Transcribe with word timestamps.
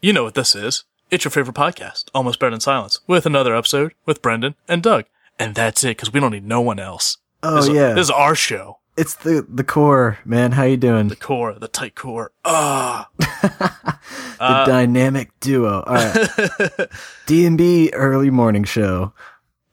You 0.00 0.12
know 0.12 0.24
what 0.24 0.34
this 0.34 0.54
is. 0.54 0.84
It's 1.10 1.24
your 1.24 1.30
favorite 1.30 1.56
podcast, 1.56 2.04
Almost 2.14 2.38
Better 2.38 2.50
Than 2.50 2.60
Silence, 2.60 3.00
with 3.06 3.26
another 3.26 3.54
episode 3.56 3.94
with 4.06 4.22
Brendan 4.22 4.54
and 4.68 4.82
Doug. 4.82 5.04
And 5.38 5.54
that's 5.54 5.82
it, 5.84 5.96
because 5.96 6.12
we 6.12 6.20
don't 6.20 6.32
need 6.32 6.44
no 6.44 6.60
one 6.60 6.78
else. 6.78 7.16
Oh 7.42 7.56
This 7.56 7.68
is- 7.68 7.74
yeah, 7.74 7.92
This 7.94 8.04
is 8.06 8.10
our 8.10 8.34
show. 8.34 8.78
it's 8.96 9.14
the 9.14 9.46
the 9.48 9.62
core, 9.64 10.18
man. 10.24 10.52
How 10.52 10.64
you 10.64 10.76
doing? 10.76 11.08
The 11.08 11.16
core, 11.16 11.54
the 11.54 11.68
tight 11.68 11.94
core. 11.94 12.32
Ah. 12.44 13.08
the 13.18 13.98
Uh, 14.40 14.64
dynamic 14.66 15.30
duo. 15.40 15.82
All 15.82 15.94
right, 15.94 16.88
D 17.26 17.46
and 17.46 17.56
B 17.56 17.90
early 17.92 18.30
morning 18.30 18.64
show, 18.64 19.12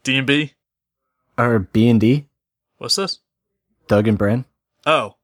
D&B? 0.03 0.53
or 1.37 1.59
B 1.59 1.87
and 1.89 1.99
D. 1.99 2.27
What's 2.77 2.95
this? 2.95 3.19
Doug 3.87 4.07
and 4.07 4.17
Bren. 4.17 4.45
Oh. 4.85 5.15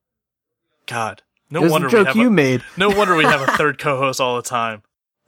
God. 0.88 1.22
No 1.50 1.62
wonder 1.62 1.88
a 1.88 1.92
joke 1.92 2.00
we 2.02 2.08
have 2.08 2.16
you 2.18 2.28
a, 2.28 2.32
made. 2.32 2.64
No 2.78 2.90
wonder 2.90 3.16
we 3.16 3.24
have 3.24 3.42
a 3.42 3.52
third 3.58 3.78
co-host 3.78 4.20
all 4.22 4.36
the 4.36 4.42
time. 4.42 4.82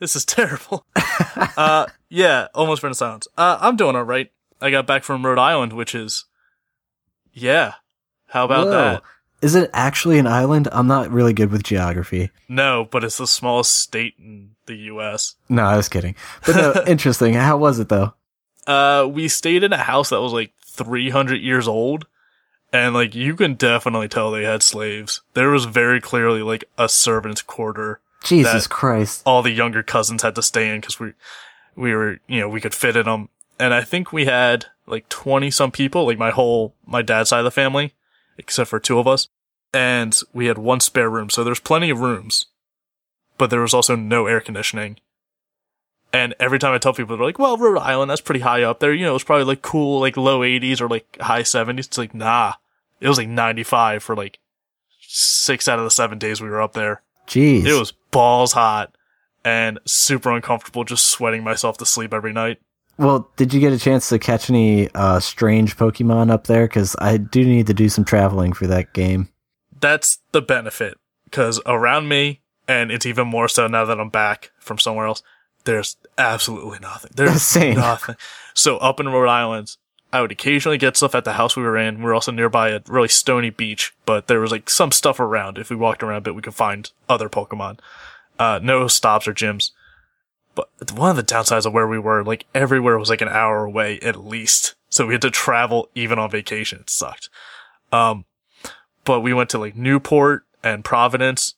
This 0.04 0.18
is 0.18 0.26
terrible. 0.26 0.86
uh, 1.56 1.86
yeah, 2.10 2.50
almost 2.54 2.82
Better 2.82 2.90
Than 2.90 2.96
Silence. 2.96 3.26
Uh, 3.38 3.58
I'm 3.62 3.78
doing 3.78 3.96
all 3.96 4.04
right. 4.04 4.30
I 4.60 4.70
got 4.70 4.86
back 4.86 5.06
from 5.06 5.26
Rhode 5.26 5.40
Island, 5.40 5.72
which 5.72 5.96
is, 5.96 6.26
yeah. 7.32 7.76
How 8.28 8.44
about 8.44 8.66
Whoa. 8.66 8.72
that? 8.72 9.04
Is 9.42 9.56
it 9.56 9.70
actually 9.72 10.20
an 10.20 10.28
island? 10.28 10.68
I'm 10.74 10.88
not 10.88 11.10
really 11.10 11.32
good 11.32 11.52
with 11.52 11.64
geography. 11.64 12.32
No, 12.50 12.86
but 12.92 13.06
it's 13.06 13.16
the 13.16 13.28
smallest 13.28 13.80
state 13.80 14.16
in 14.20 14.50
the 14.66 14.76
U.S. 14.76 15.36
No, 15.48 15.64
I 15.64 15.78
was 15.78 15.88
kidding. 15.88 16.16
But 16.46 16.56
no, 16.58 16.84
interesting. 16.88 17.36
How 17.36 17.56
was 17.56 17.80
it 17.80 17.88
though? 17.88 18.14
Uh, 18.68 19.08
we 19.10 19.30
stayed 19.30 19.64
in 19.64 19.72
a 19.72 19.78
house 19.78 20.10
that 20.10 20.20
was 20.20 20.34
like 20.34 20.52
300 20.66 21.36
years 21.36 21.66
old, 21.66 22.08
and 22.74 22.94
like 22.94 23.16
you 23.16 23.38
can 23.38 23.54
definitely 23.54 24.10
tell 24.10 24.32
they 24.32 24.44
had 24.44 24.64
slaves. 24.64 25.22
There 25.34 25.50
was 25.50 25.64
very 25.64 26.02
clearly 26.02 26.42
like 26.42 26.66
a 26.78 26.90
servant's 26.90 27.42
quarter. 27.42 28.02
Jesus 28.24 28.68
Christ. 28.68 29.24
All 29.26 29.42
the 29.42 29.52
younger 29.52 29.84
cousins 29.84 30.24
had 30.24 30.36
to 30.36 30.42
stay 30.42 30.70
in 30.70 30.82
because 30.82 31.00
we, 31.00 31.14
we 31.76 31.94
were, 31.94 32.20
you 32.28 32.40
know, 32.40 32.50
we 32.50 32.62
could 32.62 32.74
fit 32.74 32.96
in 32.96 33.06
them. 33.06 33.30
And 33.60 33.74
I 33.74 33.82
think 33.82 34.12
we 34.12 34.26
had 34.26 34.66
like 34.88 35.08
20 35.10 35.52
some 35.52 35.72
people, 35.72 36.06
like 36.06 36.18
my 36.18 36.32
whole, 36.32 36.76
my 36.86 37.02
dad's 37.02 37.30
side 37.30 37.40
of 37.40 37.46
the 37.46 37.52
family, 37.52 37.94
except 38.38 38.70
for 38.70 38.80
two 38.80 39.00
of 39.00 39.08
us. 39.08 39.28
And 39.74 40.20
we 40.34 40.48
had 40.48 40.58
one 40.58 40.80
spare 40.80 41.10
room. 41.10 41.30
So 41.30 41.44
there's 41.44 41.60
plenty 41.60 41.90
of 41.90 42.00
rooms, 42.00 42.48
but 43.38 43.50
there 43.50 43.62
was 43.62 43.74
also 43.74 43.96
no 43.96 44.28
air 44.28 44.42
conditioning. 44.42 44.98
And 46.12 46.36
every 46.40 46.60
time 46.60 46.74
I 46.74 46.78
tell 46.78 46.94
people, 46.94 47.18
they're 47.18 47.26
like, 47.26 47.40
well, 47.40 47.58
Rhode 47.58 47.80
Island, 47.80 48.12
that's 48.12 48.22
pretty 48.22 48.42
high 48.42 48.62
up 48.62 48.80
there. 48.80 48.94
You 48.94 49.06
know, 49.06 49.16
it's 49.16 49.24
probably 49.24 49.46
like 49.46 49.64
cool, 49.64 50.00
like 50.00 50.16
low 50.16 50.42
80s 50.42 50.80
or 50.80 50.88
like 50.88 51.18
high 51.20 51.42
70s. 51.42 51.80
It's 51.80 51.98
like, 51.98 52.14
nah, 52.14 52.54
it 53.02 53.08
was 53.08 53.18
like 53.18 53.28
95 53.28 54.04
for 54.04 54.16
like 54.16 54.38
six 55.00 55.68
out 55.68 55.80
of 55.80 55.86
the 55.86 55.92
seven 55.92 56.20
days 56.20 56.40
we 56.40 56.50
were 56.50 56.62
up 56.62 56.74
there. 56.74 57.02
Jeez. 57.28 57.66
It 57.66 57.78
was 57.80 57.92
balls 58.12 58.54
hot 58.54 58.96
and 59.46 59.80
super 59.86 60.32
uncomfortable, 60.32 60.84
just 60.84 61.08
sweating 61.08 61.44
myself 61.44 61.78
to 61.78 61.86
sleep 61.86 62.14
every 62.14 62.34
night. 62.34 62.60
Well, 62.98 63.30
did 63.38 63.54
you 63.54 63.60
get 63.60 63.74
a 63.74 63.80
chance 63.80 64.10
to 64.10 64.20
catch 64.20 64.50
any 64.50 64.90
uh, 64.94 65.20
strange 65.20 65.76
Pokemon 65.78 66.30
up 66.32 66.46
there? 66.48 66.68
Because 66.68 66.96
I 67.00 67.18
do 67.18 67.44
need 67.44 67.68
to 67.68 67.74
do 67.74 67.90
some 67.90 68.06
traveling 68.06 68.54
for 68.54 68.68
that 68.68 68.94
game. 68.94 69.30
That's 69.82 70.20
the 70.32 70.42
benefit, 70.42 70.98
because 71.26 71.60
around 71.66 72.08
me, 72.08 72.42
and 72.68 72.92
it's 72.92 73.06
even 73.06 73.28
more 73.28 73.48
so 73.48 73.68
now 73.68 73.84
that 73.86 74.00
I'm 74.00 74.10
back 74.10 74.52
from 74.60 74.78
somewhere 74.78 75.08
else, 75.08 75.24
there's 75.66 75.98
absolutely 76.18 76.80
nothing. 76.80 77.12
There's 77.16 77.42
Same. 77.42 77.76
nothing. 77.78 78.16
So 78.54 78.78
up 78.78 79.00
in 79.00 79.10
Rhode 79.10 79.28
Island, 79.28 79.76
I 80.14 80.22
would 80.22 80.32
occasionally 80.32 80.78
get 80.78 80.96
stuff 80.96 81.16
at 81.16 81.26
the 81.26 81.34
house 81.34 81.58
we 81.58 81.64
were 81.64 81.76
in. 81.76 81.98
We 81.98 82.04
were 82.04 82.14
also 82.14 82.32
nearby 82.32 82.70
a 82.70 82.82
really 82.88 83.08
stony 83.08 83.50
beach, 83.50 83.96
but 84.06 84.28
there 84.28 84.40
was 84.40 84.52
like 84.52 84.70
some 84.70 84.92
stuff 84.92 85.20
around. 85.20 85.58
If 85.58 85.72
we 85.72 85.76
walked 85.76 86.04
around 86.04 86.18
a 86.18 86.22
bit, 86.22 86.36
we 86.36 86.44
could 86.44 86.54
find 86.54 86.92
other 87.10 87.28
Pokemon. 87.30 87.80
Uh, 88.38 88.60
no 88.62 88.88
stops 88.88 89.28
or 89.28 89.34
gyms. 89.34 89.72
But 90.54 90.70
one 90.94 91.10
of 91.10 91.16
the 91.16 91.24
downsides 91.24 91.66
of 91.66 91.74
where 91.74 91.88
we 91.88 91.98
were, 91.98 92.24
like 92.24 92.46
everywhere 92.54 93.00
was 93.00 93.10
like 93.10 93.22
an 93.22 93.28
hour 93.28 93.66
away 93.66 94.00
at 94.02 94.24
least. 94.24 94.76
So 94.88 95.08
we 95.08 95.16
had 95.16 95.22
to 95.24 95.32
travel 95.32 95.90
even 95.96 96.20
on 96.20 96.30
vacation. 96.30 96.82
It 96.82 96.92
sucked. 96.92 97.30
Um, 97.92 98.26
but 99.06 99.22
we 99.22 99.34
went 99.34 99.50
to 99.50 99.58
like 99.58 99.76
Newport 99.76 100.46
and 100.64 100.86
Providence, 100.86 101.56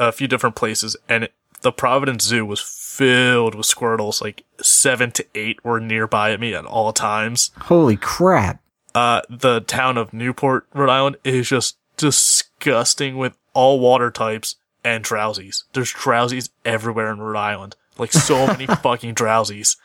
a 0.00 0.10
few 0.10 0.26
different 0.26 0.56
places, 0.56 0.96
and 1.08 1.24
it, 1.24 1.34
the 1.62 1.70
Providence 1.70 2.24
Zoo 2.24 2.44
was 2.44 2.60
filled 2.94 3.54
with 3.54 3.66
Squirtles. 3.66 4.22
Like 4.22 4.44
seven 4.62 5.10
to 5.12 5.26
eight 5.34 5.64
were 5.64 5.80
nearby 5.80 6.30
at 6.30 6.40
me 6.40 6.54
at 6.54 6.64
all 6.64 6.92
times. 6.92 7.50
Holy 7.62 7.96
crap. 7.96 8.60
Uh, 8.94 9.22
the 9.28 9.60
town 9.60 9.98
of 9.98 10.12
Newport, 10.12 10.66
Rhode 10.72 10.90
Island 10.90 11.16
is 11.24 11.48
just 11.48 11.76
disgusting 11.96 13.16
with 13.16 13.36
all 13.52 13.80
water 13.80 14.10
types 14.10 14.56
and 14.84 15.04
Drowzees. 15.04 15.64
There's 15.72 15.92
Drowzees 15.92 16.50
everywhere 16.64 17.10
in 17.10 17.18
Rhode 17.18 17.38
Island. 17.38 17.76
Like 17.98 18.12
so 18.12 18.46
many 18.46 18.66
fucking 18.66 19.14
Drowzees. 19.16 19.76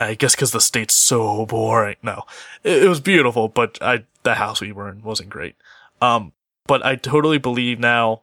I 0.00 0.14
guess 0.14 0.34
because 0.34 0.50
the 0.50 0.60
state's 0.60 0.96
so 0.96 1.46
boring. 1.46 1.96
No, 2.02 2.24
it, 2.64 2.82
it 2.84 2.88
was 2.88 3.00
beautiful, 3.00 3.48
but 3.48 3.78
I 3.80 4.04
the 4.24 4.34
house 4.34 4.60
we 4.60 4.72
were 4.72 4.88
in 4.88 5.02
wasn't 5.02 5.30
great. 5.30 5.54
Um, 6.00 6.32
but 6.66 6.84
I 6.84 6.96
totally 6.96 7.38
believe 7.38 7.78
now 7.78 8.22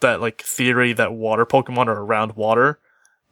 that 0.00 0.22
like 0.22 0.40
theory 0.40 0.94
that 0.94 1.12
water 1.12 1.44
Pokemon 1.44 1.88
are 1.88 2.00
around 2.00 2.36
water, 2.36 2.78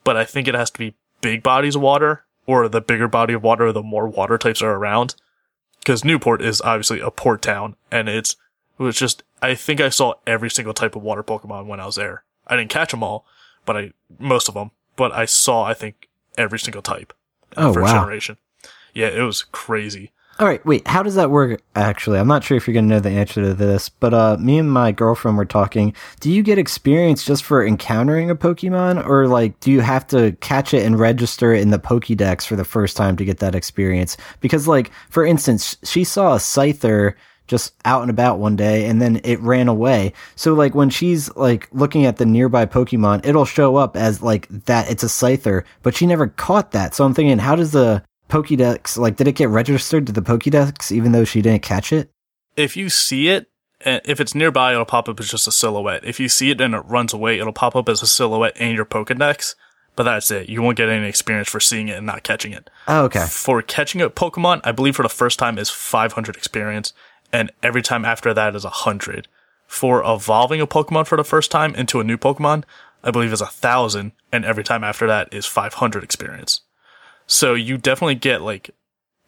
but 0.06 0.16
I 0.16 0.24
think 0.24 0.46
it 0.46 0.54
has 0.54 0.70
to 0.70 0.78
be 0.78 0.94
big 1.20 1.42
bodies 1.42 1.74
of 1.74 1.82
water, 1.82 2.24
or 2.46 2.68
the 2.68 2.80
bigger 2.80 3.08
body 3.08 3.34
of 3.34 3.42
water, 3.42 3.72
the 3.72 3.82
more 3.82 4.06
water 4.06 4.38
types 4.38 4.62
are 4.62 4.70
around. 4.72 5.16
Because 5.80 6.04
Newport 6.04 6.40
is 6.40 6.60
obviously 6.60 7.00
a 7.00 7.10
port 7.10 7.42
town, 7.42 7.74
and 7.90 8.08
it's 8.08 8.36
it 8.78 8.84
was 8.84 8.96
just 8.96 9.24
I 9.42 9.56
think 9.56 9.80
I 9.80 9.88
saw 9.88 10.14
every 10.24 10.48
single 10.48 10.74
type 10.74 10.94
of 10.94 11.02
water 11.02 11.24
Pokemon 11.24 11.66
when 11.66 11.80
I 11.80 11.86
was 11.86 11.96
there. 11.96 12.22
I 12.46 12.56
didn't 12.56 12.70
catch 12.70 12.92
them 12.92 13.02
all, 13.02 13.26
but 13.64 13.76
I 13.76 13.92
most 14.20 14.46
of 14.46 14.54
them, 14.54 14.70
but 14.94 15.10
I 15.10 15.24
saw 15.24 15.64
I 15.64 15.74
think 15.74 16.08
every 16.38 16.60
single 16.60 16.82
type. 16.82 17.12
Oh, 17.56 17.72
first 17.74 17.92
wow. 17.92 18.02
generation. 18.02 18.36
Yeah, 18.94 19.08
it 19.08 19.22
was 19.22 19.42
crazy. 19.42 20.12
All 20.38 20.46
right, 20.46 20.64
wait. 20.66 20.86
How 20.86 21.02
does 21.02 21.14
that 21.14 21.30
work? 21.30 21.62
Actually, 21.74 22.18
I'm 22.18 22.28
not 22.28 22.44
sure 22.44 22.58
if 22.58 22.66
you're 22.66 22.74
gonna 22.74 22.88
know 22.88 23.00
the 23.00 23.08
answer 23.08 23.40
to 23.40 23.54
this, 23.54 23.88
but 23.88 24.12
uh, 24.12 24.36
me 24.38 24.58
and 24.58 24.70
my 24.70 24.92
girlfriend 24.92 25.38
were 25.38 25.46
talking. 25.46 25.94
Do 26.20 26.30
you 26.30 26.42
get 26.42 26.58
experience 26.58 27.24
just 27.24 27.42
for 27.42 27.66
encountering 27.66 28.28
a 28.28 28.36
Pokemon, 28.36 29.06
or 29.06 29.28
like 29.28 29.58
do 29.60 29.70
you 29.70 29.80
have 29.80 30.06
to 30.08 30.32
catch 30.40 30.74
it 30.74 30.84
and 30.84 30.98
register 30.98 31.54
it 31.54 31.62
in 31.62 31.70
the 31.70 31.78
Pokédex 31.78 32.46
for 32.46 32.54
the 32.54 32.64
first 32.64 32.98
time 32.98 33.16
to 33.16 33.24
get 33.24 33.38
that 33.38 33.54
experience? 33.54 34.18
Because, 34.40 34.68
like, 34.68 34.90
for 35.08 35.24
instance, 35.24 35.78
she 35.82 36.04
saw 36.04 36.34
a 36.34 36.38
Scyther 36.38 37.14
just 37.46 37.72
out 37.86 38.02
and 38.02 38.10
about 38.10 38.38
one 38.38 38.56
day, 38.56 38.86
and 38.86 39.00
then 39.00 39.22
it 39.24 39.40
ran 39.40 39.68
away. 39.68 40.12
So, 40.34 40.52
like, 40.52 40.74
when 40.74 40.90
she's 40.90 41.34
like 41.34 41.66
looking 41.72 42.04
at 42.04 42.18
the 42.18 42.26
nearby 42.26 42.66
Pokemon, 42.66 43.24
it'll 43.24 43.46
show 43.46 43.76
up 43.76 43.96
as 43.96 44.20
like 44.20 44.48
that 44.66 44.90
it's 44.90 45.02
a 45.02 45.06
Scyther, 45.06 45.64
but 45.82 45.96
she 45.96 46.06
never 46.06 46.26
caught 46.26 46.72
that. 46.72 46.94
So 46.94 47.06
I'm 47.06 47.14
thinking, 47.14 47.38
how 47.38 47.56
does 47.56 47.72
the 47.72 48.02
Pokédex, 48.28 48.98
like, 48.98 49.16
did 49.16 49.28
it 49.28 49.32
get 49.32 49.48
registered 49.48 50.06
to 50.06 50.12
the 50.12 50.22
Pokédex 50.22 50.90
even 50.92 51.12
though 51.12 51.24
she 51.24 51.42
didn't 51.42 51.62
catch 51.62 51.92
it? 51.92 52.10
If 52.56 52.76
you 52.76 52.88
see 52.88 53.28
it, 53.28 53.48
and 53.84 54.00
if 54.04 54.20
it's 54.20 54.34
nearby, 54.34 54.72
it'll 54.72 54.84
pop 54.84 55.08
up 55.08 55.20
as 55.20 55.30
just 55.30 55.46
a 55.46 55.52
silhouette. 55.52 56.04
If 56.04 56.18
you 56.18 56.28
see 56.28 56.50
it 56.50 56.60
and 56.60 56.74
it 56.74 56.84
runs 56.86 57.12
away, 57.12 57.38
it'll 57.38 57.52
pop 57.52 57.76
up 57.76 57.88
as 57.88 58.02
a 58.02 58.06
silhouette 58.06 58.56
in 58.56 58.74
your 58.74 58.86
Pokedex. 58.86 59.54
But 59.94 60.04
that's 60.04 60.30
it. 60.30 60.48
You 60.48 60.60
won't 60.60 60.76
get 60.76 60.88
any 60.90 61.08
experience 61.08 61.48
for 61.48 61.60
seeing 61.60 61.88
it 61.88 61.96
and 61.96 62.06
not 62.06 62.22
catching 62.22 62.52
it. 62.52 62.68
Oh, 62.86 63.04
okay. 63.04 63.26
For 63.26 63.62
catching 63.62 64.02
a 64.02 64.10
Pokemon, 64.10 64.60
I 64.62 64.72
believe 64.72 64.96
for 64.96 65.02
the 65.02 65.08
first 65.08 65.38
time 65.38 65.58
is 65.58 65.70
500 65.70 66.36
experience, 66.36 66.92
and 67.32 67.50
every 67.62 67.82
time 67.82 68.04
after 68.04 68.34
that 68.34 68.54
is 68.54 68.64
100. 68.64 69.28
For 69.66 70.02
evolving 70.04 70.60
a 70.60 70.66
Pokemon 70.66 71.06
for 71.06 71.16
the 71.16 71.24
first 71.24 71.50
time 71.50 71.74
into 71.74 71.98
a 71.98 72.04
new 72.04 72.18
Pokemon, 72.18 72.64
I 73.02 73.10
believe 73.10 73.32
is 73.32 73.40
1,000, 73.40 74.12
and 74.32 74.44
every 74.44 74.64
time 74.64 74.84
after 74.84 75.06
that 75.06 75.32
is 75.32 75.46
500 75.46 76.04
experience. 76.04 76.60
So 77.26 77.54
you 77.54 77.76
definitely 77.78 78.14
get 78.14 78.42
like 78.42 78.70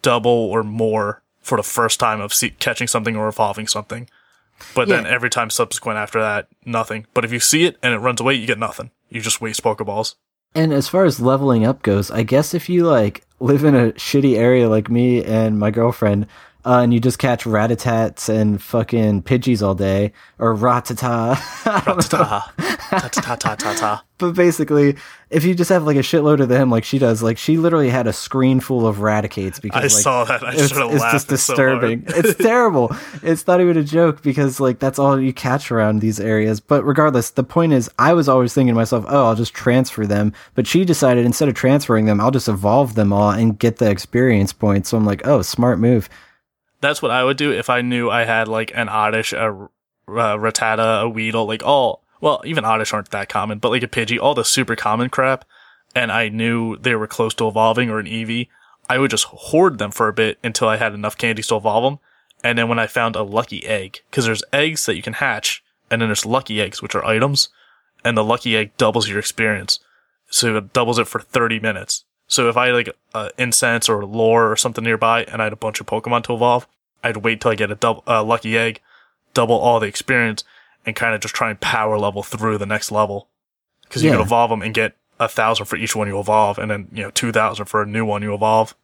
double 0.03 0.31
or 0.31 0.63
more 0.63 1.23
for 1.41 1.57
the 1.57 1.63
first 1.63 1.99
time 1.99 2.21
of 2.21 2.33
see- 2.33 2.51
catching 2.51 2.87
something 2.87 3.17
or 3.17 3.29
evolving 3.29 3.67
something. 3.67 4.09
But 4.75 4.89
then 4.89 5.07
every 5.07 5.31
time 5.31 5.51
subsequent 5.51 5.99
after 5.99 6.21
that, 6.21 6.49
nothing. 6.65 7.07
But 7.15 7.25
if 7.25 7.33
you 7.33 7.39
see 7.39 7.65
it 7.65 7.77
and 7.83 7.95
it 7.95 7.99
runs 7.99 8.21
away, 8.21 8.35
you 8.35 8.47
get 8.47 8.59
nothing. 8.59 8.91
You 9.09 9.21
just 9.21 9.41
waste 9.41 9.63
Pokeballs. 9.63 10.17
And 10.55 10.73
as 10.73 10.89
far 10.89 11.05
as 11.05 11.21
leveling 11.21 11.65
up 11.65 11.83
goes, 11.83 12.11
I 12.11 12.23
guess 12.23 12.55
if 12.55 12.69
you 12.69 12.87
like 12.87 13.25
live 13.39 13.65
in 13.65 13.75
a 13.75 13.93
shitty 13.93 14.37
area 14.37 14.69
like 14.69 14.91
me 14.91 15.23
and 15.23 15.59
my 15.59 15.71
girlfriend, 15.71 16.27
uh, 16.65 16.81
and 16.83 16.93
you 16.93 17.01
just 17.01 17.19
catch 17.19 17.45
ratatats 17.45 18.29
and 18.29 18.61
fucking 18.61 19.23
pidgeys 19.23 19.63
all 19.63 19.75
day, 19.75 20.13
or 20.39 20.55
Rattata. 20.55 21.37
I 21.67 21.83
don't 21.85 22.13
know. 22.13 22.19
Ta 22.19 23.09
ta 23.13 23.21
ta 23.21 23.37
ta 23.37 23.55
ta 23.55 23.75
ta. 23.75 24.05
but 24.19 24.33
basically, 24.33 24.97
if 25.31 25.45
you 25.45 25.55
just 25.55 25.69
have 25.71 25.85
like 25.85 25.97
a 25.97 26.01
shitload 26.01 26.41
of 26.41 26.49
them, 26.49 26.71
like 26.71 26.85
she 26.85 26.99
does, 26.99 27.23
like 27.23 27.39
she 27.39 27.59
literally 27.59 27.91
had 27.91 28.07
a 28.07 28.13
screen 28.13 28.61
full 28.61 28.87
of 28.87 29.01
raticates 29.01 29.61
because 29.61 29.79
I 29.79 29.83
like, 29.83 29.91
saw 30.03 30.25
that. 30.25 30.43
I 30.43 30.53
it's, 30.53 30.73
it's 30.73 31.13
just 31.13 31.29
so 31.29 31.37
disturbing. 31.55 32.05
it's 32.09 32.35
terrible. 32.35 32.95
It's 33.23 33.47
not 33.47 33.61
even 33.61 33.77
a 33.77 33.85
joke 33.85 34.23
because 34.23 34.59
like 34.59 34.81
that's 34.81 34.99
all 34.99 35.21
you 35.21 35.33
catch 35.33 35.71
around 35.71 36.01
these 36.01 36.19
areas. 36.19 36.59
But 36.61 36.85
regardless, 36.85 37.31
the 37.31 37.45
point 37.45 37.73
is, 37.73 37.89
I 37.99 38.15
was 38.15 38.29
always 38.29 38.53
thinking 38.53 38.75
to 38.75 38.77
myself, 38.77 39.05
oh, 39.09 39.27
I'll 39.27 39.37
just 39.37 39.55
transfer 39.55 40.07
them. 40.07 40.33
But 40.55 40.67
she 40.67 40.85
decided 40.85 41.25
instead 41.25 41.49
of 41.49 41.55
transferring 41.55 42.07
them, 42.07 42.21
I'll 42.21 42.33
just 42.33 42.49
evolve 42.49 42.95
them 42.95 43.13
all 43.13 43.31
and 43.31 43.59
get 43.59 43.77
the 43.77 43.91
experience 43.91 44.53
points. 44.53 44.89
So 44.89 44.97
I'm 44.97 45.07
like, 45.07 45.27
oh, 45.27 45.43
smart 45.43 45.79
move. 45.79 46.09
That's 46.81 47.03
what 47.03 47.11
I 47.11 47.25
would 47.25 47.37
do 47.37 47.53
if 47.53 47.69
I 47.69 47.81
knew 47.81 48.11
I 48.11 48.25
had 48.25 48.49
like 48.49 48.73
an 48.75 48.89
Oddish, 48.89 49.33
a 49.33 49.69
uh, 50.09 50.37
Rattata, 50.37 51.03
a 51.03 51.09
Weedle, 51.09 51.47
like 51.47 51.63
all 51.65 52.03
well, 52.21 52.43
even 52.45 52.65
Oddish 52.65 52.93
aren't 52.93 53.11
that 53.11 53.29
common, 53.29 53.59
but 53.59 53.71
like 53.71 53.83
a 53.83 53.89
Pidgey, 53.89 54.19
all 54.19 54.35
the 54.35 54.45
super 54.45 54.77
common 54.77 55.09
crap, 55.09 55.45
and 55.95 56.11
I 56.11 56.29
knew 56.29 56.77
they 56.77 56.95
were 56.95 57.07
close 57.07 57.35
to 57.35 57.49
evolving 57.49 57.91
or 57.91 57.99
an 57.99 58.07
Eevee, 58.07 58.49
I 58.89 58.99
would 58.99 59.11
just 59.11 59.27
hoard 59.27 59.79
them 59.79 59.91
for 59.91 60.09
a 60.09 60.13
bit 60.13 60.39
until 60.43 60.69
I 60.69 60.77
had 60.77 60.95
enough 60.95 61.17
candies 61.17 61.49
to 61.49 61.57
evolve 61.57 61.85
them. 61.85 61.99
And 62.43 62.59
then 62.59 62.69
when 62.69 62.79
I 62.79 62.87
found 62.87 63.17
a 63.17 63.23
lucky 63.23 63.67
egg, 63.67 64.01
cause 64.11 64.25
there's 64.25 64.45
eggs 64.53 64.87
that 64.87 64.97
you 64.97 65.03
can 65.03 65.15
hatch, 65.15 65.63
and 65.91 66.01
then 66.01 66.09
there's 66.09 66.27
lucky 66.27 66.61
eggs, 66.61 66.81
which 66.81 66.95
are 66.95 67.05
items, 67.05 67.49
and 68.05 68.17
the 68.17 68.25
lucky 68.25 68.57
egg 68.57 68.77
doubles 68.77 69.09
your 69.09 69.19
experience. 69.19 69.81
So 70.31 70.57
it 70.57 70.73
doubles 70.73 70.99
it 70.99 71.09
for 71.09 71.21
30 71.21 71.61
minutes. 71.61 72.05
So 72.29 72.49
if 72.49 72.57
I 72.57 72.67
had 72.67 72.75
like 72.75 72.91
uh, 73.15 73.31
incense 73.39 73.89
or 73.89 74.05
lure 74.05 74.51
or 74.51 74.57
something 74.57 74.85
nearby 74.85 75.25
and 75.25 75.41
I 75.41 75.45
had 75.45 75.53
a 75.53 75.57
bunch 75.57 75.81
of 75.81 75.87
Pokemon 75.87 76.25
to 76.25 76.35
evolve, 76.35 76.67
I'd 77.03 77.19
wait 77.19 77.41
till 77.41 77.51
I 77.51 77.55
get 77.55 77.71
a 77.71 77.75
double, 77.75 78.05
uh, 78.07 78.23
lucky 78.23 78.57
egg, 78.57 78.81
double 79.35 79.57
all 79.57 79.81
the 79.81 79.87
experience, 79.87 80.45
and 80.87 80.95
kind 80.95 81.15
of 81.15 81.21
just 81.21 81.35
try 81.35 81.49
and 81.51 81.59
power 81.61 81.99
level 81.99 82.23
through 82.23 82.59
the 82.59 82.67
next 82.67 82.91
level. 82.93 83.29
Cause 83.89 84.03
you 84.03 84.11
Yeah. 84.11 84.17
can 84.17 84.27
evolve 84.27 84.51
them 84.51 84.63
and 84.63 84.75
get 84.75 84.95
a 85.19 85.29
thousand 85.29 85.67
for 85.67 85.77
each 85.77 85.97
one 85.97 86.07
you 86.07 86.21
evolve, 86.21 86.59
and 86.59 86.71
then, 86.71 86.89
you 86.93 87.03
know, 87.03 87.11
2,000 87.11 87.65
for 87.67 87.83
a 87.83 87.87
new 87.87 88.05
one 88.05 88.23
you 88.23 88.35
evolve. 88.35 88.75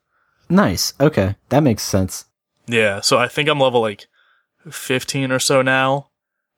Nice. 0.48 0.92
Okay, 1.00 1.36
that 1.50 1.62
makes 1.62 1.82
sense. 1.82 2.24
Yeah, 2.66 3.00
so 3.00 3.18
I 3.18 3.28
think 3.28 3.48
I'm 3.48 3.60
level 3.60 3.80
like 3.82 4.06
15 4.70 5.30
or 5.30 5.38
so 5.38 5.62
now. 5.62 6.08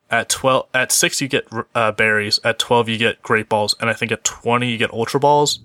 At 0.08 0.28
12, 0.28 0.66
at 0.72 0.92
6 0.92 1.20
you 1.20 1.26
get 1.26 1.48
uh, 1.74 1.90
berries, 1.90 2.38
at 2.44 2.60
12 2.60 2.88
you 2.88 2.96
get 2.96 3.22
great 3.22 3.48
balls, 3.48 3.74
and 3.80 3.90
I 3.90 3.92
think 3.92 4.12
at 4.12 4.22
20 4.22 4.70
you 4.70 4.78
get 4.78 4.92
ultra 4.92 5.18
balls. 5.18 5.58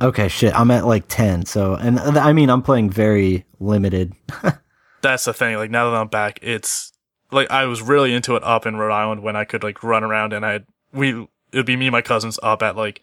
Okay, 0.00 0.28
shit. 0.28 0.54
I'm 0.54 0.70
at 0.70 0.86
like 0.86 1.04
ten. 1.08 1.44
So, 1.46 1.74
and 1.74 1.98
uh, 1.98 2.20
I 2.20 2.32
mean, 2.32 2.50
I'm 2.50 2.62
playing 2.62 2.90
very 2.90 3.44
limited. 3.60 4.12
That's 5.02 5.24
the 5.24 5.34
thing, 5.34 5.56
like 5.56 5.70
now 5.70 5.90
that 5.90 5.96
I'm 5.96 6.08
back, 6.08 6.38
it's 6.42 6.92
like 7.30 7.50
I 7.50 7.66
was 7.66 7.82
really 7.82 8.14
into 8.14 8.36
it 8.36 8.42
up 8.42 8.66
in 8.66 8.76
Rhode 8.76 8.92
Island 8.92 9.22
when 9.22 9.36
I 9.36 9.44
could 9.44 9.62
like 9.62 9.82
run 9.82 10.02
around 10.02 10.32
and 10.32 10.44
I 10.44 10.52
had, 10.52 10.66
we, 10.92 11.28
it'd 11.52 11.66
be 11.66 11.76
me 11.76 11.86
and 11.86 11.92
my 11.92 12.02
cousins 12.02 12.38
up 12.42 12.62
at 12.62 12.76
like 12.76 13.00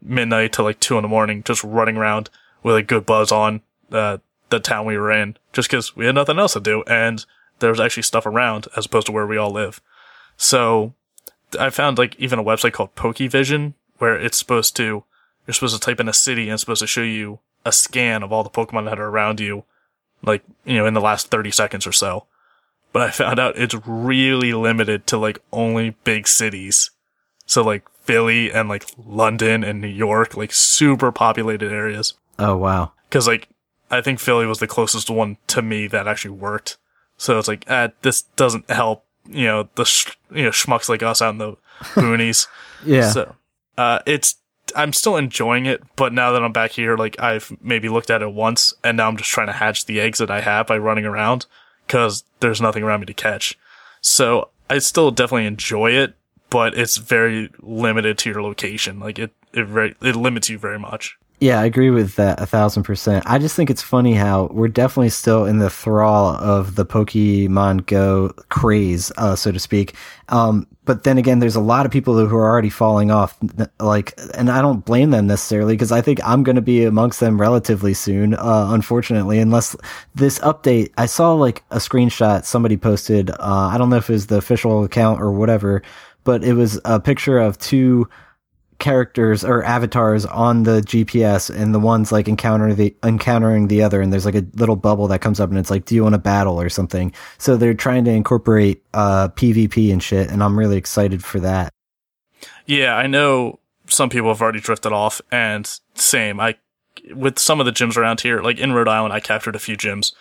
midnight 0.00 0.52
to 0.54 0.62
like 0.62 0.80
2 0.80 0.96
in 0.96 1.02
the 1.02 1.08
morning, 1.08 1.42
just 1.42 1.64
running 1.64 1.96
around 1.96 2.30
with 2.62 2.76
a 2.76 2.82
good 2.82 3.06
buzz 3.06 3.32
on, 3.32 3.62
uh, 3.92 4.18
the 4.48 4.60
town 4.60 4.86
we 4.86 4.96
were 4.96 5.10
in, 5.10 5.36
just 5.52 5.68
cause 5.68 5.96
we 5.96 6.06
had 6.06 6.14
nothing 6.14 6.38
else 6.38 6.52
to 6.52 6.60
do, 6.60 6.84
and 6.86 7.26
there 7.58 7.70
was 7.70 7.80
actually 7.80 8.04
stuff 8.04 8.26
around 8.26 8.68
as 8.76 8.86
opposed 8.86 9.06
to 9.06 9.12
where 9.12 9.26
we 9.26 9.36
all 9.36 9.50
live. 9.50 9.80
So 10.36 10.94
I 11.58 11.70
found 11.70 11.98
like 11.98 12.14
even 12.16 12.38
a 12.38 12.44
website 12.44 12.72
called 12.72 12.94
Pokevision 12.94 13.74
where 13.98 14.16
it's 14.16 14.38
supposed 14.38 14.76
to 14.76 15.04
you're 15.46 15.54
supposed 15.54 15.74
to 15.74 15.80
type 15.80 16.00
in 16.00 16.08
a 16.08 16.12
city 16.12 16.44
and 16.44 16.52
it's 16.52 16.62
supposed 16.62 16.80
to 16.80 16.86
show 16.86 17.02
you 17.02 17.38
a 17.64 17.72
scan 17.72 18.22
of 18.22 18.32
all 18.32 18.44
the 18.44 18.50
Pokemon 18.50 18.84
that 18.84 18.98
are 18.98 19.08
around 19.08 19.40
you, 19.40 19.64
like 20.22 20.42
you 20.64 20.76
know 20.76 20.86
in 20.86 20.94
the 20.94 21.00
last 21.00 21.28
thirty 21.28 21.50
seconds 21.50 21.86
or 21.86 21.92
so. 21.92 22.26
But 22.92 23.02
I 23.02 23.10
found 23.10 23.38
out 23.38 23.58
it's 23.58 23.74
really 23.86 24.52
limited 24.52 25.06
to 25.08 25.18
like 25.18 25.40
only 25.52 25.90
big 26.04 26.26
cities, 26.28 26.90
so 27.44 27.62
like 27.62 27.84
Philly 28.02 28.52
and 28.52 28.68
like 28.68 28.86
London 29.04 29.64
and 29.64 29.80
New 29.80 29.88
York, 29.88 30.36
like 30.36 30.52
super 30.52 31.12
populated 31.12 31.72
areas. 31.72 32.14
Oh 32.38 32.56
wow. 32.56 32.92
Because 33.08 33.26
like 33.26 33.48
I 33.90 34.00
think 34.00 34.18
Philly 34.20 34.46
was 34.46 34.58
the 34.58 34.66
closest 34.66 35.10
one 35.10 35.36
to 35.48 35.62
me 35.62 35.86
that 35.88 36.08
actually 36.08 36.32
worked. 36.32 36.76
So 37.18 37.38
it's 37.38 37.48
like, 37.48 37.64
ah, 37.68 37.88
this 38.02 38.22
doesn't 38.22 38.70
help. 38.70 39.04
You 39.28 39.46
know 39.46 39.68
the 39.74 39.84
sh- 39.84 40.16
you 40.30 40.44
know 40.44 40.50
schmucks 40.50 40.88
like 40.88 41.02
us 41.02 41.20
out 41.20 41.30
in 41.30 41.38
the 41.38 41.56
boonies. 41.94 42.46
Yeah. 42.84 43.10
So, 43.10 43.34
uh, 43.78 44.00
it's, 44.06 44.36
I'm 44.74 44.92
still 44.92 45.16
enjoying 45.16 45.66
it, 45.66 45.82
but 45.94 46.12
now 46.12 46.32
that 46.32 46.42
I'm 46.42 46.52
back 46.52 46.72
here, 46.72 46.96
like, 46.96 47.20
I've 47.20 47.56
maybe 47.60 47.88
looked 47.88 48.10
at 48.10 48.22
it 48.22 48.32
once, 48.32 48.74
and 48.82 48.96
now 48.96 49.08
I'm 49.08 49.16
just 49.16 49.30
trying 49.30 49.46
to 49.46 49.52
hatch 49.52 49.86
the 49.86 50.00
eggs 50.00 50.18
that 50.18 50.30
I 50.30 50.40
have 50.40 50.66
by 50.66 50.78
running 50.78 51.04
around, 51.04 51.46
cause 51.88 52.24
there's 52.40 52.60
nothing 52.60 52.82
around 52.82 53.00
me 53.00 53.06
to 53.06 53.14
catch. 53.14 53.58
So, 54.00 54.50
I 54.68 54.78
still 54.78 55.10
definitely 55.10 55.46
enjoy 55.46 55.92
it, 55.92 56.14
but 56.50 56.76
it's 56.76 56.96
very 56.96 57.50
limited 57.60 58.18
to 58.18 58.30
your 58.30 58.42
location. 58.42 58.98
Like, 58.98 59.18
it, 59.18 59.32
it 59.52 59.66
very, 59.66 59.94
it 60.02 60.16
limits 60.16 60.48
you 60.48 60.58
very 60.58 60.78
much. 60.78 61.16
Yeah, 61.38 61.60
I 61.60 61.66
agree 61.66 61.90
with 61.90 62.16
that 62.16 62.40
a 62.40 62.46
thousand 62.46 62.84
percent. 62.84 63.24
I 63.26 63.38
just 63.38 63.54
think 63.54 63.68
it's 63.68 63.82
funny 63.82 64.14
how 64.14 64.48
we're 64.52 64.68
definitely 64.68 65.10
still 65.10 65.44
in 65.44 65.58
the 65.58 65.68
thrall 65.68 66.34
of 66.36 66.76
the 66.76 66.86
Pokemon 66.86 67.84
Go 67.84 68.30
craze, 68.48 69.12
uh, 69.18 69.36
so 69.36 69.52
to 69.52 69.58
speak. 69.58 69.94
Um, 70.30 70.66
but 70.86 71.02
then 71.02 71.18
again, 71.18 71.40
there's 71.40 71.56
a 71.56 71.60
lot 71.60 71.84
of 71.84 71.92
people 71.92 72.14
who 72.16 72.36
are 72.36 72.48
already 72.48 72.70
falling 72.70 73.10
off, 73.10 73.36
like, 73.80 74.18
and 74.34 74.48
I 74.48 74.62
don't 74.62 74.84
blame 74.84 75.10
them 75.10 75.26
necessarily 75.26 75.74
because 75.74 75.92
I 75.92 76.00
think 76.00 76.20
I'm 76.24 76.44
going 76.44 76.56
to 76.56 76.62
be 76.62 76.84
amongst 76.84 77.20
them 77.20 77.40
relatively 77.40 77.92
soon, 77.92 78.34
uh, 78.34 78.68
unfortunately, 78.70 79.40
unless 79.40 79.76
this 80.14 80.38
update, 80.38 80.92
I 80.96 81.06
saw 81.06 81.34
like 81.34 81.64
a 81.70 81.76
screenshot 81.76 82.44
somebody 82.44 82.76
posted, 82.76 83.30
uh, 83.30 83.70
I 83.72 83.76
don't 83.76 83.90
know 83.90 83.96
if 83.96 84.08
it 84.08 84.14
was 84.14 84.28
the 84.28 84.38
official 84.38 84.84
account 84.84 85.20
or 85.20 85.32
whatever, 85.32 85.82
but 86.22 86.44
it 86.44 86.54
was 86.54 86.80
a 86.84 87.00
picture 87.00 87.38
of 87.38 87.58
two, 87.58 88.08
characters 88.78 89.44
or 89.44 89.62
avatars 89.64 90.26
on 90.26 90.64
the 90.64 90.80
GPS 90.80 91.54
and 91.54 91.74
the 91.74 91.80
ones 91.80 92.12
like 92.12 92.28
encounter 92.28 92.74
the 92.74 92.94
encountering 93.02 93.68
the 93.68 93.82
other 93.82 94.00
and 94.00 94.12
there's 94.12 94.26
like 94.26 94.34
a 94.34 94.44
little 94.54 94.76
bubble 94.76 95.08
that 95.08 95.20
comes 95.20 95.40
up 95.40 95.50
and 95.50 95.58
it's 95.58 95.70
like 95.70 95.84
do 95.86 95.94
you 95.94 96.02
want 96.02 96.12
to 96.14 96.18
battle 96.18 96.60
or 96.60 96.68
something 96.68 97.12
so 97.38 97.56
they're 97.56 97.74
trying 97.74 98.04
to 98.04 98.10
incorporate 98.10 98.82
uh 98.94 99.28
PvP 99.28 99.92
and 99.92 100.02
shit 100.02 100.30
and 100.30 100.42
I'm 100.42 100.58
really 100.58 100.76
excited 100.76 101.24
for 101.24 101.40
that 101.40 101.72
Yeah, 102.66 102.94
I 102.94 103.06
know 103.06 103.60
some 103.86 104.10
people 104.10 104.28
have 104.28 104.42
already 104.42 104.60
drifted 104.60 104.92
off, 104.92 105.20
and 105.30 105.68
same. 105.94 106.40
I 106.40 106.56
with 107.14 107.38
some 107.38 107.60
of 107.60 107.66
the 107.66 107.72
gyms 107.72 107.96
around 107.96 108.20
here, 108.20 108.42
like 108.42 108.58
in 108.58 108.72
Rhode 108.72 108.88
Island, 108.88 109.12
I 109.12 109.20
captured 109.20 109.54
a 109.54 109.60
few 109.60 109.76
gyms, 109.76 110.12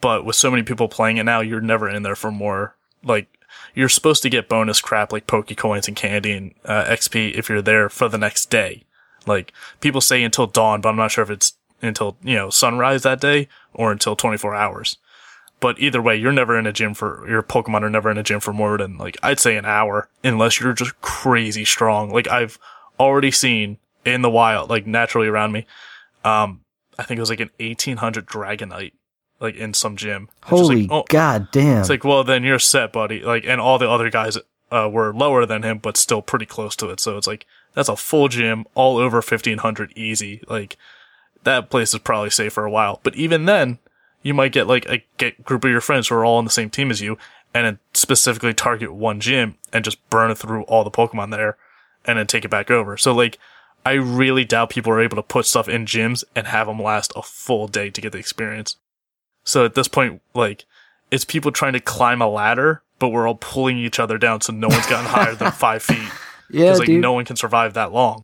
but 0.00 0.24
with 0.24 0.36
so 0.36 0.50
many 0.50 0.62
people 0.62 0.88
playing 0.88 1.18
it 1.18 1.24
now, 1.24 1.40
you're 1.40 1.60
never 1.60 1.88
in 1.88 2.02
there 2.02 2.16
for 2.16 2.30
more. 2.30 2.76
Like 3.04 3.28
you're 3.74 3.88
supposed 3.88 4.22
to 4.22 4.30
get 4.30 4.48
bonus 4.48 4.80
crap 4.80 5.12
like 5.12 5.26
Poke 5.26 5.54
coins 5.56 5.88
and 5.88 5.96
candy 5.96 6.32
and 6.32 6.54
uh, 6.64 6.84
XP 6.84 7.34
if 7.34 7.48
you're 7.48 7.62
there 7.62 7.88
for 7.88 8.08
the 8.08 8.18
next 8.18 8.50
day. 8.50 8.84
Like 9.26 9.52
people 9.80 10.00
say 10.00 10.22
until 10.22 10.46
dawn, 10.46 10.80
but 10.80 10.88
I'm 10.88 10.96
not 10.96 11.10
sure 11.10 11.24
if 11.24 11.30
it's 11.30 11.54
until 11.82 12.16
you 12.22 12.34
know 12.34 12.50
sunrise 12.50 13.02
that 13.02 13.20
day 13.20 13.48
or 13.72 13.92
until 13.92 14.16
24 14.16 14.54
hours. 14.54 14.96
But 15.60 15.78
either 15.78 16.00
way, 16.00 16.16
you're 16.16 16.32
never 16.32 16.58
in 16.58 16.66
a 16.66 16.72
gym 16.72 16.94
for 16.94 17.26
your 17.28 17.42
Pokemon 17.42 17.82
are 17.82 17.90
never 17.90 18.10
in 18.10 18.16
a 18.16 18.22
gym 18.22 18.40
for 18.40 18.52
more 18.52 18.78
than 18.78 18.96
like 18.96 19.18
I'd 19.22 19.40
say 19.40 19.56
an 19.56 19.66
hour, 19.66 20.08
unless 20.24 20.58
you're 20.58 20.72
just 20.72 20.98
crazy 21.02 21.64
strong. 21.64 22.10
Like 22.10 22.28
I've 22.28 22.58
already 22.98 23.30
seen 23.30 23.78
in 24.04 24.22
the 24.22 24.30
wild, 24.30 24.70
like 24.70 24.86
naturally 24.86 25.28
around 25.28 25.52
me. 25.52 25.66
Um, 26.24 26.62
I 26.98 27.02
think 27.02 27.18
it 27.18 27.22
was 27.22 27.30
like 27.30 27.40
an 27.40 27.50
1800 27.60 28.26
Dragonite, 28.26 28.92
like 29.40 29.56
in 29.56 29.74
some 29.74 29.96
gym. 29.96 30.28
It's 30.42 30.50
holy 30.50 30.82
like, 30.82 30.92
oh, 30.92 31.04
god 31.08 31.48
damn 31.50 31.80
it's 31.80 31.88
like, 31.88 32.04
well, 32.04 32.22
then 32.22 32.44
you're 32.44 32.58
set, 32.58 32.92
buddy. 32.92 33.20
Like, 33.20 33.44
and 33.46 33.60
all 33.60 33.78
the 33.78 33.90
other 33.90 34.10
guys 34.10 34.38
uh, 34.70 34.88
were 34.92 35.12
lower 35.12 35.46
than 35.46 35.62
him, 35.62 35.78
but 35.78 35.96
still 35.96 36.22
pretty 36.22 36.46
close 36.46 36.76
to 36.76 36.90
it. 36.90 37.00
So 37.00 37.16
it's 37.16 37.26
like 37.26 37.46
that's 37.74 37.88
a 37.88 37.96
full 37.96 38.28
gym, 38.28 38.66
all 38.74 38.98
over 38.98 39.16
1500 39.16 39.92
easy. 39.96 40.42
Like 40.48 40.76
that 41.44 41.70
place 41.70 41.94
is 41.94 42.00
probably 42.00 42.30
safe 42.30 42.52
for 42.52 42.64
a 42.64 42.70
while. 42.70 43.00
But 43.02 43.16
even 43.16 43.46
then, 43.46 43.78
you 44.22 44.34
might 44.34 44.52
get 44.52 44.66
like 44.66 44.86
a 44.86 45.04
get 45.16 45.42
group 45.42 45.64
of 45.64 45.70
your 45.70 45.80
friends 45.80 46.08
who 46.08 46.14
are 46.16 46.24
all 46.24 46.36
on 46.36 46.44
the 46.44 46.50
same 46.50 46.70
team 46.70 46.90
as 46.90 47.00
you, 47.00 47.16
and 47.54 47.66
then 47.66 47.78
specifically 47.94 48.54
target 48.54 48.92
one 48.92 49.20
gym 49.20 49.56
and 49.72 49.84
just 49.84 50.08
burn 50.10 50.34
through 50.34 50.62
all 50.64 50.84
the 50.84 50.90
Pokemon 50.90 51.30
there, 51.30 51.56
and 52.04 52.18
then 52.18 52.26
take 52.26 52.44
it 52.44 52.50
back 52.50 52.70
over. 52.70 52.96
So 52.96 53.12
like. 53.12 53.38
I 53.82 53.92
really 53.92 54.44
doubt 54.44 54.68
people 54.68 54.92
are 54.92 55.00
able 55.00 55.16
to 55.16 55.22
put 55.22 55.46
stuff 55.46 55.66
in 55.66 55.86
gyms 55.86 56.22
and 56.36 56.46
have 56.46 56.66
them 56.66 56.82
last 56.82 57.14
a 57.16 57.22
full 57.22 57.66
day 57.66 57.88
to 57.88 58.00
get 58.02 58.12
the 58.12 58.18
experience. 58.18 58.76
So 59.44 59.64
at 59.64 59.74
this 59.74 59.88
point, 59.88 60.20
like, 60.34 60.64
it's 61.10 61.24
people 61.24 61.50
trying 61.52 61.72
to 61.72 61.80
climb 61.80 62.20
a 62.22 62.28
ladder, 62.28 62.82
but 62.98 63.08
we're 63.08 63.26
all 63.26 63.34
pulling 63.36 63.78
each 63.78 63.98
other 63.98 64.18
down, 64.18 64.40
so 64.40 64.52
no 64.52 64.68
one's 64.68 64.86
gotten 64.86 65.06
higher 65.06 65.34
than 65.34 65.50
five 65.52 65.82
feet. 65.82 65.98
yeah 66.50 66.66
Because 66.66 66.78
like 66.80 66.86
dude 66.86 67.00
no 67.02 67.12
one 67.12 67.24
can 67.24 67.36
survive 67.36 67.74
that 67.74 67.92
long. 67.92 68.22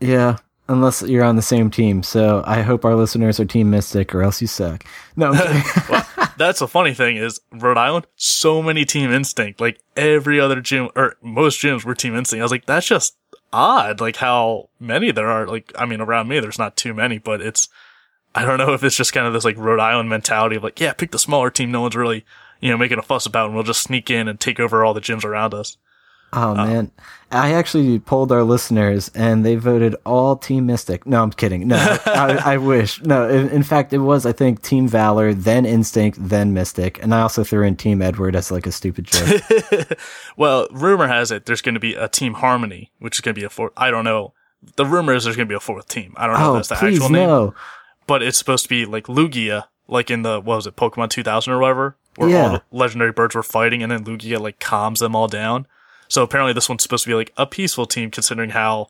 yeah 0.00 0.36
unless 0.68 1.02
you're 1.02 1.24
on 1.24 1.34
the 1.34 1.42
same 1.42 1.68
team 1.68 2.00
so 2.02 2.44
I 2.46 2.62
hope 2.62 2.84
our 2.84 2.94
listeners 2.94 3.40
are 3.40 3.44
team 3.44 3.70
mystic 3.70 4.14
or 4.14 4.22
else 4.22 4.40
you 4.40 4.46
suck 4.46 4.84
no 5.16 5.32
well, 5.90 6.06
that's 6.36 6.60
the 6.60 6.68
funny 6.68 6.94
thing 6.94 7.16
is 7.16 7.40
Rhode 7.52 7.76
Island, 7.76 8.06
so 8.16 8.62
many 8.62 8.84
Team 8.86 9.10
Instinct. 9.12 9.60
Like 9.60 9.78
every 9.96 10.40
other 10.40 10.60
gym 10.60 10.88
or 10.96 11.16
most 11.20 11.60
gyms 11.60 11.84
were 11.84 11.94
Team 11.94 12.14
Instinct. 12.16 12.40
I 12.40 12.44
was 12.44 12.52
like, 12.52 12.64
that's 12.64 12.86
just 12.86 13.16
odd. 13.52 14.00
Like 14.00 14.16
how 14.16 14.70
many 14.78 15.10
there 15.10 15.28
are. 15.28 15.46
Like 15.46 15.70
I 15.76 15.84
mean, 15.84 16.00
around 16.00 16.28
me, 16.28 16.40
there's 16.40 16.58
not 16.58 16.76
too 16.78 16.94
many, 16.94 17.18
but 17.18 17.42
it's 17.42 17.68
I 18.34 18.44
don't 18.44 18.58
know 18.58 18.72
if 18.72 18.84
it's 18.84 18.96
just 18.96 19.12
kind 19.12 19.26
of 19.26 19.32
this 19.32 19.44
like 19.44 19.56
Rhode 19.56 19.80
Island 19.80 20.08
mentality 20.08 20.56
of 20.56 20.62
like, 20.62 20.80
yeah, 20.80 20.92
pick 20.92 21.10
the 21.10 21.18
smaller 21.18 21.50
team. 21.50 21.72
No 21.72 21.80
one's 21.80 21.96
really 21.96 22.24
you 22.60 22.70
know 22.70 22.78
making 22.78 22.98
a 22.98 23.02
fuss 23.02 23.26
about, 23.26 23.46
and 23.46 23.54
we'll 23.54 23.64
just 23.64 23.82
sneak 23.82 24.10
in 24.10 24.28
and 24.28 24.38
take 24.38 24.60
over 24.60 24.84
all 24.84 24.94
the 24.94 25.00
gyms 25.00 25.24
around 25.24 25.54
us. 25.54 25.76
Oh 26.32 26.52
uh, 26.52 26.54
man, 26.54 26.92
I 27.32 27.54
actually 27.54 27.98
polled 27.98 28.30
our 28.30 28.44
listeners 28.44 29.10
and 29.16 29.44
they 29.44 29.56
voted 29.56 29.96
all 30.06 30.36
Team 30.36 30.66
Mystic. 30.66 31.04
No, 31.04 31.22
I'm 31.22 31.32
kidding. 31.32 31.66
No, 31.66 31.76
I, 32.06 32.52
I 32.52 32.56
wish. 32.58 33.02
No, 33.02 33.28
in, 33.28 33.48
in 33.48 33.64
fact, 33.64 33.92
it 33.92 33.98
was 33.98 34.24
I 34.24 34.32
think 34.32 34.62
Team 34.62 34.86
Valor, 34.86 35.34
then 35.34 35.66
Instinct, 35.66 36.18
then 36.20 36.54
Mystic, 36.54 37.02
and 37.02 37.12
I 37.12 37.22
also 37.22 37.42
threw 37.42 37.66
in 37.66 37.74
Team 37.76 38.00
Edward 38.00 38.36
as 38.36 38.52
like 38.52 38.66
a 38.66 38.72
stupid 38.72 39.06
joke. 39.06 39.42
well, 40.36 40.68
rumor 40.70 41.08
has 41.08 41.32
it 41.32 41.46
there's 41.46 41.62
going 41.62 41.74
to 41.74 41.80
be 41.80 41.94
a 41.94 42.08
Team 42.08 42.34
Harmony, 42.34 42.92
which 43.00 43.16
is 43.16 43.20
going 43.20 43.34
to 43.34 43.40
be 43.40 43.44
a 43.44 43.50
fourth. 43.50 43.72
I 43.76 43.90
don't 43.90 44.04
know. 44.04 44.32
The 44.76 44.86
rumor 44.86 45.14
is 45.14 45.24
there's 45.24 45.36
going 45.36 45.48
to 45.48 45.52
be 45.52 45.56
a 45.56 45.60
fourth 45.60 45.88
team. 45.88 46.14
I 46.16 46.26
don't 46.26 46.38
know 46.38 46.52
oh, 46.52 46.56
if 46.56 46.68
that's 46.68 46.80
the 46.80 46.86
please 46.86 46.96
actual 46.98 47.08
name, 47.10 47.26
no. 47.26 47.54
But 48.10 48.24
it's 48.24 48.36
supposed 48.36 48.64
to 48.64 48.68
be 48.68 48.84
like 48.84 49.04
Lugia, 49.06 49.66
like 49.86 50.10
in 50.10 50.22
the 50.22 50.40
what 50.40 50.56
was 50.56 50.66
it, 50.66 50.74
Pokemon 50.74 51.10
2000 51.10 51.52
or 51.52 51.60
whatever, 51.60 51.96
where 52.16 52.28
Yeah. 52.28 52.42
all 52.42 52.50
the 52.50 52.62
legendary 52.72 53.12
birds 53.12 53.36
were 53.36 53.42
fighting, 53.44 53.84
and 53.84 53.92
then 53.92 54.04
Lugia 54.04 54.40
like 54.40 54.58
calms 54.58 54.98
them 54.98 55.14
all 55.14 55.28
down. 55.28 55.68
So 56.08 56.24
apparently 56.24 56.52
this 56.52 56.68
one's 56.68 56.82
supposed 56.82 57.04
to 57.04 57.10
be 57.10 57.14
like 57.14 57.32
a 57.36 57.46
peaceful 57.46 57.86
team 57.86 58.10
considering 58.10 58.50
how, 58.50 58.88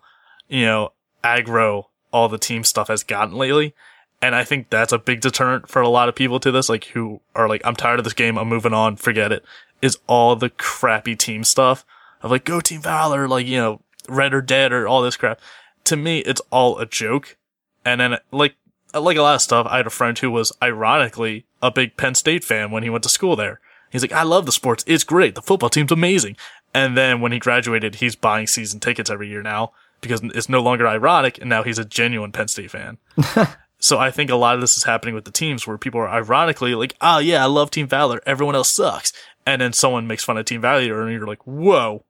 you 0.48 0.64
know, 0.64 0.92
aggro 1.22 1.84
all 2.12 2.30
the 2.30 2.38
team 2.38 2.64
stuff 2.64 2.88
has 2.88 3.02
gotten 3.02 3.34
lately. 3.34 3.74
And 4.22 4.34
I 4.34 4.42
think 4.42 4.70
that's 4.70 4.92
a 4.92 4.98
big 4.98 5.20
deterrent 5.20 5.68
for 5.68 5.82
a 5.82 5.88
lot 5.88 6.08
of 6.08 6.14
people 6.14 6.40
to 6.40 6.50
this, 6.50 6.70
like 6.70 6.84
who 6.86 7.20
are 7.34 7.46
like, 7.46 7.60
I'm 7.64 7.76
tired 7.76 7.98
of 8.00 8.04
this 8.04 8.14
game. 8.14 8.38
I'm 8.38 8.48
moving 8.48 8.72
on. 8.72 8.96
Forget 8.96 9.32
it. 9.32 9.44
Is 9.82 9.98
all 10.06 10.34
the 10.34 10.48
crappy 10.48 11.14
team 11.14 11.44
stuff 11.44 11.84
of 12.22 12.30
like, 12.30 12.44
go 12.46 12.60
team 12.60 12.80
valor, 12.80 13.28
like, 13.28 13.46
you 13.46 13.58
know, 13.58 13.80
red 14.08 14.32
or 14.32 14.40
dead 14.40 14.72
or 14.72 14.88
all 14.88 15.02
this 15.02 15.16
crap. 15.18 15.40
To 15.84 15.96
me, 15.96 16.20
it's 16.20 16.40
all 16.50 16.78
a 16.78 16.86
joke. 16.86 17.36
And 17.84 18.00
then 18.00 18.16
like, 18.30 18.56
like 18.99 19.16
a 19.16 19.23
lot 19.23 19.35
of 19.35 19.42
stuff, 19.42 19.66
I 19.68 19.78
had 19.78 19.87
a 19.87 19.90
friend 19.90 20.18
who 20.18 20.30
was 20.30 20.52
ironically 20.62 21.47
a 21.62 21.70
big 21.70 21.97
Penn 21.97 22.14
State 22.14 22.44
fan 22.44 22.70
when 22.70 22.82
he 22.82 22.90
went 22.90 23.04
to 23.04 23.09
school 23.09 23.37
there. 23.37 23.61
He's 23.90 24.02
like, 24.02 24.12
I 24.12 24.23
love 24.23 24.47
the 24.47 24.52
sports. 24.52 24.85
It's 24.87 25.04
great. 25.04 25.35
The 25.35 25.42
football 25.42 25.68
team's 25.68 25.92
amazing. 25.92 26.37
And 26.73 26.97
then 26.97 27.20
when 27.20 27.32
he 27.32 27.38
graduated, 27.38 27.97
he's 27.97 28.14
buying 28.14 28.47
season 28.47 28.78
tickets 28.78 29.11
every 29.11 29.28
year 29.28 29.42
now 29.42 29.73
because 30.00 30.23
it's 30.23 30.49
no 30.49 30.61
longer 30.61 30.87
ironic. 30.87 31.38
And 31.38 31.49
now 31.49 31.62
he's 31.62 31.78
a 31.78 31.85
genuine 31.85 32.32
Penn 32.32 32.49
State 32.49 32.70
fan. 32.70 32.99
so 33.80 33.99
I 33.99 34.11
think 34.11 34.30
a 34.30 34.37
lot 34.37 34.54
of 34.54 34.61
this 34.61 34.76
is 34.76 34.85
happening 34.85 35.14
with 35.14 35.25
the 35.25 35.32
teams 35.32 35.66
where 35.66 35.76
people 35.76 36.00
are 36.00 36.09
ironically 36.09 36.75
like, 36.75 36.94
oh 37.00 37.18
yeah, 37.18 37.42
I 37.42 37.47
love 37.47 37.70
Team 37.70 37.88
Valor. 37.88 38.20
Everyone 38.25 38.54
else 38.54 38.70
sucks. 38.70 39.12
And 39.44 39.61
then 39.61 39.73
someone 39.73 40.06
makes 40.06 40.23
fun 40.23 40.38
of 40.38 40.44
Team 40.44 40.61
Valor 40.61 41.02
and 41.02 41.12
you're 41.12 41.26
like, 41.26 41.44
whoa. 41.47 42.04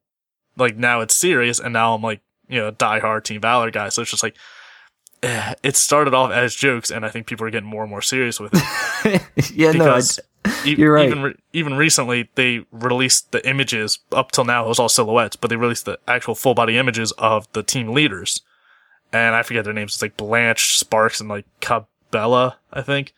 Like 0.56 0.76
now 0.76 1.00
it's 1.00 1.16
serious. 1.16 1.58
And 1.58 1.72
now 1.72 1.94
I'm 1.94 2.02
like, 2.02 2.20
you 2.48 2.60
know, 2.60 2.72
diehard 2.72 3.24
Team 3.24 3.40
Valor 3.40 3.70
guy. 3.70 3.88
So 3.88 4.02
it's 4.02 4.10
just 4.10 4.22
like, 4.22 4.36
it 5.62 5.76
started 5.76 6.14
off 6.14 6.32
as 6.32 6.54
jokes, 6.54 6.90
and 6.90 7.04
I 7.04 7.08
think 7.10 7.26
people 7.26 7.46
are 7.46 7.50
getting 7.50 7.68
more 7.68 7.82
and 7.82 7.90
more 7.90 8.02
serious 8.02 8.40
with 8.40 8.52
it. 8.54 9.22
yeah, 9.54 9.72
no, 9.72 9.92
I, 9.92 9.96
because 9.96 10.20
you're 10.64 10.94
right. 10.94 11.10
Even 11.10 11.34
even 11.52 11.74
recently, 11.74 12.30
they 12.34 12.64
released 12.72 13.32
the 13.32 13.46
images. 13.48 13.98
Up 14.12 14.32
till 14.32 14.44
now, 14.44 14.64
it 14.64 14.68
was 14.68 14.78
all 14.78 14.88
silhouettes, 14.88 15.36
but 15.36 15.50
they 15.50 15.56
released 15.56 15.84
the 15.84 15.98
actual 16.08 16.34
full 16.34 16.54
body 16.54 16.78
images 16.78 17.12
of 17.12 17.50
the 17.52 17.62
team 17.62 17.88
leaders, 17.88 18.42
and 19.12 19.34
I 19.34 19.42
forget 19.42 19.64
their 19.64 19.74
names. 19.74 19.94
It's 19.94 20.02
like 20.02 20.16
Blanche, 20.16 20.78
Sparks, 20.78 21.20
and 21.20 21.28
like 21.28 21.46
Cabela, 21.60 22.54
I 22.72 22.82
think. 22.82 23.12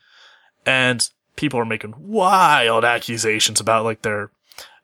And 0.65 1.07
people 1.35 1.59
are 1.59 1.65
making 1.65 1.95
wild 1.97 2.85
accusations 2.85 3.59
about 3.59 3.85
like 3.85 4.01
their, 4.01 4.31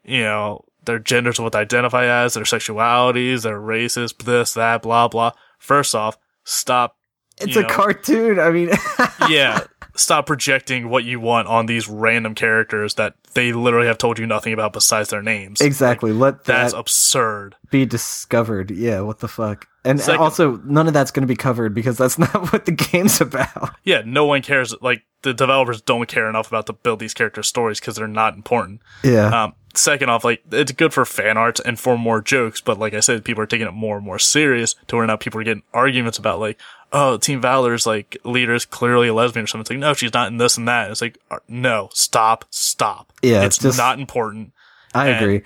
you 0.04 0.24
know, 0.24 0.66
their 0.86 1.00
genders, 1.00 1.40
what 1.40 1.54
they 1.54 1.60
identify 1.60 2.06
as, 2.06 2.34
their 2.34 2.44
sexualities, 2.44 3.44
their 3.44 3.60
races, 3.60 4.14
this, 4.14 4.54
that, 4.54 4.82
blah, 4.82 5.08
blah. 5.08 5.32
First 5.58 5.94
off, 5.96 6.18
stop 6.44 6.98
it's 7.40 7.56
you 7.56 7.62
a 7.62 7.64
know. 7.64 7.70
cartoon. 7.70 8.40
I 8.40 8.50
mean, 8.52 8.70
yeah, 9.30 9.62
stop 9.96 10.26
projecting 10.26 10.90
what 10.90 11.04
you 11.04 11.20
want 11.20 11.48
on 11.48 11.66
these 11.66 11.88
random 11.88 12.36
characters 12.36 12.96
that 12.96 13.16
they 13.34 13.54
literally 13.54 13.88
have 13.88 13.98
told 13.98 14.18
you 14.20 14.26
nothing 14.26 14.54
about 14.54 14.74
besides 14.74 15.10
their 15.10 15.22
names. 15.22 15.62
exactly. 15.62 16.12
Let 16.12 16.46
That's 16.46 16.74
that 16.74 16.80
absurd. 16.80 17.56
be 17.70 17.86
discovered. 17.86 18.72
Yeah, 18.72 19.02
what 19.02 19.20
the 19.20 19.28
fuck? 19.28 19.68
And 19.86 20.00
Second- 20.00 20.22
also, 20.22 20.58
none 20.66 20.88
of 20.88 20.94
that's 20.94 21.12
going 21.12 21.22
to 21.22 21.28
be 21.28 21.36
covered 21.38 21.74
because 21.74 21.98
that's 21.98 22.18
not 22.20 22.52
what 22.52 22.66
the 22.66 22.72
game's 22.74 23.22
about. 23.22 23.76
Yeah, 23.84 24.02
no 24.06 24.26
one 24.26 24.42
cares. 24.42 24.76
Like 24.82 25.04
the 25.22 25.34
developers 25.34 25.82
don't 25.82 26.08
care 26.08 26.30
enough 26.30 26.48
about 26.50 26.66
to 26.68 26.74
build 26.74 27.00
these 27.00 27.14
character 27.14 27.44
stories 27.44 27.80
because 27.80 27.96
they're 27.96 28.08
not 28.08 28.36
important. 28.36 28.82
Yeah. 29.04 29.44
Um, 29.44 29.54
second 29.76 30.10
off, 30.10 30.24
like 30.24 30.42
it's 30.52 30.72
good 30.74 30.94
for 30.94 31.06
fan 31.06 31.38
arts 31.38 31.60
and 31.62 31.80
for 31.80 31.98
more 31.98 32.22
jokes, 32.22 32.60
but 32.62 32.78
like 32.78 32.94
I 32.94 33.00
said, 33.00 33.24
people 33.24 33.42
are 33.44 33.48
taking 33.48 33.68
it 33.68 33.72
more 33.74 33.98
and 33.98 34.06
more 34.06 34.20
serious 34.20 34.76
to 34.88 34.98
where 34.98 35.08
now 35.08 35.16
people 35.16 35.40
are 35.40 35.44
getting 35.44 35.64
arguments 35.74 36.18
about 36.18 36.40
like, 36.40 36.60
oh, 36.92 37.18
Team 37.18 37.42
Valor's 37.42 37.86
like 37.86 38.18
leader 38.24 38.54
is 38.54 38.66
clearly 38.66 39.08
a 39.10 39.14
lesbian 39.14 39.44
or 39.44 39.48
something. 39.48 39.62
It's 39.62 39.70
like, 39.70 39.80
no, 39.80 39.94
she's 39.94 40.14
not 40.14 40.28
in 40.32 40.38
this 40.38 40.58
and 40.58 40.68
that. 40.68 40.90
It's 40.92 41.02
like, 41.02 41.18
uh, 41.30 41.40
no, 41.48 41.90
stop, 41.94 42.46
stop. 42.50 43.14
Yeah, 43.22 43.44
it's 43.44 43.58
it's 43.58 43.64
just- 43.64 43.78
not 43.78 44.00
important. 44.00 44.54
I 44.94 45.10
and- 45.10 45.24
agree. 45.24 45.42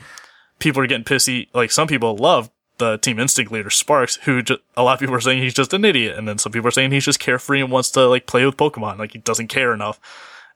People 0.59 0.81
are 0.81 0.87
getting 0.87 1.03
pissy. 1.03 1.47
Like 1.53 1.71
some 1.71 1.87
people 1.87 2.15
love 2.15 2.49
the 2.77 2.97
Team 2.97 3.19
Instinct 3.19 3.51
leader 3.51 3.69
Sparks, 3.69 4.15
who 4.23 4.41
ju- 4.41 4.57
a 4.77 4.83
lot 4.83 4.93
of 4.93 4.99
people 4.99 5.13
are 5.13 5.19
saying 5.21 5.43
he's 5.43 5.53
just 5.53 5.73
an 5.73 5.83
idiot, 5.83 6.17
and 6.17 6.27
then 6.27 6.37
some 6.37 6.51
people 6.51 6.67
are 6.67 6.71
saying 6.71 6.91
he's 6.91 7.05
just 7.05 7.19
carefree 7.19 7.61
and 7.61 7.69
wants 7.71 7.91
to 7.91 8.07
like 8.07 8.25
play 8.25 8.45
with 8.45 8.55
Pokemon, 8.57 8.97
like 8.97 9.11
he 9.11 9.19
doesn't 9.19 9.47
care 9.47 9.73
enough. 9.73 9.99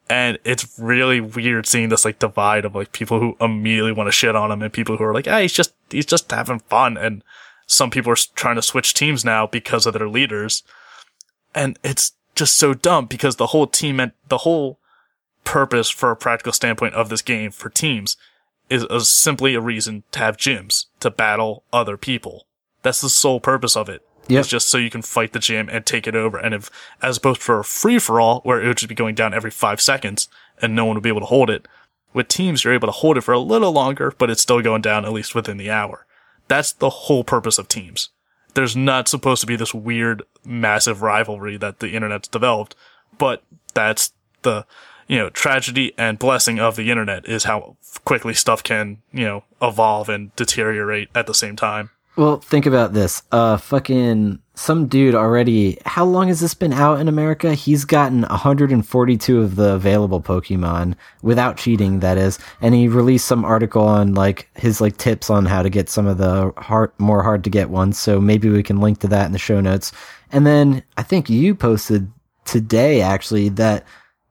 And 0.09 0.39
it's 0.45 0.79
really 0.79 1.19
weird 1.19 1.65
seeing 1.67 1.89
this 1.89 2.05
like 2.05 2.19
divide 2.19 2.63
of 2.63 2.73
like 2.73 2.93
people 2.93 3.19
who 3.19 3.35
immediately 3.41 3.91
want 3.91 4.07
to 4.07 4.11
shit 4.13 4.35
on 4.37 4.51
him 4.51 4.61
and 4.61 4.71
people 4.71 4.95
who 4.95 5.03
are 5.03 5.13
like, 5.13 5.27
ah, 5.27 5.39
he's 5.39 5.51
just 5.51 5.73
he's 5.89 6.05
just 6.05 6.31
having 6.31 6.59
fun. 6.59 6.95
And 6.95 7.23
some 7.67 7.91
people 7.91 8.11
are 8.11 8.17
trying 8.35 8.55
to 8.55 8.61
switch 8.61 8.93
teams 8.93 9.23
now 9.23 9.45
because 9.45 9.85
of 9.85 9.93
their 9.93 10.09
leaders, 10.09 10.63
and 11.53 11.77
it's 11.83 12.13
just 12.33 12.55
so 12.55 12.73
dumb 12.73 13.05
because 13.05 13.35
the 13.35 13.47
whole 13.47 13.67
team 13.67 13.99
and 13.99 14.13
the 14.29 14.39
whole 14.39 14.79
purpose 15.43 15.89
for 15.89 16.11
a 16.11 16.15
practical 16.15 16.53
standpoint 16.53 16.93
of 16.93 17.09
this 17.09 17.21
game 17.21 17.51
for 17.51 17.69
teams 17.69 18.17
is 18.69 18.83
a, 18.89 19.01
simply 19.01 19.55
a 19.55 19.61
reason 19.61 20.03
to 20.11 20.19
have 20.19 20.37
gyms 20.37 20.85
to 20.99 21.09
battle 21.09 21.63
other 21.71 21.97
people. 21.97 22.45
That's 22.83 23.01
the 23.01 23.09
sole 23.09 23.39
purpose 23.39 23.75
of 23.75 23.89
it. 23.89 24.01
Yep. 24.27 24.41
It's 24.41 24.49
just 24.49 24.67
so 24.67 24.77
you 24.77 24.89
can 24.89 25.01
fight 25.01 25.31
the 25.31 25.39
gym 25.39 25.69
and 25.69 25.85
take 25.85 26.05
it 26.05 26.15
over. 26.15 26.37
And 26.37 26.53
if, 26.53 26.69
as 27.01 27.17
opposed 27.17 27.41
for 27.41 27.59
a 27.59 27.63
free 27.63 27.97
for 27.97 28.19
all, 28.19 28.41
where 28.41 28.61
it 28.61 28.67
would 28.67 28.77
just 28.77 28.89
be 28.89 28.95
going 28.95 29.15
down 29.15 29.33
every 29.33 29.51
five 29.51 29.79
seconds 29.79 30.27
and 30.61 30.75
no 30.75 30.85
one 30.85 30.95
would 30.95 31.03
be 31.03 31.09
able 31.09 31.21
to 31.21 31.27
hold 31.27 31.49
it, 31.49 31.67
with 32.13 32.27
teams, 32.27 32.63
you're 32.63 32.73
able 32.73 32.87
to 32.87 32.91
hold 32.93 33.17
it 33.17 33.21
for 33.21 33.33
a 33.33 33.39
little 33.39 33.71
longer, 33.71 34.13
but 34.17 34.29
it's 34.29 34.41
still 34.41 34.61
going 34.61 34.81
down 34.81 35.05
at 35.05 35.13
least 35.13 35.35
within 35.35 35.57
the 35.57 35.69
hour. 35.69 36.05
That's 36.47 36.73
the 36.73 36.89
whole 36.89 37.23
purpose 37.23 37.57
of 37.57 37.67
teams. 37.67 38.09
There's 38.53 38.75
not 38.75 39.07
supposed 39.07 39.41
to 39.41 39.47
be 39.47 39.55
this 39.55 39.73
weird, 39.73 40.23
massive 40.43 41.01
rivalry 41.01 41.57
that 41.57 41.79
the 41.79 41.89
internet's 41.89 42.27
developed, 42.27 42.75
but 43.17 43.43
that's 43.73 44.11
the, 44.41 44.65
you 45.07 45.17
know, 45.17 45.29
tragedy 45.29 45.93
and 45.97 46.17
blessing 46.17 46.59
of 46.59 46.75
the 46.75 46.89
internet 46.89 47.27
is 47.27 47.43
how 47.43 47.77
quickly 48.03 48.33
stuff 48.33 48.63
can, 48.63 48.99
you 49.11 49.25
know, 49.25 49.43
evolve 49.61 50.09
and 50.09 50.35
deteriorate 50.35 51.09
at 51.13 51.27
the 51.27 51.33
same 51.33 51.55
time. 51.55 51.91
Well, 52.17 52.37
think 52.39 52.65
about 52.65 52.93
this. 52.93 53.21
Uh, 53.31 53.57
fucking 53.57 54.39
some 54.55 54.87
dude 54.87 55.13
already. 55.13 55.77
How 55.85 56.03
long 56.03 56.29
has 56.29 56.39
this 56.39 56.55
been 56.55 56.73
out 56.73 56.99
in 56.99 57.07
America? 57.07 57.53
He's 57.53 57.85
gotten 57.85 58.23
142 58.23 59.39
of 59.39 59.55
the 59.55 59.75
available 59.75 60.19
Pokemon 60.19 60.95
without 61.21 61.57
cheating, 61.57 61.99
that 61.99 62.17
is. 62.17 62.39
And 62.59 62.73
he 62.73 62.87
released 62.87 63.27
some 63.27 63.45
article 63.45 63.83
on 63.83 64.15
like 64.15 64.49
his 64.55 64.81
like 64.81 64.97
tips 64.97 65.29
on 65.29 65.45
how 65.45 65.61
to 65.61 65.69
get 65.69 65.89
some 65.89 66.07
of 66.07 66.17
the 66.17 66.51
hard, 66.57 66.91
more 66.97 67.21
hard 67.21 67.43
to 67.43 67.51
get 67.51 67.69
ones. 67.69 67.99
So 67.99 68.19
maybe 68.19 68.49
we 68.49 68.63
can 68.63 68.81
link 68.81 68.99
to 69.01 69.07
that 69.09 69.27
in 69.27 69.31
the 69.31 69.37
show 69.37 69.61
notes. 69.61 69.91
And 70.31 70.47
then 70.47 70.81
I 70.97 71.03
think 71.03 71.29
you 71.29 71.53
posted 71.53 72.11
today 72.45 73.01
actually 73.01 73.49
that 73.49 73.85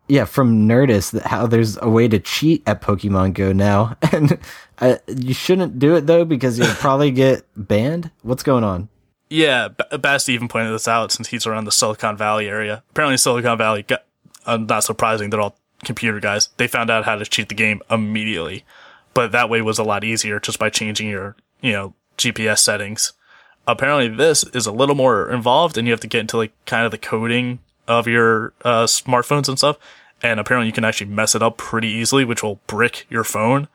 yeah, 0.08 0.24
from 0.24 0.68
Nerdist, 0.68 1.20
how 1.22 1.46
there's 1.46 1.78
a 1.82 1.88
way 1.88 2.08
to 2.08 2.18
cheat 2.18 2.62
at 2.66 2.80
Pokemon 2.80 3.34
Go 3.34 3.52
now, 3.52 3.96
and 4.12 4.38
uh, 4.78 4.96
you 5.08 5.34
shouldn't 5.34 5.78
do 5.78 5.96
it 5.96 6.06
though 6.06 6.24
because 6.24 6.58
you'll 6.58 6.68
probably 6.74 7.10
get 7.10 7.44
banned. 7.56 8.10
What's 8.22 8.42
going 8.42 8.64
on? 8.64 8.88
Yeah, 9.28 9.68
B- 9.68 9.98
Basti 9.98 10.34
even 10.34 10.48
pointed 10.48 10.72
this 10.72 10.86
out 10.86 11.10
since 11.10 11.28
he's 11.28 11.46
around 11.46 11.64
the 11.64 11.72
Silicon 11.72 12.16
Valley 12.16 12.48
area. 12.48 12.84
Apparently, 12.90 13.16
Silicon 13.16 13.58
Valley, 13.58 13.82
got, 13.82 14.04
uh, 14.44 14.56
not 14.56 14.84
surprising, 14.84 15.30
they're 15.30 15.40
all 15.40 15.58
computer 15.84 16.20
guys. 16.20 16.48
They 16.56 16.68
found 16.68 16.90
out 16.90 17.04
how 17.04 17.16
to 17.16 17.24
cheat 17.24 17.48
the 17.48 17.54
game 17.56 17.82
immediately, 17.90 18.64
but 19.14 19.32
that 19.32 19.50
way 19.50 19.62
was 19.62 19.78
a 19.78 19.84
lot 19.84 20.04
easier 20.04 20.38
just 20.38 20.58
by 20.60 20.70
changing 20.70 21.08
your, 21.08 21.34
you 21.60 21.72
know, 21.72 21.94
GPS 22.16 22.58
settings. 22.58 23.12
Apparently, 23.66 24.06
this 24.08 24.44
is 24.54 24.66
a 24.66 24.72
little 24.72 24.94
more 24.94 25.28
involved, 25.28 25.76
and 25.76 25.88
you 25.88 25.92
have 25.92 26.00
to 26.00 26.06
get 26.06 26.20
into 26.20 26.36
like 26.36 26.52
kind 26.66 26.84
of 26.84 26.92
the 26.92 26.98
coding 26.98 27.58
of 27.88 28.06
your 28.06 28.52
uh, 28.64 28.84
smartphones 28.84 29.48
and 29.48 29.58
stuff. 29.58 29.78
And 30.22 30.40
apparently, 30.40 30.66
you 30.66 30.72
can 30.72 30.84
actually 30.84 31.10
mess 31.10 31.34
it 31.34 31.42
up 31.42 31.56
pretty 31.58 31.88
easily, 31.88 32.24
which 32.24 32.42
will 32.42 32.60
brick 32.66 33.06
your 33.10 33.24
phone. 33.24 33.68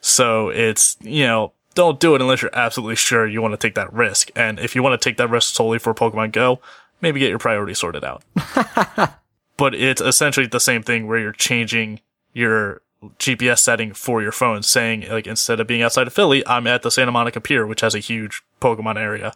So 0.00 0.48
it's, 0.48 0.96
you 1.00 1.24
know, 1.24 1.52
don't 1.74 2.00
do 2.00 2.14
it 2.14 2.20
unless 2.20 2.42
you're 2.42 2.54
absolutely 2.54 2.96
sure 2.96 3.26
you 3.26 3.40
want 3.40 3.52
to 3.52 3.58
take 3.58 3.74
that 3.74 3.92
risk. 3.92 4.30
And 4.36 4.58
if 4.58 4.74
you 4.74 4.82
want 4.82 5.00
to 5.00 5.08
take 5.08 5.16
that 5.18 5.30
risk 5.30 5.54
solely 5.54 5.78
for 5.78 5.94
Pokemon 5.94 6.32
Go, 6.32 6.60
maybe 7.00 7.20
get 7.20 7.30
your 7.30 7.38
priorities 7.38 7.78
sorted 7.78 8.04
out. 8.04 8.22
but 9.56 9.74
it's 9.74 10.00
essentially 10.00 10.46
the 10.46 10.60
same 10.60 10.82
thing 10.82 11.06
where 11.06 11.18
you're 11.18 11.32
changing 11.32 12.00
your 12.32 12.82
GPS 13.18 13.58
setting 13.58 13.92
for 13.92 14.22
your 14.22 14.32
phone, 14.32 14.62
saying 14.62 15.08
like 15.08 15.26
instead 15.26 15.60
of 15.60 15.66
being 15.66 15.82
outside 15.82 16.06
of 16.06 16.12
Philly, 16.12 16.46
I'm 16.46 16.66
at 16.66 16.82
the 16.82 16.90
Santa 16.90 17.12
Monica 17.12 17.40
Pier, 17.40 17.66
which 17.66 17.82
has 17.82 17.94
a 17.94 18.00
huge 18.00 18.42
Pokemon 18.60 18.96
area. 18.96 19.32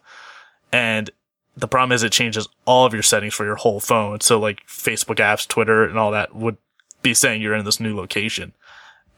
And 0.72 1.10
the 1.58 1.68
problem 1.68 1.92
is 1.92 2.02
it 2.02 2.12
changes 2.12 2.48
all 2.64 2.86
of 2.86 2.94
your 2.94 3.02
settings 3.02 3.34
for 3.34 3.44
your 3.44 3.56
whole 3.56 3.80
phone. 3.80 4.20
So 4.20 4.38
like 4.38 4.66
Facebook 4.66 5.16
apps, 5.16 5.46
Twitter, 5.46 5.84
and 5.84 5.98
all 5.98 6.10
that 6.12 6.34
would 6.34 6.56
be 7.02 7.14
saying 7.14 7.42
you're 7.42 7.54
in 7.54 7.64
this 7.64 7.80
new 7.80 7.96
location. 7.96 8.52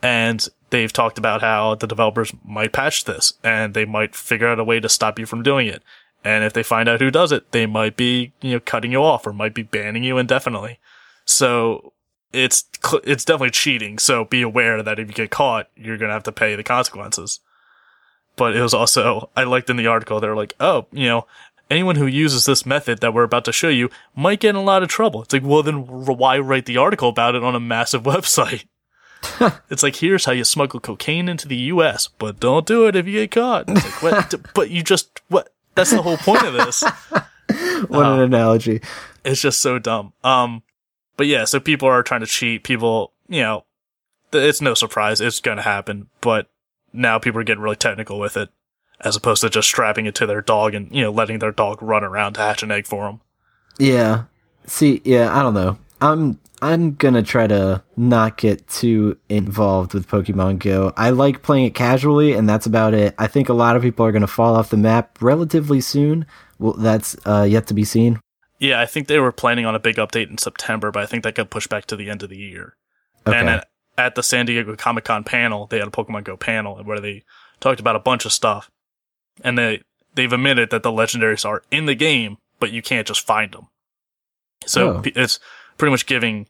And 0.03 0.47
they've 0.71 0.93
talked 0.93 1.19
about 1.19 1.43
how 1.43 1.75
the 1.75 1.87
developers 1.87 2.33
might 2.45 2.73
patch 2.73 3.05
this 3.05 3.35
and 3.45 3.75
they 3.75 3.85
might 3.85 4.15
figure 4.15 4.49
out 4.49 4.59
a 4.59 4.65
way 4.65 4.81
to 4.81 4.89
stop 4.89 5.19
you 5.19 5.27
from 5.27 5.43
doing 5.43 5.67
it. 5.67 5.83
And 6.25 6.45
if 6.45 6.53
they 6.53 6.63
find 6.63 6.89
out 6.89 7.01
who 7.01 7.11
does 7.11 7.33
it, 7.33 7.51
they 7.53 7.67
might 7.67 7.97
be, 7.97 8.33
you 8.41 8.53
know, 8.53 8.61
cutting 8.61 8.93
you 8.93 9.03
off 9.03 9.27
or 9.27 9.33
might 9.33 9.55
be 9.55 9.63
banning 9.63 10.05
you 10.05 10.19
indefinitely. 10.19 10.79
So 11.25 11.93
it's, 12.33 12.65
it's 13.05 13.25
definitely 13.25 13.51
cheating. 13.51 13.99
So 13.99 14.25
be 14.25 14.43
aware 14.43 14.83
that 14.83 14.99
if 14.99 15.09
you 15.09 15.15
get 15.15 15.31
caught, 15.31 15.69
you're 15.77 15.99
going 15.99 16.09
to 16.09 16.15
have 16.15 16.23
to 16.25 16.33
pay 16.33 16.55
the 16.57 16.63
consequences. 16.63 17.41
But 18.37 18.57
it 18.57 18.63
was 18.63 18.75
also, 18.75 19.31
I 19.37 19.45
liked 19.45 19.69
in 19.69 19.77
the 19.77 19.87
article, 19.87 20.21
they're 20.21 20.37
like, 20.37 20.55
oh, 20.61 20.87
you 20.93 21.07
know, 21.07 21.27
anyone 21.71 21.97
who 21.97 22.07
uses 22.07 22.45
this 22.45 22.67
method 22.67 23.01
that 23.01 23.15
we're 23.15 23.23
about 23.23 23.45
to 23.47 23.53
show 23.53 23.69
you 23.69 23.89
might 24.15 24.41
get 24.41 24.51
in 24.51 24.57
a 24.57 24.63
lot 24.63 24.83
of 24.83 24.89
trouble. 24.89 25.23
It's 25.23 25.33
like, 25.33 25.45
well, 25.45 25.63
then 25.63 25.87
why 25.87 26.39
write 26.39 26.67
the 26.67 26.77
article 26.77 27.09
about 27.09 27.35
it 27.35 27.45
on 27.45 27.55
a 27.55 27.61
massive 27.61 28.03
website? 28.05 28.65
it's 29.71 29.83
like 29.83 29.97
here's 29.97 30.25
how 30.25 30.33
you 30.33 30.45
smuggle 30.45 30.81
cocaine 30.81 31.29
into 31.29 31.47
the 31.47 31.57
U.S., 31.57 32.09
but 32.19 32.41
don't 32.41 32.67
do 32.67 32.87
it 32.87 32.97
if 32.97 33.07
you 33.07 33.13
get 33.13 33.31
caught. 33.31 33.65
It's 33.69 34.03
like, 34.03 34.03
what? 34.03 34.35
but 34.55 34.71
you 34.71 34.83
just 34.83 35.21
what? 35.29 35.53
That's 35.75 35.91
the 35.91 36.03
whole 36.03 36.17
point 36.17 36.43
of 36.43 36.55
this. 36.55 36.83
what 37.89 38.07
an 38.07 38.21
analogy. 38.21 38.81
It's 39.25 39.41
just 39.41 39.61
so 39.61 39.79
dumb. 39.79 40.13
Um, 40.25 40.63
but 41.17 41.27
yeah, 41.27 41.45
so 41.45 41.61
people 41.61 41.89
are 41.89 42.03
trying 42.03 42.21
to 42.21 42.27
cheat. 42.27 42.65
People, 42.65 43.13
you 43.29 43.43
know, 43.43 43.65
it's 44.33 44.61
no 44.61 44.75
surprise. 44.75 45.21
It's 45.21 45.41
going 45.41 45.59
to 45.59 45.63
happen. 45.63 46.09
But 46.21 46.49
now 46.93 47.19
people 47.19 47.41
are 47.41 47.45
getting 47.45 47.63
really 47.63 47.77
technical 47.77 48.19
with 48.19 48.37
it 48.37 48.51
as 49.01 49.17
opposed 49.17 49.41
to 49.43 49.51
just 49.51 49.69
strapping 49.69 50.07
it 50.07 50.15
to 50.17 50.27
their 50.27 50.43
dog 50.43 50.75
and, 50.75 50.95
you 50.95 51.03
know, 51.03 51.11
letting 51.11 51.39
their 51.39 51.53
dog 51.53 51.83
run 51.83 52.05
around 52.05 52.35
to 52.35 52.41
hatch 52.41 52.63
an 52.63 52.71
egg 52.71 52.87
for 52.87 53.07
them. 53.07 53.21
Yeah. 53.79 54.25
See, 54.67 55.01
yeah, 55.05 55.37
I 55.37 55.43
don't 55.43 55.55
know. 55.55 55.79
I'm 56.01 56.39
I'm 56.63 56.95
gonna 56.95 57.23
try 57.23 57.47
to 57.47 57.83
not 57.97 58.37
get 58.37 58.67
too 58.69 59.19
involved 59.29 59.95
with 59.95 60.09
Pokemon 60.09 60.59
Go. 60.59 60.93
I 60.97 61.11
like 61.11 61.43
playing 61.43 61.67
it 61.67 61.75
casually, 61.75 62.35
and 62.35 62.49
that's 62.49 62.67
about 62.67 62.95
it. 62.95 63.15
I 63.19 63.27
think 63.27 63.49
a 63.49 63.55
lot 63.55 63.77
of 63.77 63.83
people 63.83 64.05
are 64.05 64.13
gonna 64.13 64.27
fall 64.27 64.55
off 64.55 64.71
the 64.71 64.77
map 64.77 65.19
relatively 65.23 65.81
soon. 65.81 66.27
Well, 66.59 66.75
that's 66.75 67.17
uh, 67.27 67.47
yet 67.49 67.67
to 67.69 67.75
be 67.75 67.85
seen. 67.85 68.21
Yeah, 68.59 68.81
I 68.81 68.85
think 68.85 69.09
they 69.09 69.19
were 69.19 69.33
planning 69.33 69.65
on 69.65 69.75
a 69.75 69.79
big 69.79 69.97
update 69.97 70.29
in 70.29 70.37
September, 70.37 70.91
but 70.91 71.03
I 71.03 71.07
think 71.07 71.25
that 71.25 71.35
got 71.35 71.49
pushed 71.49 71.71
back 71.71 71.87
to 71.87 71.97
the 71.97 72.11
end 72.11 72.23
of 72.23 72.29
the 72.29 72.37
year. 72.37 72.77
Okay. 73.27 73.39
And 73.39 73.49
at, 73.49 73.69
at 73.97 74.15
the 74.15 74.23
San 74.23 74.45
Diego 74.45 74.77
Comic 74.77 75.05
Con 75.05 75.25
panel, 75.25 75.67
they 75.67 75.79
had 75.79 75.89
a 75.89 75.91
Pokemon 75.91 76.25
Go 76.25 76.37
panel 76.37 76.77
where 76.85 77.01
they 77.01 77.23
talked 77.61 77.81
about 77.81 77.97
a 77.97 78.01
bunch 78.01 78.27
of 78.27 78.33
stuff, 78.33 78.71
and 79.45 79.57
they 79.59 79.83
they've 80.15 80.33
admitted 80.33 80.71
that 80.71 80.83
the 80.83 80.91
legendaries 80.91 81.45
are 81.45 81.63
in 81.71 81.87
the 81.87 81.95
game, 81.95 82.39
but 82.59 82.73
you 82.73 82.83
can't 82.83 83.07
just 83.07 83.27
find 83.27 83.53
them. 83.53 83.69
So 84.67 84.97
Oh. 84.97 85.03
it's 85.05 85.39
pretty 85.79 85.91
much 85.91 86.07
giving 86.07 86.47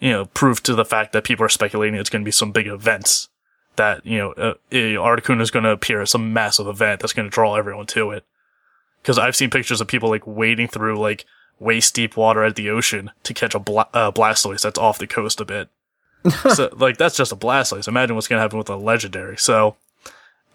you 0.00 0.10
know 0.10 0.24
proof 0.26 0.62
to 0.64 0.74
the 0.74 0.84
fact 0.84 1.12
that 1.12 1.24
people 1.24 1.44
are 1.46 1.48
speculating 1.48 1.98
it's 1.98 2.10
going 2.10 2.22
to 2.22 2.26
be 2.26 2.30
some 2.32 2.52
big 2.52 2.66
events 2.66 3.28
that 3.76 4.04
you 4.04 4.18
know 4.18 4.32
uh, 4.32 4.54
Articuno 4.72 5.40
is 5.40 5.50
going 5.50 5.64
to 5.64 5.70
appear 5.70 6.02
at 6.02 6.08
some 6.08 6.32
massive 6.32 6.66
event 6.66 7.00
that's 7.00 7.12
going 7.12 7.28
to 7.28 7.34
draw 7.34 7.54
everyone 7.56 7.86
to 7.86 8.10
it. 8.10 8.24
Because 9.02 9.18
I've 9.18 9.36
seen 9.36 9.50
pictures 9.50 9.80
of 9.80 9.86
people 9.88 10.08
like 10.08 10.26
wading 10.26 10.68
through 10.68 10.98
like 10.98 11.24
waist 11.60 11.94
deep 11.94 12.16
water 12.16 12.42
at 12.42 12.56
the 12.56 12.70
ocean 12.70 13.10
to 13.22 13.34
catch 13.34 13.54
a 13.54 13.58
bla- 13.58 13.88
uh, 13.94 14.10
Blastoise 14.10 14.62
that's 14.62 14.78
off 14.78 14.98
the 14.98 15.06
coast 15.06 15.40
a 15.40 15.44
bit. 15.44 15.68
so 16.54 16.70
like 16.76 16.96
that's 16.96 17.16
just 17.16 17.32
a 17.32 17.36
Blastoise. 17.36 17.86
Imagine 17.88 18.14
what's 18.16 18.28
going 18.28 18.38
to 18.38 18.42
happen 18.42 18.58
with 18.58 18.68
a 18.70 18.76
legendary. 18.76 19.36
So 19.36 19.76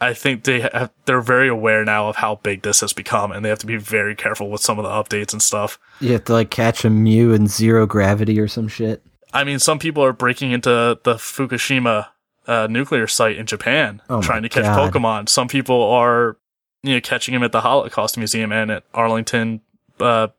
I 0.01 0.13
think 0.13 0.43
they 0.43 0.61
have, 0.61 0.91
they're 1.05 1.21
very 1.21 1.49
aware 1.49 1.83
now 1.83 2.07
of 2.07 2.17
how 2.17 2.35
big 2.35 2.61
this 2.61 2.81
has 2.81 2.93
become, 2.93 3.31
and 3.31 3.43
they 3.43 3.49
have 3.49 3.59
to 3.59 3.65
be 3.65 3.77
very 3.77 4.15
careful 4.15 4.49
with 4.49 4.61
some 4.61 4.79
of 4.79 4.83
the 4.83 4.89
updates 4.89 5.33
and 5.33 5.41
stuff. 5.41 5.77
You 5.99 6.13
have 6.13 6.25
to 6.25 6.33
like 6.33 6.49
catch 6.49 6.85
a 6.85 6.89
Mew 6.89 7.33
in 7.33 7.47
zero 7.47 7.85
gravity 7.85 8.39
or 8.39 8.47
some 8.47 8.67
shit. 8.67 9.03
I 9.33 9.43
mean, 9.43 9.59
some 9.59 9.77
people 9.77 10.03
are 10.03 10.13
breaking 10.13 10.51
into 10.51 10.99
the 11.03 11.15
Fukushima 11.15 12.07
uh, 12.47 12.67
nuclear 12.69 13.07
site 13.07 13.37
in 13.37 13.45
Japan 13.45 14.01
Oh 14.09 14.21
trying 14.21 14.43
to 14.43 14.49
catch 14.49 14.63
God. 14.63 14.91
Pokemon. 14.91 15.29
Some 15.29 15.47
people 15.47 15.83
are, 15.83 16.37
you 16.81 16.95
know, 16.95 17.01
catching 17.01 17.33
them 17.33 17.43
at 17.43 17.51
the 17.51 17.61
Holocaust 17.61 18.17
Museum 18.17 18.51
and 18.51 18.71
at 18.71 18.83
Arlington 18.93 19.61
uh, 19.99 20.29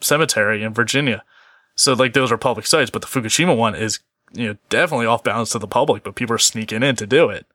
Cemetery 0.00 0.62
in 0.62 0.74
Virginia. 0.74 1.24
So, 1.76 1.92
like, 1.94 2.12
those 2.12 2.32
are 2.32 2.38
public 2.38 2.66
sites, 2.66 2.90
but 2.90 3.02
the 3.02 3.08
Fukushima 3.08 3.56
one 3.56 3.74
is, 3.74 4.00
you 4.32 4.48
know, 4.48 4.56
definitely 4.68 5.06
off 5.06 5.22
balance 5.22 5.50
to 5.50 5.58
the 5.58 5.66
public, 5.66 6.02
but 6.02 6.14
people 6.14 6.34
are 6.34 6.38
sneaking 6.38 6.82
in 6.82 6.96
to 6.96 7.06
do 7.06 7.30
it. 7.30 7.46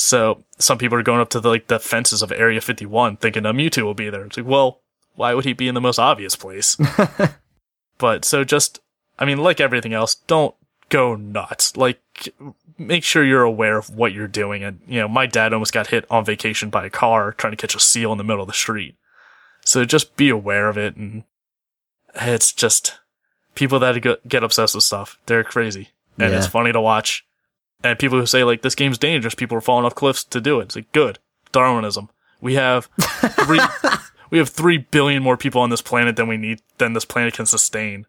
So, 0.00 0.44
some 0.58 0.78
people 0.78 0.96
are 0.96 1.02
going 1.02 1.20
up 1.20 1.30
to 1.30 1.40
the, 1.40 1.48
like 1.48 1.66
the 1.66 1.80
fences 1.80 2.22
of 2.22 2.30
Area 2.30 2.60
51 2.60 3.16
thinking 3.16 3.44
a 3.44 3.52
Mewtwo 3.52 3.82
will 3.82 3.94
be 3.94 4.10
there. 4.10 4.24
It's 4.24 4.36
like, 4.36 4.46
well, 4.46 4.80
why 5.16 5.34
would 5.34 5.44
he 5.44 5.52
be 5.52 5.66
in 5.66 5.74
the 5.74 5.80
most 5.80 5.98
obvious 5.98 6.36
place? 6.36 6.76
But 7.98 8.24
so 8.24 8.44
just, 8.44 8.80
I 9.18 9.24
mean, 9.24 9.38
like 9.38 9.60
everything 9.60 9.92
else, 9.92 10.14
don't 10.14 10.54
go 10.88 11.16
nuts. 11.16 11.76
Like, 11.76 12.00
make 12.78 13.04
sure 13.04 13.24
you're 13.24 13.42
aware 13.42 13.76
of 13.76 13.90
what 13.90 14.12
you're 14.12 14.28
doing. 14.28 14.62
And, 14.62 14.80
you 14.86 15.00
know, 15.00 15.08
my 15.08 15.26
dad 15.26 15.52
almost 15.52 15.72
got 15.72 15.88
hit 15.88 16.06
on 16.10 16.24
vacation 16.24 16.70
by 16.70 16.86
a 16.86 16.90
car 16.90 17.32
trying 17.32 17.50
to 17.50 17.56
catch 17.56 17.74
a 17.74 17.80
seal 17.80 18.12
in 18.12 18.18
the 18.18 18.24
middle 18.24 18.42
of 18.42 18.46
the 18.46 18.54
street. 18.54 18.96
So 19.64 19.84
just 19.84 20.16
be 20.16 20.30
aware 20.30 20.68
of 20.68 20.78
it. 20.78 20.96
And 20.96 21.24
it's 22.14 22.52
just 22.52 22.98
people 23.54 23.80
that 23.80 24.00
get 24.26 24.44
obsessed 24.44 24.76
with 24.76 24.84
stuff. 24.84 25.18
They're 25.26 25.44
crazy. 25.44 25.88
And 26.16 26.32
it's 26.34 26.46
funny 26.46 26.72
to 26.72 26.80
watch. 26.80 27.24
And 27.84 27.98
people 27.98 28.18
who 28.18 28.26
say, 28.26 28.42
like, 28.44 28.62
this 28.62 28.74
game's 28.74 28.98
dangerous, 28.98 29.34
people 29.34 29.56
are 29.56 29.60
falling 29.62 29.84
off 29.84 29.94
cliffs 29.94 30.24
to 30.24 30.40
do 30.40 30.60
it. 30.60 30.64
It's 30.64 30.76
like, 30.76 30.90
good. 30.92 31.18
Darwinism. 31.52 32.10
We 32.40 32.54
have 32.54 32.88
three, 33.00 33.60
we 34.30 34.38
have 34.38 34.48
three 34.48 34.78
billion 34.78 35.22
more 35.22 35.36
people 35.36 35.60
on 35.60 35.70
this 35.70 35.82
planet 35.82 36.16
than 36.16 36.28
we 36.28 36.36
need, 36.36 36.60
than 36.78 36.92
this 36.92 37.04
planet 37.04 37.34
can 37.34 37.46
sustain. 37.46 38.06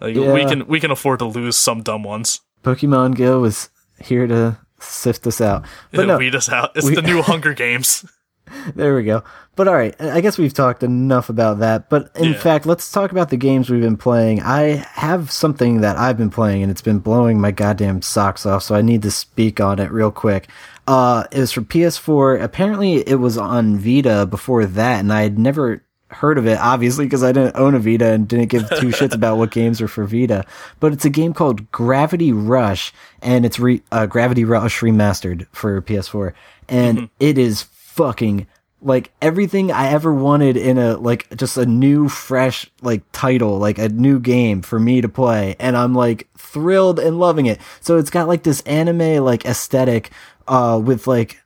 Like, 0.00 0.16
we 0.16 0.44
can, 0.46 0.66
we 0.66 0.80
can 0.80 0.90
afford 0.90 1.18
to 1.18 1.26
lose 1.26 1.56
some 1.56 1.82
dumb 1.82 2.02
ones. 2.02 2.40
Pokemon 2.64 3.16
Go 3.16 3.44
is 3.44 3.68
here 4.02 4.26
to 4.26 4.58
sift 4.78 5.26
us 5.26 5.40
out. 5.40 5.64
But 5.92 6.06
no, 6.06 6.16
weed 6.18 6.34
us 6.34 6.48
out. 6.48 6.72
It's 6.74 6.86
we- 6.86 6.94
the 6.94 7.02
new 7.02 7.22
Hunger 7.22 7.54
Games. 7.54 8.04
There 8.74 8.94
we 8.96 9.04
go. 9.04 9.22
But 9.56 9.68
all 9.68 9.74
right, 9.74 9.94
I 10.00 10.20
guess 10.20 10.38
we've 10.38 10.54
talked 10.54 10.82
enough 10.82 11.28
about 11.28 11.58
that. 11.58 11.90
But 11.90 12.10
in 12.16 12.32
Yeah. 12.32 12.38
fact, 12.38 12.66
let's 12.66 12.90
talk 12.90 13.12
about 13.12 13.28
the 13.30 13.36
games 13.36 13.68
we've 13.68 13.80
been 13.82 13.96
playing. 13.96 14.40
I 14.42 14.84
have 14.94 15.30
something 15.30 15.80
that 15.82 15.96
I've 15.98 16.16
been 16.16 16.30
playing, 16.30 16.62
and 16.62 16.70
it's 16.70 16.80
been 16.82 16.98
blowing 17.00 17.40
my 17.40 17.50
goddamn 17.50 18.00
socks 18.02 18.46
off. 18.46 18.62
So 18.62 18.74
I 18.74 18.82
need 18.82 19.02
to 19.02 19.10
speak 19.10 19.60
on 19.60 19.78
it 19.78 19.90
real 19.92 20.10
quick. 20.10 20.48
Uh, 20.86 21.24
it 21.30 21.40
was 21.40 21.52
for 21.52 21.60
PS4. 21.62 22.40
Apparently, 22.42 23.06
it 23.08 23.16
was 23.16 23.36
on 23.36 23.76
Vita 23.78 24.26
before 24.26 24.64
that, 24.66 25.00
and 25.00 25.12
I 25.12 25.22
had 25.22 25.38
never 25.38 25.82
heard 26.08 26.38
of 26.38 26.46
it. 26.46 26.58
Obviously, 26.58 27.04
because 27.06 27.22
I 27.22 27.30
didn't 27.32 27.54
own 27.56 27.74
a 27.74 27.78
Vita 27.78 28.06
and 28.06 28.26
didn't 28.26 28.48
give 28.48 28.68
two 28.70 28.88
shits 28.98 29.14
about 29.14 29.36
what 29.36 29.50
games 29.52 29.80
are 29.80 29.86
for 29.88 30.04
Vita. 30.06 30.44
But 30.80 30.92
it's 30.92 31.04
a 31.04 31.10
game 31.10 31.34
called 31.34 31.70
Gravity 31.70 32.32
Rush, 32.32 32.92
and 33.22 33.44
it's 33.44 33.60
re- 33.60 33.82
uh, 33.92 34.06
Gravity 34.06 34.44
Rush 34.44 34.80
remastered 34.80 35.46
for 35.52 35.80
PS4, 35.82 36.32
and 36.68 37.08
it 37.20 37.36
is 37.38 37.66
fucking 38.00 38.46
like 38.80 39.12
everything 39.20 39.70
I 39.70 39.90
ever 39.90 40.14
wanted 40.14 40.56
in 40.56 40.78
a 40.78 40.96
like 40.96 41.36
just 41.36 41.58
a 41.58 41.66
new 41.66 42.08
fresh 42.08 42.70
like 42.80 43.02
title, 43.12 43.58
like 43.58 43.76
a 43.76 43.90
new 43.90 44.18
game 44.18 44.62
for 44.62 44.80
me 44.80 45.02
to 45.02 45.08
play 45.08 45.54
and 45.60 45.76
I'm 45.76 45.94
like 45.94 46.28
thrilled 46.38 46.98
and 46.98 47.18
loving 47.18 47.44
it. 47.44 47.60
So 47.82 47.98
it's 47.98 48.08
got 48.08 48.26
like 48.26 48.42
this 48.42 48.62
anime 48.62 49.22
like 49.22 49.44
aesthetic 49.44 50.10
uh 50.48 50.80
with 50.82 51.06
like 51.06 51.42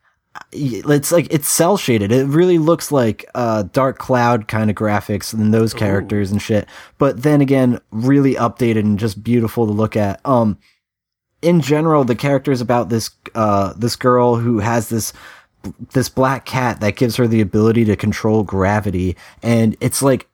it's 0.53 1.11
like 1.11 1.27
it's 1.33 1.49
cell 1.49 1.77
shaded. 1.77 2.13
It 2.13 2.27
really 2.27 2.59
looks 2.59 2.93
like 2.93 3.29
uh 3.35 3.65
dark 3.65 3.99
cloud 3.99 4.47
kind 4.47 4.71
of 4.71 4.77
graphics 4.77 5.35
and 5.35 5.53
those 5.53 5.75
characters 5.75 6.31
and 6.31 6.41
shit. 6.41 6.69
But 6.99 7.25
then 7.25 7.41
again, 7.41 7.81
really 7.91 8.35
updated 8.35 8.81
and 8.81 8.97
just 8.97 9.25
beautiful 9.25 9.67
to 9.67 9.73
look 9.73 9.97
at. 9.97 10.21
Um 10.25 10.57
in 11.43 11.61
general, 11.61 12.05
the 12.05 12.15
character 12.15 12.53
is 12.53 12.61
about 12.61 12.91
this 12.91 13.11
uh 13.35 13.73
this 13.77 13.97
girl 13.97 14.37
who 14.37 14.61
has 14.61 14.89
this 14.89 15.13
this 15.93 16.09
black 16.09 16.45
cat 16.45 16.81
that 16.81 16.97
gives 16.97 17.17
her 17.17 17.27
the 17.27 17.41
ability 17.41 17.85
to 17.87 17.97
control 17.97 18.43
gravity. 18.43 19.17
And 19.43 19.77
it's 19.81 20.03
like 20.03 20.29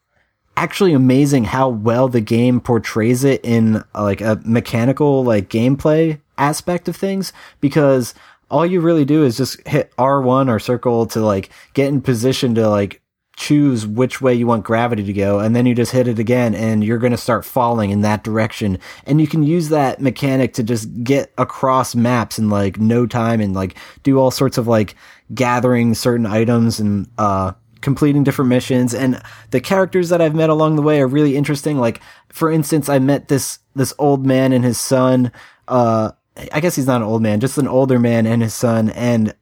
actually 0.57 0.93
amazing 0.93 1.45
how 1.45 1.69
well 1.69 2.09
the 2.09 2.21
game 2.21 2.61
portrays 2.61 3.25
it 3.25 3.41
in 3.45 3.77
uh, 3.95 4.03
like 4.03 4.21
a 4.21 4.41
mechanical 4.45 5.25
like 5.25 5.49
gameplay 5.49 6.21
aspect 6.39 6.89
of 6.89 6.97
things. 6.97 7.33
Because 7.61 8.15
all 8.51 8.67
you 8.67 8.81
really 8.81 9.05
do 9.05 9.25
is 9.25 9.37
just 9.37 9.67
hit 9.67 9.95
R1 9.97 10.49
or 10.49 10.59
circle 10.59 11.07
to 11.07 11.21
like 11.21 11.51
get 11.75 11.89
in 11.89 12.01
position 12.01 12.55
to 12.57 12.69
like 12.69 13.01
choose 13.41 13.87
which 13.87 14.21
way 14.21 14.35
you 14.35 14.47
want 14.47 14.63
gravity 14.63 15.03
to 15.03 15.15
go 15.15 15.39
and 15.39 15.57
then 15.57 15.65
you 15.65 15.75
just 15.75 15.93
hit 15.93 16.07
it 16.07 16.19
again 16.19 16.55
and 16.55 16.85
you're 16.85 16.99
going 16.99 17.11
to 17.11 17.17
start 17.17 17.43
falling 17.43 17.89
in 17.89 18.03
that 18.03 18.23
direction. 18.23 18.79
And 19.07 19.19
you 19.19 19.27
can 19.27 19.43
use 19.43 19.71
that 19.71 19.99
mechanic 19.99 20.53
to 20.55 20.63
just 20.63 21.03
get 21.03 21.33
across 21.39 21.95
maps 21.95 22.39
in 22.39 22.51
like 22.51 22.79
no 22.79 23.07
time 23.07 23.41
and 23.41 23.55
like 23.55 23.79
do 24.03 24.19
all 24.19 24.31
sorts 24.31 24.59
of 24.59 24.69
like 24.69 24.95
gathering 25.35 25.95
certain 25.95 26.27
items 26.27 26.79
and 26.79 27.09
uh 27.17 27.53
completing 27.81 28.25
different 28.25 28.51
missions. 28.51 28.93
And 28.93 29.23
the 29.53 29.61
characters 29.63 30.11
that 30.11 30.21
I've 30.21 30.35
met 30.35 30.51
along 30.51 30.77
the 30.77 30.83
way 30.83 31.01
are 31.01 31.07
really 31.07 31.35
interesting. 31.35 31.79
Like 31.79 32.03
for 32.29 32.53
instance 32.53 32.91
I 32.91 32.99
met 32.99 33.29
this 33.29 33.59
this 33.75 33.95
old 33.99 34.27
man 34.27 34.53
and 34.53 34.65
his 34.67 34.79
son 34.79 35.33
uh 35.67 36.13
I 36.53 36.61
guess 36.61 36.77
he's 36.77 36.87
not 36.87 37.01
an 37.01 37.09
old 37.09 37.23
man 37.23 37.41
just 37.41 37.57
an 37.57 37.69
older 37.69 37.99
man 37.99 38.27
and 38.27 38.43
his 38.43 38.53
son 38.53 38.91
and 38.91 39.35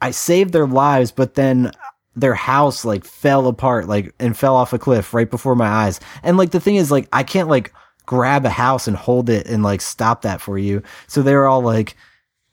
I 0.00 0.10
saved 0.10 0.54
their 0.54 0.66
lives 0.66 1.10
but 1.10 1.34
then 1.34 1.72
their 2.16 2.34
house 2.34 2.84
like 2.84 3.04
fell 3.04 3.46
apart 3.46 3.86
like 3.86 4.12
and 4.18 4.36
fell 4.36 4.56
off 4.56 4.72
a 4.72 4.78
cliff 4.78 5.12
right 5.14 5.30
before 5.30 5.54
my 5.54 5.68
eyes 5.68 6.00
and 6.22 6.36
like 6.36 6.50
the 6.50 6.60
thing 6.60 6.76
is 6.76 6.90
like 6.90 7.06
I 7.12 7.22
can't 7.22 7.48
like 7.48 7.72
grab 8.06 8.44
a 8.46 8.50
house 8.50 8.88
and 8.88 8.96
hold 8.96 9.28
it 9.28 9.46
and 9.46 9.62
like 9.62 9.80
stop 9.82 10.22
that 10.22 10.40
for 10.40 10.56
you 10.58 10.82
so 11.06 11.22
they 11.22 11.34
were 11.34 11.46
all 11.46 11.60
like 11.62 11.94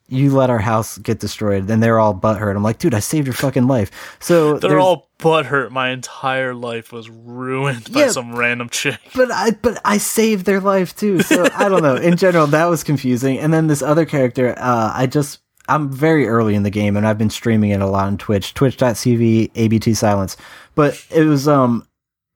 you 0.10 0.36
let 0.36 0.50
our 0.50 0.60
house 0.60 0.98
get 1.00 1.20
destroyed. 1.20 1.66
Then 1.66 1.80
they're 1.80 1.98
all 1.98 2.14
butthurt. 2.14 2.56
I'm 2.56 2.62
like, 2.62 2.78
dude, 2.78 2.94
I 2.94 3.00
saved 3.00 3.26
your 3.26 3.34
fucking 3.34 3.68
life. 3.68 3.90
So 4.20 4.58
They're 4.60 4.80
all 4.80 5.10
butthurt. 5.18 5.72
My 5.72 5.90
entire 5.90 6.54
life 6.54 6.92
was 6.92 7.10
ruined 7.10 7.92
by 7.92 8.02
Yeah. 8.02 8.10
some 8.10 8.36
random 8.36 8.70
chick. 8.70 9.00
but 9.16 9.32
I 9.32 9.52
but 9.52 9.80
I 9.86 9.98
saved 9.98 10.46
their 10.46 10.60
life 10.60 10.96
too. 10.96 11.22
So 11.22 11.48
I 11.56 11.68
don't 11.70 11.82
know. 11.82 11.96
In 11.96 12.18
general, 12.18 12.46
that 12.48 12.66
was 12.66 12.84
confusing. 12.84 13.40
And 13.40 13.52
then 13.54 13.68
this 13.68 13.82
other 13.82 14.06
character, 14.06 14.54
uh, 14.58 14.92
I 14.94 15.08
just 15.08 15.40
I'm 15.68 15.90
very 15.92 16.28
early 16.28 16.56
in 16.56 16.64
the 16.64 16.70
game 16.70 16.98
and 16.98 17.08
I've 17.08 17.18
been 17.18 17.30
streaming 17.30 17.72
it 17.72 17.82
a 17.82 17.88
lot 17.88 18.08
on 18.08 18.18
Twitch, 18.18 18.54
twitch.tv 18.54 19.52
ABT 19.56 19.94
silence. 19.94 20.36
But 20.76 21.04
it 21.12 21.24
was 21.24 21.48
um 21.48 21.88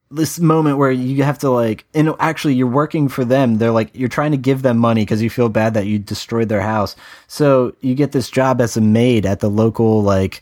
this 0.10 0.40
moment 0.40 0.78
where 0.78 0.92
you 0.92 1.24
have 1.24 1.40
to 1.40 1.50
like 1.50 1.86
and 1.94 2.14
actually 2.20 2.54
you're 2.54 2.68
working 2.68 3.10
for 3.10 3.26
them. 3.26 3.58
They're 3.58 3.72
like 3.72 3.90
you're 3.94 4.08
trying 4.08 4.32
to 4.32 4.38
give 4.38 4.62
them 4.62 4.78
money 4.78 5.02
because 5.02 5.22
you 5.22 5.30
feel 5.30 5.50
bad 5.50 5.74
that 5.74 5.88
you 5.88 6.00
destroyed 6.00 6.50
their 6.50 6.62
house. 6.62 6.96
So 7.28 7.76
you 7.82 7.96
get 7.96 8.14
this 8.14 8.30
job 8.30 8.62
as 8.62 8.78
a 8.78 8.82
maid 8.82 9.26
at 9.26 9.42
the 9.42 9.50
local 9.50 10.02
like 10.04 10.42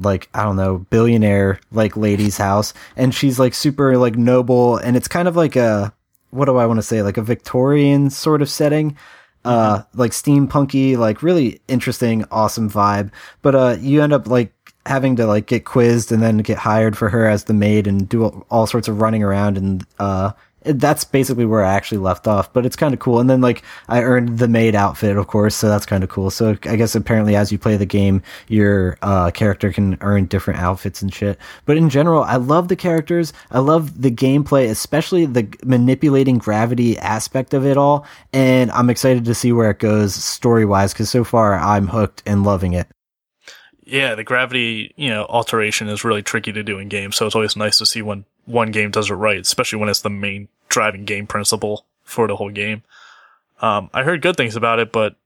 like 0.00 0.28
i 0.32 0.44
don't 0.44 0.56
know 0.56 0.78
billionaire 0.90 1.60
like 1.70 1.96
lady's 1.96 2.36
house. 2.36 2.74
And 2.96 3.14
she's 3.14 3.38
like 3.38 3.54
super 3.54 3.96
like 3.96 4.16
noble. 4.16 4.76
And 4.78 4.96
it's 4.96 5.08
kind 5.08 5.28
of 5.28 5.36
like 5.36 5.54
a 5.54 5.92
what 6.30 6.46
do 6.46 6.56
i 6.56 6.66
want 6.66 6.78
to 6.78 6.82
say? 6.82 7.02
Like 7.02 7.16
a 7.16 7.22
victorian 7.22 8.10
sort 8.10 8.42
of 8.42 8.50
setting 8.50 8.96
uh 9.48 9.82
like 9.94 10.12
steampunky 10.12 10.96
like 10.96 11.22
really 11.22 11.60
interesting 11.68 12.24
awesome 12.30 12.70
vibe. 12.70 13.10
But 13.40 13.54
uh 13.54 13.76
you 13.80 14.02
end 14.02 14.12
up 14.12 14.26
like 14.28 14.52
having 14.84 15.16
to 15.16 15.26
like 15.26 15.46
get 15.46 15.64
quizzed 15.64 16.12
and 16.12 16.22
then 16.22 16.38
get 16.38 16.58
hired 16.58 16.96
for 16.96 17.08
her 17.08 17.26
as 17.26 17.44
the 17.44 17.54
maid 17.54 17.86
and 17.86 18.08
do 18.08 18.26
all, 18.50 18.66
sorts 18.66 18.88
of 18.88 19.00
running 19.00 19.22
around 19.22 19.56
and 19.56 19.86
uh 19.98 20.32
that's 20.62 21.04
basically 21.04 21.44
where 21.44 21.64
I 21.64 21.74
actually 21.74 21.98
left 21.98 22.26
off, 22.26 22.52
but 22.52 22.66
it's 22.66 22.76
kind 22.76 22.92
of 22.92 23.00
cool. 23.00 23.20
And 23.20 23.30
then 23.30 23.40
like 23.40 23.62
I 23.88 24.02
earned 24.02 24.38
the 24.38 24.48
maid 24.48 24.74
outfit, 24.74 25.16
of 25.16 25.26
course, 25.26 25.54
so 25.54 25.68
that's 25.68 25.86
kind 25.86 26.02
of 26.02 26.10
cool. 26.10 26.30
So 26.30 26.56
I 26.64 26.76
guess 26.76 26.94
apparently 26.94 27.36
as 27.36 27.52
you 27.52 27.58
play 27.58 27.76
the 27.76 27.86
game, 27.86 28.22
your 28.48 28.98
uh, 29.02 29.30
character 29.30 29.72
can 29.72 29.96
earn 30.00 30.26
different 30.26 30.60
outfits 30.60 31.00
and 31.00 31.12
shit. 31.12 31.38
But 31.64 31.76
in 31.76 31.88
general, 31.88 32.22
I 32.22 32.36
love 32.36 32.68
the 32.68 32.76
characters. 32.76 33.32
I 33.50 33.60
love 33.60 34.02
the 34.02 34.10
gameplay, 34.10 34.68
especially 34.68 35.26
the 35.26 35.48
manipulating 35.64 36.38
gravity 36.38 36.98
aspect 36.98 37.54
of 37.54 37.64
it 37.64 37.76
all. 37.76 38.06
And 38.32 38.70
I'm 38.72 38.90
excited 38.90 39.24
to 39.24 39.34
see 39.34 39.52
where 39.52 39.70
it 39.70 39.78
goes 39.78 40.14
story 40.14 40.64
wise 40.64 40.92
because 40.92 41.10
so 41.10 41.24
far 41.24 41.54
I'm 41.54 41.88
hooked 41.88 42.22
and 42.26 42.44
loving 42.44 42.72
it. 42.72 42.88
Yeah, 43.84 44.14
the 44.16 44.24
gravity, 44.24 44.92
you 44.96 45.08
know, 45.08 45.24
alteration 45.30 45.88
is 45.88 46.04
really 46.04 46.22
tricky 46.22 46.52
to 46.52 46.62
do 46.62 46.78
in 46.78 46.88
games, 46.88 47.16
so 47.16 47.24
it's 47.24 47.34
always 47.34 47.56
nice 47.56 47.78
to 47.78 47.86
see 47.86 48.02
when 48.02 48.26
one 48.48 48.70
game 48.70 48.90
does 48.90 49.10
it 49.10 49.14
right, 49.14 49.40
especially 49.40 49.78
when 49.78 49.88
it's 49.88 50.00
the 50.00 50.10
main 50.10 50.48
driving 50.68 51.04
game 51.04 51.26
principle 51.26 51.84
for 52.02 52.26
the 52.26 52.36
whole 52.36 52.50
game. 52.50 52.82
Um, 53.60 53.90
I 53.92 54.02
heard 54.02 54.22
good 54.22 54.36
things 54.36 54.56
about 54.56 54.78
it, 54.78 54.92
but 54.92 55.16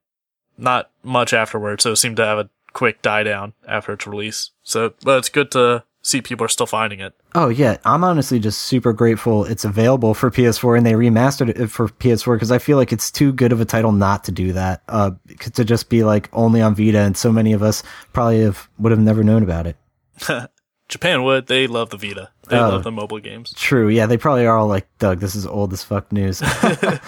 not 0.59 0.91
much 1.03 1.33
afterwards, 1.33 1.83
so 1.85 1.93
it 1.93 1.97
seemed 1.97 2.17
to 2.17 2.25
have 2.25 2.39
a 2.39 2.51
quick 2.73 3.03
die 3.03 3.23
down 3.23 3.53
after 3.67 3.93
its 3.93 4.07
release. 4.07 4.51
So, 4.63 4.95
but 5.03 5.19
it's 5.19 5.29
good 5.29 5.51
to 5.53 5.85
see 6.03 6.21
people 6.21 6.45
are 6.45 6.49
still 6.49 6.67
finding 6.67 7.01
it. 7.01 7.15
Oh 7.35 7.49
yeah, 7.49 7.77
I'm 7.85 8.03
honestly 8.03 8.41
just 8.41 8.63
super 8.63 8.93
grateful 8.93 9.45
it's 9.45 9.65
available 9.65 10.15
for 10.15 10.31
PS4 10.31 10.79
and 10.79 10.87
they 10.87 10.93
remastered 10.93 11.49
it 11.49 11.69
for 11.69 11.89
PS4 11.89 12.35
because 12.35 12.51
I 12.51 12.59
feel 12.59 12.77
like 12.77 12.93
it's 12.93 13.11
too 13.11 13.33
good 13.33 13.53
of 13.53 13.61
a 13.61 13.65
title 13.65 13.93
not 13.93 14.25
to 14.25 14.33
do 14.33 14.53
that. 14.53 14.83
Uh, 14.89 15.13
to 15.55 15.65
just 15.65 15.89
be 15.89 16.03
like 16.03 16.29
only 16.33 16.61
on 16.61 16.75
Vita, 16.75 16.99
and 16.99 17.17
so 17.17 17.33
many 17.33 17.53
of 17.53 17.63
us 17.63 17.83
probably 18.13 18.43
have 18.43 18.69
would 18.79 18.91
have 18.91 19.01
never 19.01 19.23
known 19.23 19.43
about 19.43 19.67
it. 19.67 19.77
Japan 20.89 21.23
would. 21.23 21.47
They 21.47 21.67
love 21.67 21.91
the 21.91 21.97
Vita. 21.97 22.31
They 22.53 22.59
Oh. 22.59 22.69
love 22.69 22.85
the 22.85 22.93
mobile 22.93 23.19
games. 23.19 23.53
True, 23.57 23.89
yeah, 23.89 24.07
they 24.07 24.17
probably 24.17 24.47
are 24.47 24.57
all 24.57 24.67
like, 24.69 24.87
Doug, 24.99 25.19
this 25.21 25.35
is 25.35 25.47
old 25.47 25.73
as 25.73 25.83
fuck 25.83 26.13
news. 26.13 26.41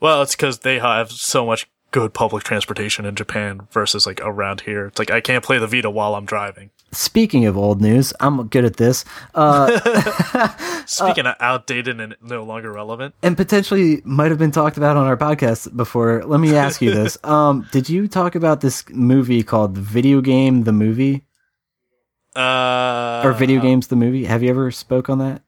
Well, 0.00 0.22
it's 0.22 0.34
because 0.34 0.58
they 0.60 0.80
have 0.80 1.12
so 1.12 1.46
much 1.46 1.68
good 1.92 2.12
public 2.12 2.42
transportation 2.42 3.04
in 3.04 3.14
Japan 3.14 3.68
versus 3.70 4.04
like 4.04 4.20
around 4.24 4.62
here. 4.62 4.86
It's 4.86 4.98
like 4.98 5.12
I 5.12 5.20
can't 5.20 5.44
play 5.44 5.58
the 5.58 5.68
Vita 5.68 5.90
while 5.90 6.16
I'm 6.16 6.24
driving. 6.24 6.70
Speaking 6.90 7.46
of 7.46 7.56
old 7.56 7.80
news, 7.80 8.12
I'm 8.18 8.48
good 8.48 8.64
at 8.64 8.78
this. 8.78 9.04
Uh, 9.32 9.78
Speaking 10.86 11.26
of 11.26 11.36
outdated 11.38 12.00
and 12.00 12.16
no 12.20 12.42
longer 12.42 12.72
relevant, 12.72 13.14
and 13.22 13.36
potentially 13.36 14.02
might 14.04 14.30
have 14.30 14.38
been 14.38 14.50
talked 14.50 14.76
about 14.76 14.96
on 14.96 15.06
our 15.06 15.16
podcast 15.16 15.74
before. 15.76 16.24
Let 16.24 16.40
me 16.40 16.56
ask 16.56 16.82
you 16.82 16.92
this: 16.92 17.16
um, 17.22 17.68
Did 17.70 17.88
you 17.88 18.08
talk 18.08 18.34
about 18.34 18.60
this 18.60 18.84
movie 18.90 19.44
called 19.44 19.78
Video 19.78 20.20
Game 20.20 20.64
the 20.64 20.72
Movie 20.72 21.22
uh, 22.36 23.22
or 23.24 23.32
Video 23.32 23.60
Games 23.60 23.88
the 23.88 23.96
Movie? 23.96 24.24
Have 24.24 24.42
you 24.42 24.50
ever 24.50 24.70
spoke 24.70 25.08
on 25.10 25.18
that? 25.18 25.42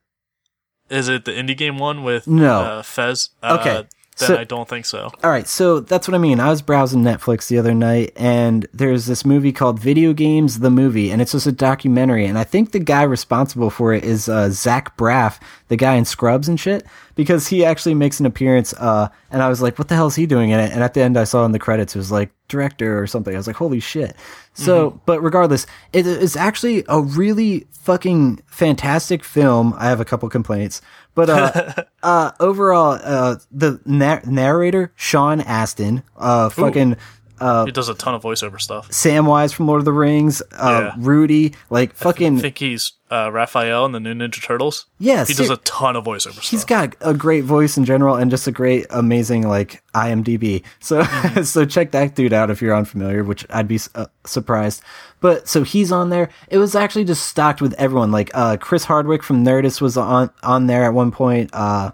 Is 0.90 1.08
it 1.08 1.24
the 1.24 1.32
indie 1.32 1.56
game 1.56 1.78
one 1.78 2.04
with 2.04 2.26
No. 2.26 2.60
uh, 2.60 2.82
Fez? 2.82 3.30
Uh, 3.42 3.56
Okay. 3.60 3.88
Then 4.18 4.28
So- 4.28 4.36
I 4.36 4.44
don't 4.44 4.68
think 4.68 4.86
so. 4.86 5.10
All 5.24 5.30
right, 5.30 5.46
so 5.48 5.80
that's 5.80 6.06
what 6.06 6.14
I 6.14 6.18
mean. 6.18 6.38
I 6.38 6.48
was 6.48 6.62
browsing 6.62 7.02
Netflix 7.02 7.48
the 7.48 7.58
other 7.58 7.74
night, 7.74 8.12
and 8.14 8.64
there's 8.72 9.06
this 9.06 9.24
movie 9.24 9.50
called 9.52 9.80
Video 9.80 10.12
Games 10.12 10.60
the 10.60 10.70
Movie, 10.70 11.10
and 11.10 11.20
it's 11.20 11.32
just 11.32 11.46
a 11.48 11.52
documentary. 11.52 12.24
And 12.26 12.38
I 12.38 12.44
think 12.44 12.70
the 12.70 12.78
guy 12.78 13.02
responsible 13.02 13.70
for 13.70 13.92
it 13.92 14.04
is 14.04 14.28
uh, 14.28 14.50
Zach 14.50 14.96
Braff, 14.96 15.40
the 15.68 15.76
guy 15.76 15.94
in 15.94 16.04
Scrubs 16.04 16.48
and 16.48 16.60
shit, 16.60 16.86
because 17.16 17.48
he 17.48 17.64
actually 17.64 17.94
makes 17.94 18.20
an 18.20 18.26
appearance. 18.26 18.72
Uh, 18.74 19.08
and 19.32 19.42
I 19.42 19.48
was 19.48 19.60
like, 19.60 19.78
what 19.78 19.88
the 19.88 19.96
hell 19.96 20.06
is 20.06 20.14
he 20.14 20.26
doing 20.26 20.50
in 20.50 20.60
it? 20.60 20.70
And 20.72 20.82
at 20.82 20.94
the 20.94 21.02
end, 21.02 21.16
I 21.16 21.24
saw 21.24 21.44
in 21.44 21.50
the 21.52 21.58
credits, 21.58 21.96
it 21.96 21.98
was 21.98 22.12
like 22.12 22.30
director 22.46 23.00
or 23.00 23.06
something. 23.08 23.34
I 23.34 23.36
was 23.36 23.46
like, 23.48 23.56
holy 23.56 23.80
shit. 23.80 24.14
So, 24.56 25.00
but 25.06 25.20
regardless, 25.22 25.66
it 25.92 26.06
is 26.06 26.36
actually 26.36 26.84
a 26.88 27.00
really 27.00 27.66
fucking 27.72 28.40
fantastic 28.46 29.24
film. 29.24 29.74
I 29.76 29.86
have 29.88 29.98
a 30.00 30.04
couple 30.04 30.28
complaints, 30.28 30.80
but 31.14 31.30
uh, 31.30 31.72
uh, 32.02 32.30
overall, 32.40 32.98
uh, 33.02 33.36
the 33.50 33.80
na- 33.84 34.20
narrator 34.26 34.92
Sean 34.96 35.40
Astin, 35.40 36.02
uh, 36.16 36.48
fucking 36.48 36.96
uh, 37.40 37.64
He 37.66 37.72
does 37.72 37.88
a 37.88 37.94
ton 37.94 38.14
of 38.14 38.22
voiceover 38.22 38.60
stuff. 38.60 38.88
Samwise 38.90 39.52
from 39.52 39.66
Lord 39.66 39.80
of 39.80 39.84
the 39.84 39.92
Rings, 39.92 40.42
uh, 40.52 40.92
Yeah. 40.94 40.94
Rudy, 40.98 41.54
like 41.70 41.90
I 41.90 41.94
fucking 41.94 42.38
think 42.38 42.58
he's 42.58 42.92
uh, 43.10 43.30
Raphael 43.32 43.84
in 43.86 43.92
the 43.92 44.00
new 44.00 44.14
Ninja 44.14 44.42
Turtles. 44.42 44.86
yeah. 44.98 45.24
He 45.24 45.34
ser- 45.34 45.42
does 45.44 45.50
a 45.50 45.56
ton 45.58 45.94
of 45.96 46.04
voiceover 46.04 46.40
He's 46.40 46.62
stuff. 46.62 46.66
got 46.66 46.96
a 47.00 47.14
great 47.14 47.44
voice 47.44 47.76
in 47.76 47.84
general 47.84 48.16
and 48.16 48.30
just 48.30 48.46
a 48.46 48.52
great, 48.52 48.86
amazing 48.90 49.46
like 49.48 49.82
IMDb. 49.94 50.62
So, 50.80 51.02
Mm-hmm. 51.02 51.42
so 51.44 51.64
check 51.64 51.90
that 51.92 52.14
dude 52.14 52.32
out 52.32 52.50
if 52.50 52.60
you're 52.62 52.74
unfamiliar, 52.76 53.22
which 53.24 53.46
I'd 53.50 53.68
be 53.68 53.78
uh, 53.94 54.06
surprised. 54.24 54.82
But 55.20 55.48
so 55.48 55.62
he's 55.62 55.90
on 55.92 56.10
there. 56.10 56.28
It 56.48 56.58
was 56.58 56.74
actually 56.74 57.04
just 57.04 57.26
stocked 57.26 57.60
with 57.62 57.72
everyone. 57.74 58.10
Like 58.10 58.30
uh, 58.34 58.56
Chris 58.58 58.84
Hardwick 58.84 59.22
from 59.22 59.44
Nerdist 59.44 59.80
was 59.80 59.96
on 59.96 60.30
on 60.42 60.66
there 60.66 60.84
at 60.84 60.92
one 60.94 61.10
point. 61.12 61.50
Uh, 61.52 61.92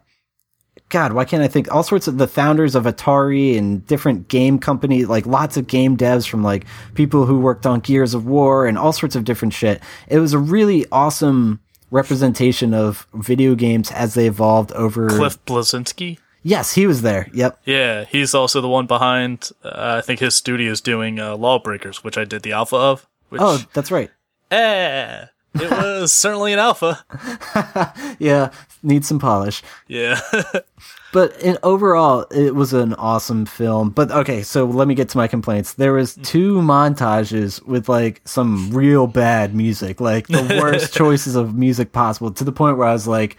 God, 0.91 1.13
why 1.13 1.25
can't 1.25 1.43
I 1.43 1.49
think? 1.49 1.73
All 1.73 1.83
sorts 1.83 2.07
of 2.09 2.19
the 2.19 2.27
founders 2.29 2.75
of 2.75 2.85
Atari 2.85 3.57
and 3.57 3.87
different 3.87 4.29
game 4.29 4.59
companies, 4.59 5.09
like 5.09 5.25
lots 5.25 5.57
of 5.57 5.67
game 5.67 5.97
devs 5.97 6.29
from 6.29 6.43
like 6.43 6.67
people 6.95 7.27
who 7.27 7.39
worked 7.41 7.65
on 7.65 7.81
Gears 7.81 8.13
of 8.13 8.27
War 8.27 8.67
and 8.67 8.77
all 8.77 8.93
sorts 8.93 9.17
of 9.17 9.25
different 9.25 9.55
shit. 9.55 9.81
It 10.09 10.19
was 10.19 10.33
a 10.33 10.39
really 10.39 10.85
awesome 10.93 11.61
representation 11.93 12.75
of 12.75 13.07
video 13.15 13.55
games 13.55 13.91
as 13.93 14.15
they 14.15 14.27
evolved 14.27 14.73
over. 14.73 15.09
Cliff 15.09 15.43
Bleszinski. 15.45 16.19
Yes, 16.43 16.73
he 16.75 16.87
was 16.87 17.03
there. 17.03 17.29
Yep. 17.35 17.61
Yeah, 17.67 18.05
he's 18.05 18.35
also 18.35 18.61
the 18.61 18.69
one 18.69 18.87
behind. 18.87 19.51
Uh, 19.63 19.97
I 19.99 20.01
think 20.01 20.21
his 20.21 20.35
studio 20.35 20.73
is 20.73 20.81
doing 20.81 21.21
uh, 21.21 21.37
Lawbreakers, 21.37 22.03
which 22.03 22.17
I 22.17 22.25
did 22.25 22.43
the 22.43 22.53
alpha 22.53 22.77
of. 22.77 23.07
Which, 23.29 23.43
Oh, 23.45 23.63
that's 23.75 23.91
right. 23.91 24.11
eh, 24.51 25.27
it 25.55 25.71
was 25.71 26.15
certainly 26.15 26.53
an 26.53 26.59
alpha. 26.59 27.05
Yeah, 28.19 28.51
needs 28.83 29.09
some 29.09 29.19
polish. 29.19 29.63
Yeah, 29.89 30.21
But 31.13 31.41
in 31.41 31.59
overall, 31.63 32.27
it 32.31 32.55
was 32.55 32.73
an 32.73 32.95
awesome 32.95 33.45
film. 33.45 33.91
But 33.91 34.11
okay, 34.11 34.43
so 34.43 34.65
let 34.65 34.87
me 34.87 34.95
get 34.95 35.09
to 35.11 35.17
my 35.17 35.27
complaints. 35.27 35.75
There 35.75 35.93
was 35.93 36.17
mm. 36.17 36.25
two 36.25 36.61
montages 36.61 37.65
with 37.65 37.89
like 37.89 38.21
some 38.25 38.71
real 38.71 39.07
bad 39.07 39.55
music, 39.55 40.01
like 40.01 40.29
the 40.29 40.59
worst 40.63 40.95
choices 40.95 41.35
of 41.35 41.55
music 41.55 41.93
possible, 41.93 42.31
to 42.33 42.45
the 42.45 42.53
point 42.53 42.77
where 42.79 42.87
I 42.87 42.93
was 42.93 43.09
like, 43.09 43.37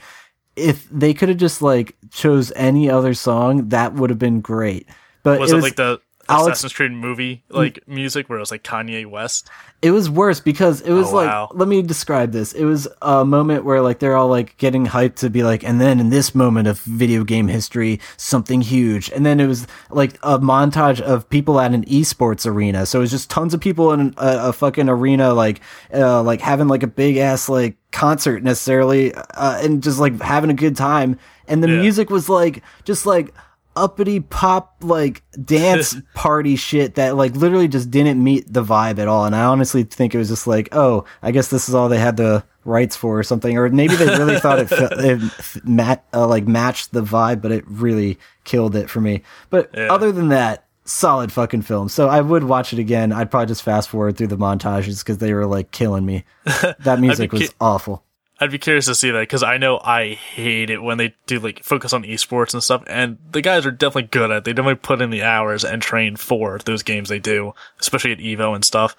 if 0.55 0.87
they 0.89 1.13
could 1.13 1.29
have 1.29 1.37
just 1.37 1.61
like 1.61 1.95
chose 2.11 2.51
any 2.55 2.89
other 2.89 3.13
song, 3.13 3.69
that 3.69 3.93
would 3.93 4.09
have 4.09 4.19
been 4.19 4.41
great. 4.41 4.87
But 5.23 5.39
was 5.39 5.51
it 5.51 5.53
it, 5.53 5.55
was 5.55 5.63
like 5.63 5.75
the 5.75 6.01
Alex- 6.31 6.59
Assassin's 6.59 6.73
Creed 6.73 6.91
movie 6.91 7.43
like 7.49 7.79
music 7.87 8.29
where 8.29 8.37
it 8.37 8.41
was 8.41 8.51
like 8.51 8.63
Kanye 8.63 9.05
West? 9.05 9.49
It 9.81 9.91
was 9.91 10.09
worse 10.09 10.39
because 10.39 10.81
it 10.81 10.91
was 10.93 11.07
Oh, 11.09 11.15
like 11.15 11.27
wow. 11.29 11.49
let 11.53 11.67
me 11.67 11.81
describe 11.81 12.31
this. 12.31 12.53
It 12.53 12.65
was 12.65 12.87
a 13.01 13.25
moment 13.25 13.65
where 13.65 13.81
like 13.81 13.99
they're 13.99 14.15
all 14.15 14.27
like 14.27 14.55
getting 14.57 14.85
hyped 14.85 15.15
to 15.17 15.29
be 15.29 15.43
like, 15.43 15.63
and 15.63 15.81
then 15.81 15.99
in 15.99 16.09
this 16.09 16.35
moment 16.35 16.67
of 16.67 16.79
video 16.81 17.23
game 17.23 17.47
history, 17.47 17.99
something 18.17 18.61
huge. 18.61 19.09
And 19.11 19.25
then 19.25 19.39
it 19.39 19.47
was 19.47 19.65
like 19.89 20.15
a 20.23 20.37
montage 20.39 21.01
of 21.01 21.27
people 21.29 21.59
at 21.59 21.73
an 21.73 21.83
esports 21.85 22.45
arena. 22.45 22.85
So 22.85 22.99
it 22.99 23.01
was 23.01 23.11
just 23.11 23.29
tons 23.29 23.53
of 23.53 23.59
people 23.61 23.91
in 23.91 24.13
a, 24.17 24.49
a 24.49 24.53
fucking 24.53 24.87
arena, 24.89 25.33
like 25.33 25.61
uh, 25.93 26.21
like 26.21 26.41
having 26.41 26.67
like 26.67 26.83
a 26.83 26.87
big 26.87 27.17
ass 27.17 27.49
like 27.49 27.75
concert 27.91 28.43
necessarily, 28.43 29.13
uh, 29.15 29.59
and 29.63 29.81
just 29.81 29.99
like 29.99 30.19
having 30.21 30.49
a 30.51 30.53
good 30.55 30.75
time. 30.75 31.17
And 31.47 31.63
the 31.63 31.67
Yeah. 31.69 31.81
music 31.81 32.09
was 32.09 32.29
like 32.29 32.61
just 32.85 33.05
like 33.05 33.33
uppity 33.81 34.19
pop 34.19 34.75
like 34.81 35.23
dance 35.43 35.95
party 36.13 36.55
shit 36.55 36.95
that 36.95 37.15
like 37.15 37.35
literally 37.35 37.67
just 37.67 37.89
didn't 37.91 38.23
meet 38.23 38.51
the 38.51 38.63
vibe 38.63 38.99
at 38.99 39.07
all. 39.07 39.25
And 39.25 39.35
i 39.35 39.43
honestly 39.43 39.83
think 39.83 40.13
it 40.13 40.17
was 40.17 40.29
just 40.29 40.47
like 40.47 40.69
oh 40.71 41.05
i 41.23 41.31
guess 41.31 41.47
this 41.49 41.67
is 41.67 41.75
all 41.75 41.89
they 41.89 41.97
had 41.99 42.17
the 42.17 42.43
rights 42.63 42.95
for 42.95 43.17
or 43.17 43.23
something. 43.23 43.57
Or 43.57 43.67
maybe 43.69 43.95
they 43.95 44.05
really 44.05 44.39
thought 44.39 44.59
it, 44.59 44.67
it 44.71 45.65
mat- 45.65 46.05
uh, 46.13 46.27
like 46.27 46.45
matched 46.47 46.91
the 46.91 47.01
vibe 47.01 47.41
but 47.41 47.51
it 47.51 47.63
really 47.67 48.19
killed 48.43 48.75
it 48.75 48.89
for 48.89 49.01
me. 49.01 49.23
But 49.49 49.71
Yeah. 49.73 49.91
other 49.91 50.11
than 50.11 50.27
that 50.29 50.65
solid 50.85 51.31
fucking 51.31 51.61
film. 51.63 51.89
So 51.89 52.07
i 52.07 52.21
would 52.21 52.43
watch 52.43 52.71
it 52.73 52.79
again. 52.79 53.11
I'd 53.11 53.31
probably 53.31 53.47
just 53.47 53.63
fast 53.63 53.89
forward 53.89 54.15
through 54.17 54.27
the 54.27 54.37
montages 54.37 54.99
because 54.99 55.17
they 55.19 55.33
were 55.33 55.45
like 55.47 55.71
killing 55.71 56.05
me. 56.05 56.23
That 56.79 56.99
music 56.99 57.31
was 57.31 57.49
ki- 57.49 57.55
awful 57.59 58.03
I'd 58.41 58.49
be 58.49 58.57
curious 58.57 58.87
to 58.87 58.95
see 58.95 59.11
that 59.11 59.19
because 59.19 59.43
I 59.43 59.57
know 59.57 59.79
I 59.83 60.15
hate 60.15 60.71
it 60.71 60.81
when 60.81 60.97
they 60.97 61.13
do 61.27 61.39
like 61.39 61.63
focus 61.63 61.93
on 61.93 62.03
esports 62.03 62.55
and 62.55 62.63
stuff. 62.63 62.83
And 62.87 63.19
the 63.31 63.41
guys 63.41 63.67
are 63.67 63.71
definitely 63.71 64.09
good 64.09 64.31
at. 64.31 64.37
it. 64.37 64.43
They 64.45 64.53
definitely 64.53 64.81
put 64.81 64.99
in 64.99 65.11
the 65.11 65.21
hours 65.21 65.63
and 65.63 65.79
train 65.79 66.15
for 66.15 66.57
those 66.57 66.81
games 66.81 67.07
they 67.07 67.19
do, 67.19 67.53
especially 67.79 68.13
at 68.13 68.17
Evo 68.17 68.55
and 68.55 68.65
stuff. 68.65 68.95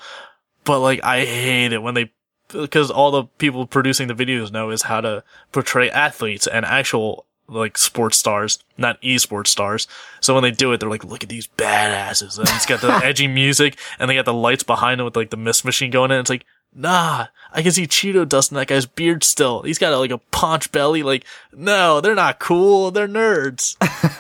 But 0.63 0.79
like, 0.79 1.03
I 1.03 1.25
hate 1.25 1.73
it 1.73 1.83
when 1.83 1.95
they 1.95 2.13
because 2.53 2.89
all 2.89 3.11
the 3.11 3.25
people 3.39 3.67
producing 3.67 4.07
the 4.07 4.15
videos 4.15 4.53
know 4.53 4.71
is 4.71 4.83
how 4.83 5.01
to 5.01 5.25
portray 5.51 5.91
athletes 5.91 6.47
and 6.47 6.65
actual 6.65 7.27
like 7.49 7.77
sports 7.77 8.19
stars, 8.19 8.61
not 8.79 9.03
esports 9.03 9.49
stars. 9.49 9.89
So 10.21 10.35
when 10.35 10.45
they 10.45 10.53
do 10.53 10.73
it, 10.73 10.79
they're 10.79 10.89
like, 10.89 11.05
look 11.05 11.25
at 11.25 11.29
these 11.29 11.49
badasses. 11.49 12.39
And 12.39 12.49
it's 12.51 12.67
got 12.67 12.81
the 12.81 12.93
edgy 13.05 13.27
music 13.27 13.77
and 13.99 14.09
they 14.09 14.15
got 14.15 14.25
the 14.25 14.33
lights 14.33 14.63
behind 14.63 15.01
them 15.01 15.05
with 15.05 15.17
like 15.17 15.31
the 15.31 15.37
mist 15.37 15.65
machine 15.65 15.91
going 15.91 16.13
in. 16.13 16.21
It's 16.21 16.31
like, 16.31 16.45
nah, 16.75 17.27
I 17.53 17.63
can 17.63 17.73
see 17.73 17.87
Cheeto 17.87 18.29
dust 18.29 18.51
in 18.51 18.57
that 18.57 18.69
guy's 18.69 18.87
beard 18.87 19.25
still. 19.25 19.63
He's 19.63 19.79
got 19.79 19.93
a, 19.93 19.99
like 19.99 20.11
a 20.11 20.19
paunch 20.19 20.73
belly. 20.73 21.03
Like, 21.03 21.25
no, 21.53 22.01
they're 22.01 22.15
not 22.15 22.39
cool. 22.39 22.91
They're 22.91 23.09
nerds. 23.09 23.77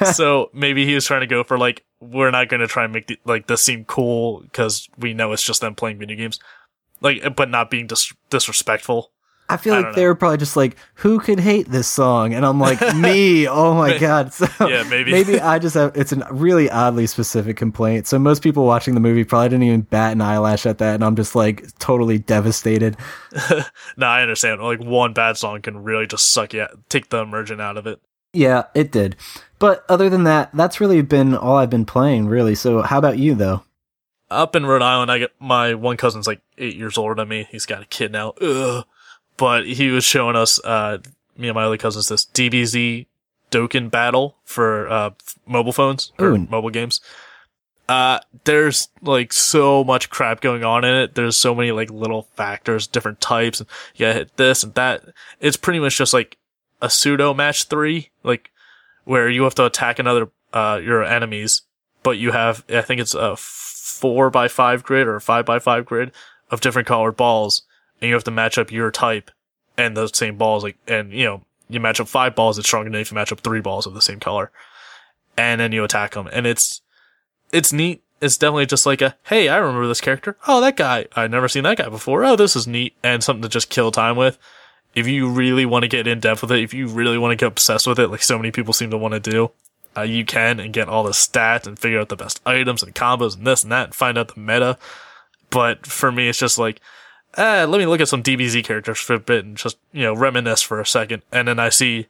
so 0.14 0.50
maybe 0.52 0.84
he 0.86 0.94
was 0.94 1.06
trying 1.06 1.20
to 1.22 1.26
go 1.26 1.44
for 1.44 1.58
like, 1.58 1.84
we're 2.00 2.30
not 2.30 2.48
going 2.48 2.60
to 2.60 2.66
try 2.66 2.84
and 2.84 2.92
make 2.92 3.06
the, 3.06 3.18
like 3.24 3.46
this 3.46 3.62
seem 3.62 3.84
cool 3.84 4.40
because 4.40 4.88
we 4.98 5.14
know 5.14 5.32
it's 5.32 5.42
just 5.42 5.60
them 5.60 5.74
playing 5.74 5.98
video 5.98 6.16
games. 6.16 6.40
Like, 7.00 7.36
but 7.36 7.50
not 7.50 7.70
being 7.70 7.86
dis- 7.86 8.12
disrespectful. 8.30 9.10
I 9.48 9.58
feel 9.58 9.74
I 9.74 9.80
like 9.80 9.94
they 9.94 10.02
know. 10.02 10.08
were 10.08 10.14
probably 10.14 10.38
just 10.38 10.56
like, 10.56 10.76
who 10.94 11.20
could 11.20 11.38
hate 11.38 11.68
this 11.68 11.86
song? 11.86 12.32
And 12.32 12.46
I'm 12.46 12.58
like, 12.58 12.80
me. 12.96 13.46
Oh 13.48 13.74
my 13.74 13.98
god. 13.98 14.32
So 14.32 14.46
Yeah, 14.66 14.82
maybe. 14.84 15.10
maybe 15.10 15.38
I 15.40 15.58
just 15.58 15.74
have. 15.74 15.94
It's 15.94 16.12
a 16.12 16.26
really 16.32 16.70
oddly 16.70 17.06
specific 17.06 17.56
complaint. 17.58 18.06
So 18.06 18.18
most 18.18 18.42
people 18.42 18.64
watching 18.64 18.94
the 18.94 19.00
movie 19.00 19.24
probably 19.24 19.50
didn't 19.50 19.64
even 19.64 19.80
bat 19.82 20.12
an 20.12 20.22
eyelash 20.22 20.64
at 20.64 20.78
that, 20.78 20.94
and 20.94 21.04
I'm 21.04 21.16
just 21.16 21.34
like 21.34 21.66
totally 21.78 22.18
devastated. 22.18 22.96
No, 23.96 24.06
I 24.06 24.22
understand. 24.22 24.62
Like 24.62 24.80
one 24.80 25.12
bad 25.12 25.36
song 25.36 25.60
can 25.60 25.82
really 25.82 26.06
just 26.06 26.30
suck 26.30 26.54
you, 26.54 26.62
out, 26.62 26.78
take 26.88 27.10
the 27.10 27.18
immersion 27.18 27.60
out 27.60 27.76
of 27.76 27.86
it. 27.86 28.00
Yeah, 28.32 28.64
it 28.74 28.90
did. 28.90 29.16
But 29.58 29.84
other 29.90 30.08
than 30.08 30.24
that, 30.24 30.50
that's 30.54 30.80
really 30.80 31.02
been 31.02 31.34
all 31.36 31.56
I've 31.56 31.68
been 31.70 31.84
playing, 31.84 32.26
really. 32.26 32.54
So 32.54 32.80
how 32.80 32.98
about 32.98 33.18
you, 33.18 33.34
though? 33.34 33.62
Up 34.30 34.56
in 34.56 34.64
Rhode 34.64 34.80
Island, 34.82 35.10
I 35.10 35.18
get 35.18 35.32
my 35.38 35.74
one 35.74 35.98
cousin's 35.98 36.26
like 36.26 36.40
eight 36.56 36.74
years 36.74 36.96
older 36.96 37.14
than 37.14 37.28
me. 37.28 37.46
He's 37.50 37.66
got 37.66 37.82
a 37.82 37.86
kid 37.86 38.12
now. 38.12 38.30
Ugh. 38.40 38.84
But 39.36 39.66
he 39.66 39.88
was 39.88 40.04
showing 40.04 40.36
us, 40.36 40.60
uh, 40.64 40.98
me 41.36 41.48
and 41.48 41.54
my 41.54 41.64
other 41.64 41.78
cousins 41.78 42.08
this 42.08 42.26
DBZ 42.26 43.06
Dokkan 43.50 43.90
battle 43.90 44.36
for, 44.44 44.88
uh, 44.88 45.10
mobile 45.46 45.72
phones 45.72 46.12
or 46.18 46.28
Ooh. 46.28 46.46
mobile 46.50 46.70
games. 46.70 47.00
Uh, 47.88 48.20
there's 48.44 48.88
like 49.02 49.32
so 49.32 49.82
much 49.84 50.08
crap 50.08 50.40
going 50.40 50.64
on 50.64 50.84
in 50.84 50.94
it. 50.94 51.14
There's 51.14 51.36
so 51.36 51.54
many 51.54 51.72
like 51.72 51.90
little 51.90 52.28
factors, 52.36 52.86
different 52.86 53.20
types, 53.20 53.60
and 53.60 53.68
you 53.94 54.06
gotta 54.06 54.18
hit 54.20 54.36
this 54.36 54.62
and 54.62 54.72
that. 54.74 55.04
It's 55.40 55.56
pretty 55.56 55.80
much 55.80 55.98
just 55.98 56.14
like 56.14 56.38
a 56.80 56.88
pseudo 56.88 57.34
match 57.34 57.64
three, 57.64 58.10
like 58.22 58.50
where 59.04 59.28
you 59.28 59.42
have 59.42 59.54
to 59.56 59.66
attack 59.66 59.98
another, 59.98 60.30
uh, 60.52 60.80
your 60.82 61.02
enemies, 61.02 61.62
but 62.02 62.18
you 62.18 62.30
have, 62.32 62.64
I 62.68 62.82
think 62.82 63.00
it's 63.00 63.14
a 63.14 63.36
four 63.36 64.30
by 64.30 64.48
five 64.48 64.82
grid 64.82 65.06
or 65.06 65.16
a 65.16 65.20
five 65.20 65.44
by 65.44 65.58
five 65.58 65.84
grid 65.84 66.12
of 66.50 66.60
different 66.60 66.88
colored 66.88 67.16
balls, 67.16 67.62
and 68.02 68.08
you 68.08 68.14
have 68.14 68.24
to 68.24 68.30
match 68.30 68.58
up 68.58 68.70
your 68.70 68.90
type 68.90 69.30
and 69.78 69.96
those 69.96 70.14
same 70.14 70.36
balls, 70.36 70.62
like, 70.62 70.76
and 70.86 71.12
you 71.12 71.24
know, 71.24 71.42
you 71.68 71.80
match 71.80 72.00
up 72.00 72.08
five 72.08 72.34
balls, 72.34 72.58
it's 72.58 72.68
stronger 72.68 72.90
than 72.90 73.00
if 73.00 73.10
you 73.10 73.14
match 73.14 73.32
up 73.32 73.40
three 73.40 73.60
balls 73.62 73.86
of 73.86 73.94
the 73.94 74.02
same 74.02 74.20
color. 74.20 74.50
And 75.38 75.60
then 75.60 75.72
you 75.72 75.82
attack 75.84 76.12
them, 76.12 76.28
and 76.30 76.46
it's, 76.46 76.82
it's 77.52 77.72
neat. 77.72 78.02
It's 78.20 78.36
definitely 78.36 78.66
just 78.66 78.84
like 78.84 79.00
a, 79.00 79.16
hey, 79.24 79.48
I 79.48 79.56
remember 79.56 79.88
this 79.88 80.00
character. 80.00 80.36
Oh, 80.46 80.60
that 80.60 80.76
guy. 80.76 81.06
I've 81.16 81.30
never 81.30 81.48
seen 81.48 81.64
that 81.64 81.78
guy 81.78 81.88
before. 81.88 82.24
Oh, 82.24 82.36
this 82.36 82.54
is 82.54 82.68
neat. 82.68 82.94
And 83.02 83.24
something 83.24 83.42
to 83.42 83.48
just 83.48 83.68
kill 83.68 83.90
time 83.90 84.14
with. 84.14 84.38
If 84.94 85.08
you 85.08 85.28
really 85.28 85.66
want 85.66 85.82
to 85.82 85.88
get 85.88 86.06
in 86.06 86.20
depth 86.20 86.42
with 86.42 86.52
it, 86.52 86.62
if 86.62 86.72
you 86.72 86.86
really 86.86 87.18
want 87.18 87.32
to 87.32 87.36
get 87.36 87.48
obsessed 87.48 87.86
with 87.86 87.98
it, 87.98 88.08
like 88.08 88.22
so 88.22 88.38
many 88.38 88.52
people 88.52 88.72
seem 88.72 88.90
to 88.90 88.98
want 88.98 89.14
to 89.14 89.30
do, 89.30 89.50
uh, 89.96 90.02
you 90.02 90.24
can 90.24 90.60
and 90.60 90.72
get 90.72 90.88
all 90.88 91.02
the 91.02 91.10
stats 91.10 91.66
and 91.66 91.78
figure 91.78 91.98
out 91.98 92.10
the 92.10 92.16
best 92.16 92.40
items 92.46 92.82
and 92.82 92.94
combos 92.94 93.36
and 93.36 93.46
this 93.46 93.64
and 93.64 93.72
that 93.72 93.86
and 93.86 93.94
find 93.94 94.16
out 94.16 94.32
the 94.32 94.40
meta. 94.40 94.78
But 95.50 95.84
for 95.84 96.12
me, 96.12 96.28
it's 96.28 96.38
just 96.38 96.58
like, 96.58 96.80
eh, 97.36 97.64
let 97.64 97.78
me 97.78 97.86
look 97.86 98.00
at 98.00 98.08
some 98.08 98.22
DBZ 98.22 98.64
characters 98.64 98.98
for 98.98 99.14
a 99.14 99.18
bit 99.20 99.44
and 99.44 99.56
just, 99.56 99.78
you 99.92 100.02
know, 100.02 100.14
reminisce 100.14 100.62
for 100.62 100.80
a 100.80 100.86
second. 100.86 101.22
And 101.32 101.48
then 101.48 101.58
I 101.58 101.68
see, 101.68 102.06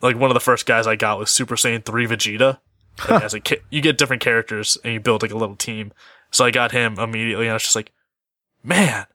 like, 0.00 0.16
one 0.16 0.30
of 0.30 0.34
the 0.34 0.40
first 0.40 0.66
guys 0.66 0.86
I 0.86 0.96
got 0.96 1.18
was 1.18 1.30
Super 1.30 1.56
Saiyan 1.56 1.84
3 1.84 2.06
Vegeta. 2.06 2.58
Like, 3.08 3.24
as 3.24 3.34
a 3.34 3.40
kid, 3.40 3.60
you 3.70 3.80
get 3.80 3.98
different 3.98 4.22
characters 4.22 4.78
and 4.84 4.92
you 4.94 5.00
build 5.00 5.22
like 5.22 5.32
a 5.32 5.36
little 5.36 5.56
team. 5.56 5.92
So 6.30 6.44
I 6.44 6.50
got 6.52 6.70
him 6.72 6.98
immediately 6.98 7.46
and 7.46 7.50
I 7.50 7.54
was 7.54 7.64
just 7.64 7.74
like, 7.76 7.90
man, 8.62 9.06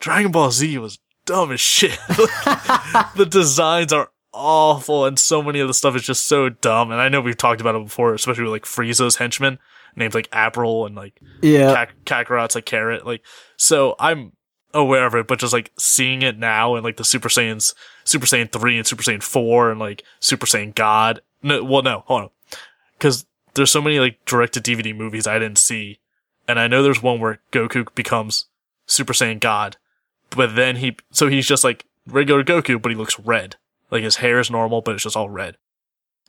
Dragon 0.00 0.32
Ball 0.32 0.50
Z 0.50 0.78
was 0.78 0.98
dumb 1.26 1.52
as 1.52 1.60
shit. 1.60 1.98
The 3.16 3.26
designs 3.28 3.92
are 3.92 4.10
awful 4.32 5.04
and 5.04 5.18
so 5.18 5.42
many 5.42 5.60
of 5.60 5.68
the 5.68 5.74
stuff 5.74 5.94
is 5.96 6.02
just 6.02 6.26
so 6.26 6.48
dumb. 6.48 6.90
And 6.90 7.00
I 7.00 7.08
know 7.10 7.20
we've 7.20 7.36
talked 7.36 7.60
about 7.60 7.74
it 7.74 7.82
before, 7.84 8.14
especially 8.14 8.44
with 8.44 8.52
like 8.52 8.64
Frieza's 8.64 9.16
henchmen, 9.16 9.58
named 9.94 10.14
like 10.14 10.28
April 10.34 10.86
and 10.86 10.94
like 10.94 11.20
Yeah, 11.42 11.74
Kak- 11.74 12.26
Kakarot's 12.28 12.54
like 12.54 12.64
carrot. 12.64 13.04
Like, 13.06 13.22
so 13.58 13.94
I'm 13.98 14.32
aware 14.74 15.06
of 15.06 15.14
it, 15.14 15.26
but 15.26 15.38
just 15.38 15.52
like 15.52 15.72
seeing 15.78 16.22
it 16.22 16.38
now 16.38 16.74
and 16.74 16.84
like 16.84 16.96
the 16.96 17.04
Super 17.04 17.28
Saiyans, 17.28 17.74
Super 18.04 18.26
Saiyan 18.26 18.50
3 18.52 18.78
and 18.78 18.86
Super 18.86 19.02
Saiyan 19.02 19.22
4 19.22 19.70
and 19.70 19.80
like 19.80 20.02
Super 20.20 20.46
Saiyan 20.46 20.74
God. 20.74 21.20
No, 21.42 21.62
well, 21.64 21.82
no, 21.82 22.04
hold 22.06 22.22
on. 22.22 22.30
Cause 22.98 23.26
there's 23.54 23.70
so 23.70 23.82
many 23.82 23.98
like 23.98 24.24
direct 24.24 24.54
to 24.54 24.60
DVD 24.60 24.94
movies 24.94 25.26
I 25.26 25.38
didn't 25.38 25.58
see. 25.58 26.00
And 26.46 26.58
I 26.58 26.66
know 26.66 26.82
there's 26.82 27.02
one 27.02 27.20
where 27.20 27.40
Goku 27.52 27.94
becomes 27.94 28.46
Super 28.86 29.12
Saiyan 29.12 29.40
God, 29.40 29.76
but 30.30 30.56
then 30.56 30.76
he, 30.76 30.96
so 31.10 31.28
he's 31.28 31.46
just 31.46 31.64
like 31.64 31.84
regular 32.06 32.42
Goku, 32.42 32.80
but 32.80 32.90
he 32.90 32.96
looks 32.96 33.18
red. 33.18 33.56
Like 33.90 34.02
his 34.02 34.16
hair 34.16 34.38
is 34.38 34.50
normal, 34.50 34.80
but 34.80 34.94
it's 34.94 35.04
just 35.04 35.16
all 35.16 35.28
red. 35.30 35.56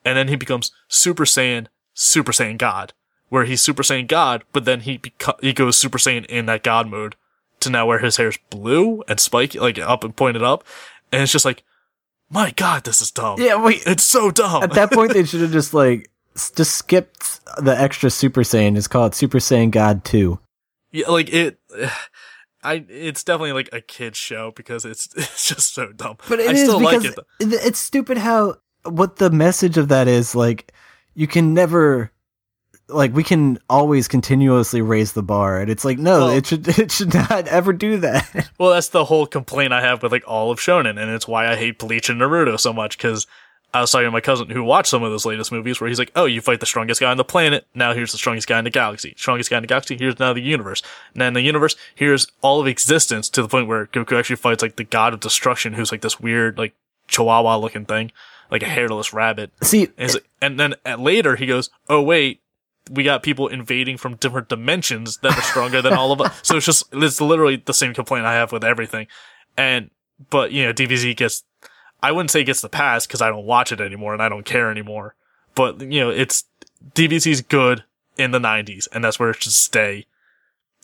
And 0.06 0.17
then 0.17 0.28
he 0.30 0.36
becomes 0.36 0.71
Super 0.88 1.25
Saiyan, 1.25 1.67
Super 1.93 2.32
Saiyan 2.32 2.58
God, 2.58 2.93
where 3.30 3.45
he's 3.45 3.62
Super 3.62 3.84
Saiyan 3.84 4.08
God, 4.08 4.43
but 4.54 4.65
then 4.65 4.82
he 4.82 4.97
beco- 4.97 5.41
he 5.41 5.54
goes 5.54 5.78
Super 5.78 5.97
Saiyan 5.97 6.25
in 6.25 6.45
that 6.45 6.63
God 6.63 6.88
mode 6.88 7.15
to 7.62 7.69
now 7.69 7.86
where 7.86 8.00
his 8.00 8.17
hair's 8.17 8.38
blue 8.50 9.04
and 9.08 9.19
spiky, 9.19 9.60
like 9.60 9.78
up 9.80 10.04
and 10.04 10.15
pointed 10.15 10.43
up. 10.43 10.63
And 11.12 11.22
it's 11.22 11.32
just 11.32 11.45
like, 11.45 11.63
my 12.30 12.52
God, 12.52 12.84
this 12.84 13.02
is 13.02 13.12
dumb. 13.12 13.39
yeah. 13.41 13.62
Wait, 13.63 13.82
It's 13.88 14.04
so 14.04 14.30
dumb. 14.32 14.63
at 14.63 14.74
that 14.74 14.91
point 14.91 15.13
they 15.13 15.24
should 15.26 15.41
have 15.41 15.52
just 15.52 15.74
like 15.74 16.10
just 16.56 16.76
skipped 16.76 17.41
the 17.62 17.76
extra 17.80 18.10
Super 18.10 18.41
Saiyan. 18.41 18.76
Just 18.76 18.89
call 18.89 19.06
it 19.08 19.15
Super 19.15 19.39
Saiyan 19.39 19.72
God 19.72 20.06
Two. 20.06 20.39
yeah, 20.91 21.08
like 21.10 21.34
it, 21.34 21.60
I, 22.63 22.86
it's 22.89 23.24
definitely 23.24 23.54
like 23.54 23.69
a 23.72 23.80
kid's 23.82 24.17
show 24.17 24.52
because 24.56 24.84
it's, 24.86 25.08
it's 25.15 25.48
just 25.48 25.74
so 25.74 25.91
dumb. 25.93 26.17
But 26.28 26.39
it 26.39 26.50
I 26.50 26.54
is 26.54 26.63
still 26.63 26.80
like 26.82 27.04
it. 27.04 27.15
though. 27.15 27.24
it- 27.45 27.65
it's 27.65 27.80
stupid 27.80 28.17
how 28.17 28.56
what 28.86 29.17
the 29.17 29.30
message 29.30 29.78
of 29.78 29.88
that 29.89 30.08
is 30.08 30.36
like 30.36 30.72
you 31.15 31.28
can 31.28 31.54
never 31.54 32.12
like 32.89 33.13
we 33.13 33.23
can 33.23 33.60
always 33.69 34.08
continuously 34.08 34.82
raise 34.82 35.13
the 35.13 35.21
bar 35.23 35.60
and 35.62 35.69
it's 35.69 35.86
like 35.86 35.97
no 35.99 36.19
Well- 36.25 36.30
it 36.30 36.45
should 36.47 36.67
it 36.80 36.91
should 36.91 37.13
not 37.13 37.47
ever 37.47 37.71
do 37.73 37.97
that 37.97 38.49
Well, 38.58 38.71
that's 38.71 38.89
the 38.89 39.06
whole 39.06 39.25
complaint 39.28 39.71
I 39.73 39.82
have 39.82 40.04
with 40.04 40.12
like 40.12 40.23
all 40.28 40.52
of 40.52 40.60
Shonen, 40.60 40.99
and 41.02 41.12
it's 41.12 41.28
why 41.28 41.47
I 41.47 41.56
hate 41.56 41.80
Bleach 41.80 42.10
and 42.10 42.19
Naruto 42.19 42.60
so 42.60 42.73
much. 42.73 42.97
Because 42.97 43.25
I 43.73 43.82
was 43.82 43.91
talking 43.91 44.08
to 44.08 44.12
my 44.12 44.19
cousin 44.21 44.49
who 44.49 44.63
watched 44.63 44.89
some 44.89 45.04
of 45.04 45.12
those 45.12 45.25
latest 45.25 45.52
movies, 45.52 45.80
where 45.80 45.88
he's 45.88 45.99
like, 45.99 46.12
"Oh, 46.15 46.25
you 46.25 46.41
fight 46.41 46.60
the 46.60 46.65
strongest 46.65 46.99
guy 46.99 47.10
on 47.12 47.17
the 47.17 47.23
planet. 47.23 47.65
Now 47.75 47.93
here's 47.93 48.12
the 48.12 48.17
strongest 48.17 48.47
guy 48.47 48.58
in 48.58 48.63
the 48.65 48.69
galaxy. 48.71 49.13
Strongest 49.15 49.49
guy 49.49 49.58
in 49.58 49.63
the 49.63 49.67
galaxy. 49.67 49.95
Here's 49.97 50.19
now 50.19 50.34
the 50.34 50.41
universe. 50.41 50.82
And 51.13 51.21
then 51.21 51.34
the 51.34 51.41
universe, 51.41 51.75
here's 51.95 52.28
all 52.41 52.60
of 52.60 52.67
existence 52.67 53.30
to 53.30 53.41
the 53.43 53.47
point 53.47 53.67
where 53.67 53.86
Goku 53.86 54.17
actually 54.17 54.36
fights 54.38 54.62
like 54.63 54.75
the 54.75 54.84
god 54.84 55.13
of 55.13 55.19
destruction, 55.19 55.73
who's 55.73 55.91
like 55.91 56.02
this 56.02 56.19
weird 56.19 56.58
like 56.58 56.73
Chihuahua 57.08 57.58
looking 57.58 57.86
thing, 57.86 58.12
like 58.52 58.63
a 58.63 58.67
hairless 58.67 59.13
rabbit. 59.13 59.52
see 59.62 59.89
And, 59.97 60.13
like- 60.13 60.30
and 60.41 60.60
then 60.60 60.73
at 60.86 60.99
later 60.99 61.36
he 61.36 61.45
goes, 61.45 61.69
"Oh 61.88 62.02
wait." 62.02 62.41
We 62.89 63.04
got 63.04 63.23
people 63.23 63.47
invading 63.47 63.97
from 63.97 64.15
different 64.15 64.49
dimensions 64.49 65.17
that 65.17 65.38
are 65.38 65.41
stronger 65.41 65.82
than 65.82 65.93
all 65.93 66.12
of 66.12 66.21
us. 66.21 66.39
So 66.43 66.58
it's 66.58 66.65
just, 66.65 66.86
it's 66.91 67.21
literally 67.21 67.58
the 67.58 67.73
same 67.73 67.93
complaint 67.93 68.25
I 68.25 68.34
have 68.34 68.52
with 68.52 68.63
everything. 68.63 69.08
And, 69.58 69.91
but, 70.30 70.52
you 70.52 70.65
know, 70.65 70.73
DBZ 70.73 71.15
gets, 71.15 71.43
I 72.02 72.12
wouldn't 72.12 72.32
say 72.32 72.43
gets 72.43 72.62
the 72.62 72.69
pass 72.69 73.06
because 73.06 73.21
I 73.21 73.30
don't 73.30 73.45
watch 73.45 73.71
it 73.71 73.82
anymore 73.82 74.13
and 74.13 74.21
I 74.21 74.30
don't 74.30 74.45
care 74.45 74.71
anymore. 74.71 75.15
But, 75.56 75.82
you 75.82 75.99
know, 75.99 76.10
it's, 76.10 76.45
DBZ's 76.93 77.41
good 77.41 77.84
in 78.17 78.32
the 78.32 78.39
90s 78.39 78.88
and 78.91 79.04
that's 79.04 79.19
where 79.19 79.30
it 79.30 79.43
should 79.43 79.54
stay. 79.54 80.06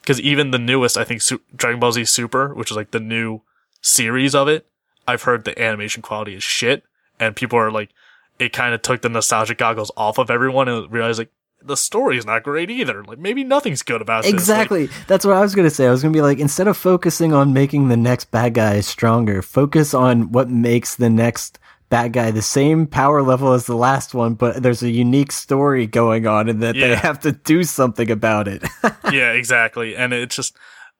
Because 0.02 0.22
even 0.22 0.52
the 0.52 0.60
newest, 0.60 0.98
I 0.98 1.04
think, 1.04 1.22
Su- 1.22 1.42
Dragon 1.56 1.80
Ball 1.80 1.94
Z 1.94 2.06
Super, 2.06 2.54
which 2.54 2.70
is 2.70 2.78
like 2.78 2.92
the 2.92 3.00
new 3.00 3.42
series 3.82 4.36
of 4.36 4.48
it, 4.48 4.68
I've 5.08 5.24
heard 5.24 5.44
the 5.44 5.60
animation 5.60 6.02
quality 6.02 6.36
is 6.36 6.44
shit. 6.44 6.84
And 7.20 7.36
people 7.36 7.58
are 7.58 7.72
like, 7.72 7.90
it 8.38 8.54
kind 8.54 8.76
of 8.76 8.82
took 8.82 9.02
the 9.02 9.10
nostalgic 9.10 9.58
goggles 9.58 9.92
off 9.96 10.18
of 10.18 10.30
everyone 10.30 10.68
and 10.68 10.92
realized 10.92 11.20
like, 11.20 11.32
the 11.66 11.78
story's 11.78 12.26
not 12.26 12.44
great 12.44 12.70
either. 12.70 13.04
Like 13.04 13.20
maybe 13.20 13.44
nothing's 13.44 13.84
good 13.84 14.02
about 14.02 14.24
this. 14.24 14.32
Like, 14.32 14.40
exactly 14.40 14.90
that's 15.08 15.26
what 15.26 15.36
i 15.36 15.42
was 15.42 15.56
gonna 15.56 15.70
say 15.70 15.88
i 15.88 15.92
was 15.92 16.02
gonna 16.02 16.14
be 16.14 16.22
like 16.22 16.40
instead 16.40 16.68
of 16.68 16.78
focusing 16.78 17.34
on 17.34 17.54
making 17.54 17.88
the 17.88 17.98
next 17.98 18.32
bad 18.32 18.54
guy 18.54 18.80
stronger 18.82 19.42
focus 19.42 19.94
on 19.94 20.32
what 20.32 20.50
makes 20.50 20.96
the 20.96 21.10
next 21.10 21.60
bad 21.90 22.14
guy 22.14 22.32
the 22.32 22.42
same 22.42 22.88
power 22.88 23.22
level 23.22 23.54
as 23.54 23.66
the 23.66 23.76
last 23.76 24.14
one 24.14 24.34
but 24.34 24.62
there's 24.62 24.84
a 24.84 24.90
unique 24.90 25.32
story 25.32 25.86
going 25.88 26.28
on 26.28 26.50
and 26.50 26.62
that 26.62 26.76
they 26.76 26.96
have 26.96 27.20
to 27.20 27.32
do 27.32 27.64
something 27.64 28.10
about 28.10 28.48
it 28.48 28.64
yeah, 29.12 29.32
exactly. 29.32 29.96
And 29.96 30.14
it's 30.14 30.36
just 30.36 30.56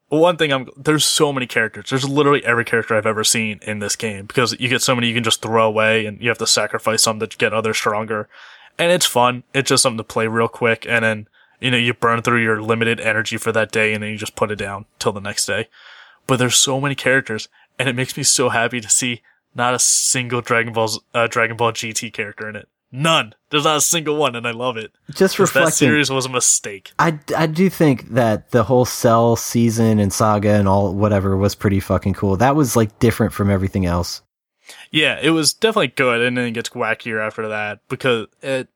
one 0.10 0.38
thing 0.38 0.54
I'm 0.54 0.70
there's 0.78 1.06
so 1.06 1.34
many 1.34 1.48
characters. 1.48 1.90
There's 1.90 2.08
literally 2.08 2.46
every 2.46 2.66
character 2.66 2.96
I've 2.96 3.06
ever 3.06 3.24
seen 3.24 3.60
in 3.64 3.80
this 3.80 3.96
game 3.96 4.26
because 4.26 4.58
you 4.60 4.70
get 4.70 4.82
so 4.82 4.96
many 4.96 5.08
you 5.08 5.14
can 5.14 5.24
just 5.24 5.42
throw 5.42 5.68
away 5.68 6.06
and 6.06 6.22
you 6.22 6.30
have 6.30 6.38
to 6.40 6.48
sacrifice 6.48 7.04
some 7.04 7.20
to 7.20 7.28
get 7.28 7.54
others 7.54 7.78
stronger. 7.78 8.30
And 8.78 8.92
it's 8.92 9.06
fun. 9.06 9.44
It's 9.54 9.70
just 9.70 9.84
something 9.84 9.98
to 9.98 10.04
play 10.04 10.28
real 10.28 10.48
quick 10.48 10.86
and 10.88 11.04
then 11.06 11.28
you 11.62 11.72
know, 11.72 11.78
you 11.78 11.94
burn 11.94 12.22
through 12.22 12.44
your 12.44 12.62
limited 12.62 13.00
energy 13.00 13.38
for 13.38 13.52
that 13.54 13.72
day 13.72 13.94
and 13.94 14.04
then 14.04 14.12
you 14.12 14.18
just 14.18 14.36
put 14.36 14.52
it 14.52 14.58
down 14.58 14.86
till 15.00 15.14
the 15.14 15.22
next 15.22 15.46
day. 15.46 15.70
But 16.28 16.38
there's 16.38 16.56
so 16.58 16.82
many 16.82 16.96
characters 16.96 17.48
and 17.80 17.88
it 17.88 17.96
makes 17.96 18.16
me 18.18 18.24
so 18.24 18.50
happy 18.50 18.82
to 18.82 18.90
see 18.90 19.22
not 19.56 19.74
a 19.74 19.80
single 19.80 20.42
Dragon 20.42 20.74
Ball's 20.74 21.00
uh, 21.14 21.28
Dragon 21.28 21.56
Ball 21.56 21.72
GT 21.72 22.12
character 22.12 22.50
in 22.50 22.56
it. 22.58 22.68
None. 22.92 23.34
There's 23.50 23.64
not 23.66 23.78
a 23.78 23.82
single 23.82 24.16
one, 24.16 24.36
and 24.36 24.48
I 24.48 24.52
love 24.52 24.78
it. 24.78 24.92
Just 25.12 25.36
'Cause 25.36 25.52
That 25.54 25.74
series 25.74 26.10
was 26.10 26.26
a 26.28 26.30
mistake. 26.30 26.92
I, 27.00 27.20
I 27.36 27.46
do 27.48 27.70
think 27.70 28.10
that 28.12 28.52
the 28.52 28.64
whole 28.64 28.86
Cell 28.86 29.36
season 29.36 30.00
and 30.00 30.14
saga 30.14 30.52
and 30.52 30.68
all 30.68 30.94
whatever 30.94 31.36
was 31.36 31.56
pretty 31.56 31.80
fucking 31.82 32.14
cool. 32.14 32.38
That 32.38 32.56
was 32.56 32.76
like 32.76 33.00
different 33.00 33.34
from 33.34 33.50
everything 33.50 33.86
else. 33.86 34.22
Yeah, 34.96 35.20
it 35.22 35.32
was 35.32 35.54
definitely 35.54 35.90
good, 35.90 36.22
and 36.22 36.38
then 36.38 36.46
it 36.46 36.52
gets 36.52 36.70
wackier 36.70 37.22
after 37.26 37.50
that 37.50 37.80
because 37.90 38.28
it. 38.42 38.70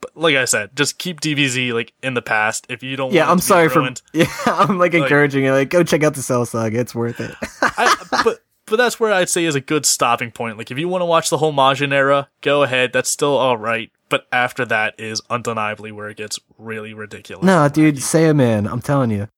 But 0.00 0.16
like 0.16 0.36
I 0.36 0.44
said, 0.44 0.76
just 0.76 0.98
keep 0.98 1.20
DBZ 1.20 1.72
like 1.72 1.92
in 2.02 2.14
the 2.14 2.22
past. 2.22 2.66
If 2.68 2.82
you 2.84 2.94
don't, 2.96 3.12
Yeah, 3.12 3.22
want 3.22 3.32
I'm 3.32 3.40
sorry 3.40 3.68
for 3.68 3.82
yeah, 4.12 4.26
I'm 4.46 4.78
like 4.78 4.94
encouraging 4.94 5.44
you 5.44 5.52
like 5.52 5.70
go 5.70 5.82
check 5.82 6.04
out 6.04 6.14
the 6.14 6.22
Cell 6.22 6.46
saga. 6.46 6.78
It's 6.78 6.94
worth 6.94 7.20
it. 7.20 7.34
I, 7.62 7.96
but 8.24 8.40
but 8.66 8.76
that's 8.76 9.00
where 9.00 9.12
I'd 9.12 9.28
say 9.28 9.44
is 9.44 9.54
a 9.56 9.60
good 9.60 9.84
stopping 9.84 10.30
point. 10.30 10.56
Like 10.56 10.70
if 10.70 10.78
you 10.78 10.88
want 10.88 11.02
to 11.02 11.06
watch 11.06 11.30
the 11.30 11.38
whole 11.38 11.52
Majin 11.52 11.92
era, 11.92 12.28
go 12.42 12.62
ahead. 12.62 12.92
That's 12.92 13.10
still 13.10 13.36
all 13.36 13.56
right. 13.56 13.90
But 14.08 14.26
after 14.32 14.64
that 14.66 14.94
is 14.98 15.20
undeniably 15.28 15.92
where 15.92 16.08
it 16.08 16.16
gets 16.16 16.38
really 16.56 16.94
ridiculous. 16.94 17.44
no, 17.44 17.68
dude, 17.68 17.96
Saiyaman. 17.96 18.70
I'm 18.70 18.80
telling 18.80 19.10
you. 19.10 19.28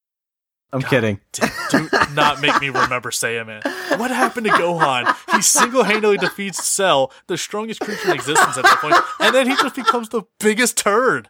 I'm 0.73 0.81
kidding. 0.81 1.19
D- 1.33 1.43
Do 1.69 1.89
not 2.13 2.41
make 2.41 2.59
me 2.61 2.69
remember 2.69 3.11
Saiyaman. 3.11 3.63
What 3.99 4.09
happened 4.11 4.45
to 4.45 4.51
Gohan? 4.53 5.13
He 5.35 5.41
single-handedly 5.41 6.17
defeats 6.17 6.63
Cell, 6.65 7.11
the 7.27 7.37
strongest 7.37 7.81
creature 7.81 8.07
in 8.09 8.13
existence 8.15 8.57
at 8.57 8.63
that 8.63 8.77
point, 8.79 8.95
and 9.19 9.35
then 9.35 9.49
he 9.49 9.55
just 9.57 9.75
becomes 9.75 10.09
the 10.09 10.23
biggest 10.39 10.77
turd. 10.77 11.29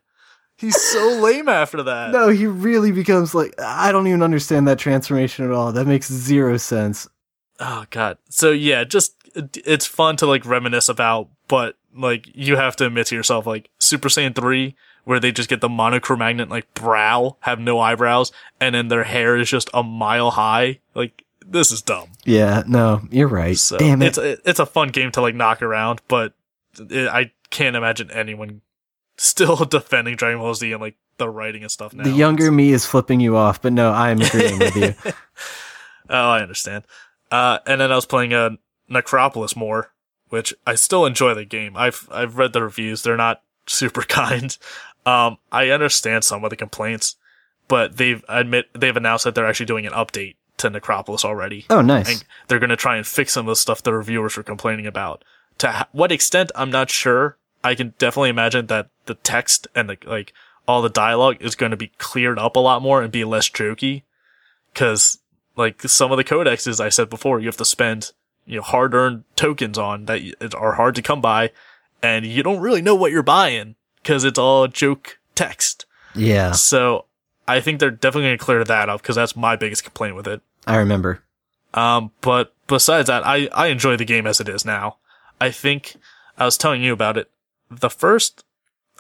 He's 0.58 0.80
so 0.80 1.18
lame 1.20 1.50
after 1.50 1.82
that. 1.84 2.12
No, 2.12 2.30
he 2.30 2.46
really 2.46 2.92
becomes 2.92 3.34
like 3.34 3.60
I 3.60 3.92
don't 3.92 4.06
even 4.08 4.22
understand 4.22 4.68
that 4.68 4.78
transformation 4.78 5.44
at 5.46 5.52
all. 5.52 5.72
That 5.72 5.88
makes 5.88 6.12
zero 6.12 6.58
sense. 6.58 7.08
Oh 7.60 7.86
god. 7.90 8.20
So 8.30 8.52
yeah, 8.52 8.84
just 8.84 9.16
it's 9.36 9.88
fun 9.88 10.18
to 10.18 10.28
like 10.28 10.46
reminisce 10.46 10.88
about, 10.88 11.30
but 11.48 11.78
like 11.96 12.28
you 12.36 12.58
have 12.58 12.76
to 12.76 12.86
admit 12.86 13.08
to 13.08 13.16
yourself, 13.16 13.48
like 13.48 13.72
Super 13.80 14.08
Saiyan 14.10 14.36
three, 14.36 14.76
where 15.04 15.20
they 15.20 15.32
just 15.32 15.50
get 15.50 15.62
the 15.62 15.70
monochromagnet 15.70 16.50
like 16.50 16.74
brow, 16.74 17.38
have 17.42 17.60
no 17.60 17.80
eyebrows, 17.80 18.32
and 18.60 18.76
then 18.76 18.88
their 18.88 19.04
hair 19.04 19.38
is 19.38 19.50
just 19.50 19.70
a 19.74 19.84
mile 19.84 20.32
high. 20.32 20.80
Like 20.96 21.24
this 21.46 21.72
is 21.72 21.82
dumb. 21.82 22.10
Yeah, 22.26 22.64
no, 22.68 23.02
you're 23.12 23.28
right. 23.28 23.58
So 23.58 23.78
Damn 23.78 24.02
it. 24.02 24.08
it's 24.08 24.18
a, 24.18 24.50
it's 24.50 24.60
a 24.60 24.66
fun 24.66 24.90
game 24.90 25.12
to 25.12 25.22
like 25.22 25.36
knock 25.36 25.62
around, 25.62 26.02
but 26.08 26.34
it, 26.80 27.08
I 27.08 27.32
can't 27.50 27.76
imagine 27.76 28.10
anyone 28.12 28.62
still 29.18 29.56
defending 29.66 30.16
Dragon 30.16 30.40
Ball 30.40 30.54
Z 30.56 30.72
and 30.72 30.82
like 30.82 30.96
the 31.18 31.30
writing 31.30 31.62
and 31.64 31.72
stuff 31.72 31.94
now. 31.94 32.04
the 32.04 32.12
younger 32.12 32.52
me 32.52 32.72
is 32.72 32.86
flipping 32.86 33.20
you 33.20 33.38
off, 33.38 33.62
but 33.62 33.74
no, 33.74 33.92
I'm 33.92 34.22
agreeing 34.22 34.60
with 34.60 34.76
you. 34.76 34.94
Oh, 36.10 36.30
I 36.32 36.42
understand. 36.42 36.84
Uh, 37.32 37.60
and 37.66 37.80
then 37.80 37.90
I 37.90 37.96
was 37.96 38.06
playing 38.06 38.34
uh, 38.34 38.50
Necropolis 38.90 39.56
more, 39.56 39.94
which 40.28 40.54
I 40.68 40.76
still 40.76 41.06
enjoy 41.06 41.34
the 41.36 41.46
game. 41.46 41.78
I've 41.78 42.06
I've 42.12 42.38
read 42.38 42.52
the 42.52 42.62
reviews; 42.62 43.04
they're 43.04 43.16
not 43.16 43.42
super 43.66 44.02
kind. 44.02 44.58
Um, 45.06 45.38
I 45.52 45.70
understand 45.70 46.24
some 46.24 46.44
of 46.44 46.50
the 46.50 46.56
complaints, 46.56 47.16
but 47.68 47.98
they've 47.98 48.24
admit 48.30 48.68
they've 48.74 48.96
announced 48.96 49.24
that 49.26 49.36
they're 49.36 49.48
actually 49.48 49.66
doing 49.66 49.86
an 49.86 49.94
update 49.94 50.36
to 50.58 50.70
Necropolis 50.70 51.26
already. 51.26 51.66
Oh, 51.70 51.82
nice. 51.82 52.10
and 52.10 52.24
they're 52.48 52.60
going 52.60 52.70
to 52.70 52.76
try 52.76 52.98
and 52.98 53.06
fix 53.06 53.34
some 53.34 53.48
of 53.48 53.52
the 53.52 53.56
stuff 53.56 53.82
the 53.82 53.94
reviewers 53.94 54.38
were 54.38 54.44
complaining 54.44 54.86
about. 54.86 55.24
To 55.58 55.72
ha- 55.72 55.88
what 55.92 56.12
extent, 56.12 56.52
I'm 56.56 56.72
not 56.72 56.90
sure. 56.90 57.38
I 57.64 57.76
can 57.76 57.94
definitely 57.98 58.30
imagine 58.30 58.68
that 58.68 58.90
the 59.06 59.16
text 59.16 59.68
and 59.76 59.90
the 59.90 59.98
like 60.06 60.34
all 60.68 60.82
the 60.82 60.90
dialogue 60.90 61.38
is 61.40 61.56
going 61.56 61.72
to 61.72 61.78
be 61.78 61.92
cleared 61.98 62.40
up 62.40 62.56
a 62.56 62.60
lot 62.60 62.82
more 62.82 63.02
and 63.02 63.12
be 63.12 63.24
less 63.24 63.50
jokey. 63.50 64.04
Cause 64.74 65.20
like 65.56 65.82
some 65.84 66.12
of 66.12 66.18
the 66.18 66.24
codexes 66.24 66.80
I 66.80 66.90
said 66.90 67.10
before, 67.10 67.40
you 67.40 67.48
have 67.48 67.58
to 67.58 67.66
spend, 67.66 68.12
you 68.46 68.58
know, 68.58 68.62
hard 68.62 68.94
earned 68.94 69.24
tokens 69.36 69.78
on 69.78 70.06
that 70.06 70.56
are 70.56 70.74
hard 70.74 70.96
to 70.96 71.02
come 71.02 71.22
by 71.22 71.52
and 72.02 72.26
you 72.26 72.42
don't 72.42 72.60
really 72.60 72.82
know 72.82 72.96
what 72.96 73.12
you're 73.12 73.24
buying 73.24 73.76
cause 74.04 74.24
it's 74.24 74.40
all 74.40 74.68
joke 74.68 75.20
text. 75.36 75.86
Yeah, 76.14 76.52
So 76.52 77.06
I 77.48 77.62
think 77.62 77.80
they're 77.80 77.92
definitely 77.92 78.30
going 78.30 78.38
to 78.38 78.44
clear 78.44 78.64
that 78.64 78.90
up 78.90 79.02
cause 79.02 79.16
that's 79.16 79.36
my 79.36 79.56
biggest 79.56 79.84
complaint 79.84 80.16
with 80.16 80.28
it. 80.28 80.42
I 80.68 80.78
remember. 80.78 81.24
Um, 81.74 82.12
but 82.22 82.54
besides 82.68 83.08
that, 83.08 83.26
I, 83.26 83.48
I 83.54 83.68
enjoy 83.68 83.96
the 83.98 84.06
game 84.06 84.28
as 84.28 84.40
it 84.42 84.50
is 84.50 84.66
now. 84.66 84.98
I 85.40 85.52
think 85.52 85.96
I 86.38 86.46
was 86.46 86.58
telling 86.58 86.84
you 86.84 86.94
about 86.94 87.18
it. 87.18 87.32
The 87.70 87.90
first, 87.90 88.44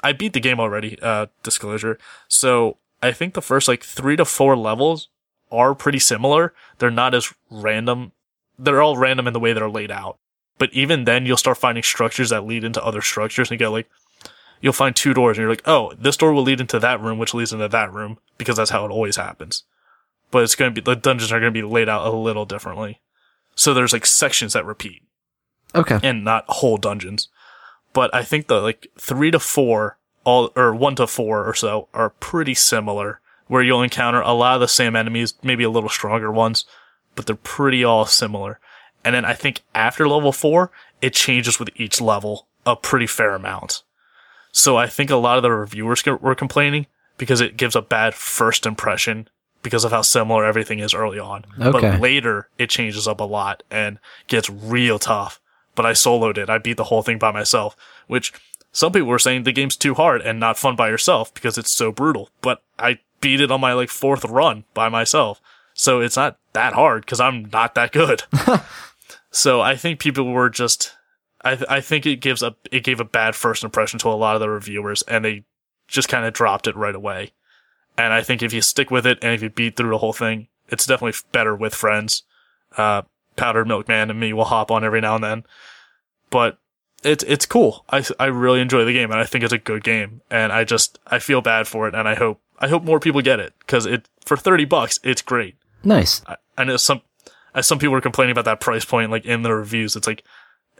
I 0.03 0.13
beat 0.13 0.33
the 0.33 0.39
game 0.39 0.59
already, 0.59 0.97
uh, 1.01 1.27
disclosure. 1.43 1.99
So 2.27 2.77
I 3.03 3.11
think 3.11 3.33
the 3.33 3.41
first 3.41 3.67
like 3.67 3.83
three 3.83 4.15
to 4.15 4.25
four 4.25 4.55
levels 4.55 5.09
are 5.51 5.75
pretty 5.75 5.99
similar. 5.99 6.53
They're 6.79 6.89
not 6.89 7.13
as 7.13 7.33
random. 7.49 8.13
They're 8.57 8.81
all 8.81 8.95
random 8.95 9.27
in 9.27 9.33
the 9.33 9.39
way 9.39 9.53
they're 9.53 9.69
laid 9.69 9.91
out. 9.91 10.17
But 10.57 10.73
even 10.73 11.05
then, 11.05 11.25
you'll 11.25 11.37
start 11.37 11.57
finding 11.57 11.83
structures 11.83 12.29
that 12.29 12.45
lead 12.45 12.63
into 12.63 12.83
other 12.83 13.01
structures 13.01 13.49
and 13.49 13.59
you 13.59 13.65
get 13.65 13.69
like, 13.71 13.89
you'll 14.61 14.73
find 14.73 14.95
two 14.95 15.13
doors 15.13 15.37
and 15.37 15.43
you're 15.43 15.51
like, 15.51 15.67
oh, 15.67 15.93
this 15.99 16.15
door 16.17 16.31
will 16.33 16.43
lead 16.43 16.61
into 16.61 16.79
that 16.79 17.01
room, 17.01 17.17
which 17.17 17.33
leads 17.33 17.51
into 17.53 17.67
that 17.67 17.91
room 17.93 18.19
because 18.37 18.55
that's 18.57 18.69
how 18.71 18.85
it 18.85 18.91
always 18.91 19.15
happens 19.17 19.63
but 20.31 20.43
it's 20.43 20.55
going 20.55 20.73
to 20.73 20.81
be 20.81 20.83
the 20.83 20.95
dungeons 20.95 21.29
are 21.29 21.41
going 21.41 21.53
to 21.53 21.61
be 21.61 21.67
laid 21.67 21.89
out 21.89 22.07
a 22.07 22.15
little 22.15 22.45
differently. 22.45 23.01
So 23.53 23.73
there's 23.73 23.91
like 23.91 24.05
sections 24.05 24.53
that 24.53 24.65
repeat 24.65 25.03
Okay. 25.75 25.99
and 26.01 26.23
not 26.23 26.45
whole 26.47 26.77
dungeons. 26.77 27.27
But 27.91 28.15
I 28.15 28.23
think 28.23 28.47
the 28.47 28.61
like 28.61 28.87
three 28.97 29.29
to 29.31 29.39
four, 29.39 29.97
all 30.23 30.49
or 30.55 30.73
one 30.73 30.95
to 30.95 31.05
four 31.05 31.43
or 31.45 31.53
so 31.53 31.89
are 31.93 32.11
pretty 32.11 32.53
similar, 32.53 33.19
where 33.47 33.61
you'll 33.61 33.81
encounter 33.83 34.21
a 34.21 34.31
lot 34.31 34.55
of 34.55 34.61
the 34.61 34.69
same 34.69 34.95
enemies, 34.95 35.33
maybe 35.43 35.65
a 35.65 35.69
little 35.69 35.89
stronger 35.89 36.31
ones, 36.31 36.63
but 37.15 37.25
they're 37.25 37.35
pretty 37.35 37.83
all 37.83 38.05
similar. 38.05 38.57
And 39.03 39.13
then 39.13 39.25
I 39.25 39.33
think 39.33 39.63
after 39.75 40.07
level 40.07 40.31
four, 40.31 40.71
it 41.01 41.13
changes 41.13 41.59
with 41.59 41.71
each 41.75 41.99
level 41.99 42.47
a 42.65 42.77
pretty 42.77 43.05
fair 43.07 43.35
amount. 43.35 43.83
So 44.51 44.77
I 44.77 44.87
think 44.87 45.09
a 45.09 45.15
lot 45.15 45.37
of 45.37 45.43
the 45.43 45.51
reviewers 45.51 46.05
were 46.05 46.35
complaining 46.35 46.87
because 47.17 47.41
it 47.41 47.57
gives 47.57 47.75
a 47.75 47.81
bad 47.81 48.13
first 48.13 48.65
impression 48.65 49.27
because 49.63 49.83
of 49.83 49.91
how 49.91 50.01
similar 50.01 50.45
everything 50.45 50.79
is 50.79 50.93
early 50.93 51.19
on. 51.19 51.45
Okay. 51.59 51.91
But 51.91 51.99
later 52.01 52.49
it 52.57 52.69
changes 52.69 53.07
up 53.07 53.19
a 53.19 53.25
lot 53.25 53.63
and 53.69 53.99
gets 54.27 54.49
real 54.49 54.99
tough. 54.99 55.39
But 55.75 55.85
I 55.85 55.91
soloed 55.91 56.37
it. 56.37 56.49
I 56.49 56.57
beat 56.57 56.77
the 56.77 56.85
whole 56.85 57.01
thing 57.01 57.17
by 57.17 57.31
myself, 57.31 57.77
which 58.07 58.33
some 58.71 58.91
people 58.91 59.07
were 59.07 59.19
saying 59.19 59.43
the 59.43 59.51
game's 59.51 59.77
too 59.77 59.93
hard 59.93 60.21
and 60.21 60.39
not 60.39 60.57
fun 60.57 60.75
by 60.75 60.89
yourself 60.89 61.33
because 61.33 61.57
it's 61.57 61.71
so 61.71 61.91
brutal. 61.91 62.29
But 62.41 62.61
I 62.77 62.99
beat 63.21 63.39
it 63.41 63.51
on 63.51 63.61
my 63.61 63.73
like 63.73 63.89
fourth 63.89 64.25
run 64.25 64.65
by 64.73 64.89
myself. 64.89 65.39
So 65.73 66.01
it's 66.01 66.17
not 66.17 66.37
that 66.53 66.73
hard 66.73 67.05
because 67.05 67.19
I'm 67.19 67.49
not 67.51 67.75
that 67.75 67.91
good. 67.91 68.23
so 69.31 69.61
I 69.61 69.75
think 69.75 69.99
people 69.99 70.25
were 70.25 70.49
just, 70.49 70.93
I, 71.43 71.55
th- 71.55 71.69
I 71.69 71.81
think 71.81 72.05
it 72.05 72.17
gives 72.17 72.43
a, 72.43 72.55
it 72.71 72.83
gave 72.83 72.99
a 72.99 73.05
bad 73.05 73.35
first 73.35 73.63
impression 73.63 73.99
to 73.99 74.09
a 74.09 74.11
lot 74.11 74.35
of 74.35 74.41
the 74.41 74.49
reviewers 74.49 75.01
and 75.03 75.25
they 75.25 75.43
just 75.87 76.09
kind 76.09 76.25
of 76.25 76.33
dropped 76.33 76.67
it 76.67 76.75
right 76.75 76.95
away. 76.95 77.31
And 77.97 78.13
I 78.13 78.21
think 78.21 78.41
if 78.41 78.53
you 78.53 78.61
stick 78.61 78.89
with 78.91 79.05
it 79.05 79.19
and 79.21 79.33
if 79.33 79.41
you 79.41 79.49
beat 79.49 79.75
through 79.75 79.89
the 79.89 79.97
whole 79.97 80.13
thing, 80.13 80.47
it's 80.69 80.85
definitely 80.85 81.19
better 81.31 81.55
with 81.55 81.75
friends. 81.75 82.23
Uh, 82.77 83.03
Powdered 83.35 83.67
Milkman 83.67 84.09
and 84.09 84.19
me 84.19 84.33
will 84.33 84.45
hop 84.45 84.71
on 84.71 84.83
every 84.83 85.01
now 85.01 85.15
and 85.15 85.23
then. 85.23 85.43
But 86.29 86.59
it's, 87.03 87.23
it's 87.25 87.45
cool. 87.45 87.85
I, 87.89 88.05
I 88.19 88.27
really 88.27 88.61
enjoy 88.61 88.85
the 88.85 88.93
game 88.93 89.11
and 89.11 89.19
I 89.19 89.25
think 89.25 89.43
it's 89.43 89.53
a 89.53 89.57
good 89.57 89.83
game. 89.83 90.21
And 90.29 90.51
I 90.51 90.63
just, 90.63 90.99
I 91.07 91.19
feel 91.19 91.41
bad 91.41 91.67
for 91.67 91.87
it 91.87 91.95
and 91.95 92.07
I 92.07 92.15
hope, 92.15 92.41
I 92.59 92.67
hope 92.67 92.83
more 92.83 92.99
people 92.99 93.21
get 93.21 93.39
it 93.39 93.53
because 93.59 93.85
it, 93.85 94.07
for 94.25 94.37
30 94.37 94.65
bucks, 94.65 94.99
it's 95.03 95.21
great. 95.21 95.55
Nice. 95.83 96.21
I, 96.27 96.37
I 96.57 96.63
know 96.63 96.77
some, 96.77 97.01
as 97.53 97.67
some 97.67 97.79
people 97.79 97.95
are 97.95 98.01
complaining 98.01 98.31
about 98.31 98.45
that 98.45 98.59
price 98.59 98.85
point, 98.85 99.11
like 99.11 99.25
in 99.25 99.41
the 99.41 99.53
reviews, 99.53 99.95
it's 99.95 100.07
like, 100.07 100.23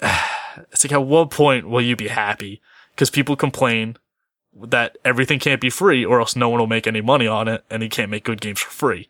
it's 0.72 0.84
like 0.84 0.92
at 0.92 1.06
what 1.06 1.32
point 1.32 1.68
will 1.68 1.82
you 1.82 1.96
be 1.96 2.08
happy? 2.08 2.62
Because 2.92 3.10
people 3.10 3.36
complain 3.36 3.98
that 4.54 4.98
everything 5.06 5.40
can't 5.40 5.62
be 5.62 5.70
free 5.70 6.04
or 6.04 6.20
else 6.20 6.36
no 6.36 6.50
one 6.50 6.60
will 6.60 6.68
make 6.68 6.88
any 6.88 7.02
money 7.02 7.28
on 7.28 7.48
it 7.48 7.64
and 7.70 7.82
you 7.82 7.90
can't 7.90 8.12
make 8.12 8.24
good 8.24 8.42
games 8.42 8.60
for 8.60 8.70
free. 8.70 9.08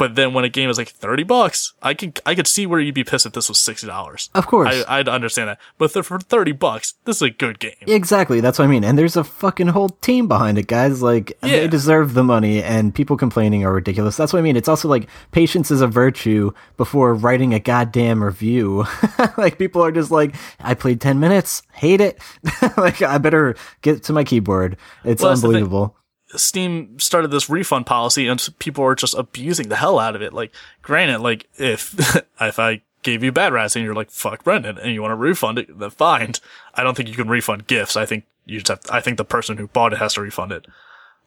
But 0.00 0.14
then 0.14 0.32
when 0.32 0.44
a 0.46 0.48
game 0.48 0.70
is 0.70 0.78
like 0.78 0.88
30 0.88 1.24
bucks, 1.24 1.74
I 1.82 1.92
can, 1.92 2.14
I 2.24 2.34
could 2.34 2.46
see 2.46 2.64
where 2.64 2.80
you'd 2.80 2.94
be 2.94 3.04
pissed 3.04 3.26
if 3.26 3.34
this 3.34 3.50
was 3.50 3.58
$60. 3.58 4.30
Of 4.34 4.46
course. 4.46 4.82
I, 4.88 4.98
I'd 5.00 5.08
understand 5.10 5.50
that. 5.50 5.60
But 5.76 5.92
for 5.92 6.18
30 6.18 6.52
bucks, 6.52 6.94
this 7.04 7.16
is 7.16 7.22
a 7.22 7.28
good 7.30 7.58
game. 7.58 7.74
Exactly, 7.82 8.40
that's 8.40 8.58
what 8.58 8.64
I 8.64 8.68
mean. 8.68 8.82
And 8.82 8.98
there's 8.98 9.16
a 9.16 9.24
fucking 9.24 9.68
whole 9.68 9.90
team 9.90 10.26
behind 10.26 10.56
it, 10.56 10.68
guys. 10.68 11.02
Like 11.02 11.36
Yeah. 11.42 11.50
they 11.60 11.68
deserve 11.68 12.14
the 12.14 12.24
money 12.24 12.62
and 12.62 12.94
people 12.94 13.18
complaining 13.18 13.62
are 13.66 13.74
ridiculous. 13.74 14.16
That's 14.16 14.32
what 14.32 14.38
I 14.38 14.42
mean. 14.42 14.56
It's 14.56 14.68
also 14.68 14.88
like 14.88 15.06
patience 15.32 15.70
is 15.70 15.82
a 15.82 15.86
virtue 15.86 16.52
before 16.78 17.12
writing 17.14 17.52
a 17.52 17.60
goddamn 17.60 18.24
review. 18.24 18.86
like 19.36 19.58
people 19.58 19.84
are 19.84 19.92
just 19.92 20.10
like, 20.10 20.34
I 20.60 20.72
played 20.72 21.02
10 21.02 21.20
minutes, 21.20 21.62
hate 21.74 22.00
it. 22.00 22.18
like 22.78 23.02
I 23.02 23.18
better 23.18 23.54
get 23.82 24.02
to 24.04 24.14
my 24.14 24.24
keyboard. 24.24 24.78
It's 25.04 25.22
Well, 25.22 25.32
that's 25.32 25.42
the 25.42 25.48
thing. 25.48 25.56
unbelievable. 25.56 25.94
Steam 26.36 26.98
started 26.98 27.30
this 27.30 27.50
refund 27.50 27.86
policy 27.86 28.26
and 28.28 28.48
people 28.58 28.84
are 28.84 28.94
just 28.94 29.14
abusing 29.14 29.68
the 29.68 29.76
hell 29.76 29.98
out 29.98 30.14
of 30.14 30.22
it. 30.22 30.32
Like, 30.32 30.52
granted, 30.82 31.20
like, 31.20 31.48
if, 31.56 32.16
if 32.40 32.58
I 32.58 32.82
gave 33.02 33.22
you 33.22 33.32
bad 33.32 33.52
rats 33.52 33.76
and 33.76 33.84
you're 33.84 33.94
like, 33.94 34.10
fuck 34.10 34.44
Brendan, 34.44 34.78
and 34.78 34.92
you 34.92 35.02
want 35.02 35.12
to 35.12 35.16
refund 35.16 35.58
it, 35.58 35.78
then 35.78 35.90
fine. 35.90 36.32
I 36.74 36.82
don't 36.82 36.96
think 36.96 37.08
you 37.08 37.14
can 37.14 37.28
refund 37.28 37.66
gifts. 37.66 37.96
I 37.96 38.06
think 38.06 38.24
you 38.44 38.60
just 38.60 38.68
have, 38.68 38.80
I 38.90 39.00
think 39.00 39.16
the 39.16 39.24
person 39.24 39.56
who 39.56 39.68
bought 39.68 39.92
it 39.92 39.98
has 39.98 40.14
to 40.14 40.20
refund 40.20 40.52
it. 40.52 40.66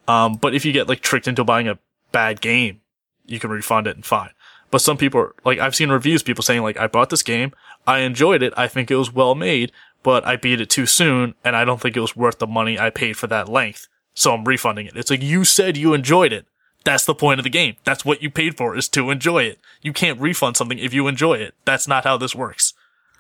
Um, 0.07 0.35
but 0.35 0.53
if 0.53 0.65
you 0.65 0.71
get 0.71 0.89
like 0.89 1.01
tricked 1.01 1.27
into 1.27 1.43
buying 1.43 1.67
a 1.67 1.79
bad 2.11 2.41
game, 2.41 2.81
you 3.25 3.39
can 3.39 3.49
refund 3.49 3.87
it 3.87 3.95
and 3.95 4.05
fine. 4.05 4.31
But 4.69 4.81
some 4.81 4.97
people 4.97 5.21
are, 5.21 5.35
like 5.45 5.59
I've 5.59 5.75
seen 5.75 5.89
reviews 5.89 6.23
people 6.23 6.43
saying 6.43 6.61
like 6.61 6.77
I 6.77 6.87
bought 6.87 7.09
this 7.09 7.23
game, 7.23 7.53
I 7.87 7.99
enjoyed 7.99 8.43
it, 8.43 8.53
I 8.57 8.67
think 8.67 8.89
it 8.89 8.95
was 8.95 9.13
well 9.13 9.35
made, 9.35 9.71
but 10.01 10.25
I 10.25 10.35
beat 10.35 10.61
it 10.61 10.69
too 10.69 10.85
soon 10.85 11.35
and 11.43 11.55
I 11.55 11.63
don't 11.63 11.79
think 11.79 11.95
it 11.95 12.01
was 12.01 12.15
worth 12.15 12.39
the 12.39 12.47
money 12.47 12.77
I 12.77 12.89
paid 12.89 13.17
for 13.17 13.27
that 13.27 13.47
length. 13.47 13.87
So 14.13 14.33
I'm 14.33 14.43
refunding 14.45 14.85
it. 14.85 14.95
It's 14.95 15.09
like 15.09 15.21
you 15.23 15.43
said 15.43 15.77
you 15.77 15.93
enjoyed 15.93 16.31
it. 16.33 16.45
That's 16.83 17.05
the 17.05 17.15
point 17.15 17.39
of 17.39 17.43
the 17.43 17.49
game. 17.49 17.77
That's 17.85 18.03
what 18.03 18.21
you 18.21 18.29
paid 18.29 18.57
for 18.57 18.75
is 18.75 18.89
to 18.89 19.09
enjoy 19.09 19.43
it. 19.43 19.59
You 19.81 19.93
can't 19.93 20.19
refund 20.19 20.57
something 20.57 20.77
if 20.77 20.93
you 20.93 21.07
enjoy 21.07 21.35
it. 21.35 21.55
That's 21.65 21.87
not 21.87 22.03
how 22.03 22.17
this 22.17 22.35
works. 22.35 22.73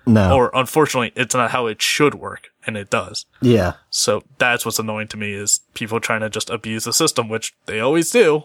No. 0.05 0.35
Or 0.35 0.51
unfortunately, 0.53 1.13
it's 1.15 1.33
not 1.33 1.51
how 1.51 1.67
it 1.67 1.81
should 1.81 2.15
work, 2.15 2.49
and 2.67 2.75
it 2.75 2.89
does. 2.89 3.25
yeah. 3.41 3.75
So 3.89 4.23
that's 4.37 4.65
what's 4.65 4.79
annoying 4.79 5.07
to 5.09 5.17
me 5.17 5.33
is 5.33 5.61
people 5.75 6.01
trying 6.01 6.19
to 6.21 6.29
just 6.29 6.49
abuse 6.49 6.83
the 6.83 6.91
system, 6.91 7.29
which 7.29 7.53
they 7.67 7.79
always 7.79 8.11
do. 8.11 8.43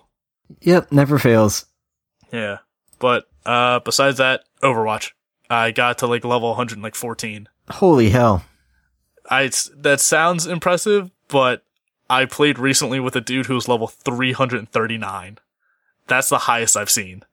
Yep. 0.60 0.92
Never 0.92 1.18
fails. 1.18 1.66
Yeah. 2.32 2.58
But 3.00 3.28
uh 3.44 3.80
besides 3.80 4.18
that, 4.18 4.44
Overwatch. 4.62 5.10
I 5.50 5.72
got 5.72 5.98
to 5.98 6.06
like 6.06 6.24
level 6.24 6.50
114. 6.50 7.48
Holy 7.70 8.10
hell. 8.10 8.44
I 9.28 9.50
that 9.78 10.00
sounds 10.00 10.46
impressive, 10.46 11.10
but 11.26 11.64
I 12.10 12.24
played 12.24 12.58
recently 12.58 13.00
with 13.00 13.14
a 13.16 13.20
dude 13.20 13.46
who 13.46 13.54
was 13.54 13.68
level 13.68 13.86
339. 13.88 15.38
That's 16.06 16.28
the 16.28 16.38
highest 16.38 16.76
I've 16.76 16.90
seen. 16.90 17.24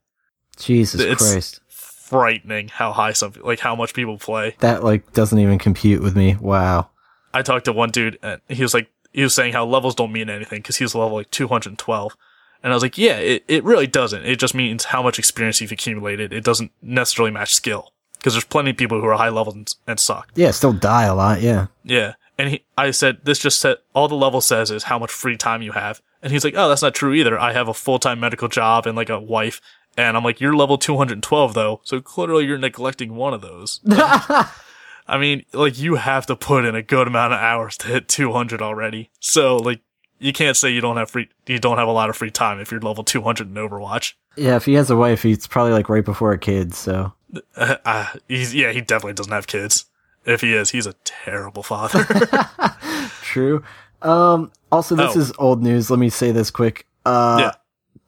Jesus 0.58 1.02
It's- 1.02 1.32
Christ. 1.32 1.62
Frightening 1.70 2.68
how 2.68 2.94
high 2.94 3.14
some 3.14 3.34
like 3.42 3.60
how 3.62 3.76
much 3.76 3.96
people 3.96 4.20
play. 4.20 4.56
That 4.60 4.84
like 4.84 5.12
doesn't 5.14 5.40
even 5.40 5.58
compute 5.58 6.04
with 6.04 6.16
me. 6.16 6.36
Wow. 6.36 6.90
I 7.34 7.42
talked 7.42 7.66
to 7.66 7.74
one 7.74 7.90
dude 7.90 8.20
and 8.22 8.40
he 8.48 8.62
was 8.62 8.76
like, 8.76 8.90
he 9.12 9.24
was 9.24 9.34
saying 9.34 9.54
how 9.54 9.66
levels 9.66 9.96
don't 9.96 10.12
mean 10.12 10.30
anything 10.30 10.60
because 10.60 10.78
he 10.78 10.84
was 10.84 10.94
level 10.94 11.18
like 11.18 11.32
212. 11.32 12.16
And 12.62 12.72
I 12.72 12.76
was 12.76 12.84
like, 12.84 12.98
yeah, 13.00 13.18
it, 13.18 13.44
it 13.48 13.64
really 13.64 13.88
doesn't. 13.88 14.24
It 14.24 14.38
just 14.40 14.54
means 14.54 14.86
how 14.86 15.02
much 15.02 15.18
experience 15.18 15.62
you've 15.62 15.72
accumulated. 15.72 16.32
It 16.32 16.44
doesn't 16.44 16.72
necessarily 16.82 17.32
match 17.32 17.56
skill 17.56 17.92
because 18.20 18.34
there's 18.34 18.44
plenty 18.46 18.70
of 18.70 18.78
people 18.78 19.02
who 19.02 19.08
are 19.08 19.18
high 19.18 19.30
levels 19.30 19.56
and, 19.56 19.74
and 19.88 20.00
suck. 20.00 20.32
Yeah, 20.36 20.52
still 20.52 20.74
die 20.74 21.06
a 21.06 21.16
lot. 21.16 21.42
Yeah. 21.42 21.68
Yeah. 21.84 22.14
And 22.38 22.50
he, 22.50 22.66
I 22.78 22.92
said, 22.92 23.20
this 23.24 23.40
just 23.40 23.60
said, 23.60 23.78
all 23.94 24.08
the 24.08 24.16
level 24.16 24.42
says 24.42 24.72
is 24.72 24.84
how 24.84 25.00
much 25.00 25.12
free 25.12 25.38
time 25.38 25.62
you 25.62 25.72
have. 25.72 26.02
And 26.22 26.34
he's 26.34 26.44
like, 26.44 26.56
oh, 26.58 26.68
that's 26.68 26.82
not 26.82 26.94
true 26.94 27.14
either. 27.14 27.40
I 27.40 27.54
have 27.54 27.68
a 27.68 27.74
full-time 27.74 28.20
medical 28.20 28.48
job 28.48 28.86
and 28.86 28.96
like 28.96 29.10
a 29.10 29.20
wife. 29.20 29.62
And 29.98 30.18
I'm 30.18 30.24
like, 30.24 30.42
you're 30.42 30.56
level 30.56 30.78
212 30.78 31.54
though. 31.54 31.82
So 31.84 32.02
clearly 32.02 32.46
you're 32.46 32.58
neglecting 32.58 33.16
one 33.16 33.34
of 33.34 33.42
those. 33.42 33.80
I 33.88 35.18
mean, 35.20 35.46
like 35.54 35.78
you 35.78 35.96
have 35.96 36.26
to 36.26 36.36
put 36.36 36.66
in 36.66 36.76
a 36.76 36.82
good 36.82 37.08
amount 37.08 37.34
of 37.34 37.40
hours 37.40 37.78
to 37.78 37.88
hit 37.88 38.08
200 38.08 38.62
already. 38.62 39.12
So 39.20 39.58
like, 39.58 39.82
you 40.20 40.34
can't 40.34 40.58
say 40.58 40.72
you 40.72 40.82
don't 40.82 40.98
have 40.98 41.12
free, 41.12 41.30
you 41.46 41.60
don't 41.60 41.78
have 41.78 41.88
a 41.88 41.92
lot 41.92 42.10
of 42.10 42.18
free 42.18 42.32
time 42.32 42.60
if 42.60 42.72
you're 42.72 42.82
level 42.82 43.04
200 43.04 43.48
in 43.48 43.54
Overwatch. 43.54 44.14
Yeah, 44.36 44.56
if 44.56 44.66
he 44.66 44.74
has 44.74 44.90
a 44.90 44.96
wife, 44.96 45.24
he's 45.24 45.46
probably 45.48 45.74
like 45.74 45.90
right 45.90 46.04
before 46.06 46.32
a 46.32 46.38
kid. 46.38 46.74
So 46.74 47.14
Uh, 47.56 47.76
uh, 47.86 48.08
he's, 48.28 48.54
yeah, 48.56 48.72
he 48.72 48.82
definitely 48.82 49.14
doesn't 49.14 49.32
have 49.32 49.48
kids. 49.48 49.86
If 50.26 50.42
he 50.42 50.54
is, 50.54 50.72
he's 50.72 50.88
a 50.88 50.94
terrible 51.04 51.64
father. 51.64 52.04
true. 53.22 53.64
Um. 54.02 54.52
Also, 54.72 54.96
this 54.96 55.16
Oh. 55.16 55.20
is 55.20 55.32
old 55.38 55.64
news. 55.64 55.90
Let 55.90 56.00
me 56.00 56.10
say 56.10 56.32
this 56.32 56.52
quick. 56.52 56.86
Uh, 57.06 57.38
Yeah. 57.40 57.52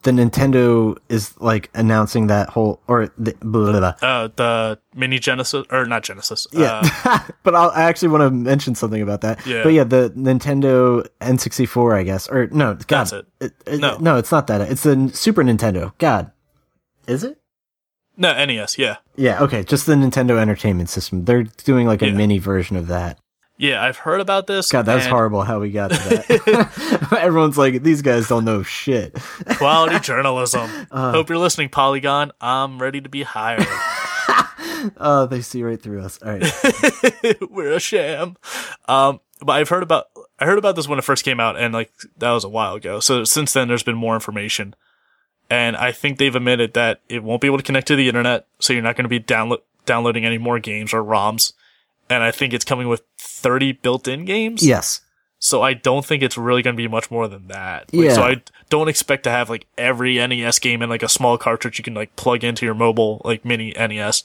the 0.03 0.11
Nintendo 0.11 0.97
is 1.09 1.39
like 1.39 1.70
announcing 1.74 2.28
that 2.28 2.49
whole 2.49 2.82
or 2.88 3.09
the 3.18 3.34
blah, 3.41 3.72
blah, 3.72 3.80
blah. 3.80 4.07
uh, 4.09 4.30
the 4.36 4.80
mini 4.95 5.20
Genesis, 5.20 5.65
or 5.72 5.86
not 5.86 6.03
Genesis. 6.03 6.47
Yeah, 6.51 6.82
Uh, 7.05 7.20
but 7.43 7.55
I'll, 7.55 7.70
I 7.72 7.84
actually 7.84 8.09
want 8.09 8.22
to 8.24 8.32
mention 8.32 8.76
something 8.76 9.01
about 9.01 9.22
that. 9.22 9.45
Yeah. 9.45 9.63
But 9.63 9.70
yeah, 9.74 9.84
the 9.86 10.11
Nintendo 10.15 11.07
N64, 11.22 11.95
I 11.95 12.03
guess, 12.03 12.28
or 12.28 12.47
no, 12.47 12.74
God, 12.74 13.07
That's 13.07 13.13
it. 13.13 13.26
it- 13.65 13.80
No. 13.80 13.97
no, 13.99 14.18
it's 14.18 14.32
not 14.32 14.47
that. 14.47 14.61
It's 14.61 14.84
the 14.84 15.09
Super 15.13 15.43
Nintendo. 15.43 15.93
God, 15.99 16.32
is 17.07 17.24
it? 17.24 17.39
No, 18.18 18.45
NES, 18.45 18.78
yeah. 18.78 18.97
Yeah, 19.15 19.41
okay, 19.43 19.63
just 19.63 19.86
the 19.86 19.93
Nintendo 19.93 20.38
Entertainment 20.39 20.89
System. 20.89 21.26
They're 21.26 21.43
doing 21.43 21.88
like 21.88 22.01
a 22.01 22.07
Yeah. 22.07 22.13
mini 22.13 22.39
version 22.39 22.76
of 22.76 22.88
that. 22.88 23.20
Yeah, 23.59 23.84
I've 23.84 23.97
heard 23.97 24.22
about 24.22 24.45
this. 24.45 24.70
God, 24.72 24.84
that's 24.86 25.05
and 25.05 25.11
horrible 25.13 25.41
how 25.41 25.59
we 25.59 25.72
got 25.72 25.89
to 25.91 25.97
that. 25.97 27.09
Everyone's 27.20 27.57
like, 27.57 27.82
these 27.82 28.03
guys 28.03 28.28
don't 28.28 28.45
know 28.45 28.61
shit. 28.61 29.13
Quality 29.57 29.99
journalism. 29.99 30.70
Uh. 30.91 31.11
Hope 31.11 31.30
you're 31.30 31.39
listening, 31.39 31.70
Polygon. 31.70 32.32
I'm 32.39 32.80
ready 32.80 33.01
to 33.01 33.09
be 33.09 33.24
hired. 33.24 33.65
Oh, 34.97 35.26
they 35.26 35.41
see 35.41 35.63
right 35.63 35.82
through 35.82 36.01
us. 36.01 36.20
All 36.22 36.38
right. 36.38 37.41
We're 37.49 37.74
a 37.74 37.80
sham. 37.80 38.38
Um, 38.88 39.20
but 39.41 39.53
I've 39.53 39.70
heard 39.70 39.82
about 39.84 40.05
I 40.39 40.45
heard 40.45 40.59
about 40.59 40.76
this 40.76 40.88
when 40.88 40.99
it 40.99 41.03
first 41.03 41.26
came 41.26 41.39
out, 41.39 41.57
and 41.57 41.74
like 41.74 41.91
that 42.18 42.32
was 42.32 42.43
a 42.43 42.49
while 42.49 42.76
ago. 42.76 42.99
So 42.99 43.24
since 43.24 43.53
then, 43.53 43.68
there's 43.68 43.82
been 43.84 43.97
more 43.97 44.13
information, 44.13 44.76
and 45.50 45.78
I 45.78 45.91
think 45.91 46.18
they've 46.18 46.36
admitted 46.36 46.74
that 46.74 47.02
it 47.10 47.24
won't 47.24 47.41
be 47.41 47.48
able 47.48 47.58
to 47.58 47.64
connect 47.64 47.88
to 47.88 47.95
the 47.95 48.08
internet, 48.08 48.48
so 48.60 48.74
you're 48.74 48.82
not 48.82 48.95
going 48.95 49.06
to 49.06 49.10
be 49.10 49.20
download 49.20 49.60
downloading 49.86 50.26
any 50.26 50.38
more 50.38 50.60
games 50.60 50.93
or 50.93 51.02
ROMs. 51.04 51.54
And 52.10 52.24
I 52.24 52.32
think 52.32 52.54
it's 52.54 52.66
coming 52.66 52.88
with 52.88 53.02
30 53.18 53.74
built-in 53.74 54.26
games. 54.26 54.66
yes. 54.66 55.02
So 55.39 55.62
I 55.62 55.74
don't 55.74 56.04
think 56.04 56.24
it's 56.24 56.36
really 56.38 56.64
going 56.64 56.76
to 56.76 56.82
be 56.82 56.88
much 56.88 57.12
more 57.12 57.28
than 57.28 57.48
that. 57.50 57.93
Like, 57.93 58.06
Yeah. 58.06 58.14
So 58.14 58.24
I 58.24 58.41
don't 58.70 58.88
expect 58.88 59.24
to 59.26 59.30
have 59.30 59.50
like 59.50 59.68
every 59.78 60.16
NES 60.16 60.58
game 60.60 60.82
in 60.82 60.89
like 60.89 61.04
a 61.04 61.10
small 61.10 61.38
cartridge 61.38 61.78
you 61.78 61.84
can 61.84 61.93
like 61.93 62.16
plug 62.16 62.43
into 62.43 62.66
your 62.66 62.74
mobile 62.74 63.22
like 63.24 63.45
mini 63.45 63.72
NES. 63.78 64.24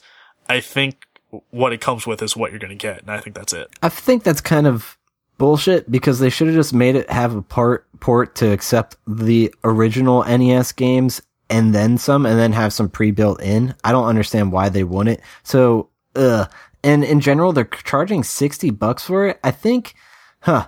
I 0.49 0.59
think 0.59 1.05
what 1.51 1.71
it 1.71 1.81
comes 1.81 2.07
with 2.07 2.21
is 2.21 2.35
what 2.35 2.51
you're 2.51 2.59
going 2.59 2.75
to 2.75 2.75
get, 2.75 3.01
and 3.01 3.11
I 3.11 3.19
think 3.19 3.35
that's 3.35 3.53
it. 3.53 3.69
I 3.81 3.89
think 3.89 4.23
that's 4.23 4.41
kind 4.41 4.65
of 4.67 4.97
bullshit 5.37 5.91
because 5.91 6.19
they 6.19 6.29
should 6.29 6.47
have 6.47 6.55
just 6.55 6.73
made 6.73 6.95
it 6.95 7.09
have 7.09 7.35
a 7.35 7.41
part 7.41 7.85
port 8.03 8.35
to 8.35 8.51
accept 8.51 8.97
the 9.07 9.53
original 9.63 10.25
NES 10.25 10.73
games 10.73 11.21
and 11.49 11.73
then 11.73 11.97
some 11.97 12.25
and 12.25 12.37
then 12.37 12.51
have 12.51 12.73
some 12.73 12.89
pre-built 12.89 13.41
in. 13.41 13.73
I 13.81 13.93
don't 13.93 14.07
understand 14.07 14.51
why 14.51 14.67
they 14.67 14.83
wouldn't. 14.83 15.21
So, 15.43 15.89
uh, 16.13 16.47
and 16.83 17.05
in 17.05 17.21
general, 17.21 17.53
they're 17.53 17.63
charging 17.63 18.25
60 18.25 18.71
bucks 18.71 19.05
for 19.05 19.29
it. 19.29 19.39
I 19.41 19.51
think, 19.51 19.95
huh, 20.41 20.67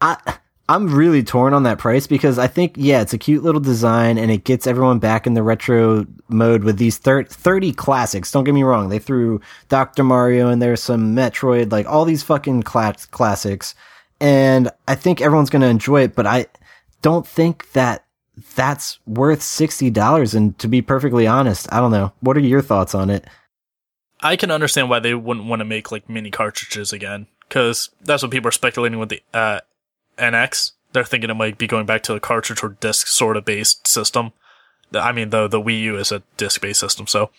I, 0.00 0.38
I'm 0.68 0.94
really 0.94 1.24
torn 1.24 1.52
on 1.52 1.64
that 1.64 1.80
price 1.80 2.06
because 2.06 2.38
I 2.38 2.46
think, 2.46 2.74
yeah, 2.76 3.00
it's 3.00 3.12
a 3.12 3.18
cute 3.18 3.42
little 3.42 3.60
design 3.60 4.16
and 4.16 4.30
it 4.30 4.44
gets 4.44 4.68
everyone 4.68 5.00
back 5.00 5.26
in 5.26 5.34
the 5.34 5.42
retro 5.42 6.06
mode 6.28 6.62
with 6.62 6.78
these 6.78 6.98
thir- 6.98 7.24
30 7.24 7.72
classics. 7.72 8.30
Don't 8.30 8.44
get 8.44 8.54
me 8.54 8.62
wrong. 8.62 8.88
They 8.88 9.00
threw 9.00 9.40
Dr. 9.68 10.04
Mario 10.04 10.48
and 10.48 10.62
there's 10.62 10.80
some 10.80 11.16
Metroid, 11.16 11.72
like 11.72 11.86
all 11.86 12.04
these 12.04 12.22
fucking 12.22 12.62
cla- 12.62 12.94
classics. 13.10 13.74
And 14.20 14.70
I 14.86 14.94
think 14.94 15.20
everyone's 15.20 15.50
going 15.50 15.62
to 15.62 15.68
enjoy 15.68 16.02
it, 16.02 16.14
but 16.14 16.26
I 16.26 16.46
don't 17.02 17.26
think 17.26 17.72
that 17.72 18.04
that's 18.54 18.98
worth 19.06 19.40
$60. 19.40 20.34
And 20.34 20.58
to 20.58 20.68
be 20.68 20.82
perfectly 20.82 21.26
honest, 21.26 21.72
I 21.72 21.80
don't 21.80 21.90
know. 21.90 22.12
What 22.20 22.36
are 22.36 22.40
your 22.40 22.62
thoughts 22.62 22.94
on 22.94 23.10
it? 23.10 23.24
I 24.20 24.36
can 24.36 24.50
understand 24.50 24.90
why 24.90 24.98
they 24.98 25.14
wouldn't 25.14 25.46
want 25.46 25.60
to 25.60 25.64
make 25.64 25.92
like 25.92 26.08
mini 26.08 26.30
cartridges 26.30 26.92
again, 26.92 27.26
because 27.48 27.90
that's 28.00 28.22
what 28.22 28.32
people 28.32 28.48
are 28.48 28.52
speculating 28.52 28.98
with 28.98 29.10
the 29.10 29.22
uh, 29.32 29.60
NX. 30.18 30.72
They're 30.92 31.04
thinking 31.04 31.30
it 31.30 31.34
might 31.34 31.58
be 31.58 31.66
going 31.66 31.86
back 31.86 32.02
to 32.04 32.14
a 32.14 32.20
cartridge 32.20 32.62
or 32.62 32.70
disc 32.70 33.06
sort 33.06 33.36
of 33.36 33.44
based 33.44 33.86
system. 33.86 34.32
I 34.92 35.12
mean, 35.12 35.30
the 35.30 35.46
the 35.46 35.60
Wii 35.60 35.82
U 35.82 35.96
is 35.98 36.10
a 36.10 36.22
disc 36.36 36.60
based 36.60 36.80
system, 36.80 37.06
so. 37.06 37.30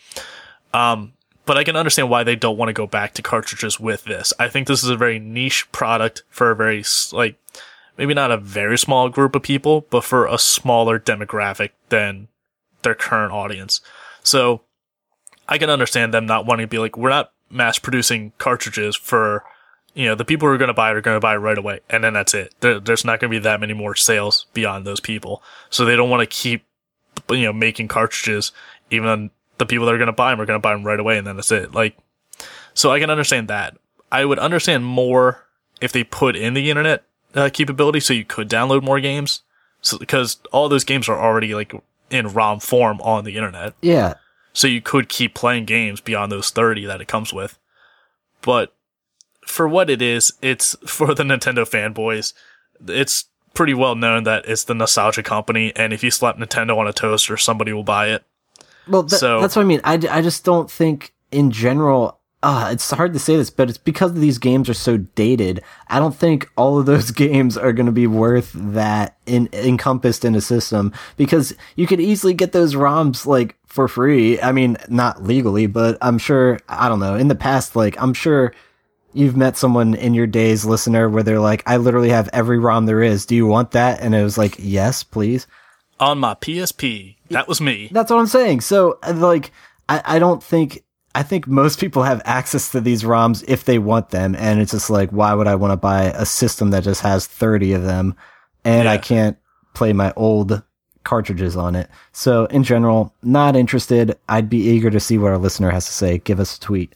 Um, 0.74 1.14
but 1.46 1.58
I 1.58 1.64
can 1.64 1.76
understand 1.76 2.12
why 2.12 2.24
they 2.24 2.36
don't 2.36 2.58
want 2.58 2.70
to 2.70 2.74
go 2.74 2.86
back 2.86 3.16
to 3.16 3.24
cartridges 3.24 3.80
with 3.80 4.04
this. 4.04 4.32
I 4.40 4.50
think 4.50 4.68
this 4.68 4.84
is 4.84 4.90
a 4.90 4.96
very 4.96 5.18
niche 5.18 5.70
product 5.72 6.22
for 6.30 6.52
a 6.52 6.56
very 6.56 6.84
like 7.12 7.40
maybe 8.00 8.14
not 8.14 8.32
a 8.32 8.38
very 8.38 8.78
small 8.78 9.10
group 9.10 9.36
of 9.36 9.44
people, 9.44 9.86
but 9.90 10.06
for 10.06 10.26
a 10.26 10.40
smaller 10.40 10.98
demographic 10.98 11.72
than 11.90 12.30
their 12.82 12.96
current 12.96 13.34
audience. 13.34 13.82
So 14.24 14.62
I 15.50 15.58
can 15.58 15.70
understand 15.70 16.14
them 16.14 16.26
not 16.26 16.46
wanting 16.46 16.64
to 16.64 16.70
be 16.70 16.80
like, 16.80 16.96
we're 16.96 17.10
not 17.10 17.34
mass 17.50 17.78
producing 17.78 18.32
cartridges 18.38 18.96
for, 18.96 19.44
you 19.96 20.06
know, 20.06 20.16
the 20.16 20.24
people 20.24 20.48
who 20.48 20.54
are 20.54 20.58
going 20.58 20.70
to 20.70 20.74
buy 20.74 20.92
it 20.92 20.96
are 20.96 21.02
going 21.02 21.18
to 21.18 21.20
buy 21.20 21.34
it 21.34 21.40
right 21.40 21.58
away. 21.58 21.82
And 21.90 22.02
then 22.02 22.14
that's 22.14 22.34
it. 22.34 22.56
There, 22.62 22.80
there's 22.80 23.04
not 23.04 23.20
going 23.20 23.30
to 23.30 23.38
be 23.38 23.44
that 23.44 23.60
many 23.60 23.74
more 23.74 23.96
sales 23.96 24.46
beyond 24.54 24.88
those 24.88 25.02
people. 25.02 25.44
So 25.70 25.84
they 25.84 25.98
don't 25.98 26.10
want 26.10 26.22
to 26.22 26.26
keep, 26.26 26.64
you 27.30 27.44
know, 27.44 27.54
making 27.54 27.90
cartridges, 27.90 28.54
even 28.92 29.30
the 29.58 29.66
people 29.66 29.86
that 29.86 29.94
are 29.94 29.98
going 30.00 30.08
to 30.08 30.14
buy 30.14 30.32
them 30.32 30.40
are 30.40 30.46
going 30.46 30.56
to 30.56 30.64
buy 30.64 30.72
them 30.72 30.86
right 30.86 31.02
away. 31.02 31.18
And 31.18 31.28
then 31.28 31.36
that's 31.36 31.52
it. 31.52 31.74
Like, 31.74 31.98
so 32.74 32.92
I 32.92 33.00
can 33.02 33.10
understand 33.10 33.50
that. 33.50 33.78
I 34.10 34.24
would 34.24 34.40
understand 34.40 34.86
more 34.86 35.46
if 35.82 35.92
they 35.92 36.06
put 36.06 36.38
in 36.38 36.54
the 36.54 36.70
internet 36.70 37.04
uh, 37.36 37.50
capability 37.52 38.00
so 38.00 38.14
you 38.14 38.26
could 38.26 38.50
download 38.50 38.84
more 38.84 39.00
games. 39.00 39.42
So, 39.82 39.98
because 39.98 40.38
all 40.52 40.68
those 40.70 40.84
games 40.84 41.08
are 41.08 41.20
already 41.20 41.56
like 41.56 41.74
in 42.10 42.28
ROM 42.28 42.60
form 42.60 43.00
on 43.02 43.24
the 43.24 43.36
internet. 43.38 43.74
Yeah. 43.82 44.16
So 44.54 44.68
you 44.68 44.82
could 44.82 45.10
keep 45.10 45.36
playing 45.36 45.66
games 45.66 46.02
beyond 46.02 46.32
those 46.32 46.50
30 46.50 46.86
that 46.88 47.02
it 47.02 47.08
comes 47.08 47.32
with. 47.34 47.58
But 48.42 48.74
for 49.46 49.68
what 49.68 49.90
it 49.90 50.02
is, 50.02 50.34
it's 50.42 50.76
for 50.86 51.14
the 51.14 51.24
Nintendo 51.24 51.68
fanboys. 51.70 52.34
It's 52.88 53.26
pretty 53.54 53.74
well 53.74 53.96
known 53.96 54.24
that 54.24 54.46
it's 54.48 54.64
the 54.64 54.74
nostalgia 54.76 55.24
company, 55.24 55.74
and 55.76 55.92
if 55.94 56.04
you 56.04 56.12
slap 56.12 56.38
Nintendo 56.38 56.78
on 56.78 56.88
a 56.88 56.94
toaster, 56.94 57.36
somebody 57.38 57.74
will 57.74 57.84
buy 57.84 58.10
it. 58.10 58.24
Well, 58.88 59.08
So- 59.08 59.40
that's 59.42 59.56
what 59.56 59.62
I 59.64 59.66
mean. 59.66 59.82
I, 59.84 59.94
I 60.10 60.22
just 60.22 60.44
don't 60.44 60.70
think, 60.70 61.14
in 61.32 61.52
general, 61.52 62.19
uh, 62.42 62.70
it's 62.72 62.90
hard 62.92 63.12
to 63.14 63.20
say 63.20 63.36
this, 63.36 63.50
but 63.50 63.70
it's 63.70 63.78
because 63.78 64.14
these 64.14 64.38
games 64.38 64.70
are 64.70 64.74
so 64.74 64.98
dated. 64.98 65.62
I 65.88 66.00
don't 66.00 66.16
think 66.16 66.50
all 66.56 66.80
of 66.80 66.86
those 66.86 67.12
games 67.12 67.58
are 67.58 67.74
going 67.74 67.86
to 67.86 67.92
be 67.92 68.08
worth 68.08 68.52
that 68.54 69.18
in, 69.26 69.50
encompassed 69.52 70.24
in 70.24 70.36
a 70.36 70.42
system 70.42 70.94
because 71.18 71.54
you 71.76 71.86
could 71.86 72.00
easily 72.00 72.34
get 72.34 72.54
those 72.54 72.76
ROMs 72.76 73.26
like 73.26 73.58
for 73.66 73.88
free. 73.88 74.40
I 74.42 74.54
mean, 74.54 74.78
not 74.88 75.24
legally, 75.24 75.68
but 75.68 75.98
I'm 76.02 76.18
sure, 76.18 76.60
I 76.70 76.88
don't 76.88 77.00
know, 77.00 77.16
in 77.16 77.28
the 77.28 77.36
past, 77.36 77.76
like, 77.76 78.02
I'm 78.02 78.14
sure 78.14 78.54
you've 79.14 79.36
met 79.36 79.58
someone 79.58 79.94
in 79.94 80.14
your 80.14 80.28
days, 80.28 80.64
listener, 80.64 81.10
where 81.10 81.24
they're 81.24 81.40
like, 81.40 81.64
I 81.66 81.78
literally 81.78 82.10
have 82.10 82.30
every 82.32 82.58
ROM 82.58 82.86
there 82.86 83.04
is. 83.04 83.26
Do 83.26 83.36
you 83.36 83.48
want 83.48 83.72
that? 83.72 84.00
And 84.00 84.16
it 84.16 84.24
was 84.24 84.38
like, 84.38 84.56
yes, 84.60 85.04
please. 85.04 85.46
On 86.00 86.18
my 86.20 86.36
PSP. 86.36 87.18
That 87.32 87.50
was 87.50 87.60
me. 87.60 87.90
That's 87.92 88.10
what 88.10 88.20
I'm 88.20 88.28
saying. 88.28 88.62
So, 88.62 88.98
like, 89.14 89.52
I, 89.90 90.02
I 90.06 90.20
don't 90.20 90.42
think 90.42 90.84
I 91.16 91.24
think 91.24 91.48
most 91.48 91.80
people 91.80 92.04
have 92.04 92.22
access 92.26 92.72
to 92.72 92.82
these 92.82 93.04
ROMs 93.04 93.44
if 93.48 93.66
they 93.66 93.80
want 93.80 94.10
them, 94.10 94.36
and 94.36 94.62
it's 94.62 94.72
just 94.72 94.90
like, 94.90 95.10
why 95.10 95.34
would 95.34 95.48
I 95.48 95.56
want 95.56 95.72
to 95.72 95.78
buy 95.78 96.04
a 96.06 96.26
system 96.26 96.70
that 96.70 96.84
just 96.84 97.02
has 97.02 97.26
30 97.26 97.74
of 97.74 97.84
them 97.84 98.16
and 98.64 98.86
yeah. 98.86 98.92
I 98.92 98.98
can't 98.98 99.38
play 99.74 99.92
my 99.92 100.14
old 100.16 100.62
cartridges 101.04 101.56
on 101.56 101.76
it? 101.76 101.90
So, 102.12 102.46
in 102.46 102.64
general, 102.64 103.14
not 103.24 103.56
interested. 103.56 104.18
I'd 104.30 104.50
be 104.50 104.60
eager 104.60 104.92
to 104.92 105.00
see 105.00 105.18
what 105.18 105.32
our 105.32 105.38
listener 105.38 105.72
has 105.72 105.88
to 105.88 105.94
say. 105.94 106.20
Give 106.20 106.40
us 106.40 106.58
a 106.58 106.60
tweet. 106.60 106.94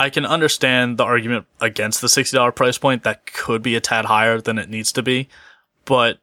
I 0.00 0.08
can 0.08 0.24
understand 0.24 0.96
the 0.96 1.04
argument 1.04 1.46
against 1.60 2.00
the 2.00 2.08
$60 2.08 2.54
price 2.56 2.78
point. 2.78 3.04
That 3.04 3.26
could 3.26 3.62
be 3.62 3.76
a 3.76 3.80
tad 3.80 4.06
higher 4.06 4.40
than 4.40 4.58
it 4.58 4.70
needs 4.70 4.92
to 4.92 5.02
be. 5.02 5.28
But 5.84 6.18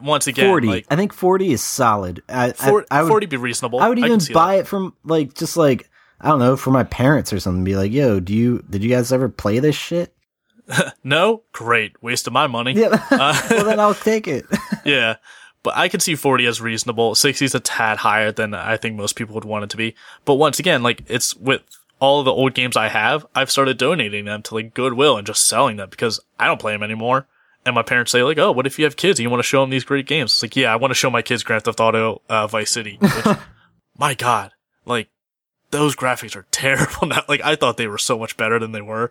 once 0.00 0.26
again, 0.26 0.48
40. 0.48 0.66
Like, 0.66 0.86
I 0.90 0.96
think 0.96 1.12
40 1.12 1.52
is 1.52 1.62
solid. 1.62 2.22
I, 2.28 2.52
40, 2.52 2.86
I, 2.90 2.98
I 2.98 3.02
would, 3.02 3.10
40 3.10 3.26
be 3.26 3.36
reasonable. 3.36 3.80
I 3.80 3.88
would 3.88 3.98
even 3.98 4.18
buy 4.32 4.56
that. 4.56 4.60
it 4.62 4.66
from, 4.66 4.94
like, 5.04 5.34
just 5.34 5.56
like, 5.56 5.88
I 6.22 6.28
don't 6.28 6.38
know, 6.38 6.56
for 6.56 6.70
my 6.70 6.84
parents 6.84 7.32
or 7.32 7.40
something. 7.40 7.64
Be 7.64 7.76
like, 7.76 7.92
yo, 7.92 8.20
do 8.20 8.32
you 8.32 8.64
did 8.70 8.82
you 8.82 8.88
guys 8.88 9.12
ever 9.12 9.28
play 9.28 9.58
this 9.58 9.74
shit? 9.74 10.14
no, 11.04 11.42
great, 11.52 12.00
waste 12.02 12.26
of 12.26 12.32
my 12.32 12.46
money. 12.46 12.72
Yeah, 12.74 13.04
uh, 13.10 13.42
well 13.50 13.64
then 13.64 13.80
I'll 13.80 13.94
take 13.94 14.28
it. 14.28 14.46
yeah, 14.84 15.16
but 15.62 15.76
I 15.76 15.88
can 15.88 16.00
see 16.00 16.14
forty 16.14 16.46
as 16.46 16.60
reasonable. 16.60 17.14
Sixty 17.14 17.44
is 17.44 17.54
a 17.54 17.60
tad 17.60 17.98
higher 17.98 18.30
than 18.30 18.54
I 18.54 18.76
think 18.76 18.96
most 18.96 19.16
people 19.16 19.34
would 19.34 19.44
want 19.44 19.64
it 19.64 19.70
to 19.70 19.76
be. 19.76 19.94
But 20.24 20.34
once 20.34 20.58
again, 20.58 20.82
like 20.82 21.02
it's 21.08 21.34
with 21.36 21.62
all 21.98 22.22
the 22.22 22.32
old 22.32 22.54
games 22.54 22.76
I 22.76 22.88
have, 22.88 23.26
I've 23.34 23.50
started 23.50 23.78
donating 23.78 24.24
them 24.24 24.42
to 24.42 24.54
like 24.54 24.74
Goodwill 24.74 25.16
and 25.16 25.26
just 25.26 25.44
selling 25.44 25.76
them 25.76 25.90
because 25.90 26.20
I 26.38 26.46
don't 26.46 26.60
play 26.60 26.72
them 26.72 26.82
anymore. 26.82 27.26
And 27.64 27.74
my 27.74 27.82
parents 27.82 28.12
say 28.12 28.22
like, 28.22 28.38
"Oh, 28.38 28.52
what 28.52 28.66
if 28.66 28.78
you 28.78 28.84
have 28.84 28.96
kids 28.96 29.18
and 29.18 29.24
you 29.24 29.30
want 29.30 29.40
to 29.40 29.48
show 29.48 29.60
them 29.60 29.70
these 29.70 29.84
great 29.84 30.06
games?" 30.06 30.32
It's 30.32 30.42
like, 30.42 30.56
"Yeah, 30.56 30.72
I 30.72 30.76
want 30.76 30.92
to 30.92 30.96
show 30.96 31.10
my 31.10 31.22
kids 31.22 31.42
Grand 31.42 31.64
Theft 31.64 31.80
Auto, 31.80 32.22
uh, 32.28 32.46
Vice 32.46 32.70
City." 32.70 32.98
Which, 33.00 33.36
my 33.98 34.14
God, 34.14 34.52
like 34.84 35.08
those 35.72 35.96
graphics 35.96 36.36
are 36.36 36.46
terrible 36.52 37.08
now. 37.08 37.24
Like 37.28 37.42
I 37.42 37.56
thought 37.56 37.76
they 37.76 37.88
were 37.88 37.98
so 37.98 38.18
much 38.18 38.36
better 38.36 38.60
than 38.60 38.70
they 38.70 38.80
were. 38.80 39.10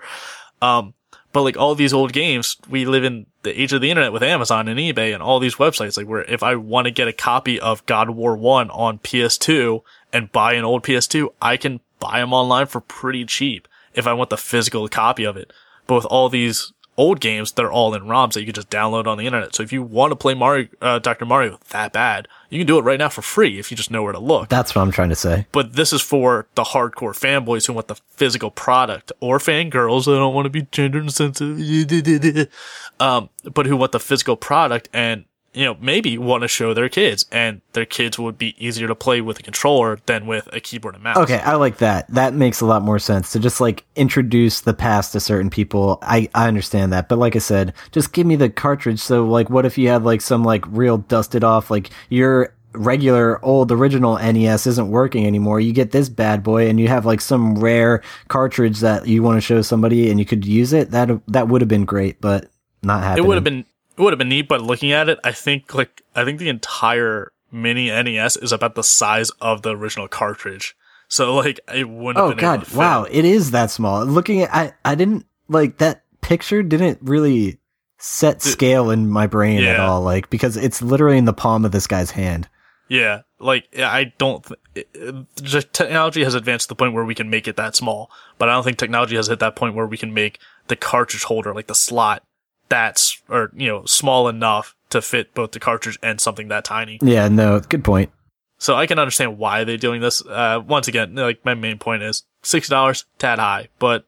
Um, 0.61 0.93
but 1.33 1.43
like 1.43 1.57
all 1.57 1.75
these 1.75 1.93
old 1.93 2.13
games, 2.13 2.57
we 2.69 2.85
live 2.85 3.03
in 3.03 3.25
the 3.43 3.59
age 3.59 3.73
of 3.73 3.81
the 3.81 3.89
internet 3.89 4.13
with 4.13 4.23
Amazon 4.23 4.67
and 4.67 4.79
eBay 4.79 5.13
and 5.13 5.23
all 5.23 5.39
these 5.39 5.55
websites. 5.55 5.97
Like 5.97 6.07
where 6.07 6.23
if 6.23 6.43
I 6.43 6.55
want 6.55 6.85
to 6.85 6.91
get 6.91 7.07
a 7.07 7.13
copy 7.13 7.59
of 7.59 7.85
God 7.85 8.11
War 8.11 8.35
1 8.35 8.69
on 8.69 8.99
PS2 8.99 9.81
and 10.13 10.31
buy 10.31 10.53
an 10.53 10.65
old 10.65 10.83
PS2, 10.83 11.33
I 11.41 11.57
can 11.57 11.79
buy 11.99 12.19
them 12.19 12.33
online 12.33 12.67
for 12.67 12.81
pretty 12.81 13.25
cheap 13.25 13.67
if 13.93 14.07
I 14.07 14.13
want 14.13 14.29
the 14.29 14.37
physical 14.37 14.87
copy 14.87 15.23
of 15.23 15.37
it. 15.37 15.51
But 15.87 15.95
with 15.95 16.05
all 16.05 16.29
these 16.29 16.73
old 16.97 17.19
games, 17.19 17.53
they're 17.53 17.71
all 17.71 17.93
in 17.93 18.03
ROMs 18.03 18.33
that 18.33 18.41
you 18.41 18.47
can 18.47 18.55
just 18.55 18.69
download 18.69 19.07
on 19.07 19.17
the 19.17 19.25
internet. 19.25 19.55
So 19.55 19.63
if 19.63 19.71
you 19.71 19.83
want 19.83 20.11
to 20.11 20.15
play 20.15 20.33
Mario, 20.33 20.67
uh, 20.81 20.99
Dr. 20.99 21.25
Mario 21.25 21.59
that 21.69 21.93
bad, 21.93 22.27
you 22.51 22.59
can 22.59 22.67
do 22.67 22.77
it 22.77 22.81
right 22.81 22.99
now 22.99 23.07
for 23.07 23.21
free 23.21 23.57
if 23.57 23.71
you 23.71 23.77
just 23.77 23.89
know 23.89 24.03
where 24.03 24.11
to 24.11 24.19
look. 24.19 24.49
That's 24.49 24.75
what 24.75 24.81
I'm 24.81 24.91
trying 24.91 25.09
to 25.09 25.15
say. 25.15 25.47
But 25.53 25.73
this 25.73 25.93
is 25.93 26.01
for 26.01 26.47
the 26.55 26.63
hardcore 26.63 27.17
fanboys 27.17 27.65
who 27.65 27.73
want 27.73 27.87
the 27.87 27.95
physical 27.95 28.51
product 28.51 29.11
or 29.21 29.39
fangirls 29.39 30.05
that 30.05 30.11
don't 30.11 30.35
want 30.35 30.45
to 30.45 30.49
be 30.49 30.63
gender 30.71 30.99
insensitive, 30.99 32.49
um, 32.99 33.29
but 33.53 33.65
who 33.65 33.77
want 33.77 33.93
the 33.93 34.01
physical 34.01 34.35
product 34.35 34.89
and 34.93 35.23
you 35.53 35.65
know, 35.65 35.75
maybe 35.81 36.17
want 36.17 36.41
to 36.43 36.47
show 36.47 36.73
their 36.73 36.87
kids 36.87 37.25
and 37.31 37.61
their 37.73 37.85
kids 37.85 38.17
would 38.17 38.37
be 38.37 38.55
easier 38.63 38.87
to 38.87 38.95
play 38.95 39.19
with 39.19 39.39
a 39.39 39.43
controller 39.43 39.99
than 40.05 40.25
with 40.25 40.47
a 40.53 40.59
keyboard 40.59 40.95
and 40.95 41.03
mouse. 41.03 41.17
Okay, 41.17 41.39
I 41.39 41.55
like 41.55 41.77
that. 41.77 42.07
That 42.07 42.33
makes 42.33 42.61
a 42.61 42.65
lot 42.65 42.83
more 42.83 42.99
sense 42.99 43.31
to 43.33 43.39
just 43.39 43.59
like 43.59 43.83
introduce 43.95 44.61
the 44.61 44.73
past 44.73 45.11
to 45.11 45.19
certain 45.19 45.49
people. 45.49 45.99
I, 46.01 46.29
I 46.33 46.47
understand 46.47 46.93
that. 46.93 47.09
But 47.09 47.19
like 47.19 47.35
I 47.35 47.39
said, 47.39 47.73
just 47.91 48.13
give 48.13 48.25
me 48.25 48.37
the 48.37 48.49
cartridge. 48.49 48.99
So 48.99 49.25
like 49.25 49.49
what 49.49 49.65
if 49.65 49.77
you 49.77 49.89
have 49.89 50.05
like 50.05 50.21
some 50.21 50.43
like 50.43 50.65
real 50.69 50.97
dusted 50.97 51.43
off, 51.43 51.69
like 51.69 51.89
your 52.09 52.53
regular 52.73 53.43
old 53.43 53.71
original 53.73 54.17
NES 54.17 54.65
isn't 54.67 54.89
working 54.89 55.27
anymore. 55.27 55.59
You 55.59 55.73
get 55.73 55.91
this 55.91 56.07
bad 56.07 56.43
boy 56.43 56.69
and 56.69 56.79
you 56.79 56.87
have 56.87 57.05
like 57.05 57.19
some 57.19 57.55
rare 57.55 58.01
cartridge 58.29 58.79
that 58.79 59.05
you 59.05 59.21
want 59.21 59.35
to 59.37 59.41
show 59.41 59.61
somebody 59.61 60.09
and 60.09 60.17
you 60.17 60.25
could 60.25 60.45
use 60.45 60.71
it. 60.71 60.91
That 60.91 61.21
that 61.27 61.49
would 61.49 61.61
have 61.61 61.67
been 61.67 61.83
great, 61.83 62.21
but 62.21 62.49
not 62.83 63.03
happening. 63.03 63.25
It 63.25 63.27
would 63.27 63.35
have 63.35 63.43
been 63.43 63.65
it 64.01 64.05
would 64.05 64.13
have 64.13 64.19
been 64.19 64.29
neat, 64.29 64.47
but 64.47 64.61
looking 64.61 64.91
at 64.91 65.09
it, 65.09 65.19
I 65.23 65.31
think 65.31 65.73
like 65.73 66.01
I 66.15 66.25
think 66.25 66.39
the 66.39 66.49
entire 66.49 67.31
mini 67.51 67.87
NES 67.87 68.37
is 68.37 68.51
about 68.51 68.75
the 68.75 68.83
size 68.83 69.29
of 69.41 69.61
the 69.61 69.75
original 69.75 70.07
cartridge. 70.07 70.75
So 71.07 71.35
like 71.35 71.59
it 71.73 71.87
wouldn't. 71.87 72.23
Oh 72.23 72.33
god! 72.33 72.71
Wow, 72.73 73.05
it 73.09 73.25
is 73.25 73.51
that 73.51 73.69
small. 73.69 74.05
Looking 74.05 74.41
at 74.41 74.53
I 74.53 74.73
I 74.83 74.95
didn't 74.95 75.25
like 75.49 75.77
that 75.77 76.03
picture. 76.21 76.63
Didn't 76.63 76.99
really 77.01 77.59
set 77.97 78.41
scale 78.41 78.89
in 78.89 79.09
my 79.09 79.27
brain 79.27 79.61
yeah. 79.61 79.73
at 79.73 79.79
all. 79.79 80.01
Like 80.01 80.29
because 80.29 80.57
it's 80.57 80.81
literally 80.81 81.17
in 81.17 81.25
the 81.25 81.33
palm 81.33 81.65
of 81.65 81.71
this 81.71 81.85
guy's 81.85 82.11
hand. 82.11 82.49
Yeah, 82.87 83.21
like 83.39 83.67
I 83.77 84.13
don't. 84.17 84.43
Th- 84.43 84.87
it, 84.93 85.73
technology 85.73 86.23
has 86.23 86.33
advanced 86.33 86.65
to 86.65 86.69
the 86.69 86.75
point 86.75 86.93
where 86.93 87.05
we 87.05 87.15
can 87.15 87.29
make 87.29 87.47
it 87.47 87.55
that 87.55 87.75
small, 87.75 88.09
but 88.37 88.49
I 88.49 88.53
don't 88.53 88.63
think 88.63 88.77
technology 88.77 89.15
has 89.15 89.27
hit 89.27 89.39
that 89.39 89.55
point 89.55 89.75
where 89.75 89.87
we 89.87 89.97
can 89.97 90.13
make 90.13 90.39
the 90.67 90.75
cartridge 90.75 91.23
holder, 91.23 91.53
like 91.53 91.67
the 91.67 91.75
slot, 91.75 92.23
that's 92.71 93.21
or 93.27 93.51
you 93.53 93.67
know 93.67 93.85
small 93.85 94.29
enough 94.29 94.75
to 94.89 95.01
fit 95.01 95.33
both 95.35 95.51
the 95.51 95.59
cartridge 95.59 95.99
and 96.01 96.19
something 96.19 96.47
that 96.47 96.63
tiny. 96.63 96.97
Yeah, 97.01 97.27
no, 97.27 97.59
good 97.59 97.83
point. 97.83 98.11
So 98.57 98.75
I 98.75 98.87
can 98.87 98.97
understand 98.97 99.37
why 99.37 99.63
they're 99.65 99.77
doing 99.77 100.01
this. 100.01 100.25
Uh, 100.25 100.61
once 100.65 100.87
again, 100.87 101.13
like 101.15 101.43
my 101.43 101.53
main 101.53 101.77
point 101.77 102.01
is 102.01 102.23
six 102.41 102.69
dollars, 102.69 103.05
tad 103.19 103.39
high, 103.39 103.67
but 103.77 104.05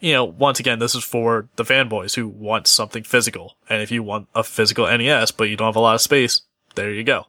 you 0.00 0.12
know, 0.12 0.24
once 0.24 0.60
again, 0.60 0.80
this 0.80 0.94
is 0.94 1.04
for 1.04 1.48
the 1.56 1.64
fanboys 1.64 2.14
who 2.14 2.28
want 2.28 2.66
something 2.66 3.02
physical. 3.02 3.56
And 3.68 3.82
if 3.82 3.90
you 3.90 4.02
want 4.02 4.28
a 4.34 4.44
physical 4.44 4.86
NES, 4.86 5.30
but 5.30 5.48
you 5.48 5.56
don't 5.56 5.66
have 5.66 5.76
a 5.76 5.80
lot 5.80 5.94
of 5.94 6.00
space, 6.00 6.42
there 6.74 6.92
you 6.92 7.04
go. 7.04 7.26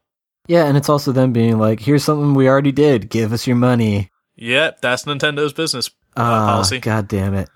Yeah, 0.47 0.65
and 0.65 0.77
it's 0.77 0.89
also 0.89 1.11
them 1.11 1.31
being 1.31 1.59
like, 1.59 1.79
here's 1.79 2.03
something 2.03 2.33
we 2.33 2.47
already 2.47 2.71
did. 2.71 3.09
Give 3.09 3.33
us 3.33 3.45
your 3.45 3.55
money. 3.55 4.11
Yep, 4.35 4.81
that's 4.81 5.05
Nintendo's 5.05 5.53
business 5.53 5.89
uh, 6.17 6.21
uh, 6.21 6.45
policy. 6.47 6.79
God 6.79 7.07
damn 7.07 7.33
it. 7.33 7.49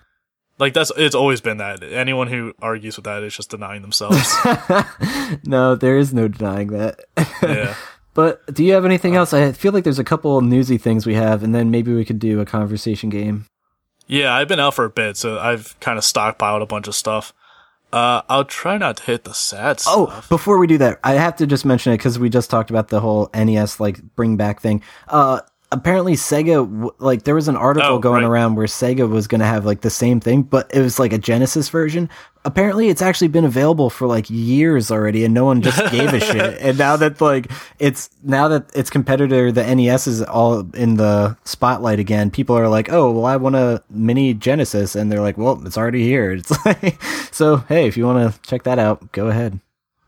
Like 0.64 0.72
that's 0.72 0.90
it's 0.96 1.14
always 1.14 1.42
been 1.42 1.58
that. 1.58 1.82
Anyone 1.82 2.26
who 2.26 2.54
argues 2.58 2.96
with 2.96 3.04
that 3.04 3.22
is 3.22 3.36
just 3.36 3.50
denying 3.50 3.82
themselves. 3.82 4.34
no, 5.44 5.74
there 5.74 5.98
is 5.98 6.14
no 6.14 6.26
denying 6.26 6.68
that. 6.68 7.00
yeah. 7.42 7.74
But 8.14 8.46
do 8.54 8.64
you 8.64 8.74
have 8.74 8.84
anything 8.84 9.16
uh, 9.16 9.20
else? 9.20 9.34
I 9.34 9.50
feel 9.50 9.72
like 9.72 9.82
there's 9.82 9.98
a 9.98 10.04
couple 10.04 10.40
newsy 10.40 10.78
things 10.78 11.04
we 11.04 11.14
have, 11.14 11.42
and 11.42 11.52
then 11.52 11.72
maybe 11.72 11.92
we 11.92 12.04
could 12.04 12.20
do 12.20 12.40
a 12.40 12.46
conversation 12.46 13.10
game. 13.10 13.46
Yeah, 14.06 14.32
I've 14.32 14.46
been 14.46 14.60
out 14.60 14.74
for 14.74 14.84
a 14.84 14.90
bit, 14.90 15.16
so 15.16 15.36
I've 15.38 15.78
kind 15.80 15.98
of 15.98 16.04
stockpiled 16.04 16.62
a 16.62 16.66
bunch 16.66 16.86
of 16.86 16.94
stuff. 16.94 17.34
Uh, 17.92 18.22
I'll 18.28 18.44
try 18.44 18.78
not 18.78 18.98
to 18.98 19.02
hit 19.02 19.24
the 19.24 19.34
sad 19.34 19.82
oh, 19.88 20.06
stuff. 20.06 20.26
Oh, 20.26 20.28
before 20.28 20.58
we 20.58 20.68
do 20.68 20.78
that, 20.78 21.00
I 21.02 21.14
have 21.14 21.34
to 21.36 21.46
just 21.46 21.64
mention 21.64 21.92
it 21.92 21.96
because 21.96 22.16
we 22.18 22.30
just 22.30 22.50
talked 22.50 22.70
about 22.70 22.86
the 22.86 23.00
whole 23.00 23.30
NES 23.34 23.80
like 23.80 24.00
bring 24.14 24.36
back 24.36 24.60
thing. 24.60 24.80
Uh, 25.08 25.40
apparently 25.74 26.14
Sega 26.14 26.90
like 26.98 27.24
there 27.24 27.34
was 27.34 27.48
an 27.48 27.56
article 27.56 27.94
oh, 27.94 27.98
going 27.98 28.22
right. 28.22 28.30
around 28.30 28.54
where 28.54 28.66
Sega 28.66 29.08
was 29.08 29.26
going 29.26 29.40
to 29.40 29.46
have 29.46 29.66
like 29.66 29.80
the 29.80 29.90
same 29.90 30.20
thing 30.20 30.42
but 30.42 30.70
it 30.72 30.80
was 30.80 30.98
like 30.98 31.12
a 31.12 31.18
Genesis 31.18 31.68
version. 31.68 32.08
Apparently 32.44 32.88
it's 32.88 33.02
actually 33.02 33.28
been 33.28 33.44
available 33.44 33.90
for 33.90 34.06
like 34.06 34.30
years 34.30 34.90
already 34.90 35.24
and 35.24 35.34
no 35.34 35.44
one 35.44 35.62
just 35.62 35.78
gave 35.90 36.14
a 36.14 36.20
shit. 36.20 36.60
And 36.60 36.78
now 36.78 36.96
that 36.96 37.20
like 37.20 37.50
it's 37.80 38.08
now 38.22 38.48
that 38.48 38.74
its 38.74 38.88
competitor 38.88 39.50
the 39.50 39.74
NES 39.74 40.06
is 40.06 40.22
all 40.22 40.60
in 40.74 40.94
the 40.94 41.36
spotlight 41.44 41.98
again, 41.98 42.30
people 42.30 42.56
are 42.56 42.68
like, 42.68 42.92
"Oh, 42.92 43.10
well 43.10 43.26
I 43.26 43.36
want 43.36 43.56
a 43.56 43.82
mini 43.90 44.32
Genesis." 44.32 44.94
And 44.94 45.10
they're 45.10 45.20
like, 45.20 45.36
"Well, 45.36 45.60
it's 45.66 45.76
already 45.76 46.04
here." 46.04 46.32
It's 46.32 46.64
like 46.66 47.02
so 47.32 47.56
hey, 47.56 47.88
if 47.88 47.96
you 47.96 48.06
want 48.06 48.32
to 48.32 48.40
check 48.42 48.62
that 48.62 48.78
out, 48.78 49.10
go 49.12 49.26
ahead. 49.26 49.58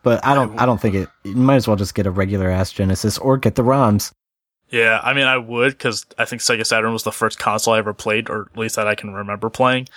But 0.02 0.24
I 0.24 0.34
don't 0.34 0.56
I 0.60 0.66
don't 0.66 0.80
think 0.80 0.94
it 0.94 1.08
you 1.24 1.34
might 1.34 1.56
as 1.56 1.66
well 1.66 1.76
just 1.76 1.96
get 1.96 2.06
a 2.06 2.12
regular 2.12 2.48
ass 2.48 2.70
Genesis 2.70 3.18
or 3.18 3.36
get 3.36 3.56
the 3.56 3.64
ROMs. 3.64 4.12
Yeah, 4.70 5.00
I 5.02 5.12
mean, 5.12 5.26
I 5.26 5.38
would 5.38 5.72
because 5.72 6.06
I 6.18 6.24
think 6.24 6.42
Sega 6.42 6.66
Saturn 6.66 6.92
was 6.92 7.04
the 7.04 7.12
first 7.12 7.38
console 7.38 7.74
I 7.74 7.78
ever 7.78 7.94
played, 7.94 8.28
or 8.28 8.48
at 8.52 8.58
least 8.58 8.76
that 8.76 8.88
I 8.88 8.94
can 8.94 9.14
remember 9.14 9.48
playing. 9.48 9.88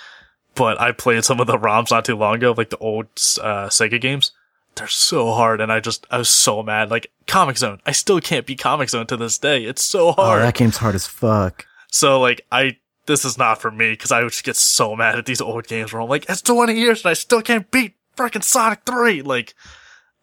But 0.54 0.80
I 0.80 0.92
played 0.92 1.24
some 1.24 1.40
of 1.40 1.46
the 1.46 1.58
ROMs 1.58 1.90
not 1.90 2.04
too 2.04 2.16
long 2.16 2.36
ago, 2.36 2.54
like 2.56 2.70
the 2.70 2.78
old 2.78 3.06
uh, 3.40 3.68
Sega 3.68 4.00
games. 4.00 4.32
They're 4.76 4.86
so 4.86 5.32
hard, 5.32 5.60
and 5.60 5.72
I 5.72 5.80
just 5.80 6.06
I 6.10 6.18
was 6.18 6.30
so 6.30 6.62
mad. 6.62 6.90
Like 6.90 7.10
Comix 7.26 7.58
Zone, 7.58 7.80
I 7.84 7.92
still 7.92 8.20
can't 8.20 8.46
beat 8.46 8.60
Comix 8.60 8.90
Zone 8.90 9.06
to 9.08 9.16
this 9.16 9.38
day. 9.38 9.64
It's 9.64 9.84
so 9.84 10.08
oh, 10.08 10.12
hard. 10.12 10.42
Oh, 10.42 10.44
that 10.44 10.54
game's 10.54 10.76
hard 10.76 10.94
as 10.94 11.06
fuck. 11.06 11.66
So 11.88 12.20
like 12.20 12.46
I 12.52 12.76
this 13.06 13.24
is 13.24 13.36
not 13.36 13.60
for 13.60 13.70
me 13.70 13.90
because 13.90 14.12
I 14.12 14.22
would 14.22 14.30
just 14.30 14.44
get 14.44 14.56
so 14.56 14.94
mad 14.94 15.18
at 15.18 15.26
these 15.26 15.40
old 15.40 15.66
games 15.66 15.92
where 15.92 16.00
I'm 16.00 16.08
like, 16.08 16.26
it's 16.28 16.42
20 16.42 16.74
years 16.74 17.04
and 17.04 17.10
I 17.10 17.14
still 17.14 17.42
can't 17.42 17.68
beat 17.70 17.94
freaking 18.16 18.44
Sonic 18.44 18.82
3. 18.86 19.22
Like, 19.22 19.54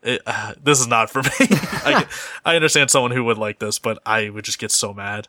it, 0.07 0.21
uh, 0.25 0.53
this 0.63 0.79
is 0.79 0.87
not 0.87 1.09
for 1.09 1.21
me. 1.21 1.29
I, 1.39 2.05
I 2.45 2.55
understand 2.55 2.89
someone 2.89 3.11
who 3.11 3.23
would 3.25 3.37
like 3.37 3.59
this, 3.59 3.77
but 3.79 3.99
I 4.05 4.29
would 4.29 4.45
just 4.45 4.59
get 4.59 4.71
so 4.71 4.93
mad. 4.93 5.27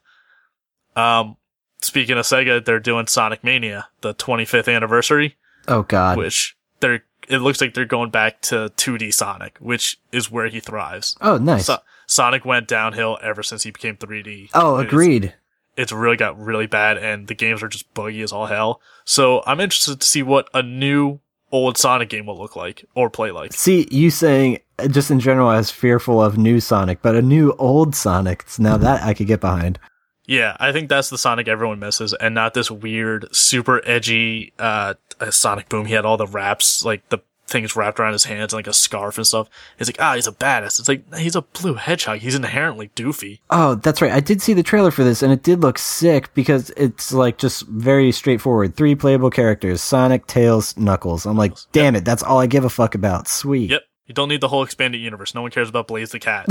Um, 0.97 1.37
speaking 1.81 2.16
of 2.18 2.24
Sega, 2.24 2.64
they're 2.64 2.81
doing 2.81 3.07
Sonic 3.07 3.45
Mania, 3.45 3.89
the 4.01 4.14
25th 4.14 4.74
anniversary, 4.74 5.37
Oh 5.66 5.83
God. 5.83 6.18
which 6.18 6.57
they're 6.81 7.05
it 7.29 7.39
looks 7.39 7.61
like 7.61 7.74
they're 7.74 7.85
going 7.85 8.09
back 8.11 8.41
to 8.41 8.70
2D 8.76 9.12
Sonic, 9.12 9.59
which 9.61 10.01
is 10.12 10.31
where 10.31 10.49
he 10.49 10.61
thrives. 10.61 11.14
Oh, 11.20 11.37
nice. 11.37 11.66
So- 11.66 11.79
Sonic 12.07 12.47
went 12.47 12.66
downhill 12.66 13.18
ever 13.22 13.43
since 13.43 13.64
he 13.64 13.70
became 13.70 13.97
3D. 13.97 14.49
oh, 14.55 14.76
It's- 14.79 14.87
agreed. 14.91 15.35
It's 15.76 15.93
really 15.93 16.16
got 16.16 16.41
really 16.41 16.66
bad, 16.66 16.97
and 16.99 17.29
the 17.29 17.35
games 17.35 17.62
are 17.62 17.68
just 17.68 17.93
buggy 17.95 18.22
as 18.22 18.33
all 18.33 18.47
hell. 18.47 18.81
So 19.05 19.43
I'm 19.47 19.61
interested 19.61 20.01
to 20.01 20.07
see 20.07 20.22
what 20.24 20.49
a 20.53 20.61
new 20.62 21.20
old 21.51 21.76
Sonic 21.76 22.09
game 22.09 22.26
will 22.26 22.38
look 22.38 22.57
like 22.57 22.84
or 22.94 23.11
play 23.11 23.30
like. 23.30 23.53
See, 23.53 23.86
you 23.90 24.11
saying 24.11 24.59
uh, 24.78 24.88
just 24.88 25.11
in 25.11 25.20
general, 25.20 25.49
I 25.49 25.57
was 25.57 25.70
fearful 25.70 26.22
of 26.22 26.38
new 26.38 26.61
Sonic, 26.61 27.03
but 27.03 27.14
a 27.14 27.22
new 27.22 27.53
old 27.59 27.94
Sonic. 27.94 28.44
Now 28.59 28.76
that 28.76 29.03
I 29.03 29.14
could 29.14 29.26
get 29.26 29.40
behind. 29.40 29.78
Yeah, 30.26 30.59
I 30.61 30.72
think 30.72 30.90
that's 30.90 31.09
the 31.09 31.16
Sonic 31.16 31.49
everyone 31.49 31.78
misses, 31.78 32.12
and 32.12 32.34
not 32.34 32.53
this 32.53 32.70
weird, 32.70 33.34
super 33.34 33.80
edgy 33.88 34.53
uh, 34.59 34.92
uh, 35.20 35.30
Sonic 35.30 35.70
Boom. 35.70 35.86
He 35.86 35.94
had 35.94 36.05
all 36.05 36.18
the 36.18 36.26
raps, 36.26 36.84
like 36.84 37.09
the 37.09 37.20
things 37.49 37.74
wrapped 37.74 37.99
around 37.99 38.12
his 38.12 38.24
hands, 38.24 38.53
and 38.53 38.59
like 38.59 38.66
a 38.66 38.72
scarf 38.72 39.16
and 39.16 39.26
stuff. 39.26 39.49
He's 39.78 39.88
like, 39.88 40.01
ah, 40.01 40.14
he's 40.14 40.26
a 40.26 40.32
badass. 40.32 40.78
It's 40.78 40.88
like 40.88 41.14
he's 41.14 41.34
a 41.34 41.42
blue 41.42 41.74
hedgehog. 41.74 42.18
He's 42.18 42.34
inherently 42.34 42.90
doofy. 42.94 43.40
Oh, 43.51 43.74
that's 43.76 44.01
right. 44.01 44.12
I 44.12 44.20
did 44.20 44.42
see 44.42 44.53
the 44.53 44.62
trailer 44.62 44.90
for 44.90 45.05
this, 45.05 45.22
and 45.22 45.32
it 45.32 45.42
did 45.42 45.61
look 45.61 45.78
sick 45.78 46.32
because 46.34 46.70
it's 46.76 47.12
like 47.12 47.38
just 47.38 47.66
very 47.66 48.12
straightforward. 48.12 48.76
Three 48.76 48.94
playable 48.94 49.30
characters: 49.30 49.80
Sonic, 49.80 50.26
Tails, 50.26 50.76
Knuckles. 50.76 51.26
I'm 51.26 51.36
like, 51.36 51.55
damn 51.72 51.96
it, 51.96 52.05
that's 52.05 52.22
all 52.22 52.38
I 52.38 52.46
give 52.46 52.64
a 52.64 52.70
fuck 52.70 52.94
about. 52.94 53.28
Sweet. 53.28 53.70
Yep. 53.70 53.82
You 54.07 54.14
don't 54.14 54.30
need 54.30 54.40
the 54.40 54.49
whole 54.49 54.62
expanded 54.62 55.01
universe. 55.03 55.34
No 55.34 55.42
one 55.42 55.51
cares 55.51 55.68
about 55.68 55.86
Blaze 55.86 56.12
the 56.12 56.18
Cat. 56.18 56.46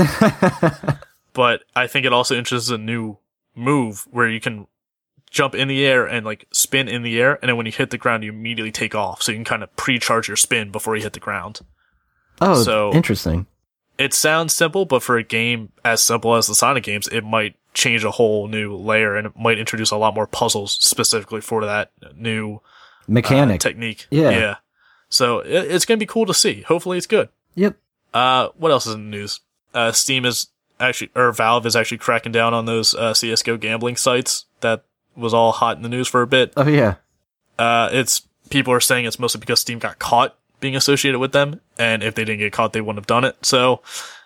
but 1.32 1.64
I 1.74 1.88
think 1.88 2.06
it 2.06 2.12
also 2.12 2.36
introduces 2.36 2.70
a 2.70 2.78
new 2.78 3.18
move 3.56 4.06
where 4.10 4.28
you 4.28 4.40
can 4.40 4.68
jump 5.30 5.54
in 5.54 5.68
the 5.68 5.84
air 5.86 6.06
and 6.06 6.24
like 6.26 6.46
spin 6.52 6.88
in 6.88 7.02
the 7.02 7.20
air, 7.20 7.38
and 7.42 7.48
then 7.48 7.56
when 7.56 7.66
you 7.66 7.72
hit 7.72 7.90
the 7.90 7.98
ground, 7.98 8.24
you 8.24 8.32
immediately 8.32 8.72
take 8.72 8.94
off. 8.94 9.22
So 9.22 9.32
you 9.32 9.38
can 9.38 9.44
kind 9.44 9.62
of 9.62 9.74
pre-charge 9.76 10.28
your 10.28 10.36
spin 10.36 10.70
before 10.70 10.96
you 10.96 11.02
hit 11.02 11.12
the 11.12 11.20
ground. 11.20 11.60
Oh, 12.40 12.62
So- 12.62 12.92
interesting. 12.92 13.46
It 13.98 14.14
sounds 14.14 14.54
simple, 14.54 14.84
but 14.84 15.02
for 15.02 15.16
a 15.16 15.24
game 15.24 15.72
as 15.84 16.00
simple 16.00 16.36
as 16.36 16.46
the 16.46 16.54
Sonic 16.54 16.84
games, 16.84 17.08
it 17.08 17.24
might 17.24 17.56
change 17.74 18.04
a 18.04 18.12
whole 18.12 18.46
new 18.46 18.76
layer 18.76 19.16
and 19.16 19.26
it 19.26 19.32
might 19.36 19.58
introduce 19.58 19.90
a 19.90 19.96
lot 19.96 20.14
more 20.14 20.26
puzzles 20.28 20.72
specifically 20.80 21.40
for 21.40 21.64
that 21.64 21.90
new 22.14 22.56
uh, 22.56 22.58
Mechanic. 23.08 23.60
technique. 23.60 24.06
Yeah. 24.10 24.30
Yeah. 24.30 24.56
So 25.08 25.40
it, 25.40 25.50
it's 25.72 25.84
going 25.84 25.98
to 25.98 26.02
be 26.02 26.06
cool 26.06 26.26
to 26.26 26.34
see. 26.34 26.62
Hopefully 26.62 26.96
it's 26.96 27.08
good. 27.08 27.28
yep. 27.56 27.76
Uh, 28.14 28.50
what 28.56 28.70
else 28.70 28.86
is 28.86 28.94
in 28.94 29.10
the 29.10 29.16
news? 29.16 29.40
Uh, 29.74 29.90
Steam 29.90 30.24
is 30.24 30.46
actually, 30.78 31.10
or 31.16 31.32
Valve 31.32 31.66
is 31.66 31.74
actually 31.74 31.98
cracking 31.98 32.30
down 32.32 32.54
on 32.54 32.66
those, 32.66 32.94
uh, 32.94 33.12
CSGO 33.14 33.58
gambling 33.58 33.96
sites 33.96 34.44
that 34.60 34.84
was 35.18 35.34
all 35.34 35.52
hot 35.52 35.76
in 35.76 35.82
the 35.82 35.88
news 35.88 36.08
for 36.08 36.22
a 36.22 36.26
bit. 36.26 36.52
Oh 36.56 36.68
yeah. 36.68 36.96
Uh, 37.58 37.88
it's, 37.92 38.22
people 38.50 38.72
are 38.72 38.80
saying 38.80 39.04
it's 39.04 39.18
mostly 39.18 39.40
because 39.40 39.60
Steam 39.60 39.78
got 39.78 39.98
caught 39.98 40.36
being 40.60 40.76
associated 40.76 41.18
with 41.18 41.32
them. 41.32 41.60
And 41.78 42.02
if 42.02 42.14
they 42.14 42.24
didn't 42.24 42.40
get 42.40 42.52
caught, 42.52 42.72
they 42.72 42.80
wouldn't 42.80 42.98
have 42.98 43.06
done 43.06 43.24
it. 43.24 43.36
So 43.42 43.82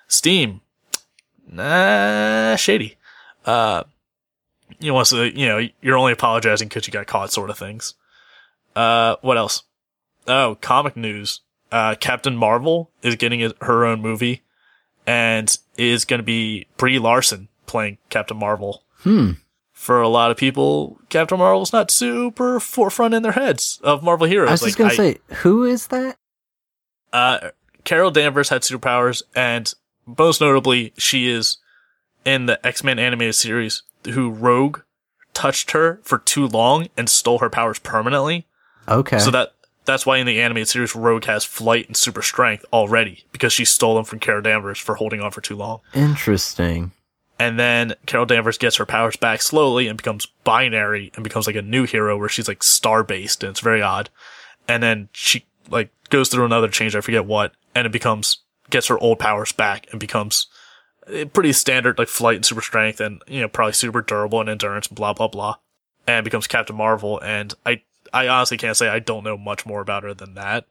Steam, 0.06 0.60
nah, 1.50 2.56
shady. 2.56 2.96
Uh, 3.44 3.84
you 4.78 4.94
want 4.94 5.08
to, 5.08 5.38
you 5.38 5.46
know, 5.46 5.66
you're 5.80 5.96
only 5.96 6.12
apologizing 6.12 6.68
because 6.68 6.86
you 6.86 6.92
got 6.92 7.06
caught 7.06 7.32
sort 7.32 7.50
of 7.50 7.58
things. 7.58 7.94
Uh, 8.76 9.16
what 9.22 9.36
else? 9.36 9.62
Oh, 10.26 10.56
comic 10.60 10.96
news. 10.96 11.40
Uh, 11.70 11.94
Captain 11.98 12.36
Marvel 12.36 12.90
is 13.02 13.16
getting 13.16 13.52
her 13.62 13.84
own 13.84 14.00
movie 14.00 14.42
and 15.06 15.56
is 15.76 16.04
going 16.04 16.18
to 16.18 16.24
be 16.24 16.66
Brie 16.76 16.98
Larson 16.98 17.48
playing 17.66 17.98
Captain 18.10 18.36
Marvel. 18.36 18.84
Hmm. 18.98 19.32
For 19.82 20.00
a 20.00 20.06
lot 20.08 20.30
of 20.30 20.36
people, 20.36 21.00
Captain 21.08 21.36
Marvel's 21.38 21.72
not 21.72 21.90
super 21.90 22.60
forefront 22.60 23.14
in 23.14 23.24
their 23.24 23.32
heads 23.32 23.80
of 23.82 24.00
Marvel 24.00 24.28
heroes. 24.28 24.48
I 24.48 24.52
was 24.52 24.60
just 24.60 24.78
gonna 24.78 24.92
I- 24.92 24.96
say, 24.96 25.18
who 25.42 25.64
is 25.64 25.88
that? 25.88 26.18
uh, 27.12 27.50
Carol 27.82 28.12
Danvers 28.12 28.48
had 28.48 28.62
superpowers, 28.62 29.22
and 29.34 29.74
most 30.06 30.40
notably, 30.40 30.92
she 30.96 31.28
is 31.28 31.56
in 32.24 32.46
the 32.46 32.64
X 32.64 32.84
Men 32.84 33.00
animated 33.00 33.34
series. 33.34 33.82
Who 34.04 34.30
Rogue 34.30 34.82
touched 35.34 35.72
her 35.72 35.98
for 36.04 36.18
too 36.18 36.46
long 36.46 36.86
and 36.96 37.10
stole 37.10 37.40
her 37.40 37.50
powers 37.50 37.80
permanently. 37.80 38.46
Okay. 38.88 39.18
So 39.18 39.32
that 39.32 39.52
that's 39.84 40.06
why 40.06 40.18
in 40.18 40.26
the 40.28 40.40
animated 40.40 40.68
series, 40.68 40.94
Rogue 40.94 41.24
has 41.24 41.44
flight 41.44 41.88
and 41.88 41.96
super 41.96 42.22
strength 42.22 42.64
already 42.72 43.24
because 43.32 43.52
she 43.52 43.64
stole 43.64 43.96
them 43.96 44.04
from 44.04 44.20
Carol 44.20 44.42
Danvers 44.42 44.78
for 44.78 44.94
holding 44.94 45.20
on 45.20 45.32
for 45.32 45.40
too 45.40 45.56
long. 45.56 45.80
Interesting. 45.92 46.92
And 47.42 47.58
then 47.58 47.94
Carol 48.06 48.24
Danvers 48.24 48.56
gets 48.56 48.76
her 48.76 48.86
powers 48.86 49.16
back 49.16 49.42
slowly 49.42 49.88
and 49.88 49.96
becomes 49.96 50.26
binary 50.44 51.10
and 51.16 51.24
becomes 51.24 51.48
like 51.48 51.56
a 51.56 51.62
new 51.62 51.86
hero 51.86 52.16
where 52.16 52.28
she's 52.28 52.46
like 52.46 52.62
star 52.62 53.02
based 53.02 53.42
and 53.42 53.50
it's 53.50 53.58
very 53.58 53.82
odd. 53.82 54.10
And 54.68 54.80
then 54.80 55.08
she 55.10 55.44
like 55.68 55.90
goes 56.08 56.28
through 56.28 56.44
another 56.44 56.68
change, 56.68 56.94
I 56.94 57.00
forget 57.00 57.26
what, 57.26 57.52
and 57.74 57.84
it 57.84 57.90
becomes, 57.90 58.44
gets 58.70 58.86
her 58.86 58.98
old 59.00 59.18
powers 59.18 59.50
back 59.50 59.88
and 59.90 59.98
becomes 59.98 60.46
pretty 61.32 61.52
standard 61.52 61.98
like 61.98 62.06
flight 62.06 62.36
and 62.36 62.46
super 62.46 62.62
strength 62.62 63.00
and, 63.00 63.20
you 63.26 63.40
know, 63.40 63.48
probably 63.48 63.72
super 63.72 64.02
durable 64.02 64.40
and 64.40 64.48
endurance 64.48 64.86
and 64.86 64.94
blah, 64.94 65.12
blah, 65.12 65.26
blah. 65.26 65.56
And 66.06 66.22
becomes 66.22 66.46
Captain 66.46 66.76
Marvel. 66.76 67.18
And 67.22 67.52
I, 67.66 67.82
I 68.12 68.28
honestly 68.28 68.56
can't 68.56 68.76
say 68.76 68.86
I 68.86 69.00
don't 69.00 69.24
know 69.24 69.36
much 69.36 69.66
more 69.66 69.80
about 69.80 70.04
her 70.04 70.14
than 70.14 70.34
that, 70.34 70.66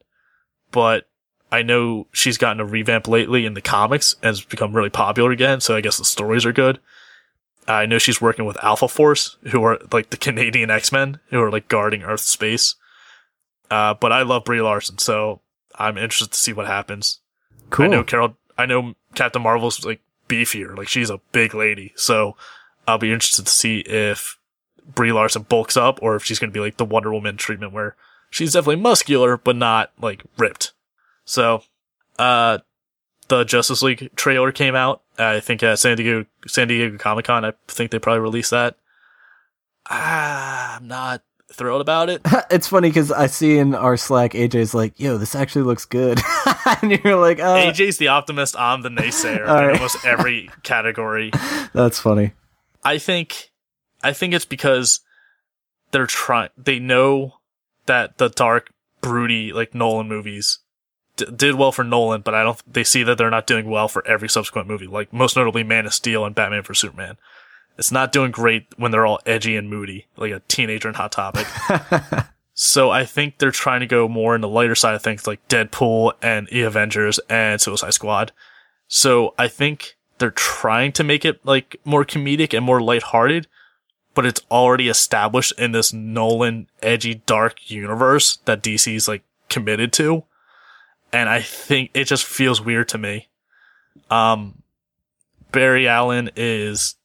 but 0.72 1.10
I 1.52 1.64
know 1.64 2.08
she's 2.14 2.38
gotten 2.38 2.62
a 2.62 2.66
revamp 2.66 3.08
lately 3.08 3.46
in 3.46 3.54
the 3.56 3.62
comics 3.62 4.16
and 4.22 4.28
has 4.28 4.42
become 4.42 4.74
really 4.74 4.90
popular 4.90 5.32
again, 5.32 5.60
so 5.60 5.76
I 5.76 5.82
guess 5.82 5.98
the 5.98 6.06
stories 6.06 6.46
are 6.46 6.54
good. 6.54 6.80
I 7.68 7.86
know 7.86 7.98
she's 7.98 8.22
working 8.22 8.46
with 8.46 8.64
Alpha 8.64 8.88
Force, 8.88 9.38
who 9.52 9.64
are 9.64 9.80
like 9.92 10.10
the 10.10 10.18
Canadian 10.18 10.72
X 10.72 10.92
Men, 10.92 11.20
who 11.30 11.42
are 11.42 11.52
like 11.52 11.68
guarding 11.68 12.04
Earth 12.04 12.22
space. 12.22 12.76
Uh, 13.70 13.94
but 13.94 14.12
I 14.12 14.24
love 14.24 14.46
Brie 14.46 14.62
Larson, 14.62 14.98
so 14.98 15.42
I'm 15.76 15.98
interested 15.98 16.32
to 16.32 16.40
see 16.40 16.54
what 16.54 16.68
happens. 16.68 17.20
Cool. 17.70 17.86
I 17.86 17.90
know 17.90 18.04
Carol, 18.04 18.38
I 18.58 18.66
know 18.66 18.96
Captain 19.16 19.42
Marvel's 19.42 19.86
like 19.86 20.02
beefier, 20.28 20.76
like 20.78 20.88
she's 20.88 21.10
a 21.10 21.20
big 21.32 21.54
lady, 21.54 21.94
so 21.96 22.36
I'll 22.88 22.98
be 22.98 23.12
interested 23.12 23.46
to 23.46 23.52
see 23.52 23.80
if 23.80 24.38
Brie 24.86 25.12
Larson 25.12 25.44
bulks 25.44 25.78
up 25.78 26.00
or 26.02 26.16
if 26.16 26.24
she's 26.24 26.40
going 26.40 26.50
to 26.50 26.54
be 26.54 26.60
like 26.60 26.78
the 26.78 26.86
Wonder 26.86 27.12
Woman 27.14 27.38
treatment 27.38 27.74
where 27.74 27.96
she's 28.30 28.54
definitely 28.54 28.78
muscular, 28.78 29.38
but 29.38 29.56
not 29.56 29.92
like 30.00 30.24
ripped. 30.38 30.74
So, 31.32 31.64
uh, 32.20 32.58
the 33.30 33.46
Justice 33.46 33.82
League 33.82 34.10
trailer 34.18 34.52
came 34.52 34.76
out. 34.76 35.02
I 35.18 35.40
think 35.40 35.64
at 35.64 35.80
San 35.80 35.96
Diego, 35.96 36.26
San 36.46 36.68
Diego 36.68 36.98
Comic 36.98 37.24
Con. 37.26 37.46
I 37.46 37.54
think 37.70 37.92
they 37.92 38.00
probably 38.00 38.20
released 38.20 38.52
that. 38.52 38.76
Ah, 39.90 40.76
I'm 40.76 40.90
not 40.90 41.24
thrilled 41.54 41.80
about 41.80 42.10
it. 42.10 42.22
it's 42.52 42.68
funny 42.68 42.90
because 42.90 43.14
I 43.14 43.28
see 43.28 43.58
in 43.58 43.74
our 43.74 43.96
Slack, 43.96 44.34
AJ's 44.34 44.74
like, 44.74 45.00
"Yo, 45.00 45.18
this 45.18 45.34
actually 45.34 45.62
looks 45.62 45.86
good," 45.86 46.20
and 46.82 46.92
you're 46.92 47.16
like, 47.16 47.40
"Oh, 47.40 47.56
AJ's 47.56 47.98
the 47.98 48.10
optimist. 48.10 48.58
I'm 48.60 48.82
the 48.82 48.90
naysayer 48.90 49.48
All 49.48 49.58
in 49.58 49.68
right. 49.68 49.76
almost 49.78 50.04
every 50.06 50.50
category. 50.64 51.32
that's 51.74 52.00
funny." 52.00 52.34
I 52.84 52.98
think, 52.98 53.52
I 54.04 54.12
think 54.12 54.34
it's 54.34 54.44
because 54.44 55.00
they're 55.92 56.08
trying, 56.08 56.50
they 56.58 56.80
know 56.80 57.36
that 57.86 58.18
the 58.18 58.28
dark, 58.28 58.74
broody, 59.00 59.54
like 59.54 59.74
Nolan 59.74 60.10
movies 60.10 60.60
d- 61.26 61.32
did 61.36 61.56
well 61.56 61.72
for 61.72 61.84
Nolan, 61.84 62.22
but 62.22 62.34
I 62.34 62.44
don't, 62.44 62.62
they 62.72 62.84
see 62.84 63.04
that 63.04 63.18
they're 63.18 63.30
not 63.30 63.48
doing 63.48 63.70
well 63.70 63.88
for 63.88 64.06
every 64.08 64.30
subsequent 64.30 64.68
movie, 64.68 64.88
like 64.88 65.14
most 65.14 65.36
notably 65.36 65.64
Man 65.64 65.86
of 65.86 65.94
Steel 65.94 66.26
and 66.26 66.36
Batman 66.36 66.64
for 66.64 66.74
Superman. 66.74 67.18
It's 67.78 67.92
not 67.92 68.12
doing 68.12 68.32
great 68.32 68.68
when 68.78 68.92
they're 68.92 69.06
all 69.06 69.22
edgy 69.26 69.56
and 69.56 69.70
moody, 69.70 70.08
like 70.18 70.32
a 70.32 70.42
teenager 70.48 70.90
in 70.90 70.96
Hot 70.96 71.12
Topic. 71.12 71.48
so 72.54 72.92
I 72.92 73.06
think 73.06 73.38
they're 73.38 73.52
trying 73.52 73.80
to 73.80 73.88
go 73.88 74.08
more 74.08 74.36
in 74.36 74.42
the 74.42 74.48
lighter 74.48 74.76
side 74.76 74.94
of 74.94 75.02
things, 75.02 75.26
like 75.26 75.48
Deadpool 75.48 76.14
and 76.22 76.48
The 76.52 76.62
Avengers 76.64 77.20
and 77.30 77.62
Suicide 77.62 77.94
Squad. 77.94 78.32
So 78.88 79.34
I 79.38 79.48
think 79.48 79.96
they're 80.18 80.32
trying 80.32 80.92
to 80.94 81.04
make 81.04 81.26
it 81.26 81.44
like 81.46 81.78
more 81.86 82.06
comedic 82.06 82.56
and 82.56 82.66
more 82.66 82.82
lighthearted, 82.82 83.48
but 84.14 84.26
it's 84.26 84.42
already 84.52 84.90
established 84.90 85.54
in 85.58 85.72
this 85.72 85.94
Nolan 85.94 86.68
edgy 86.84 87.16
dark 87.26 87.72
universe 87.72 88.38
that 88.46 88.62
DC's 88.62 89.08
like 89.08 89.24
committed 89.50 89.94
to. 89.94 90.26
And 91.14 91.30
I 91.30 91.42
think 91.42 91.92
it 91.94 92.06
just 92.06 92.26
feels 92.26 92.62
weird 92.62 92.90
to 92.90 92.98
me. 92.98 93.28
Um, 94.10 94.62
Barry 95.52 95.88
Allen 95.88 96.32
is, 96.36 96.96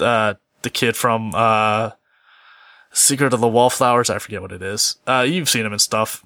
uh, 0.00 0.34
the 0.62 0.70
kid 0.70 0.96
from, 0.96 1.32
uh, 1.34 1.90
Secret 2.92 3.34
of 3.34 3.40
the 3.40 3.48
Wallflowers. 3.48 4.08
I 4.08 4.18
forget 4.18 4.40
what 4.40 4.52
it 4.52 4.62
is. 4.62 4.96
Uh, 5.06 5.26
you've 5.28 5.50
seen 5.50 5.66
him 5.66 5.72
and 5.72 5.80
stuff, 5.80 6.24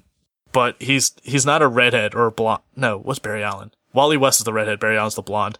but 0.53 0.81
he's, 0.81 1.11
he's 1.21 1.45
not 1.45 1.61
a 1.61 1.67
redhead 1.67 2.15
or 2.15 2.27
a 2.27 2.31
blonde. 2.31 2.63
No, 2.75 2.97
what's 2.97 3.19
Barry 3.19 3.43
Allen? 3.43 3.71
Wally 3.93 4.15
West 4.15 4.39
is 4.39 4.45
the 4.45 4.53
redhead. 4.53 4.79
Barry 4.79 4.97
Allen's 4.97 5.15
the 5.15 5.21
blonde. 5.21 5.59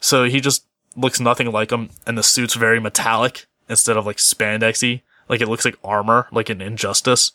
So 0.00 0.24
he 0.24 0.40
just 0.40 0.64
looks 0.96 1.20
nothing 1.20 1.52
like 1.52 1.70
him, 1.70 1.90
and 2.06 2.18
the 2.18 2.24
suit's 2.24 2.54
very 2.54 2.80
metallic 2.80 3.46
instead 3.68 3.96
of 3.96 4.04
like 4.04 4.16
spandexy. 4.16 5.02
Like 5.28 5.40
it 5.40 5.48
looks 5.48 5.64
like 5.64 5.78
armor, 5.84 6.26
like 6.32 6.50
an 6.50 6.60
injustice. 6.60 7.30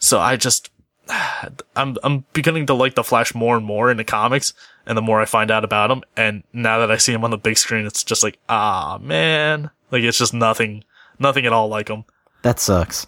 So 0.00 0.18
I 0.18 0.36
just, 0.36 0.70
I'm, 1.76 1.96
I'm 2.02 2.24
beginning 2.32 2.66
to 2.66 2.74
like 2.74 2.94
the 2.94 3.04
Flash 3.04 3.34
more 3.34 3.56
and 3.56 3.64
more 3.64 3.90
in 3.90 3.96
the 3.96 4.04
comics, 4.04 4.52
and 4.86 4.96
the 4.96 5.02
more 5.02 5.20
I 5.20 5.24
find 5.24 5.50
out 5.50 5.64
about 5.64 5.90
him, 5.90 6.02
and 6.16 6.42
now 6.52 6.78
that 6.78 6.90
I 6.90 6.96
see 6.96 7.12
him 7.12 7.24
on 7.24 7.30
the 7.30 7.38
big 7.38 7.58
screen, 7.58 7.86
it's 7.86 8.04
just 8.04 8.22
like, 8.22 8.38
ah, 8.48 8.98
man. 9.00 9.70
Like 9.90 10.02
it's 10.02 10.18
just 10.18 10.34
nothing, 10.34 10.82
Nothing 11.18 11.46
at 11.46 11.52
all 11.52 11.68
like 11.68 11.88
him. 11.88 12.04
That 12.42 12.60
sucks. 12.60 13.06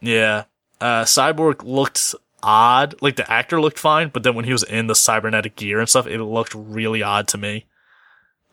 Yeah. 0.00 0.44
Uh, 0.80 1.04
Cyborg 1.04 1.62
looked 1.64 2.14
odd. 2.42 2.94
Like 3.00 3.16
the 3.16 3.30
actor 3.30 3.60
looked 3.60 3.78
fine, 3.78 4.10
but 4.10 4.22
then 4.22 4.34
when 4.34 4.44
he 4.44 4.52
was 4.52 4.62
in 4.62 4.86
the 4.86 4.94
cybernetic 4.94 5.56
gear 5.56 5.80
and 5.80 5.88
stuff, 5.88 6.06
it 6.06 6.22
looked 6.22 6.54
really 6.54 7.02
odd 7.02 7.28
to 7.28 7.38
me. 7.38 7.66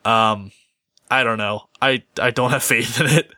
Um, 0.04 0.52
I 1.10 1.22
don't 1.22 1.38
know. 1.38 1.68
I, 1.80 2.02
I 2.20 2.30
don't 2.30 2.50
have 2.56 2.62
faith 2.62 3.00
in 3.00 3.06
it. 3.06 3.30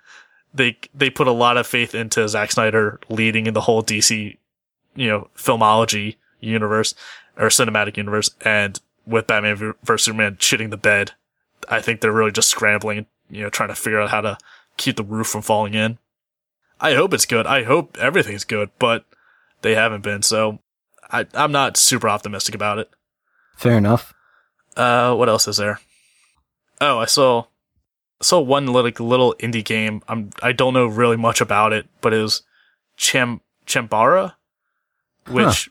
They, 0.55 0.79
they 0.95 1.11
put 1.11 1.29
a 1.29 1.33
lot 1.33 1.59
of 1.59 1.67
faith 1.67 1.95
into 1.95 2.27
Zack 2.29 2.53
Snyder 2.53 2.99
leading 3.09 3.47
in 3.47 3.55
the 3.55 3.61
whole 3.61 3.83
DC, 3.83 4.39
you 4.99 5.09
know, 5.09 5.29
filmology 5.37 6.17
universe 6.41 6.95
or 7.37 7.49
cinematic 7.49 7.97
universe. 7.97 8.31
And 8.43 8.79
with 9.07 9.27
Batman 9.27 9.75
vs 9.83 10.05
Superman 10.05 10.37
shitting 10.37 10.71
the 10.71 10.77
bed, 10.77 11.13
I 11.69 11.81
think 11.81 12.01
they're 12.01 12.13
really 12.13 12.33
just 12.33 12.49
scrambling, 12.49 13.07
you 13.31 13.43
know, 13.43 13.51
trying 13.51 13.69
to 13.69 13.75
figure 13.75 14.01
out 14.01 14.11
how 14.11 14.21
to 14.21 14.39
keep 14.77 14.97
the 14.97 15.05
roof 15.05 15.29
from 15.29 15.43
falling 15.43 15.75
in. 15.75 15.99
I 16.81 16.95
hope 16.95 17.15
it's 17.15 17.27
good. 17.27 17.47
I 17.47 17.65
hope 17.65 17.97
everything's 17.99 18.45
good, 18.45 18.71
but 18.79 19.05
they 19.63 19.75
haven't 19.75 20.03
been. 20.03 20.23
So 20.23 20.61
I, 21.11 21.27
I'm 21.35 21.53
not 21.53 21.77
super 21.77 22.09
optimistic 22.09 22.55
about 22.55 22.79
it. 22.79 22.91
Fair 23.57 23.79
enough. 23.79 24.15
Uh, 24.77 25.15
what 25.15 25.29
else 25.29 25.49
is 25.49 25.57
there? 25.57 25.81
Oh, 26.81 26.99
I 26.99 27.07
saw 27.07 27.45
saw 28.21 28.41
one 28.41 28.67
like 28.67 29.01
little 29.01 29.35
indie 29.41 29.65
game. 29.65 30.03
I'm 30.09 30.31
I 30.43 30.53
don't 30.53 30.75
know 30.75 30.87
really 30.87 31.17
much 31.17 31.41
about 31.41 31.73
it, 31.73 31.87
but 32.01 32.15
it 32.15 32.23
was 32.23 32.43
Cham 32.97 33.41
Chambara, 33.67 34.35
which 35.31 35.71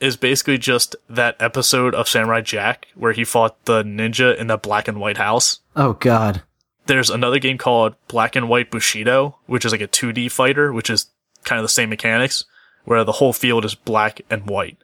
is 0.00 0.16
basically 0.16 0.58
just 0.58 0.94
that 1.08 1.36
episode 1.40 1.94
of 1.94 2.08
Samurai 2.08 2.40
Jack 2.40 2.88
where 2.94 3.12
he 3.12 3.24
fought 3.24 3.64
the 3.64 3.82
ninja 3.82 4.36
in 4.36 4.46
the 4.46 4.58
black 4.58 4.88
and 4.88 5.00
white 5.00 5.16
house. 5.16 5.60
Oh 5.74 5.94
God. 5.94 6.42
There's 6.86 7.10
another 7.10 7.38
game 7.38 7.58
called 7.58 7.96
Black 8.06 8.36
and 8.36 8.48
White 8.48 8.70
Bushido, 8.70 9.38
which 9.46 9.64
is 9.64 9.72
like 9.72 9.80
a 9.80 9.88
2D 9.88 10.30
fighter, 10.30 10.72
which 10.72 10.88
is 10.88 11.06
kind 11.44 11.58
of 11.58 11.64
the 11.64 11.68
same 11.68 11.88
mechanics, 11.88 12.44
where 12.84 13.02
the 13.02 13.12
whole 13.12 13.32
field 13.32 13.64
is 13.64 13.74
black 13.74 14.20
and 14.30 14.48
white. 14.48 14.78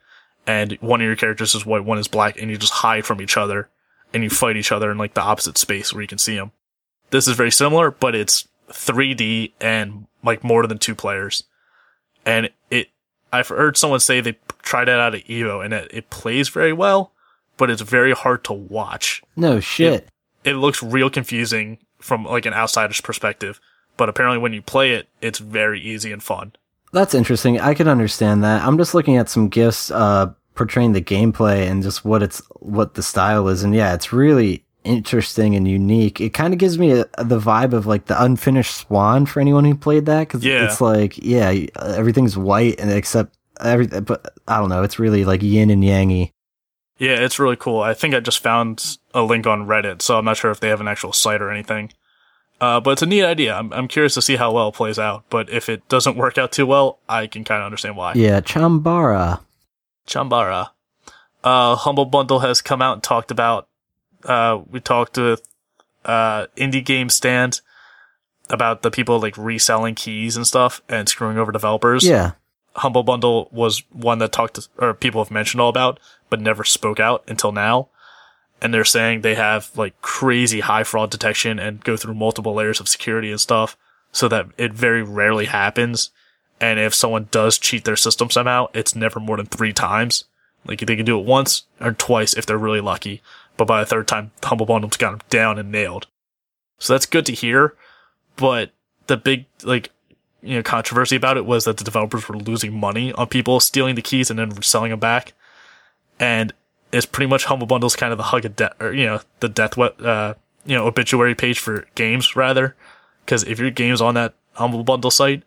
And 0.45 0.73
one 0.81 0.99
of 0.99 1.05
your 1.05 1.15
characters 1.15 1.55
is 1.55 1.65
white, 1.65 1.85
one 1.85 1.97
is 1.97 2.09
black, 2.09 2.37
and 2.37 2.51
you 2.51 2.57
just 2.57 2.73
hide 2.73 3.05
from 3.05 3.21
each 3.21 3.37
other, 3.37 3.69
and 4.13 4.21
you 4.21 4.29
fight 4.29 4.57
each 4.57 4.71
other 4.71 4.91
in 4.91 4.97
like 4.97 5.13
the 5.13 5.21
opposite 5.21 5.57
space 5.57 5.93
where 5.93 6.01
you 6.01 6.07
can 6.07 6.17
see 6.17 6.35
them. 6.35 6.51
This 7.11 7.27
is 7.27 7.37
very 7.37 7.51
similar, 7.51 7.91
but 7.91 8.15
it's 8.15 8.49
3D 8.69 9.53
and 9.61 10.07
like 10.23 10.43
more 10.43 10.67
than 10.67 10.79
two 10.79 10.95
players. 10.95 11.43
And 12.25 12.49
it, 12.69 12.89
I've 13.33 13.47
heard 13.49 13.75
someone 13.77 13.99
say 13.99 14.21
they 14.21 14.37
tried 14.61 14.87
it 14.89 14.97
out 14.99 15.15
at 15.15 15.25
Evo, 15.25 15.63
and 15.65 15.73
it, 15.73 15.89
it 15.93 16.09
plays 16.09 16.49
very 16.49 16.71
well, 16.73 17.11
but 17.57 17.69
it's 17.69 17.81
very 17.81 18.13
hard 18.13 18.43
to 18.45 18.53
watch 18.53 19.21
No 19.35 19.59
shit. 19.59 20.07
it 20.43 20.53
looks 20.53 20.81
real 20.83 21.09
confusing 21.09 21.79
from 21.99 22.25
like 22.25 22.45
an 22.45 22.53
outsider's 22.53 23.01
perspective. 23.01 23.59
But 23.97 24.09
apparently 24.09 24.39
when 24.39 24.53
you 24.53 24.61
play 24.61 24.93
it, 24.93 25.07
it's 25.21 25.39
very 25.39 25.79
easy 25.81 26.11
and 26.11 26.21
fun. 26.23 26.53
That's 26.91 27.13
interesting. 27.13 27.59
I 27.59 27.73
can 27.73 27.87
understand 27.87 28.43
that. 28.43 28.63
I'm 28.63 28.77
just 28.77 28.93
looking 28.93 29.17
at 29.17 29.29
some 29.29 29.49
gifs 29.49 29.89
uh 29.91 30.33
portraying 30.55 30.91
the 30.93 31.01
gameplay 31.01 31.67
and 31.67 31.81
just 31.81 32.05
what 32.05 32.21
it's 32.21 32.39
what 32.59 32.93
the 32.93 33.01
style 33.03 33.47
is 33.47 33.63
and 33.63 33.73
yeah, 33.73 33.93
it's 33.95 34.13
really 34.13 34.63
interesting 34.83 35.55
and 35.55 35.67
unique. 35.67 36.19
It 36.21 36.31
kind 36.33 36.53
of 36.53 36.59
gives 36.59 36.77
me 36.77 36.91
a, 36.91 37.05
the 37.23 37.39
vibe 37.39 37.73
of 37.73 37.85
like 37.85 38.05
the 38.05 38.21
unfinished 38.21 38.75
swan 38.75 39.25
for 39.25 39.39
anyone 39.39 39.65
who 39.65 39.75
played 39.75 40.05
that 40.07 40.29
cuz 40.29 40.43
Yeah. 40.43 40.65
it's 40.65 40.81
like 40.81 41.17
yeah, 41.17 41.53
everything's 41.79 42.37
white 42.37 42.79
and 42.79 42.91
except 42.91 43.35
every 43.61 43.87
but 43.87 44.33
I 44.47 44.57
don't 44.59 44.69
know, 44.69 44.83
it's 44.83 44.99
really 44.99 45.25
like 45.25 45.41
yin 45.43 45.69
and 45.69 45.83
yangy. 45.83 46.31
Yeah, 46.99 47.15
it's 47.15 47.39
really 47.39 47.55
cool. 47.55 47.81
I 47.81 47.93
think 47.93 48.13
I 48.13 48.19
just 48.19 48.39
found 48.39 48.97
a 49.13 49.23
link 49.23 49.47
on 49.47 49.65
Reddit, 49.67 50.01
so 50.01 50.17
I'm 50.17 50.25
not 50.25 50.37
sure 50.37 50.51
if 50.51 50.59
they 50.59 50.69
have 50.69 50.79
an 50.81 50.87
actual 50.87 51.11
site 51.11 51.41
or 51.41 51.49
anything. 51.49 51.91
Uh, 52.61 52.79
but 52.79 52.91
it's 52.91 53.01
a 53.01 53.05
neat 53.05 53.25
idea. 53.25 53.53
I'm, 53.55 53.73
I'm 53.73 53.87
curious 53.89 54.13
to 54.13 54.21
see 54.21 54.35
how 54.37 54.51
well 54.53 54.69
it 54.69 54.75
plays 54.75 54.97
out. 54.99 55.25
But 55.29 55.49
if 55.49 55.67
it 55.67 55.89
doesn't 55.89 56.15
work 56.15 56.37
out 56.37 56.51
too 56.53 56.65
well, 56.65 56.99
I 57.09 57.27
can 57.27 57.43
kind 57.43 57.61
of 57.61 57.65
understand 57.65 57.97
why. 57.97 58.13
Yeah, 58.15 58.39
Chambara. 58.39 59.41
Chambara. 60.07 60.69
Uh, 61.43 61.75
Humble 61.75 62.05
Bundle 62.05 62.39
has 62.39 62.61
come 62.61 62.81
out 62.81 62.93
and 62.93 63.03
talked 63.03 63.31
about, 63.31 63.67
uh, 64.25 64.61
we 64.69 64.79
talked 64.79 65.17
with, 65.17 65.41
uh, 66.05 66.47
Indie 66.57 66.83
Game 66.83 67.09
Stand 67.09 67.61
about 68.49 68.81
the 68.81 68.91
people 68.91 69.19
like 69.19 69.37
reselling 69.37 69.95
keys 69.95 70.35
and 70.35 70.45
stuff 70.45 70.81
and 70.89 71.07
screwing 71.07 71.37
over 71.37 71.51
developers. 71.51 72.05
Yeah. 72.05 72.31
Humble 72.75 73.03
Bundle 73.03 73.49
was 73.51 73.83
one 73.91 74.17
that 74.19 74.31
talked 74.31 74.55
to, 74.55 74.67
or 74.77 74.93
people 74.93 75.23
have 75.23 75.31
mentioned 75.31 75.61
all 75.61 75.69
about, 75.69 75.99
but 76.29 76.41
never 76.41 76.63
spoke 76.63 76.99
out 76.99 77.23
until 77.27 77.51
now. 77.51 77.89
And 78.61 78.73
they're 78.73 78.85
saying 78.85 79.21
they 79.21 79.35
have 79.35 79.69
like 79.75 79.99
crazy 80.01 80.61
high 80.61 80.83
fraud 80.83 81.11
detection 81.11 81.59
and 81.59 81.83
go 81.83 81.97
through 81.97 82.15
multiple 82.15 82.53
layers 82.53 82.79
of 82.79 82.89
security 82.89 83.29
and 83.29 83.39
stuff 83.39 83.77
so 84.11 84.27
that 84.29 84.47
it 84.57 84.73
very 84.73 85.03
rarely 85.03 85.45
happens. 85.45 86.11
And 86.61 86.79
if 86.79 86.95
someone 86.95 87.27
does 87.29 87.57
cheat 87.57 87.83
their 87.83 87.95
system 87.95 88.29
somehow, 88.29 88.67
it's 88.73 88.95
never 88.95 89.19
more 89.19 89.37
than 89.37 89.47
three 89.47 89.73
times. 89.73 90.23
Like 90.65 90.79
they 90.79 90.95
can 90.95 91.05
do 91.05 91.19
it 91.19 91.25
once 91.25 91.63
or 91.81 91.91
twice 91.91 92.33
if 92.33 92.45
they're 92.45 92.57
really 92.57 92.81
lucky. 92.81 93.21
But 93.57 93.65
by 93.65 93.79
the 93.81 93.85
third 93.85 94.07
time, 94.07 94.31
Humble 94.43 94.65
Bundle's 94.65 94.97
got 94.97 95.13
him 95.13 95.21
down 95.29 95.59
and 95.59 95.71
nailed. 95.71 96.07
So 96.79 96.93
that's 96.93 97.05
good 97.05 97.25
to 97.27 97.33
hear. 97.33 97.75
But 98.35 98.71
the 99.07 99.17
big, 99.17 99.45
like, 99.63 99.91
you 100.41 100.55
know, 100.55 100.63
controversy 100.63 101.15
about 101.15 101.37
it 101.37 101.45
was 101.45 101.65
that 101.65 101.77
the 101.77 101.83
developers 101.83 102.27
were 102.27 102.37
losing 102.37 102.77
money 102.77 103.13
on 103.13 103.27
people 103.27 103.59
stealing 103.59 103.95
the 103.95 104.01
keys 104.01 104.29
and 104.29 104.39
then 104.39 104.61
selling 104.61 104.91
them 104.91 104.99
back. 104.99 105.33
And 106.19 106.51
it's 106.91 107.05
pretty 107.05 107.29
much 107.29 107.45
Humble 107.45 107.67
Bundle's 107.67 107.95
kind 107.95 108.11
of 108.11 108.17
the 108.17 108.25
hug 108.25 108.45
of 108.45 108.55
death, 108.55 108.73
or, 108.81 108.93
you 108.93 109.05
know, 109.05 109.21
the 109.39 109.49
death, 109.49 109.77
uh, 109.77 110.33
you 110.65 110.75
know, 110.75 110.85
obituary 110.85 111.35
page 111.35 111.59
for 111.59 111.87
games 111.95 112.35
rather. 112.35 112.75
Cause 113.25 113.43
if 113.43 113.59
your 113.59 113.71
game's 113.71 114.01
on 114.01 114.15
that 114.15 114.33
Humble 114.53 114.83
Bundle 114.83 115.11
site, 115.11 115.43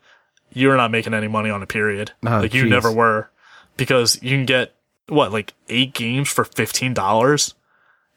you're 0.53 0.77
not 0.77 0.91
making 0.91 1.13
any 1.13 1.29
money 1.29 1.51
on 1.51 1.63
a 1.63 1.67
period. 1.67 2.13
Oh, 2.25 2.41
like 2.41 2.55
you 2.55 2.67
never 2.67 2.91
were. 2.91 3.31
Because 3.77 4.21
you 4.23 4.31
can 4.31 4.47
get, 4.47 4.75
what, 5.09 5.33
like 5.33 5.53
eight 5.69 5.93
games 5.93 6.29
for 6.29 6.45
$15? 6.45 7.55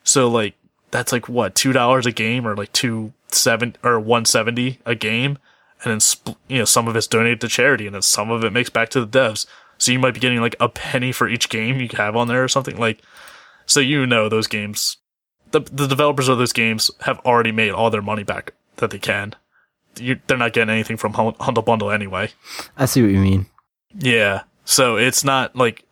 So 0.10 0.28
like, 0.28 0.55
that's 0.89 1.12
like 1.12 1.30
what, 1.30 1.53
$2 1.53 2.05
a 2.05 2.12
game 2.12 2.47
or 2.47 2.55
like 2.55 2.72
two 2.74 3.14
seven 3.28 3.76
or 3.84 3.99
170 3.99 4.80
a 4.86 4.95
game? 4.95 5.38
And 5.84 5.91
then 5.91 5.99
spl- 5.99 6.36
you 6.47 6.57
know 6.57 6.66
some 6.66 6.88
of 6.88 6.95
it's 6.95 7.05
donated 7.07 7.39
to 7.41 7.47
charity 7.47 7.86
and 7.86 7.93
then 7.93 8.01
some 8.01 8.32
of 8.32 8.43
it 8.43 8.51
makes 8.51 8.72
back 8.72 8.89
to 8.89 9.05
the 9.05 9.20
devs. 9.20 9.45
So 9.78 9.91
you 9.91 9.99
might 9.99 10.16
be 10.16 10.20
getting 10.20 10.41
like 10.41 10.55
a 10.60 10.68
penny 10.68 11.12
for 11.12 11.30
each 11.30 11.47
game 11.47 11.80
you 11.80 11.88
have 11.93 12.16
on 12.16 12.28
there 12.28 12.43
or 12.43 12.47
something 12.47 12.78
like 12.78 13.01
so 13.66 13.80
you 13.80 14.05
know 14.07 14.28
those 14.28 14.47
games. 14.47 14.97
The, 15.51 15.60
the 15.62 15.88
developers 15.88 16.28
of 16.28 16.38
those 16.38 16.53
games 16.53 16.89
have 17.01 17.20
already 17.20 17.51
made 17.51 17.72
all 17.72 17.89
their 17.91 18.01
money 18.01 18.24
back 18.24 18.53
that 18.78 18.89
they 18.89 18.99
can. 18.99 19.36
You, 19.99 20.20
they're 20.28 20.38
not 20.38 20.53
getting 20.53 20.74
anything 20.74 20.97
from 20.97 21.14
Hum- 21.14 21.36
Humble 21.39 21.62
Bundle 21.64 21.91
anyway. 21.91 22.32
I 22.78 22.86
see 22.86 23.01
what 23.01 23.12
you 23.12 23.20
mean. 23.20 23.45
yeah. 23.95 24.43
So 24.66 24.97
it's 24.97 25.24
not 25.24 25.55
like 25.55 25.86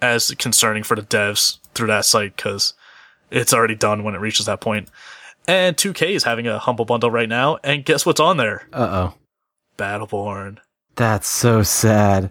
as 0.00 0.30
concerning 0.38 0.82
for 0.82 0.94
the 0.94 1.02
devs 1.02 1.58
through 1.74 1.88
that 1.88 2.04
site 2.04 2.36
because 2.36 2.74
it's 3.32 3.52
already 3.52 3.74
done 3.74 4.04
when 4.04 4.14
it 4.14 4.18
reaches 4.20 4.46
that 4.46 4.60
point 4.60 4.88
and 5.48 5.76
2k 5.76 6.10
is 6.10 6.24
having 6.24 6.46
a 6.46 6.58
humble 6.58 6.84
bundle 6.84 7.10
right 7.10 7.28
now 7.28 7.58
and 7.64 7.84
guess 7.84 8.06
what's 8.06 8.20
on 8.20 8.36
there 8.36 8.66
Uh-oh. 8.72 9.14
Battleborn. 9.78 10.58
That's 10.96 11.26
so 11.26 11.62
sad. 11.62 12.30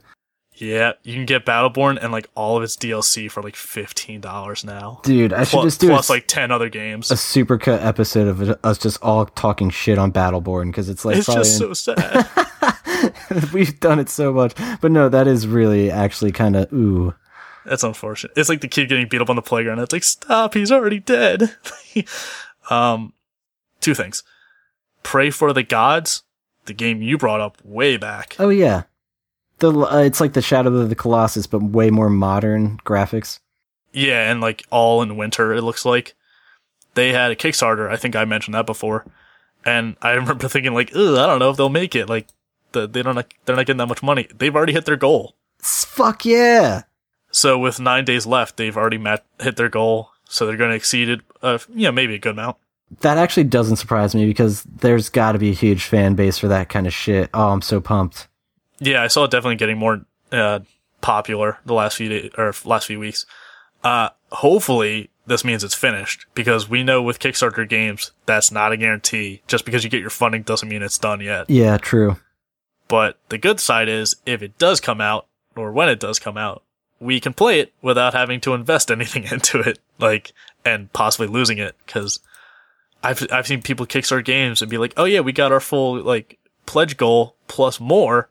Yeah, 0.53 0.91
you 1.03 1.15
can 1.15 1.25
get 1.25 1.43
Battleborn 1.43 1.97
and 2.01 2.11
like 2.11 2.29
all 2.35 2.55
of 2.55 2.61
its 2.61 2.75
DLC 2.77 3.31
for 3.31 3.41
like 3.41 3.55
fifteen 3.55 4.21
dollars 4.21 4.63
now. 4.63 4.99
Dude, 5.03 5.33
I 5.33 5.43
should 5.43 5.53
Plus, 5.57 5.63
just 5.65 5.81
do 5.81 5.87
plus 5.87 6.09
a, 6.09 6.11
like 6.11 6.27
ten 6.27 6.51
other 6.51 6.69
games. 6.69 7.09
a 7.09 7.15
supercut 7.15 7.83
episode 7.83 8.27
of 8.27 8.59
us 8.63 8.77
just 8.77 9.01
all 9.01 9.25
talking 9.25 9.71
shit 9.71 9.97
on 9.97 10.11
Battleborn 10.11 10.67
because 10.67 10.87
it's 10.87 11.03
like 11.03 11.17
it's 11.17 11.25
just 11.25 11.57
so 11.57 11.73
sad. 11.73 12.29
we've 13.53 13.79
done 13.79 13.97
it 13.97 14.09
so 14.09 14.31
much. 14.31 14.53
But 14.81 14.91
no, 14.91 15.09
that 15.09 15.25
is 15.27 15.47
really 15.47 15.89
actually 15.89 16.31
kind 16.31 16.55
of 16.55 16.71
ooh. 16.71 17.15
That's 17.65 17.83
unfortunate. 17.83 18.33
It's 18.35 18.49
like 18.49 18.61
the 18.61 18.67
kid 18.67 18.89
getting 18.89 19.07
beat 19.07 19.21
up 19.21 19.29
on 19.29 19.35
the 19.35 19.41
playground. 19.41 19.79
It's 19.79 19.93
like, 19.93 20.03
stop, 20.03 20.53
he's 20.53 20.71
already 20.71 20.99
dead. 20.99 21.55
um, 22.69 23.13
two 23.79 23.93
things. 23.93 24.23
Praey 25.03 25.33
for 25.33 25.53
the 25.53 25.63
Gods, 25.63 26.23
the 26.65 26.73
game 26.73 27.01
you 27.01 27.17
brought 27.17 27.41
up 27.41 27.57
way 27.63 27.97
back. 27.97 28.35
Oh 28.39 28.49
yeah, 28.49 28.83
the 29.59 29.71
uh, 29.71 29.99
it's 29.99 30.21
like 30.21 30.33
the 30.33 30.41
Shadow 30.41 30.75
of 30.75 30.89
the 30.89 30.95
Colossus, 30.95 31.47
but 31.47 31.63
way 31.63 31.89
more 31.89 32.09
modern 32.09 32.77
graphics. 32.85 33.39
Yeah, 33.93 34.31
and 34.31 34.41
like 34.41 34.65
all 34.69 35.01
in 35.01 35.17
winter, 35.17 35.53
it 35.53 35.63
looks 35.63 35.85
like. 35.85 36.15
They 36.93 37.13
had 37.13 37.31
a 37.31 37.35
Kickstarter. 37.35 37.89
I 37.89 37.95
think 37.95 38.15
I 38.15 38.25
mentioned 38.25 38.53
that 38.53 38.65
before. 38.65 39.05
And 39.65 39.95
I 40.01 40.11
remember 40.11 40.47
thinking 40.49 40.73
like, 40.73 40.91
Ugh, 40.93 41.17
I 41.17 41.25
don't 41.25 41.39
know 41.39 41.49
if 41.49 41.57
they'll 41.57 41.69
make 41.69 41.95
it. 41.95 42.09
Like, 42.09 42.27
the, 42.73 42.87
they 42.87 43.01
don't, 43.01 43.15
they're 43.45 43.55
not 43.55 43.65
getting 43.65 43.77
that 43.77 43.87
much 43.87 44.03
money. 44.03 44.27
They've 44.35 44.55
already 44.55 44.73
hit 44.73 44.85
their 44.85 44.97
goal. 44.97 45.35
Fuck 45.59 46.25
yeah! 46.25 46.83
So 47.31 47.57
with 47.57 47.79
nine 47.79 48.05
days 48.05 48.25
left, 48.25 48.57
they've 48.57 48.75
already 48.75 48.97
met, 48.97 49.25
hit 49.39 49.55
their 49.55 49.69
goal. 49.69 50.11
So 50.25 50.45
they're 50.45 50.57
going 50.57 50.69
to 50.71 50.75
exceed 50.75 51.09
it, 51.09 51.21
uh, 51.41 51.57
you 51.73 51.83
know, 51.83 51.91
maybe 51.91 52.15
a 52.15 52.19
good 52.19 52.31
amount. 52.31 52.57
That 53.01 53.17
actually 53.17 53.45
doesn't 53.45 53.77
surprise 53.77 54.13
me 54.13 54.25
because 54.25 54.63
there's 54.63 55.09
got 55.09 55.33
to 55.33 55.39
be 55.39 55.49
a 55.49 55.53
huge 55.53 55.85
fan 55.85 56.15
base 56.15 56.37
for 56.37 56.47
that 56.49 56.69
kind 56.69 56.87
of 56.87 56.93
shit. 56.93 57.29
Oh, 57.33 57.49
I'm 57.49 57.61
so 57.61 57.79
pumped. 57.81 58.27
Yeah, 58.79 59.01
I 59.03 59.07
saw 59.07 59.25
it 59.25 59.31
definitely 59.31 59.57
getting 59.57 59.77
more, 59.77 60.05
uh, 60.31 60.59
popular 61.01 61.57
the 61.65 61.73
last 61.73 61.97
few 61.97 62.09
days, 62.09 62.31
or 62.37 62.53
last 62.63 62.87
few 62.87 62.99
weeks. 62.99 63.25
Uh, 63.83 64.09
hopefully 64.31 65.09
this 65.25 65.43
means 65.43 65.63
it's 65.63 65.75
finished 65.75 66.25
because 66.33 66.69
we 66.69 66.83
know 66.83 67.01
with 67.01 67.19
Kickstarter 67.19 67.67
games 67.67 68.11
that's 68.25 68.51
not 68.51 68.71
a 68.71 68.77
guarantee. 68.77 69.41
Just 69.47 69.65
because 69.65 69.83
you 69.83 69.89
get 69.89 70.01
your 70.01 70.09
funding 70.09 70.43
doesn't 70.43 70.69
mean 70.69 70.81
it's 70.81 70.97
done 70.97 71.21
yet. 71.21 71.49
Yeah, 71.49 71.77
true. 71.77 72.17
But 72.87 73.17
the 73.29 73.37
good 73.37 73.59
side 73.59 73.87
is 73.89 74.15
if 74.25 74.41
it 74.41 74.57
does 74.57 74.79
come 74.79 75.01
out 75.01 75.27
or 75.55 75.71
when 75.71 75.89
it 75.89 75.99
does 75.99 76.19
come 76.19 76.37
out, 76.37 76.63
we 77.01 77.19
can 77.19 77.33
play 77.33 77.59
it 77.59 77.73
without 77.81 78.13
having 78.13 78.39
to 78.41 78.53
invest 78.53 78.91
anything 78.91 79.25
into 79.25 79.59
it, 79.59 79.79
like, 79.99 80.33
and 80.63 80.91
possibly 80.93 81.27
losing 81.27 81.57
it. 81.57 81.75
Cause 81.87 82.19
I've, 83.03 83.25
I've 83.31 83.47
seen 83.47 83.61
people 83.61 83.85
kickstart 83.85 84.23
games 84.23 84.61
and 84.61 84.71
be 84.71 84.77
like, 84.77 84.93
oh 84.95 85.05
yeah, 85.05 85.19
we 85.19 85.33
got 85.33 85.51
our 85.51 85.59
full, 85.59 86.01
like, 86.01 86.37
pledge 86.65 86.95
goal 86.95 87.35
plus 87.47 87.79
more. 87.79 88.29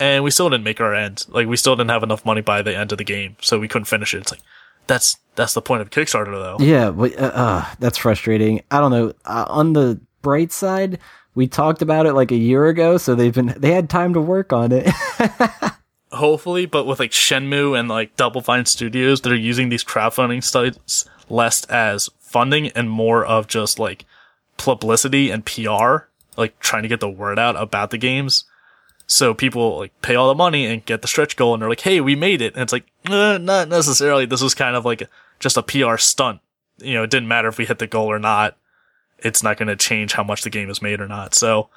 And 0.00 0.24
we 0.24 0.30
still 0.30 0.50
didn't 0.50 0.64
make 0.64 0.80
our 0.80 0.94
end. 0.94 1.24
Like, 1.28 1.46
we 1.46 1.56
still 1.56 1.76
didn't 1.76 1.90
have 1.90 2.02
enough 2.02 2.24
money 2.24 2.40
by 2.40 2.62
the 2.62 2.76
end 2.76 2.90
of 2.90 2.98
the 2.98 3.04
game. 3.04 3.36
So 3.40 3.58
we 3.58 3.68
couldn't 3.68 3.86
finish 3.86 4.14
it. 4.14 4.18
It's 4.18 4.32
like, 4.32 4.40
that's, 4.86 5.18
that's 5.34 5.54
the 5.54 5.62
point 5.62 5.82
of 5.82 5.90
Kickstarter 5.90 6.32
though. 6.32 6.56
Yeah, 6.64 6.90
but, 6.90 7.18
uh, 7.18 7.32
uh, 7.34 7.74
that's 7.78 7.98
frustrating. 7.98 8.62
I 8.70 8.80
don't 8.80 8.90
know. 8.90 9.12
Uh, 9.24 9.46
on 9.48 9.72
the 9.72 10.00
bright 10.22 10.52
side, 10.52 10.98
we 11.34 11.46
talked 11.46 11.82
about 11.82 12.06
it 12.06 12.12
like 12.12 12.30
a 12.30 12.36
year 12.36 12.66
ago, 12.66 12.96
so 12.96 13.14
they've 13.14 13.34
been 13.34 13.54
they 13.56 13.72
had 13.72 13.90
time 13.90 14.14
to 14.14 14.20
work 14.20 14.52
on 14.52 14.70
it. 14.72 14.88
Hopefully, 16.14 16.66
but 16.66 16.86
with 16.86 17.00
like 17.00 17.10
Shenmue 17.10 17.78
and 17.78 17.88
like 17.88 18.16
Double 18.16 18.40
Fine 18.40 18.66
Studios, 18.66 19.20
they're 19.20 19.34
using 19.34 19.68
these 19.68 19.84
crowdfunding 19.84 20.42
sites 20.42 21.06
less 21.28 21.64
as 21.64 22.10
funding 22.20 22.68
and 22.68 22.90
more 22.90 23.24
of 23.24 23.46
just 23.46 23.78
like 23.78 24.04
publicity 24.56 25.30
and 25.30 25.44
PR, 25.44 26.06
like 26.36 26.58
trying 26.60 26.82
to 26.82 26.88
get 26.88 27.00
the 27.00 27.08
word 27.08 27.38
out 27.38 27.56
about 27.56 27.90
the 27.90 27.98
games. 27.98 28.44
So 29.06 29.34
people 29.34 29.78
like 29.78 30.00
pay 30.02 30.14
all 30.14 30.28
the 30.28 30.34
money 30.34 30.66
and 30.66 30.84
get 30.84 31.02
the 31.02 31.08
stretch 31.08 31.36
goal 31.36 31.54
and 31.54 31.62
they're 31.62 31.68
like, 31.68 31.80
Hey, 31.80 32.00
we 32.00 32.16
made 32.16 32.40
it. 32.40 32.54
And 32.54 32.62
it's 32.62 32.72
like, 32.72 32.86
eh, 33.06 33.38
not 33.38 33.68
necessarily. 33.68 34.26
This 34.26 34.42
was 34.42 34.54
kind 34.54 34.76
of 34.76 34.84
like 34.84 35.08
just 35.40 35.56
a 35.56 35.62
PR 35.62 35.96
stunt. 35.96 36.40
You 36.78 36.94
know, 36.94 37.02
it 37.02 37.10
didn't 37.10 37.28
matter 37.28 37.48
if 37.48 37.58
we 37.58 37.66
hit 37.66 37.78
the 37.78 37.86
goal 37.86 38.06
or 38.06 38.18
not. 38.18 38.56
It's 39.18 39.42
not 39.42 39.56
going 39.56 39.68
to 39.68 39.76
change 39.76 40.14
how 40.14 40.24
much 40.24 40.42
the 40.42 40.50
game 40.50 40.70
is 40.70 40.82
made 40.82 41.00
or 41.00 41.08
not. 41.08 41.34
So 41.34 41.68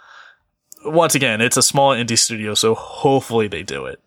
once 0.85 1.15
again, 1.15 1.41
it's 1.41 1.57
a 1.57 1.63
small 1.63 1.91
indie 1.91 2.17
studio. 2.17 2.53
So 2.53 2.75
hopefully 2.75 3.47
they 3.47 3.63
do 3.63 3.85
it. 3.85 4.01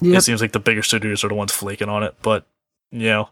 Yep. 0.00 0.18
It 0.18 0.20
seems 0.22 0.40
like 0.40 0.52
the 0.52 0.60
bigger 0.60 0.82
studios 0.82 1.24
are 1.24 1.28
the 1.28 1.34
ones 1.34 1.52
flaking 1.52 1.88
on 1.88 2.02
it, 2.02 2.14
but 2.22 2.46
you 2.90 3.08
know, 3.08 3.30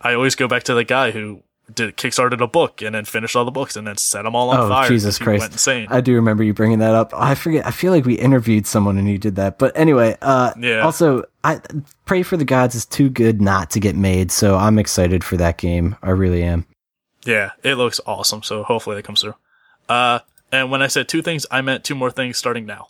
I 0.00 0.14
always 0.14 0.34
go 0.34 0.48
back 0.48 0.64
to 0.64 0.74
the 0.74 0.84
guy 0.84 1.10
who 1.12 1.42
did 1.72 1.96
kickstarted 1.96 2.40
a 2.40 2.48
book 2.48 2.82
and 2.82 2.94
then 2.94 3.04
finished 3.04 3.36
all 3.36 3.44
the 3.44 3.50
books 3.52 3.76
and 3.76 3.86
then 3.86 3.96
set 3.96 4.22
them 4.24 4.34
all 4.34 4.50
on 4.50 4.58
Oh, 4.58 4.68
fire. 4.68 4.88
Jesus 4.88 5.18
Christ. 5.18 5.40
Went 5.42 5.52
insane. 5.52 5.86
I 5.88 6.00
do 6.00 6.14
remember 6.16 6.42
you 6.42 6.52
bringing 6.52 6.80
that 6.80 6.96
up. 6.96 7.12
I 7.14 7.36
forget. 7.36 7.64
I 7.64 7.70
feel 7.70 7.92
like 7.92 8.04
we 8.04 8.14
interviewed 8.14 8.66
someone 8.66 8.98
and 8.98 9.08
you 9.08 9.18
did 9.18 9.36
that. 9.36 9.58
But 9.58 9.76
anyway, 9.78 10.16
uh, 10.20 10.52
Yeah. 10.58 10.80
Also, 10.80 11.24
I 11.44 11.60
praey 12.06 12.24
for 12.26 12.36
the 12.36 12.44
gods 12.44 12.74
is 12.74 12.84
too 12.86 13.08
good 13.08 13.40
not 13.40 13.70
to 13.70 13.78
get 13.80 13.94
made. 13.94 14.32
So 14.32 14.56
I'm 14.56 14.80
excited 14.80 15.22
for 15.22 15.36
that 15.36 15.58
game. 15.58 15.94
I 16.02 16.10
really 16.10 16.42
am. 16.42 16.66
Yeah, 17.24 17.52
it 17.62 17.76
looks 17.76 18.00
awesome. 18.04 18.42
So 18.42 18.64
hopefully 18.64 18.96
that 18.96 19.04
comes 19.04 19.20
through. 19.20 19.34
Uh, 19.88 20.18
and 20.50 20.72
when 20.72 20.82
I 20.82 20.88
said 20.88 21.06
two 21.08 21.22
things, 21.22 21.46
I 21.52 21.60
meant 21.60 21.84
two 21.84 21.94
more 21.94 22.10
things 22.10 22.36
starting 22.36 22.66
now. 22.66 22.88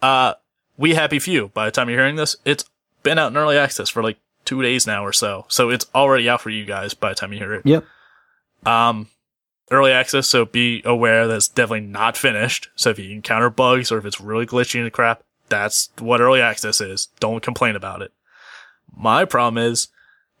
Uh, 0.00 0.34
We 0.76 0.94
Happy 0.94 1.18
Few, 1.18 1.48
by 1.48 1.66
the 1.66 1.70
time 1.70 1.88
you're 1.88 1.98
hearing 1.98 2.16
this, 2.16 2.36
it's 2.44 2.64
been 3.02 3.18
out 3.18 3.30
in 3.30 3.36
early 3.36 3.56
access 3.56 3.88
for 3.88 4.02
like 4.02 4.18
two 4.44 4.62
days 4.62 4.86
now 4.86 5.04
or 5.04 5.12
so. 5.12 5.46
So 5.48 5.70
it's 5.70 5.86
already 5.94 6.28
out 6.28 6.40
for 6.40 6.50
you 6.50 6.64
guys 6.64 6.94
by 6.94 7.10
the 7.10 7.14
time 7.14 7.32
you 7.32 7.38
hear 7.38 7.54
it. 7.54 7.66
Yep. 7.66 7.84
Um, 8.66 9.08
early 9.70 9.92
access, 9.92 10.26
so 10.26 10.44
be 10.44 10.82
aware 10.84 11.26
that 11.26 11.36
it's 11.36 11.48
definitely 11.48 11.86
not 11.86 12.16
finished. 12.16 12.68
So 12.76 12.90
if 12.90 12.98
you 12.98 13.10
encounter 13.10 13.50
bugs 13.50 13.92
or 13.92 13.98
if 13.98 14.04
it's 14.04 14.20
really 14.20 14.46
glitchy 14.46 14.80
and 14.80 14.92
crap, 14.92 15.22
that's 15.48 15.90
what 15.98 16.20
early 16.20 16.40
access 16.40 16.80
is. 16.80 17.08
Don't 17.20 17.42
complain 17.42 17.76
about 17.76 18.02
it. 18.02 18.12
My 18.96 19.24
problem 19.24 19.62
is, 19.62 19.88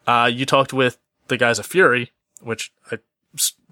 uh, 0.06 0.30
you 0.32 0.46
talked 0.46 0.72
with 0.72 0.98
the 1.28 1.36
guys 1.36 1.58
at 1.58 1.66
Furi, 1.66 2.10
which 2.40 2.72
I 2.90 2.98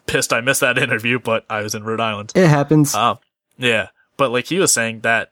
pissed 0.07 0.33
I 0.33 0.41
missed 0.41 0.61
that 0.61 0.79
interview, 0.83 1.19
but 1.19 1.45
I 1.49 1.63
was 1.63 1.75
in 1.75 1.85
Rhode 1.85 2.01
Island. 2.01 2.33
It 2.35 2.49
happens. 2.49 2.95
Um, 2.95 3.19
yeah, 3.59 3.89
but 4.17 4.31
like 4.31 4.47
he 4.47 4.59
was 4.59 4.73
saying 4.73 5.01
that, 5.01 5.32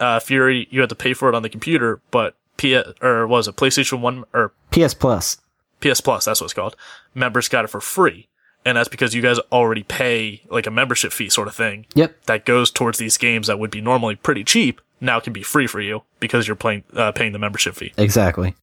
uh, 0.00 0.18
Furi, 0.20 0.66
you 0.70 0.80
had 0.80 0.88
to 0.88 0.94
pay 0.94 1.14
for 1.14 1.28
it 1.28 1.34
on 1.34 1.42
the 1.42 1.48
computer, 1.48 2.00
but 2.10 2.34
P, 2.56 2.80
or 3.00 3.26
was 3.26 3.48
it 3.48 3.56
PlayStation 3.56 4.00
1 4.00 4.24
or 4.32 4.52
PS 4.70 4.94
Plus. 4.94 5.38
PS 5.80 6.00
Plus, 6.00 6.24
that's 6.24 6.40
what 6.40 6.46
it's 6.46 6.54
called. 6.54 6.76
Members 7.14 7.48
got 7.48 7.64
it 7.64 7.68
for 7.68 7.80
free. 7.80 8.28
And 8.64 8.76
that's 8.76 8.88
because 8.88 9.12
you 9.12 9.22
guys 9.22 9.38
already 9.50 9.82
pay 9.82 10.42
like 10.48 10.68
a 10.68 10.70
membership 10.70 11.12
fee 11.12 11.28
sort 11.28 11.48
of 11.48 11.54
thing 11.54 11.84
Yep. 11.94 12.26
that 12.26 12.44
goes 12.44 12.70
towards 12.70 12.98
these 12.98 13.18
games 13.18 13.48
that 13.48 13.58
would 13.58 13.72
be 13.72 13.80
normally 13.80 14.14
pretty 14.14 14.44
cheap. 14.44 14.80
Now 15.00 15.18
can 15.18 15.32
be 15.32 15.42
free 15.42 15.66
for 15.66 15.80
you 15.80 16.02
because 16.20 16.46
you're 16.46 16.54
playing, 16.54 16.84
uh, 16.94 17.10
paying 17.10 17.32
the 17.32 17.40
membership 17.40 17.74
fee. 17.74 17.92
Exactly. 17.96 18.54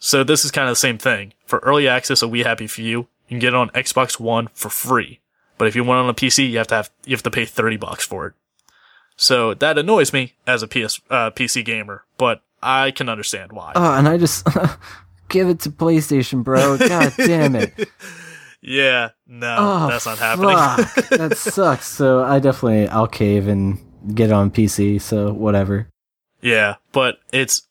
So 0.00 0.24
this 0.24 0.44
is 0.44 0.50
kind 0.50 0.68
of 0.68 0.72
the 0.72 0.76
same 0.76 0.98
thing. 0.98 1.32
For 1.46 1.60
early 1.60 1.86
access 1.86 2.22
of 2.22 2.30
We 2.30 2.40
Happy 2.40 2.66
Few, 2.66 2.84
you 2.84 2.98
You 2.98 3.06
can 3.28 3.38
get 3.38 3.48
it 3.48 3.54
on 3.54 3.70
Xbox 3.70 4.18
One 4.18 4.48
for 4.52 4.68
free. 4.68 5.20
But 5.58 5.68
if 5.68 5.76
you 5.76 5.84
want 5.84 5.98
it 5.98 6.02
on 6.04 6.10
a 6.10 6.14
PC, 6.14 6.50
you 6.50 6.58
have 6.58 6.66
to 6.68 6.74
have, 6.74 6.90
you 7.04 7.14
have 7.14 7.22
to 7.22 7.30
pay 7.30 7.44
30 7.44 7.76
bucks 7.76 8.04
for 8.04 8.26
it. 8.26 8.34
So 9.16 9.54
that 9.54 9.78
annoys 9.78 10.12
me 10.12 10.34
as 10.46 10.62
a 10.62 10.68
PS, 10.68 11.00
uh, 11.10 11.30
PC 11.30 11.64
gamer, 11.64 12.04
but 12.18 12.42
I 12.62 12.90
can 12.90 13.08
understand 13.08 13.52
why. 13.52 13.72
Oh, 13.74 13.94
and 13.94 14.06
I 14.08 14.18
just 14.18 14.46
give 15.28 15.48
it 15.48 15.60
to 15.60 15.70
PlayStation, 15.70 16.44
bro. 16.44 16.76
God 16.88 17.12
damn 17.16 17.54
it. 17.56 17.88
yeah, 18.60 19.10
no, 19.26 19.56
Oh, 19.58 19.88
that's 19.88 20.06
not 20.06 20.18
happening. 20.18 20.48
that 21.18 21.36
sucks. 21.38 21.86
So 21.86 22.22
I 22.22 22.38
definitely 22.40 22.88
I'll 22.88 23.06
cave 23.06 23.48
and 23.48 23.78
get 24.14 24.30
it 24.30 24.32
on 24.32 24.50
PC. 24.50 25.00
So 25.00 25.32
whatever. 25.32 25.88
Yeah, 26.42 26.76
but 26.92 27.18
it's 27.32 27.62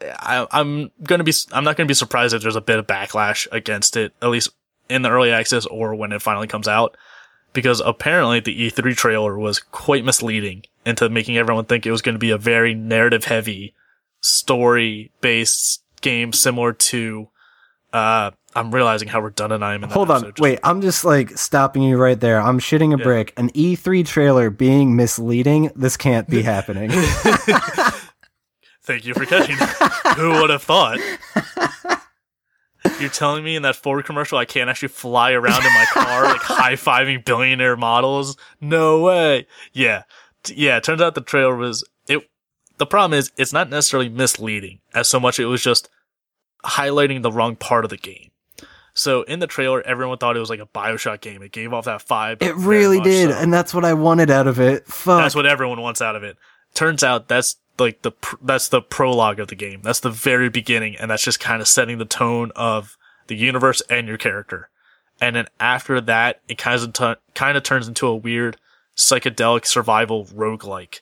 I, 0.00 0.46
I'm 0.52 0.90
gonna 1.02 1.24
be 1.24 1.32
I'm 1.52 1.64
not 1.64 1.76
gonna 1.76 1.86
be 1.88 1.94
surprised 1.94 2.34
if 2.34 2.42
there's 2.42 2.56
a 2.56 2.60
bit 2.60 2.78
of 2.78 2.86
backlash 2.86 3.48
against 3.50 3.96
it, 3.96 4.12
at 4.22 4.28
least 4.30 4.50
in 4.88 5.02
the 5.02 5.10
early 5.10 5.32
access 5.32 5.66
or 5.66 5.94
when 5.94 6.12
it 6.12 6.22
finally 6.22 6.46
comes 6.46 6.68
out, 6.68 6.96
because 7.52 7.80
apparently 7.84 8.40
the 8.40 8.70
E3 8.70 8.96
trailer 8.96 9.38
was 9.38 9.58
quite 9.58 10.04
misleading 10.04 10.62
into 10.84 11.08
making 11.08 11.36
everyone 11.36 11.64
think 11.64 11.86
it 11.86 11.90
was 11.90 12.02
going 12.02 12.14
to 12.14 12.18
be 12.18 12.30
a 12.30 12.38
very 12.38 12.74
narrative 12.74 13.24
heavy, 13.24 13.74
story 14.20 15.10
based 15.20 15.82
game 16.00 16.32
similar 16.32 16.72
to. 16.72 17.28
Uh, 17.92 18.30
I'm 18.54 18.70
realizing 18.74 19.08
how 19.08 19.20
redundant 19.20 19.62
I 19.62 19.74
am 19.74 19.82
in 19.84 19.88
that 19.90 19.94
Hold 19.94 20.10
on. 20.10 20.22
Just- 20.22 20.40
Wait, 20.40 20.58
I'm 20.64 20.80
just 20.82 21.04
like 21.04 21.36
stopping 21.38 21.82
you 21.82 21.96
right 21.98 22.18
there. 22.18 22.40
I'm 22.40 22.58
shitting 22.58 22.94
a 22.94 22.98
Yeah. 22.98 23.04
brick. 23.04 23.32
An 23.36 23.50
E3 23.50 24.06
trailer 24.06 24.50
being 24.50 24.96
misleading. 24.96 25.70
This 25.76 25.96
can't 25.96 26.28
be 26.28 26.42
happening. 26.42 26.90
Thank 28.84 29.04
you 29.06 29.14
for 29.14 29.24
catching. 29.26 29.56
Who 30.16 30.30
would 30.40 30.50
have 30.50 30.62
thought? 30.62 30.98
You're 33.00 33.10
telling 33.10 33.44
me 33.44 33.54
in 33.56 33.62
that 33.62 33.76
Ford 33.76 34.04
commercial 34.04 34.38
I 34.38 34.44
can't 34.44 34.68
actually 34.68 34.88
fly 34.88 35.32
around 35.32 35.64
in 35.64 35.72
my 35.72 35.84
car 35.92 36.24
like 36.24 36.40
high 36.40 36.74
fiving 36.74 37.24
billionaire 37.24 37.76
models? 37.76 38.36
No 38.60 39.00
way. 39.02 39.46
Yeah. 39.72 40.02
Yeah, 40.48 40.76
it 40.76 40.84
turns 40.84 41.00
out 41.00 41.14
the 41.14 41.20
trailer 41.20 41.56
was 41.56 41.84
it 42.08 42.28
the 42.78 42.86
problem 42.86 43.18
is 43.18 43.30
it's 43.36 43.52
not 43.52 43.70
necessarily 43.70 44.08
misleading 44.08 44.80
as 44.94 45.08
so 45.08 45.20
much 45.20 45.38
it 45.38 45.46
was 45.46 45.62
just 45.62 45.88
highlighting 46.64 47.22
the 47.22 47.32
wrong 47.32 47.56
part 47.56 47.84
of 47.84 47.90
the 47.90 47.96
game. 47.96 48.30
So 48.94 49.22
in 49.22 49.38
the 49.38 49.46
trailer 49.46 49.82
everyone 49.82 50.18
thought 50.18 50.36
it 50.36 50.40
was 50.40 50.50
like 50.50 50.60
a 50.60 50.66
BioShock 50.66 51.20
game. 51.20 51.42
It 51.42 51.52
gave 51.52 51.72
off 51.72 51.86
that 51.86 52.04
vibe. 52.04 52.42
It 52.42 52.54
really 52.56 53.00
did, 53.00 53.30
so. 53.30 53.36
and 53.36 53.52
that's 53.52 53.72
what 53.72 53.84
I 53.84 53.94
wanted 53.94 54.30
out 54.30 54.46
of 54.46 54.60
it. 54.60 54.86
Fuck. 54.86 55.22
That's 55.22 55.34
what 55.34 55.46
everyone 55.46 55.80
wants 55.80 56.02
out 56.02 56.16
of 56.16 56.22
it. 56.22 56.36
Turns 56.74 57.02
out 57.02 57.28
that's 57.28 57.56
like 57.78 58.02
the 58.02 58.12
pr- 58.12 58.36
that's 58.42 58.68
the 58.68 58.82
prologue 58.82 59.40
of 59.40 59.48
the 59.48 59.54
game. 59.54 59.80
That's 59.82 60.00
the 60.00 60.10
very 60.10 60.48
beginning, 60.48 60.96
and 60.96 61.10
that's 61.10 61.22
just 61.22 61.40
kind 61.40 61.62
of 61.62 61.68
setting 61.68 61.98
the 61.98 62.04
tone 62.04 62.52
of 62.56 62.96
the 63.28 63.36
universe 63.36 63.82
and 63.88 64.08
your 64.08 64.18
character. 64.18 64.68
And 65.20 65.36
then 65.36 65.46
after 65.60 66.00
that, 66.00 66.40
it 66.48 66.58
kind 66.58 66.80
of 66.80 66.92
t- 66.92 67.22
kind 67.34 67.56
of 67.56 67.62
turns 67.62 67.88
into 67.88 68.06
a 68.06 68.16
weird 68.16 68.56
psychedelic 68.96 69.66
survival 69.66 70.26
roguelike. 70.26 71.00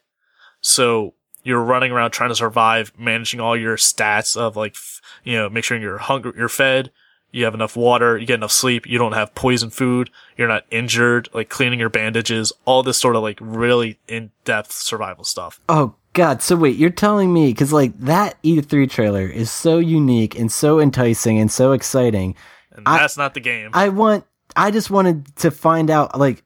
So 0.61 1.15
you're 1.43 1.63
running 1.63 1.91
around 1.93 2.11
trying 2.11 2.31
to 2.31 2.35
survive, 2.37 2.93
managing 2.99 3.41
all 3.41 3.57
your 3.57 3.77
stats 3.77 4.37
of 4.37 4.57
like, 4.57 4.77
you 5.25 5.37
know, 5.37 5.49
make 5.49 5.65
sure 5.65 5.79
you're 5.79 5.99
hungry, 5.99 6.33
you're 6.37 6.49
fed, 6.49 6.91
you 7.33 7.45
have 7.45 7.55
enough 7.55 7.77
water, 7.77 8.19
you 8.19 8.27
get 8.27 8.35
enough 8.35 8.53
sleep, 8.53 8.87
you 8.87 8.99
don't 8.99 9.13
have 9.13 9.35
poison 9.35 9.71
food, 9.71 10.11
you're 10.37 10.49
not 10.49 10.65
injured, 10.71 11.29
like 11.33 11.49
cleaning 11.49 11.79
your 11.81 11.89
bandages, 11.89 12.53
all 12.65 12.83
this 12.83 12.99
sort 12.99 13.17
of 13.17 13.23
like 13.23 13.39
really 13.41 13.99
in-depth 14.09 14.73
survival 14.73 15.25
stuff. 15.25 15.61
Oh 15.69 15.95
God! 16.13 16.43
So 16.43 16.57
wait, 16.57 16.77
you're 16.77 16.91
telling 16.91 17.33
me 17.33 17.49
because 17.53 17.73
like 17.73 17.99
that 18.01 18.41
E3 18.43 18.91
trailer 18.91 19.27
is 19.27 19.51
so 19.51 19.79
unique 19.79 20.39
and 20.39 20.51
so 20.51 20.81
enticing 20.81 21.39
and 21.39 21.51
so 21.51 21.73
exciting. 21.73 22.35
And 22.73 22.87
I- 22.87 22.99
that's 22.99 23.17
not 23.17 23.35
the 23.35 23.41
game. 23.41 23.71
I 23.73 23.89
want. 23.89 24.25
I 24.57 24.73
just 24.73 24.91
wanted 24.91 25.37
to 25.37 25.53
find 25.53 25.91
out, 25.91 26.19
like, 26.19 26.43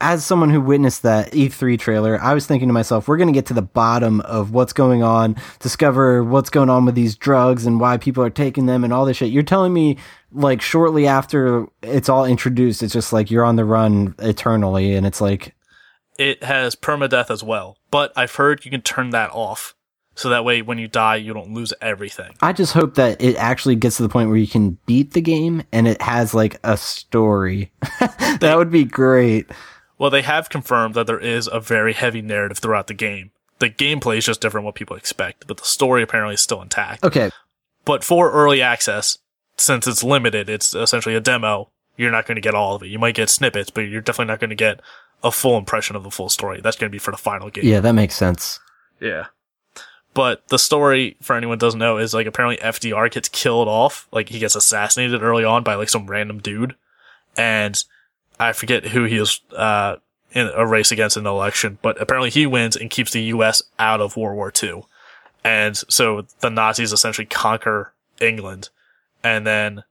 as 0.00 0.24
someone 0.24 0.50
who 0.50 0.60
witnessed 0.60 1.02
that 1.02 1.32
E3 1.32 1.78
trailer, 1.78 2.20
I 2.20 2.34
was 2.34 2.46
thinking 2.46 2.68
to 2.68 2.72
myself, 2.72 3.08
we're 3.08 3.16
going 3.16 3.28
to 3.28 3.32
get 3.32 3.46
to 3.46 3.54
the 3.54 3.62
bottom 3.62 4.20
of 4.22 4.50
what's 4.50 4.72
going 4.72 5.02
on, 5.02 5.36
discover 5.58 6.22
what's 6.22 6.50
going 6.50 6.68
on 6.68 6.84
with 6.84 6.94
these 6.94 7.16
drugs 7.16 7.64
and 7.64 7.80
why 7.80 7.96
people 7.96 8.22
are 8.22 8.30
taking 8.30 8.66
them 8.66 8.84
and 8.84 8.92
all 8.92 9.06
this 9.06 9.16
shit. 9.16 9.30
You're 9.30 9.42
telling 9.42 9.72
me, 9.72 9.96
like, 10.32 10.60
shortly 10.60 11.06
after 11.06 11.66
it's 11.82 12.10
all 12.10 12.26
introduced, 12.26 12.82
it's 12.82 12.92
just 12.92 13.12
like 13.12 13.30
you're 13.30 13.44
on 13.44 13.56
the 13.56 13.64
run 13.64 14.14
eternally, 14.18 14.94
and 14.94 15.06
it's 15.06 15.20
like, 15.20 15.54
it 16.18 16.42
has 16.42 16.74
permadeath 16.76 17.30
as 17.30 17.42
well, 17.42 17.78
but 17.90 18.12
I've 18.16 18.34
heard 18.34 18.64
you 18.64 18.70
can 18.70 18.82
turn 18.82 19.10
that 19.10 19.30
off. 19.30 19.74
So 20.14 20.30
that 20.30 20.46
way, 20.46 20.62
when 20.62 20.78
you 20.78 20.88
die, 20.88 21.16
you 21.16 21.34
don't 21.34 21.52
lose 21.52 21.74
everything. 21.82 22.34
I 22.40 22.54
just 22.54 22.72
hope 22.72 22.94
that 22.94 23.20
it 23.20 23.36
actually 23.36 23.76
gets 23.76 23.98
to 23.98 24.02
the 24.02 24.08
point 24.08 24.30
where 24.30 24.38
you 24.38 24.46
can 24.46 24.78
beat 24.86 25.12
the 25.12 25.20
game 25.20 25.62
and 25.72 25.86
it 25.86 26.00
has 26.00 26.32
like 26.32 26.58
a 26.64 26.78
story. 26.78 27.70
that 28.40 28.54
would 28.56 28.70
be 28.70 28.84
great. 28.84 29.50
Well, 29.98 30.10
they 30.10 30.22
have 30.22 30.48
confirmed 30.48 30.94
that 30.94 31.06
there 31.06 31.18
is 31.18 31.48
a 31.50 31.60
very 31.60 31.92
heavy 31.92 32.22
narrative 32.22 32.58
throughout 32.58 32.86
the 32.86 32.94
game. 32.94 33.30
The 33.58 33.70
gameplay 33.70 34.18
is 34.18 34.26
just 34.26 34.40
different 34.40 34.66
what 34.66 34.74
people 34.74 34.96
expect, 34.96 35.46
but 35.46 35.56
the 35.56 35.64
story 35.64 36.02
apparently 36.02 36.34
is 36.34 36.42
still 36.42 36.60
intact. 36.60 37.02
Okay. 37.04 37.30
But 37.86 38.04
for 38.04 38.30
early 38.30 38.60
access, 38.60 39.18
since 39.56 39.86
it's 39.86 40.04
limited, 40.04 40.50
it's 40.50 40.74
essentially 40.74 41.14
a 41.14 41.20
demo, 41.20 41.70
you're 41.96 42.10
not 42.10 42.26
going 42.26 42.36
to 42.36 42.42
get 42.42 42.54
all 42.54 42.74
of 42.74 42.82
it. 42.82 42.88
You 42.88 42.98
might 42.98 43.14
get 43.14 43.30
snippets, 43.30 43.70
but 43.70 43.82
you're 43.82 44.02
definitely 44.02 44.30
not 44.30 44.40
going 44.40 44.50
to 44.50 44.56
get 44.56 44.80
a 45.24 45.30
full 45.30 45.56
impression 45.56 45.96
of 45.96 46.02
the 46.02 46.10
full 46.10 46.28
story. 46.28 46.60
That's 46.60 46.76
going 46.76 46.90
to 46.90 46.94
be 46.94 46.98
for 46.98 47.10
the 47.10 47.16
final 47.16 47.48
game. 47.48 47.64
Yeah, 47.64 47.80
that 47.80 47.92
makes 47.92 48.14
sense. 48.14 48.60
Yeah. 49.00 49.26
But 50.12 50.46
the 50.48 50.58
story, 50.58 51.16
for 51.20 51.36
anyone 51.36 51.56
who 51.56 51.60
doesn't 51.60 51.80
know, 51.80 51.98
is 51.98 52.14
like 52.14 52.26
apparently 52.26 52.56
FDR 52.62 53.10
gets 53.10 53.28
killed 53.28 53.68
off. 53.68 54.08
Like 54.12 54.28
he 54.28 54.38
gets 54.38 54.56
assassinated 54.56 55.22
early 55.22 55.44
on 55.44 55.62
by 55.62 55.74
like 55.74 55.88
some 55.88 56.06
random 56.06 56.38
dude. 56.38 56.74
And 57.36 57.82
I 58.38 58.52
forget 58.52 58.88
who 58.88 59.04
he 59.04 59.16
is, 59.16 59.40
uh, 59.56 59.96
in 60.32 60.50
a 60.54 60.66
race 60.66 60.92
against 60.92 61.16
an 61.16 61.26
election, 61.26 61.78
but 61.80 62.00
apparently 62.00 62.30
he 62.30 62.46
wins 62.46 62.76
and 62.76 62.90
keeps 62.90 63.12
the 63.12 63.22
US 63.22 63.62
out 63.78 64.00
of 64.00 64.16
World 64.16 64.36
War 64.36 64.52
II. 64.62 64.82
And 65.42 65.76
so 65.88 66.26
the 66.40 66.50
Nazis 66.50 66.92
essentially 66.92 67.26
conquer 67.26 67.92
England. 68.20 68.68
And 69.22 69.46
then 69.46 69.84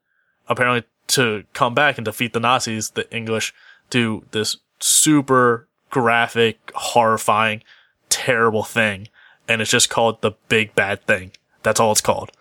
apparently 0.47 0.83
to 1.07 1.45
come 1.53 1.73
back 1.73 1.97
and 1.97 2.05
defeat 2.05 2.33
the 2.33 2.39
Nazis, 2.39 2.91
the 2.91 3.11
English 3.15 3.53
do 3.89 4.25
this 4.31 4.57
super 4.79 5.67
graphic, 5.89 6.71
horrifying, 6.75 7.63
terrible 8.09 8.63
thing. 8.63 9.07
And 9.47 9.61
it's 9.61 9.71
just 9.71 9.89
called 9.89 10.21
the 10.21 10.33
big 10.49 10.75
bad 10.75 11.05
thing. 11.05 11.31
That's 11.63 11.79
all 11.79 11.91
it's 11.91 12.01
called. 12.01 12.31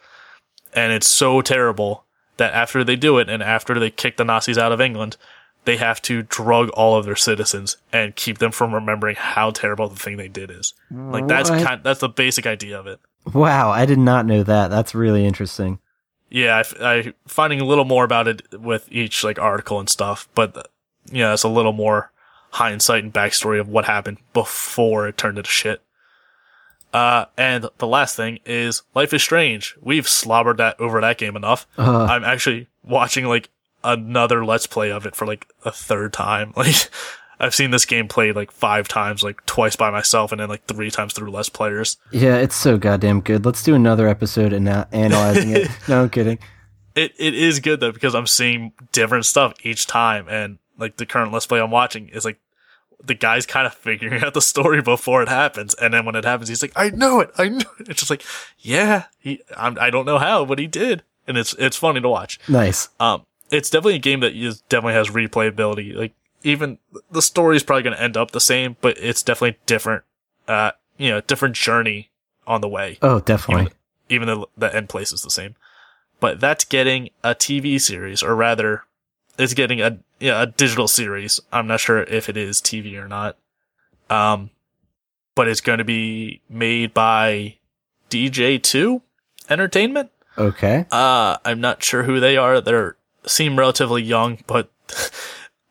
And 0.75 0.93
it's 0.93 1.09
so 1.09 1.41
terrible 1.41 2.05
that 2.37 2.53
after 2.53 2.83
they 2.83 2.97
do 2.97 3.19
it 3.19 3.29
and 3.29 3.43
after 3.43 3.79
they 3.79 3.91
kick 3.91 4.17
the 4.17 4.25
Nazis 4.25 4.59
out 4.59 4.73
of 4.73 4.81
England, 4.81 5.17
they 5.65 5.77
have 5.79 6.01
to 6.03 6.23
drug 6.23 6.69
all 6.71 6.97
of 6.97 7.05
their 7.07 7.17
citizens 7.17 7.77
and 7.93 8.15
keep 8.17 8.39
them 8.39 8.53
from 8.53 8.75
remembering 8.75 9.17
how 9.19 9.51
terrible 9.51 9.89
the 9.89 9.97
thing 9.97 10.17
they 10.17 10.29
did 10.29 10.51
is. 10.51 10.75
Like 10.91 11.27
that's 11.27 11.51
What? 11.51 11.63
kind 11.65 11.81
that's 11.83 12.01
the 12.01 12.09
basic 12.09 12.47
idea 12.47 12.79
of 12.79 12.87
it. 12.87 13.01
Wow, 13.33 13.71
I 13.71 13.87
did 13.87 13.99
not 13.99 14.27
know 14.27 14.43
that. 14.43 14.69
That's 14.69 14.95
really 14.95 15.25
interesting. 15.25 15.79
Yeah, 16.31 16.63
I, 16.81 16.87
I 16.99 17.15
finding 17.27 17.61
a 17.61 17.65
little 17.65 17.85
more 17.85 18.05
about 18.05 18.29
it 18.29 18.43
with 18.61 18.87
each 18.91 19.25
like 19.25 19.39
article 19.39 19.79
and 19.81 19.89
stuff, 19.89 20.29
but 20.35 20.69
yeah, 21.11 21.33
it's 21.33 21.43
a 21.45 21.49
little 21.49 21.73
more 21.73 22.11
hindsight 22.51 23.03
and 23.05 23.13
backstory 23.13 23.59
of 23.61 23.69
what 23.69 23.85
happened 23.85 24.19
before 24.33 25.09
it 25.09 25.17
turned 25.17 25.39
into 25.39 25.51
shit. 25.51 25.81
Uh, 26.93 27.25
and 27.37 27.69
the 27.79 27.87
last 27.87 28.15
thing 28.17 28.39
is 28.47 28.83
Life 28.95 29.13
is 29.13 29.23
Strange. 29.23 29.75
We've 29.81 30.09
slobbered 30.09 30.59
that 30.59 30.79
over 30.81 31.01
that 31.01 31.19
game 31.19 31.35
enough. 31.37 31.67
Uh, 31.77 32.05
I'm 32.05 32.23
actually 32.23 32.69
watching 32.85 33.25
like 33.25 33.49
another 33.85 34.45
let's 34.45 34.67
play 34.67 34.91
of 34.91 35.07
it 35.07 35.15
for 35.15 35.27
like 35.27 35.47
a 35.65 35.71
third 35.71 36.13
time. 36.13 36.53
Like 36.57 36.75
I've 37.41 37.55
seen 37.55 37.73
this 37.73 37.85
game 37.85 38.07
played 38.07 38.37
like 38.37 38.53
five 38.53 38.87
times, 38.87 39.23
like 39.25 39.45
twice 39.45 39.75
by 39.75 39.91
myself 39.91 40.31
and 40.31 40.41
then 40.41 40.49
like 40.49 40.67
three 40.67 40.91
times 40.91 41.13
through 41.13 41.31
less 41.33 41.49
players. 41.49 41.97
yeah, 42.13 42.37
it's 42.37 42.55
so 42.55 42.79
goddamn 42.79 43.21
good. 43.21 43.45
Let's 43.45 43.63
do 43.65 43.75
another 43.75 44.07
episode 44.09 44.53
and 44.53 44.65
now 44.65 44.87
analyzing 44.93 45.51
it. 45.51 45.69
No, 45.89 46.03
I'm 46.03 46.11
kidding. 46.11 46.39
It 46.95 47.13
it 47.19 47.35
is 47.35 47.59
good 47.59 47.81
though 47.81 47.91
because 47.93 48.15
I'm 48.15 48.29
seeing 48.29 48.73
different 48.93 49.27
stuff 49.27 49.55
each 49.65 49.87
time 49.89 50.27
and 50.29 50.59
like 50.79 50.97
the 50.97 51.07
current 51.07 51.33
let's 51.33 51.45
play 51.47 51.61
I'm 51.61 51.73
watching 51.73 52.09
is 52.09 52.25
like 52.25 52.39
the 53.05 53.15
guy's 53.15 53.47
kind 53.47 53.67
of 53.67 53.75
figuring 53.75 54.23
out 54.23 54.33
the 54.33 54.41
story 54.41 54.81
before 54.81 55.21
it 55.21 55.29
happens 55.29 55.75
and 55.75 55.93
then 55.93 56.05
when 56.07 56.15
it 56.15 56.25
happens 56.25 56.49
he's 56.49 56.63
like 56.63 56.73
I 56.77 56.91
know 56.91 57.19
it 57.19 57.31
I 57.37 57.49
know 57.49 57.67
it 57.81 57.89
it's 57.89 57.99
just 58.01 58.11
like 58.11 58.23
yeah 58.61 59.05
he 59.19 59.43
I'm, 59.57 59.77
I 59.81 59.91
don't 59.91 60.07
know 60.07 60.19
how 60.19 60.45
but 60.45 60.61
he 60.61 60.69
did 60.69 61.03
and 61.27 61.37
it's 61.37 61.53
it's 61.59 61.77
funny 61.77 62.01
to 62.01 62.09
watch 62.09 62.39
Nice. 62.49 62.89
um 63.01 63.27
it's 63.55 63.71
definitely 63.71 63.97
a 63.97 63.99
game 64.01 64.21
that 64.21 64.35
is, 64.35 64.61
definitely 64.69 64.95
has 64.95 65.09
replayability 65.09 65.95
like 65.95 66.13
even 66.43 66.79
the 67.11 67.23
story 67.23 67.57
is 67.57 67.63
probably 67.63 67.83
going 67.83 67.97
to 67.97 68.03
end 68.03 68.17
up 68.17 68.31
the 68.33 68.41
same 68.41 68.77
but 68.81 68.97
it's 68.99 69.23
definitely 69.23 69.59
different 69.67 70.03
uh 70.49 70.71
you 70.99 71.09
know 71.11 71.21
different 71.23 71.55
journey 71.57 72.11
on 72.47 72.61
the 72.61 72.69
way 72.69 72.99
Oh, 73.01 73.21
definitely. 73.21 73.73
even 74.11 74.29
though 74.29 74.49
the 74.57 74.75
end 74.75 74.89
place 74.91 75.13
is 75.13 75.23
the 75.23 75.31
same. 75.31 75.55
But 76.21 76.41
that's 76.41 76.65
getting 76.65 77.09
a 77.23 77.35
TV 77.35 77.81
series, 77.81 78.23
or 78.23 78.35
rather, 78.37 78.85
it's 79.39 79.53
getting 79.55 79.81
a 79.83 79.99
yeah, 80.21 80.43
a 80.43 80.47
digital 80.47 80.89
series. 80.89 81.41
I'm 81.53 81.67
not 81.67 81.81
sure 81.81 82.03
if 82.03 82.29
it 82.29 82.37
is 82.37 82.61
TV 82.63 82.95
or 83.03 83.09
not. 83.09 83.37
Um, 84.09 84.51
but 85.35 85.49
it's 85.49 85.61
going 85.61 85.79
to 85.79 85.85
be 85.85 86.41
made 86.49 86.95
by 86.95 87.57
DJ2 88.11 89.03
Entertainment. 89.51 90.11
Okay. 90.39 90.87
Uh, 90.91 91.37
I'm 91.45 91.61
not 91.61 91.83
sure 91.83 92.05
who 92.05 92.21
they 92.21 92.37
are. 92.37 92.61
They 92.61 92.73
seem 93.27 93.59
relatively 93.59 94.03
young, 94.03 94.39
but 94.47 94.71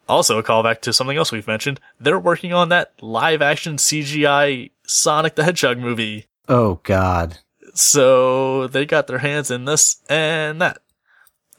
also 0.09 0.37
a 0.37 0.43
callback 0.43 0.81
to 0.81 0.93
something 0.93 1.17
else 1.17 1.31
we've 1.31 1.47
mentioned. 1.47 1.79
They're 1.99 2.19
working 2.19 2.53
on 2.53 2.69
that 2.69 2.93
live 3.01 3.41
action 3.41 3.77
CGI 3.77 4.71
Sonic 4.85 5.35
the 5.35 5.43
Hedgehog 5.43 5.77
movie. 5.77 6.25
Oh 6.47 6.79
God. 6.83 7.39
So 7.73 8.67
they 8.67 8.85
got 8.85 9.07
their 9.07 9.19
hands 9.19 9.49
in 9.49 9.65
this 9.65 9.97
and 10.09 10.61
that. 10.61 10.79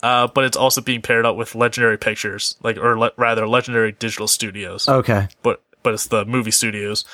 Uh, 0.02 0.26
but 0.26 0.44
it's 0.44 0.56
also 0.56 0.82
being 0.82 1.00
paired 1.00 1.24
up 1.24 1.34
with 1.34 1.54
Legendary 1.54 1.96
Pictures, 1.96 2.56
like, 2.62 2.76
or 2.76 2.98
le- 2.98 3.12
rather, 3.16 3.48
Legendary 3.48 3.92
Digital 3.92 4.28
Studios. 4.28 4.86
Okay. 4.86 5.28
But 5.42 5.62
but 5.82 5.94
it's 5.94 6.08
the 6.08 6.26
movie 6.26 6.50
studios, 6.50 7.04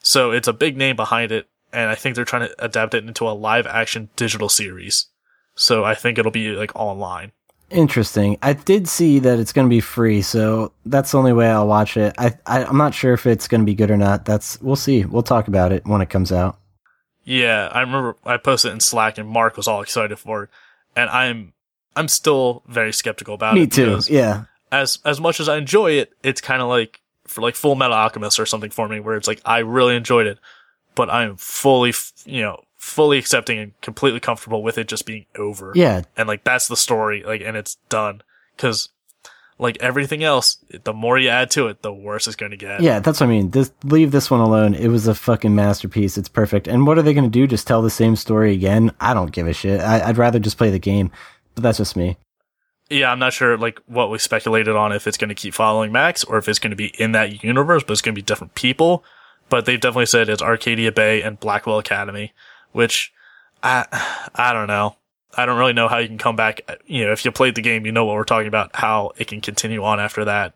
so 0.00 0.30
it's 0.30 0.48
a 0.48 0.52
big 0.52 0.76
name 0.76 0.96
behind 0.96 1.30
it, 1.30 1.46
and 1.72 1.90
I 1.90 1.94
think 1.94 2.14
they're 2.14 2.24
trying 2.24 2.48
to 2.48 2.64
adapt 2.64 2.94
it 2.94 3.04
into 3.04 3.28
a 3.28 3.32
live 3.32 3.66
action 3.66 4.08
digital 4.16 4.48
series. 4.48 5.06
So 5.54 5.84
I 5.84 5.94
think 5.94 6.18
it'll 6.18 6.30
be 6.30 6.50
like 6.50 6.74
online. 6.74 7.32
Interesting. 7.70 8.38
I 8.42 8.54
did 8.54 8.88
see 8.88 9.18
that 9.18 9.38
it's 9.38 9.52
going 9.52 9.66
to 9.66 9.70
be 9.70 9.80
free, 9.80 10.22
so 10.22 10.72
that's 10.86 11.12
the 11.12 11.18
only 11.18 11.34
way 11.34 11.48
I'll 11.48 11.66
watch 11.66 11.96
it. 11.98 12.14
I, 12.18 12.34
I 12.46 12.64
I'm 12.64 12.78
not 12.78 12.94
sure 12.94 13.12
if 13.12 13.26
it's 13.26 13.46
going 13.46 13.60
to 13.60 13.66
be 13.66 13.74
good 13.74 13.90
or 13.90 13.96
not. 13.96 14.24
That's 14.24 14.60
we'll 14.62 14.76
see. 14.76 15.04
We'll 15.04 15.22
talk 15.22 15.48
about 15.48 15.72
it 15.72 15.86
when 15.86 16.00
it 16.00 16.08
comes 16.08 16.32
out. 16.32 16.58
Yeah, 17.24 17.68
I 17.70 17.80
remember 17.80 18.16
I 18.24 18.38
posted 18.38 18.70
it 18.70 18.74
in 18.74 18.80
Slack, 18.80 19.18
and 19.18 19.28
Mark 19.28 19.58
was 19.58 19.68
all 19.68 19.82
excited 19.82 20.18
for 20.18 20.44
it, 20.44 20.50
and 20.96 21.10
I'm 21.10 21.52
I'm 21.94 22.08
still 22.08 22.62
very 22.66 22.92
skeptical 22.92 23.34
about 23.34 23.54
Me 23.54 23.62
it. 23.62 23.64
Me 23.64 23.70
too. 23.70 24.00
Yeah. 24.08 24.44
as 24.72 24.98
as 25.04 25.20
much 25.20 25.38
as 25.38 25.48
I 25.48 25.58
enjoy 25.58 25.92
it, 25.92 26.12
it's 26.22 26.40
kind 26.40 26.62
of 26.62 26.68
like 26.68 27.02
for 27.26 27.42
like 27.42 27.54
Full 27.54 27.74
Metal 27.74 27.94
Alchemist 27.96 28.40
or 28.40 28.46
something 28.46 28.70
for 28.70 28.88
me, 28.88 28.98
where 29.00 29.16
it's 29.16 29.28
like 29.28 29.42
I 29.44 29.58
really 29.58 29.94
enjoyed 29.94 30.26
it, 30.26 30.38
but 30.94 31.10
I 31.10 31.24
am 31.24 31.36
fully, 31.36 31.92
you 32.24 32.40
know, 32.40 32.62
fully 32.88 33.18
accepting 33.18 33.58
and 33.58 33.80
completely 33.80 34.20
comfortable 34.20 34.62
with 34.62 34.78
it 34.78 34.88
just 34.88 35.06
being 35.06 35.26
over. 35.36 35.72
Yeah. 35.74 36.02
and 36.16 36.26
like 36.26 36.44
that's 36.44 36.68
the 36.68 36.76
story, 36.76 37.22
like, 37.22 37.42
and 37.42 37.56
it's 37.56 37.76
done. 37.88 38.22
Because 38.56 38.88
like 39.58 39.76
everything 39.80 40.24
else, 40.24 40.56
the 40.84 40.92
more 40.92 41.18
you 41.18 41.28
add 41.28 41.50
to 41.52 41.66
it, 41.68 41.82
the 41.82 41.92
worse 41.92 42.26
it's 42.26 42.36
going 42.36 42.50
to 42.52 42.56
get. 42.56 42.80
Yeah, 42.80 43.00
that's 43.00 43.20
what 43.20 43.26
I 43.26 43.30
mean. 43.30 43.50
This, 43.50 43.72
leave 43.84 44.10
this 44.10 44.30
one 44.30 44.40
alone. 44.40 44.74
It 44.74 44.88
was 44.88 45.06
a 45.06 45.14
fucking 45.14 45.54
masterpiece. 45.54 46.16
It's 46.16 46.28
perfect. 46.28 46.66
And 46.68 46.86
what 46.86 46.98
are 46.98 47.02
they 47.02 47.14
going 47.14 47.24
to 47.24 47.30
do? 47.30 47.46
Just 47.46 47.66
tell 47.66 47.82
the 47.82 47.90
same 47.90 48.16
story 48.16 48.52
again? 48.54 48.92
I 49.00 49.14
don't 49.14 49.32
give 49.32 49.46
a 49.46 49.52
shit. 49.52 49.80
I, 49.80 50.00
I'd 50.08 50.18
rather 50.18 50.38
just 50.38 50.58
play 50.58 50.70
the 50.70 50.78
game. 50.78 51.10
But 51.54 51.62
that's 51.64 51.78
just 51.78 51.96
me. 51.96 52.16
yeah. 52.88 53.10
I'm 53.10 53.18
not 53.18 53.32
sure 53.32 53.56
like 53.58 53.80
what 53.86 54.10
we 54.10 54.18
speculated 54.18 54.76
on 54.76 54.92
if 54.92 55.06
it's 55.08 55.18
going 55.18 55.28
to 55.28 55.34
keep 55.34 55.54
following 55.54 55.90
Max 55.92 56.22
or 56.24 56.38
if 56.38 56.48
it's 56.48 56.60
going 56.60 56.70
to 56.70 56.76
be 56.76 56.88
in 56.98 57.12
that 57.12 57.42
universe, 57.42 57.82
but 57.82 57.92
it's 57.92 58.02
going 58.02 58.14
to 58.14 58.18
be 58.18 58.24
different 58.24 58.54
people. 58.54 59.04
But 59.50 59.64
they've 59.64 59.80
definitely 59.80 60.06
said 60.06 60.28
it's 60.28 60.42
Arcadia 60.42 60.92
Bay 60.92 61.22
and 61.22 61.40
Blackwell 61.40 61.78
Academy, 61.78 62.32
which 62.72 63.12
I 63.62 63.86
I 64.34 64.52
don't 64.52 64.68
know. 64.68 64.96
I 65.36 65.46
don't 65.46 65.58
really 65.58 65.72
know 65.72 65.88
how 65.88 65.98
you 65.98 66.08
can 66.08 66.18
come 66.18 66.36
back. 66.36 66.60
You 66.86 67.06
know, 67.06 67.12
if 67.12 67.24
you 67.24 67.30
played 67.30 67.54
the 67.54 67.62
game, 67.62 67.86
you 67.86 67.92
know 67.92 68.04
what 68.04 68.16
we're 68.16 68.24
talking 68.24 68.48
about, 68.48 68.74
how 68.74 69.12
it 69.18 69.28
can 69.28 69.40
continue 69.40 69.84
on 69.84 70.00
after 70.00 70.24
that. 70.24 70.54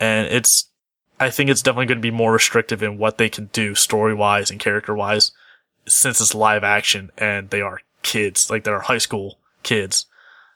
And 0.00 0.26
it's, 0.26 0.70
I 1.20 1.30
think 1.30 1.48
it's 1.48 1.62
definitely 1.62 1.86
going 1.86 1.98
to 1.98 2.02
be 2.02 2.10
more 2.10 2.32
restrictive 2.32 2.82
in 2.82 2.98
what 2.98 3.18
they 3.18 3.28
can 3.28 3.46
do 3.52 3.74
story 3.74 4.14
wise 4.14 4.50
and 4.50 4.58
character 4.58 4.94
wise 4.94 5.30
since 5.86 6.20
it's 6.20 6.34
live 6.34 6.64
action 6.64 7.10
and 7.16 7.50
they 7.50 7.60
are 7.60 7.80
kids, 8.02 8.50
like 8.50 8.64
they're 8.64 8.80
high 8.80 8.98
school 8.98 9.38
kids. 9.62 10.06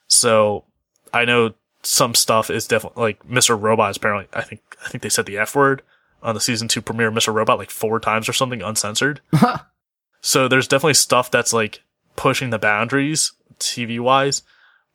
So 0.09 0.65
I 1.13 1.25
know 1.25 1.55
some 1.83 2.15
stuff 2.15 2.51
is 2.51 2.67
definitely 2.67 3.01
like 3.01 3.29
Mr. 3.29 3.61
Robot 3.61 3.91
is 3.91 3.99
apparently, 3.99 4.29
I 4.33 4.43
think, 4.43 4.63
I 4.85 4.89
think 4.89 5.03
they 5.03 5.09
said 5.09 5.27
the 5.27 5.39
F 5.39 5.55
word 5.55 5.83
on 6.25 6.35
the 6.35 6.41
season 6.41 6.67
two 6.67 6.83
premiere 6.83 7.13
Mr. 7.13 7.33
Robot 7.33 7.59
like 7.59 7.71
four 7.71 8.01
times 8.01 8.29
or 8.29 8.33
something 8.33 8.63
uncensored. 8.63 9.21
So 10.21 10.49
there's 10.49 10.69
definitely 10.69 10.95
stuff 10.95 11.31
that's 11.31 11.53
like 11.53 11.83
pushing 12.17 12.51
the 12.51 12.59
boundaries 12.59 13.33
TV 13.59 14.01
wise, 14.01 14.43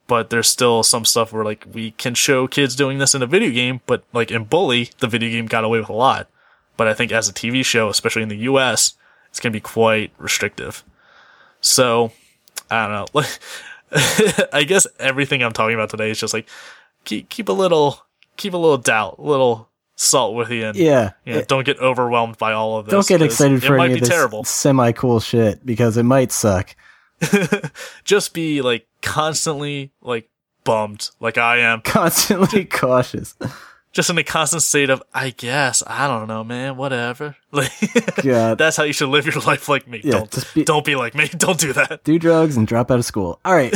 but 0.08 0.30
there's 0.30 0.50
still 0.50 0.84
some 0.84 1.06
stuff 1.06 1.32
where 1.32 1.46
like 1.46 1.66
we 1.72 1.92
can 1.92 2.14
show 2.14 2.48
kids 2.48 2.76
doing 2.76 2.98
this 2.98 3.16
in 3.16 3.22
a 3.22 3.28
video 3.28 3.52
game, 3.52 3.82
but 3.86 4.04
like 4.14 4.32
in 4.32 4.44
Bully, 4.46 4.90
the 5.00 5.08
video 5.08 5.30
game 5.30 5.46
got 5.46 5.64
away 5.64 5.80
with 5.80 5.90
a 5.90 5.94
lot. 5.94 6.30
But 6.76 6.88
I 6.88 6.94
think 6.94 7.12
as 7.12 7.30
a 7.30 7.34
TV 7.34 7.64
show, 7.64 7.90
especially 7.90 8.24
in 8.24 8.30
the 8.30 8.38
US, 8.38 8.96
it's 9.30 9.40
going 9.40 9.52
to 9.52 9.58
be 9.58 9.62
quite 9.62 10.12
restrictive. 10.18 10.84
So 11.62 12.12
I 12.70 12.88
don't 12.88 13.14
know. 13.16 13.24
I 14.54 14.64
guess 14.64 14.88
everything 15.00 15.44
I'm 15.44 15.54
talking 15.54 15.76
about 15.76 15.90
today 15.90 16.10
is 16.10 16.20
just 16.20 16.34
like 16.34 16.50
keep 17.06 17.30
keep 17.30 17.50
a 17.50 17.54
little 17.54 18.06
keep 18.38 18.54
a 18.54 18.58
little 18.58 18.78
doubt, 18.78 19.20
little 19.20 19.70
salt 19.96 20.36
with 20.36 20.50
you 20.50 20.66
and 20.66 20.76
Yeah. 20.78 21.12
you 21.26 21.36
know, 21.36 21.42
don't 21.44 21.66
get 21.66 21.80
overwhelmed 21.80 22.38
by 22.38 22.54
all 22.54 22.78
of 22.78 22.86
this. 22.86 22.92
Don't 22.92 23.08
get 23.08 23.22
excited 23.22 23.64
it 23.64 23.68
for 23.68 23.78
might 23.78 23.86
any 23.86 23.94
be 23.96 24.00
of 24.02 24.08
this 24.08 24.10
terrible. 24.10 24.44
semi 24.44 24.92
cool 24.92 25.20
shit 25.20 25.66
because 25.66 25.98
it 25.98 26.04
might 26.04 26.32
suck. 26.32 26.76
Just 28.04 28.34
be 28.34 28.62
like 28.62 28.88
constantly 29.02 29.92
like 30.02 30.30
bummed, 30.64 31.10
like 31.20 31.38
I 31.38 31.58
am. 31.60 31.82
Constantly 31.86 32.66
cautious. 32.66 33.36
Just 33.92 34.10
in 34.10 34.18
a 34.18 34.24
constant 34.24 34.64
state 34.64 34.90
of, 34.90 35.04
I 35.14 35.30
guess, 35.30 35.84
I 35.86 36.08
don't 36.08 36.28
know, 36.28 36.44
man, 36.44 36.78
whatever. 36.78 37.36
Like, 37.54 37.72
God. 38.24 38.58
that's 38.58 38.76
how 38.76 38.82
you 38.84 38.94
should 38.94 39.10
live 39.10 39.28
your 39.28 39.40
life 39.44 39.70
like 39.70 39.88
me. 39.88 40.02
Yeah, 40.04 40.12
don't, 40.14 40.32
just 40.32 40.56
be- 40.56 40.64
don't 40.64 40.84
be 40.84 40.96
like 40.96 41.14
me. 41.14 41.28
Don't 41.38 41.60
do 41.60 41.72
that. 41.74 42.04
Do 42.04 42.18
drugs 42.18 42.58
and 42.58 42.66
drop 42.66 42.90
out 42.90 42.98
of 42.98 43.06
school. 43.06 43.40
All 43.46 43.54
right. 43.54 43.72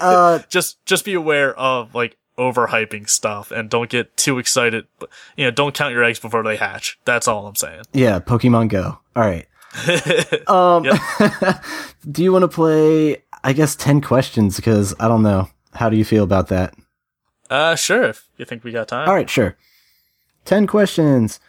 Uh, 0.00 0.40
just, 0.48 0.84
just 0.84 1.04
be 1.04 1.14
aware 1.14 1.56
of 1.56 1.94
like 1.94 2.16
overhyping 2.38 3.08
stuff 3.08 3.50
and 3.50 3.70
don't 3.70 3.90
get 3.90 4.16
too 4.16 4.38
excited. 4.38 4.86
But, 4.98 5.10
you 5.36 5.44
know, 5.44 5.50
don't 5.50 5.74
count 5.74 5.92
your 5.92 6.02
eggs 6.04 6.18
before 6.18 6.42
they 6.42 6.56
hatch. 6.56 6.98
That's 7.04 7.28
all 7.28 7.46
I'm 7.46 7.54
saying. 7.56 7.82
yeah, 7.92 8.18
Pokemon 8.20 8.68
Go. 8.68 8.98
All 9.16 9.22
right. 9.22 9.46
Um, 10.48 10.84
do 12.10 12.22
you 12.22 12.32
want 12.32 12.42
to 12.42 12.48
play? 12.48 13.22
I 13.42 13.52
guess 13.52 13.74
ten 13.74 14.00
questions 14.00 14.56
because 14.56 14.94
I 15.00 15.08
don't 15.08 15.22
know. 15.22 15.48
How 15.72 15.88
do 15.88 15.96
you 15.96 16.04
feel 16.04 16.22
about 16.22 16.48
that? 16.48 16.74
Uh, 17.50 17.74
sure. 17.74 18.04
If 18.04 18.28
you 18.36 18.44
think 18.44 18.62
we 18.62 18.70
got 18.72 18.86
time. 18.88 19.08
All 19.08 19.14
right, 19.14 19.28
sure. 19.28 19.56
Ten 20.44 20.66
questions. 20.66 21.40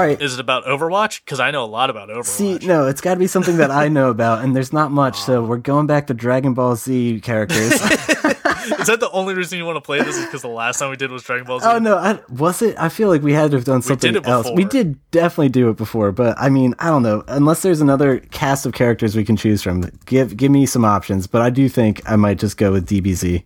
All 0.00 0.06
right. 0.06 0.22
Is 0.22 0.32
it 0.34 0.40
about 0.40 0.64
Overwatch? 0.64 1.22
Because 1.22 1.40
I 1.40 1.50
know 1.50 1.62
a 1.62 1.66
lot 1.66 1.90
about 1.90 2.08
Overwatch. 2.08 2.24
See, 2.24 2.58
no, 2.66 2.86
it's 2.86 3.02
got 3.02 3.14
to 3.14 3.20
be 3.20 3.26
something 3.26 3.58
that 3.58 3.70
I 3.70 3.88
know 3.88 4.08
about, 4.08 4.42
and 4.42 4.56
there's 4.56 4.72
not 4.72 4.90
much. 4.90 5.20
So 5.20 5.44
we're 5.44 5.58
going 5.58 5.86
back 5.86 6.06
to 6.06 6.14
Dragon 6.14 6.54
Ball 6.54 6.74
Z 6.74 7.20
characters. 7.20 7.72
Is 8.80 8.86
that 8.86 8.98
the 9.00 9.10
only 9.12 9.34
reason 9.34 9.58
you 9.58 9.66
want 9.66 9.76
to 9.76 9.82
play 9.82 10.02
this? 10.02 10.16
Is 10.16 10.24
because 10.24 10.40
the 10.40 10.48
last 10.48 10.78
time 10.78 10.88
we 10.88 10.96
did 10.96 11.10
was 11.10 11.22
Dragon 11.22 11.46
Ball 11.46 11.60
Z? 11.60 11.66
oh 11.68 11.78
no, 11.78 11.98
I, 11.98 12.18
was 12.30 12.62
it? 12.62 12.76
I 12.78 12.88
feel 12.88 13.08
like 13.08 13.20
we 13.20 13.34
had 13.34 13.50
to 13.50 13.58
have 13.58 13.64
done 13.64 13.82
something 13.82 14.14
did 14.14 14.22
it 14.22 14.28
else. 14.28 14.48
We 14.54 14.64
did 14.64 14.98
definitely 15.10 15.50
do 15.50 15.68
it 15.68 15.76
before, 15.76 16.12
but 16.12 16.34
I 16.40 16.48
mean, 16.48 16.74
I 16.78 16.86
don't 16.86 17.02
know. 17.02 17.22
Unless 17.28 17.60
there's 17.60 17.82
another 17.82 18.20
cast 18.20 18.64
of 18.64 18.72
characters 18.72 19.14
we 19.14 19.24
can 19.24 19.36
choose 19.36 19.62
from, 19.62 19.82
give 20.06 20.34
give 20.34 20.50
me 20.50 20.64
some 20.64 20.86
options. 20.86 21.26
But 21.26 21.42
I 21.42 21.50
do 21.50 21.68
think 21.68 22.00
I 22.10 22.16
might 22.16 22.38
just 22.38 22.56
go 22.56 22.72
with 22.72 22.88
DBZ. 22.88 23.44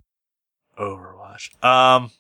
Overwatch. 0.78 1.64
Um, 1.64 2.12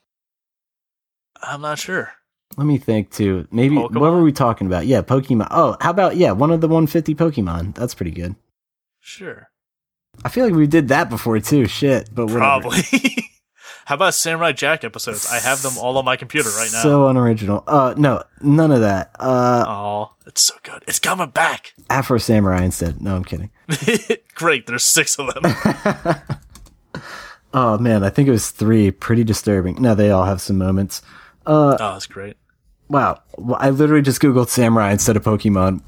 I'm 1.40 1.60
not 1.60 1.78
sure. 1.78 2.12
Let 2.56 2.66
me 2.66 2.78
think 2.78 3.10
too. 3.10 3.48
Maybe 3.50 3.76
what 3.76 3.92
Pokemon? 3.92 4.00
were 4.12 4.22
we 4.22 4.32
talking 4.32 4.66
about? 4.66 4.86
Yeah, 4.86 5.02
Pokemon. 5.02 5.48
Oh, 5.50 5.76
how 5.80 5.90
about 5.90 6.16
yeah, 6.16 6.32
one 6.32 6.50
of 6.50 6.60
the 6.60 6.68
150 6.68 7.14
Pokemon. 7.14 7.74
That's 7.74 7.94
pretty 7.94 8.12
good. 8.12 8.36
Sure. 9.00 9.48
I 10.24 10.28
feel 10.28 10.44
like 10.44 10.54
we 10.54 10.66
did 10.66 10.88
that 10.88 11.10
before 11.10 11.38
too. 11.40 11.66
Shit, 11.66 12.10
but 12.14 12.26
whatever. 12.26 12.38
Probably. 12.38 12.80
How 13.86 13.96
about 13.96 14.14
Samurai 14.14 14.52
Jack 14.52 14.82
episodes? 14.82 15.26
I 15.30 15.40
have 15.40 15.60
them 15.60 15.76
all 15.76 15.98
on 15.98 16.06
my 16.06 16.16
computer 16.16 16.48
right 16.50 16.70
now. 16.72 16.82
So 16.82 17.08
unoriginal. 17.08 17.64
Uh, 17.66 17.92
no, 17.98 18.22
none 18.40 18.70
of 18.72 18.80
that. 18.80 19.10
Uh, 19.18 19.64
oh, 19.68 20.14
it's 20.26 20.42
so 20.42 20.54
good. 20.62 20.82
It's 20.86 20.98
coming 20.98 21.28
back. 21.28 21.74
Afro 21.90 22.16
Samurai 22.16 22.62
instead. 22.64 23.02
No, 23.02 23.14
I'm 23.14 23.24
kidding. 23.24 23.50
Great. 24.34 24.66
There's 24.66 24.84
six 24.86 25.18
of 25.18 25.34
them. 25.34 26.16
Oh 27.56 27.78
man, 27.78 28.02
I 28.02 28.10
think 28.10 28.26
it 28.26 28.32
was 28.32 28.50
three. 28.50 28.90
Pretty 28.90 29.22
disturbing. 29.22 29.80
No, 29.80 29.94
they 29.94 30.10
all 30.10 30.24
have 30.24 30.40
some 30.40 30.58
moments. 30.58 31.02
Uh, 31.46 31.76
oh, 31.78 31.92
that's 31.92 32.06
great. 32.06 32.36
Wow, 32.88 33.22
I 33.56 33.70
literally 33.70 34.02
just 34.02 34.20
googled 34.20 34.48
samurai 34.48 34.92
instead 34.92 35.16
of 35.16 35.24
Pokemon. 35.24 35.80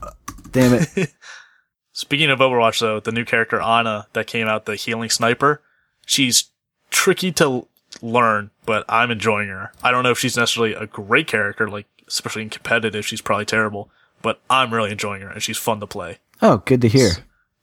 Damn 0.50 0.74
it. 0.74 1.12
Speaking 1.92 2.30
of 2.30 2.40
Overwatch, 2.40 2.80
though, 2.80 3.00
the 3.00 3.12
new 3.12 3.24
character 3.24 3.60
Ana 3.60 4.06
that 4.12 4.26
came 4.26 4.46
out, 4.48 4.66
the 4.66 4.76
healing 4.76 5.10
sniper, 5.10 5.62
she's 6.04 6.50
tricky 6.90 7.32
to 7.32 7.66
learn, 8.02 8.50
but 8.64 8.84
I'm 8.88 9.10
enjoying 9.10 9.48
her. 9.48 9.72
I 9.82 9.90
don't 9.90 10.02
know 10.02 10.10
if 10.10 10.18
she's 10.18 10.36
necessarily 10.36 10.74
a 10.74 10.86
great 10.86 11.26
character, 11.26 11.68
like 11.68 11.86
especially 12.06 12.42
in 12.42 12.50
competitive, 12.50 13.06
she's 13.06 13.20
probably 13.20 13.44
terrible, 13.44 13.90
but 14.22 14.40
I'm 14.48 14.72
really 14.72 14.90
enjoying 14.90 15.22
her 15.22 15.28
and 15.28 15.42
she's 15.42 15.58
fun 15.58 15.80
to 15.80 15.86
play. 15.86 16.18
oh, 16.42 16.58
good 16.58 16.82
to 16.82 16.88
hear. 16.88 17.12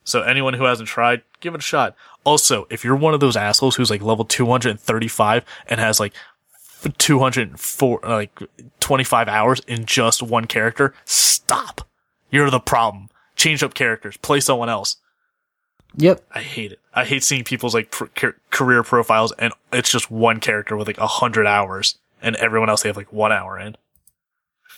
So 0.03 0.21
anyone 0.21 0.55
who 0.55 0.65
hasn't 0.65 0.89
tried, 0.89 1.21
give 1.39 1.53
it 1.53 1.59
a 1.59 1.63
shot. 1.63 1.95
Also, 2.25 2.67
if 2.69 2.83
you're 2.83 2.95
one 2.95 3.13
of 3.13 3.19
those 3.19 3.37
assholes 3.37 3.75
who's 3.75 3.89
like 3.89 4.01
level 4.01 4.25
235 4.25 5.45
and 5.67 5.79
has 5.79 5.99
like 5.99 6.13
204, 6.89 7.99
like 8.03 8.39
25 8.79 9.27
hours 9.27 9.61
in 9.67 9.85
just 9.85 10.21
one 10.21 10.45
character, 10.45 10.93
stop. 11.05 11.87
You're 12.29 12.49
the 12.49 12.59
problem. 12.59 13.09
Change 13.35 13.63
up 13.63 13.73
characters. 13.73 14.17
Play 14.17 14.39
someone 14.39 14.69
else. 14.69 14.97
Yep. 15.95 16.25
I 16.31 16.41
hate 16.41 16.71
it. 16.71 16.79
I 16.93 17.05
hate 17.05 17.23
seeing 17.23 17.43
people's 17.43 17.73
like 17.73 17.91
pr- 17.91 18.29
career 18.49 18.83
profiles 18.83 19.31
and 19.33 19.53
it's 19.71 19.91
just 19.91 20.09
one 20.09 20.39
character 20.39 20.75
with 20.75 20.87
like 20.87 20.97
a 20.97 21.07
hundred 21.07 21.45
hours 21.45 21.99
and 22.21 22.35
everyone 22.37 22.69
else 22.69 22.83
they 22.83 22.89
have 22.89 22.97
like 22.97 23.13
one 23.13 23.31
hour 23.31 23.59
in. 23.59 23.75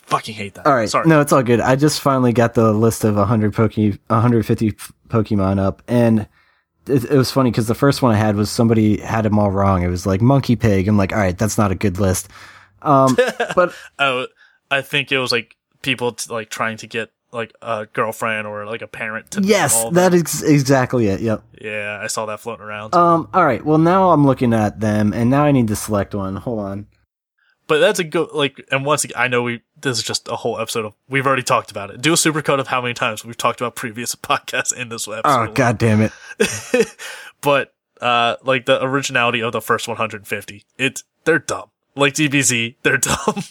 Fucking 0.06 0.34
hate 0.34 0.54
that. 0.54 0.66
All 0.66 0.74
right. 0.74 0.88
Sorry. 0.88 1.08
No, 1.08 1.20
it's 1.20 1.32
all 1.32 1.42
good. 1.42 1.60
I 1.60 1.74
just 1.74 2.00
finally 2.00 2.32
got 2.32 2.54
the 2.54 2.72
list 2.72 3.02
of 3.02 3.16
100 3.16 3.54
Poke, 3.54 3.76
150 3.76 4.72
Pokemon 5.08 5.58
up, 5.58 5.82
and 5.88 6.28
it, 6.88 7.04
it 7.04 7.16
was 7.16 7.30
funny 7.30 7.50
because 7.50 7.66
the 7.66 7.74
first 7.74 8.02
one 8.02 8.14
I 8.14 8.18
had 8.18 8.36
was 8.36 8.50
somebody 8.50 8.98
had 9.00 9.24
them 9.24 9.38
all 9.38 9.50
wrong. 9.50 9.82
It 9.82 9.88
was 9.88 10.06
like 10.06 10.20
Monkey 10.20 10.56
Pig. 10.56 10.88
I'm 10.88 10.96
like, 10.96 11.12
all 11.12 11.18
right, 11.18 11.36
that's 11.36 11.58
not 11.58 11.70
a 11.70 11.74
good 11.74 11.98
list. 11.98 12.28
Um, 12.82 13.16
but 13.54 13.74
Oh, 13.98 14.26
I 14.70 14.82
think 14.82 15.12
it 15.12 15.18
was 15.18 15.32
like 15.32 15.56
people 15.82 16.12
t- 16.12 16.32
like 16.32 16.50
trying 16.50 16.76
to 16.78 16.86
get 16.86 17.10
like 17.32 17.52
a 17.60 17.86
girlfriend 17.92 18.46
or 18.46 18.64
like 18.66 18.82
a 18.82 18.86
parent 18.86 19.30
to 19.32 19.42
yes, 19.42 19.84
that 19.92 20.14
is 20.14 20.42
exactly 20.42 21.08
it. 21.08 21.20
Yep. 21.20 21.42
Yeah, 21.60 22.00
I 22.02 22.06
saw 22.06 22.26
that 22.26 22.40
floating 22.40 22.64
around. 22.64 22.94
Um. 22.94 23.28
All 23.34 23.44
right. 23.44 23.64
Well, 23.64 23.78
now 23.78 24.10
I'm 24.10 24.26
looking 24.26 24.54
at 24.54 24.80
them, 24.80 25.12
and 25.12 25.30
now 25.30 25.44
I 25.44 25.52
need 25.52 25.68
to 25.68 25.76
select 25.76 26.14
one. 26.14 26.36
Hold 26.36 26.60
on. 26.60 26.86
But 27.66 27.78
that's 27.78 27.98
a 27.98 28.04
good 28.04 28.28
like. 28.32 28.64
And 28.70 28.84
once 28.84 29.04
again, 29.04 29.16
I 29.16 29.28
know 29.28 29.42
we 29.42 29.62
this 29.80 29.98
is 29.98 30.04
just 30.04 30.28
a 30.28 30.36
whole 30.36 30.60
episode 30.60 30.84
of 30.84 30.94
we've 31.08 31.26
already 31.26 31.42
talked 31.42 31.70
about 31.70 31.90
it. 31.90 32.00
Do 32.00 32.12
a 32.12 32.16
supercut 32.16 32.60
of 32.60 32.68
how 32.68 32.80
many 32.80 32.94
times 32.94 33.24
we've 33.24 33.36
talked 33.36 33.60
about 33.60 33.74
previous 33.74 34.14
podcasts 34.16 34.74
in 34.74 34.88
this 34.88 35.08
episode. 35.08 35.22
Oh 35.24 35.52
God 35.52 35.78
damn 35.78 36.00
it! 36.02 36.12
but 37.40 37.74
uh, 38.00 38.36
like 38.42 38.66
the 38.66 38.82
originality 38.82 39.42
of 39.42 39.52
the 39.52 39.60
first 39.60 39.88
150, 39.88 40.64
it's 40.78 41.04
they're 41.24 41.38
dumb. 41.38 41.70
Like 41.94 42.12
DBZ, 42.12 42.76
they're 42.82 42.98
dumb. 42.98 43.42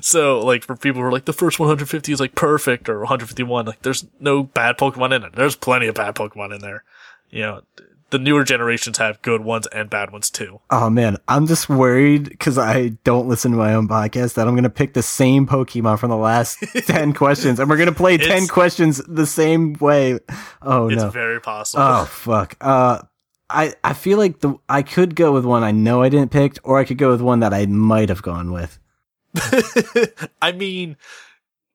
so 0.00 0.40
like 0.40 0.64
for 0.64 0.76
people 0.76 1.00
who 1.00 1.08
are 1.08 1.12
like 1.12 1.24
the 1.24 1.32
first 1.32 1.58
150 1.58 2.12
is 2.12 2.20
like 2.20 2.34
perfect 2.34 2.88
or 2.88 3.00
151, 3.00 3.66
like 3.66 3.82
there's 3.82 4.06
no 4.20 4.44
bad 4.44 4.78
Pokemon 4.78 5.14
in 5.14 5.24
it. 5.24 5.32
There's 5.34 5.56
plenty 5.56 5.86
of 5.86 5.96
bad 5.96 6.14
Pokemon 6.14 6.54
in 6.54 6.60
there. 6.60 6.84
You 7.30 7.42
know, 7.42 7.62
the 8.10 8.18
newer 8.18 8.44
generations 8.44 8.98
have 8.98 9.20
good 9.22 9.42
ones 9.42 9.66
and 9.68 9.88
bad 9.90 10.10
ones 10.10 10.30
too. 10.30 10.60
Oh 10.70 10.90
man, 10.90 11.16
I'm 11.28 11.46
just 11.46 11.68
worried 11.68 12.28
because 12.28 12.58
I 12.58 12.88
don't 13.04 13.28
listen 13.28 13.50
to 13.52 13.56
my 13.56 13.74
own 13.74 13.88
podcast 13.88 14.34
that 14.34 14.46
I'm 14.48 14.54
gonna 14.54 14.70
pick 14.70 14.94
the 14.94 15.02
same 15.02 15.46
Pokemon 15.46 15.98
from 15.98 16.10
the 16.10 16.16
last 16.16 16.58
ten 16.86 17.12
questions, 17.14 17.58
and 17.60 17.68
we're 17.70 17.76
gonna 17.76 17.92
play 17.92 18.16
ten 18.18 18.28
It's- 18.44 18.50
questions 18.50 18.98
the 19.08 19.26
same 19.26 19.74
way. 19.74 20.18
Oh 20.62 20.88
It's 20.88 21.02
no! 21.02 21.10
very 21.10 21.40
possible. 21.40 21.82
Oh 21.84 22.04
fuck! 22.04 22.56
Uh, 22.60 23.02
I 23.48 23.74
I 23.82 23.92
feel 23.94 24.18
like 24.18 24.40
the 24.40 24.54
I 24.68 24.82
could 24.82 25.14
go 25.16 25.32
with 25.32 25.44
one 25.44 25.62
I 25.64 25.70
know 25.72 26.02
I 26.02 26.08
didn't 26.08 26.30
pick, 26.30 26.58
or 26.62 26.78
I 26.78 26.84
could 26.84 26.98
go 26.98 27.10
with 27.10 27.20
one 27.20 27.40
that 27.40 27.52
I 27.54 27.66
might 27.66 28.08
have 28.08 28.22
gone 28.22 28.52
with. 28.52 28.78
I 30.42 30.52
mean, 30.52 30.96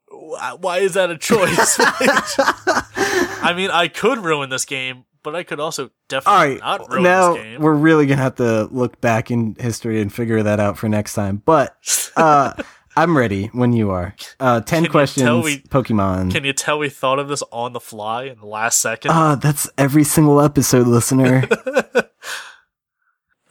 wh- 0.10 0.56
why 0.60 0.80
is 0.80 0.94
that 0.96 1.10
a 1.10 1.18
choice? 1.18 1.78
I 1.80 3.54
mean, 3.56 3.70
I 3.72 3.88
could 3.88 4.20
ruin 4.20 4.50
this 4.50 4.66
game, 4.66 5.06
but 5.26 5.36
I 5.36 5.44
could 5.44 5.60
also 5.60 5.90
definitely 6.08 6.52
right, 6.52 6.60
not 6.62 6.90
ruin 6.90 7.04
now 7.04 7.34
this 7.34 7.44
game. 7.44 7.60
we're 7.62 7.74
really 7.74 8.06
gonna 8.06 8.22
have 8.22 8.36
to 8.36 8.66
look 8.72 9.02
back 9.02 9.30
in 9.30 9.56
history 9.60 10.00
and 10.00 10.14
figure 10.14 10.42
that 10.44 10.62
out 10.62 10.78
for 10.78 10.88
next 10.88 11.16
time. 11.16 11.42
But 11.44 11.76
uh, 12.16 12.54
I'm 12.96 13.18
ready 13.18 13.48
when 13.48 13.74
you 13.74 13.90
are. 13.92 14.16
Uh, 14.40 14.62
ten 14.62 14.84
Can 14.84 14.92
questions, 14.92 15.44
we- 15.44 15.60
Pokemon. 15.60 16.32
Can 16.32 16.46
you 16.46 16.54
tell 16.54 16.80
we 16.80 16.88
thought 16.90 17.20
of 17.20 17.28
this 17.28 17.44
on 17.52 17.74
the 17.74 17.82
fly 17.82 18.24
in 18.26 18.40
the 18.40 18.46
last 18.46 18.80
second? 18.80 19.12
Ah, 19.12 19.36
that's 19.36 19.70
every 19.78 20.06
single 20.06 20.40
episode, 20.40 20.88
listener. 20.88 21.44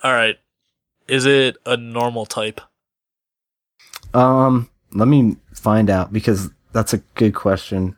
All 0.03 0.13
right. 0.13 0.37
Is 1.09 1.27
it 1.27 1.57
a 1.67 1.77
normal 1.77 2.25
type? 2.25 2.61
um, 4.15 4.71
let 4.93 5.09
me 5.09 5.37
find 5.53 5.91
out 5.91 6.13
because 6.13 6.51
that's 6.73 6.93
a 6.95 6.99
good 7.15 7.35
question. 7.35 7.97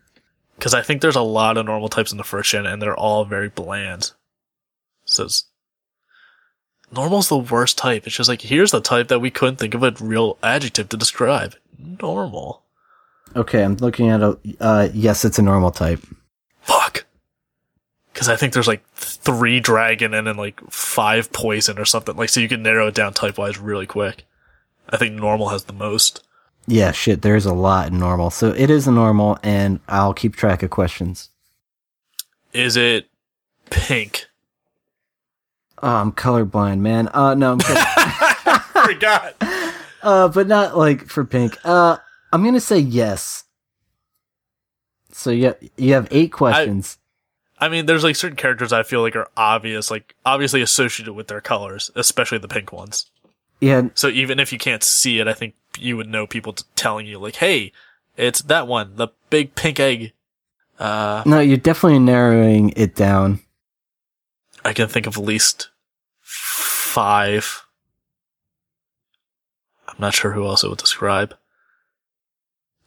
Because 0.56 0.74
I 0.74 0.82
think 0.82 1.00
there's 1.00 1.16
a 1.16 1.22
lot 1.22 1.58
of 1.58 1.66
normal 1.66 1.88
types 1.88 2.12
in 2.12 2.18
the 2.18 2.24
first 2.24 2.50
gen, 2.50 2.66
and 2.66 2.80
they're 2.80 2.96
all 2.96 3.24
very 3.24 3.48
bland. 3.48 4.12
So 5.04 5.28
normal's 6.92 7.28
the 7.28 7.38
worst 7.38 7.78
type. 7.78 8.06
It's 8.06 8.16
just 8.16 8.28
like 8.28 8.42
here's 8.42 8.70
the 8.70 8.80
type 8.80 9.08
that 9.08 9.20
we 9.20 9.30
couldn't 9.30 9.56
think 9.56 9.74
of 9.74 9.82
a 9.82 9.94
real 10.00 10.38
adjective 10.42 10.88
to 10.90 10.96
describe. 10.96 11.54
normal. 11.78 12.62
Okay, 13.34 13.62
I'm 13.62 13.76
looking 13.76 14.08
at 14.08 14.22
a. 14.22 14.38
Uh, 14.60 14.88
yes, 14.94 15.24
it's 15.24 15.38
a 15.38 15.42
normal 15.42 15.70
type. 15.70 16.00
Fuck. 16.62 17.04
Because 18.12 18.28
I 18.28 18.36
think 18.36 18.54
there's 18.54 18.68
like 18.68 18.82
three 18.94 19.60
dragon 19.60 20.14
and 20.14 20.26
then 20.26 20.36
like 20.36 20.60
five 20.70 21.32
poison 21.32 21.78
or 21.78 21.84
something. 21.84 22.16
Like, 22.16 22.30
so 22.30 22.40
you 22.40 22.48
can 22.48 22.62
narrow 22.62 22.86
it 22.86 22.94
down 22.94 23.12
type 23.12 23.36
wise 23.36 23.58
really 23.58 23.86
quick. 23.86 24.24
I 24.88 24.96
think 24.96 25.14
normal 25.14 25.50
has 25.50 25.64
the 25.64 25.72
most. 25.74 26.25
Yeah, 26.66 26.92
shit, 26.92 27.22
there's 27.22 27.46
a 27.46 27.54
lot 27.54 27.88
in 27.88 27.98
normal. 27.98 28.30
So 28.30 28.50
it 28.50 28.70
is 28.70 28.86
a 28.86 28.92
normal, 28.92 29.38
and 29.42 29.80
I'll 29.88 30.14
keep 30.14 30.34
track 30.34 30.62
of 30.62 30.70
questions. 30.70 31.30
Is 32.52 32.76
it 32.76 33.08
pink? 33.70 34.26
Oh, 35.82 35.88
I'm 35.88 36.12
colorblind, 36.12 36.80
man. 36.80 37.08
Uh, 37.12 37.34
no, 37.34 37.52
I'm. 37.52 37.60
Forgot. 38.86 39.36
uh, 40.02 40.28
but 40.28 40.46
not 40.46 40.76
like 40.76 41.06
for 41.06 41.24
pink. 41.24 41.56
Uh, 41.64 41.98
I'm 42.32 42.44
gonna 42.44 42.60
say 42.60 42.78
yes. 42.78 43.44
So 45.12 45.30
you 45.30 45.54
you 45.76 45.94
have 45.94 46.08
eight 46.10 46.32
questions. 46.32 46.98
I 47.58 47.68
mean, 47.68 47.86
there's 47.86 48.04
like 48.04 48.16
certain 48.16 48.36
characters 48.36 48.72
I 48.72 48.82
feel 48.82 49.00
like 49.00 49.16
are 49.16 49.28
obvious, 49.36 49.90
like 49.90 50.14
obviously 50.24 50.60
associated 50.60 51.14
with 51.14 51.28
their 51.28 51.40
colors, 51.40 51.90
especially 51.94 52.38
the 52.38 52.48
pink 52.48 52.72
ones. 52.72 53.10
Yeah, 53.60 53.88
So 53.94 54.08
even 54.08 54.38
if 54.38 54.52
you 54.52 54.58
can't 54.58 54.82
see 54.82 55.18
it, 55.18 55.26
I 55.28 55.32
think 55.32 55.54
you 55.78 55.96
would 55.96 56.08
know 56.08 56.26
people 56.26 56.52
t- 56.52 56.64
telling 56.74 57.06
you 57.06 57.18
like, 57.18 57.36
"Hey, 57.36 57.72
it's 58.16 58.40
that 58.42 58.66
one, 58.66 58.96
the 58.96 59.08
big 59.30 59.54
pink 59.54 59.78
egg." 59.80 60.12
Uh, 60.78 61.22
no, 61.26 61.40
you're 61.40 61.56
definitely 61.56 61.98
narrowing 61.98 62.72
it 62.76 62.94
down. 62.94 63.40
I 64.64 64.72
can 64.72 64.88
think 64.88 65.06
of 65.06 65.16
at 65.16 65.22
least 65.24 65.70
five. 66.22 67.64
I'm 69.88 69.94
not 69.98 70.14
sure 70.14 70.32
who 70.32 70.44
else 70.44 70.64
it 70.64 70.68
would 70.68 70.78
describe. 70.78 71.34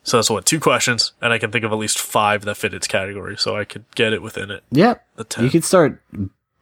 So 0.03 0.17
that's 0.17 0.29
what 0.29 0.45
two 0.45 0.59
questions, 0.59 1.13
and 1.21 1.33
I 1.33 1.39
can 1.39 1.51
think 1.51 1.63
of 1.65 1.71
at 1.71 1.77
least 1.77 1.99
five 1.99 2.43
that 2.45 2.55
fit 2.57 2.73
its 2.73 2.87
category, 2.87 3.37
so 3.37 3.55
I 3.55 3.63
could 3.65 3.85
get 3.95 4.13
it 4.13 4.21
within 4.21 4.49
it. 4.49 4.63
Yep, 4.71 5.05
The 5.17 5.23
ten. 5.23 5.43
you 5.43 5.49
could 5.51 5.63
start 5.63 6.01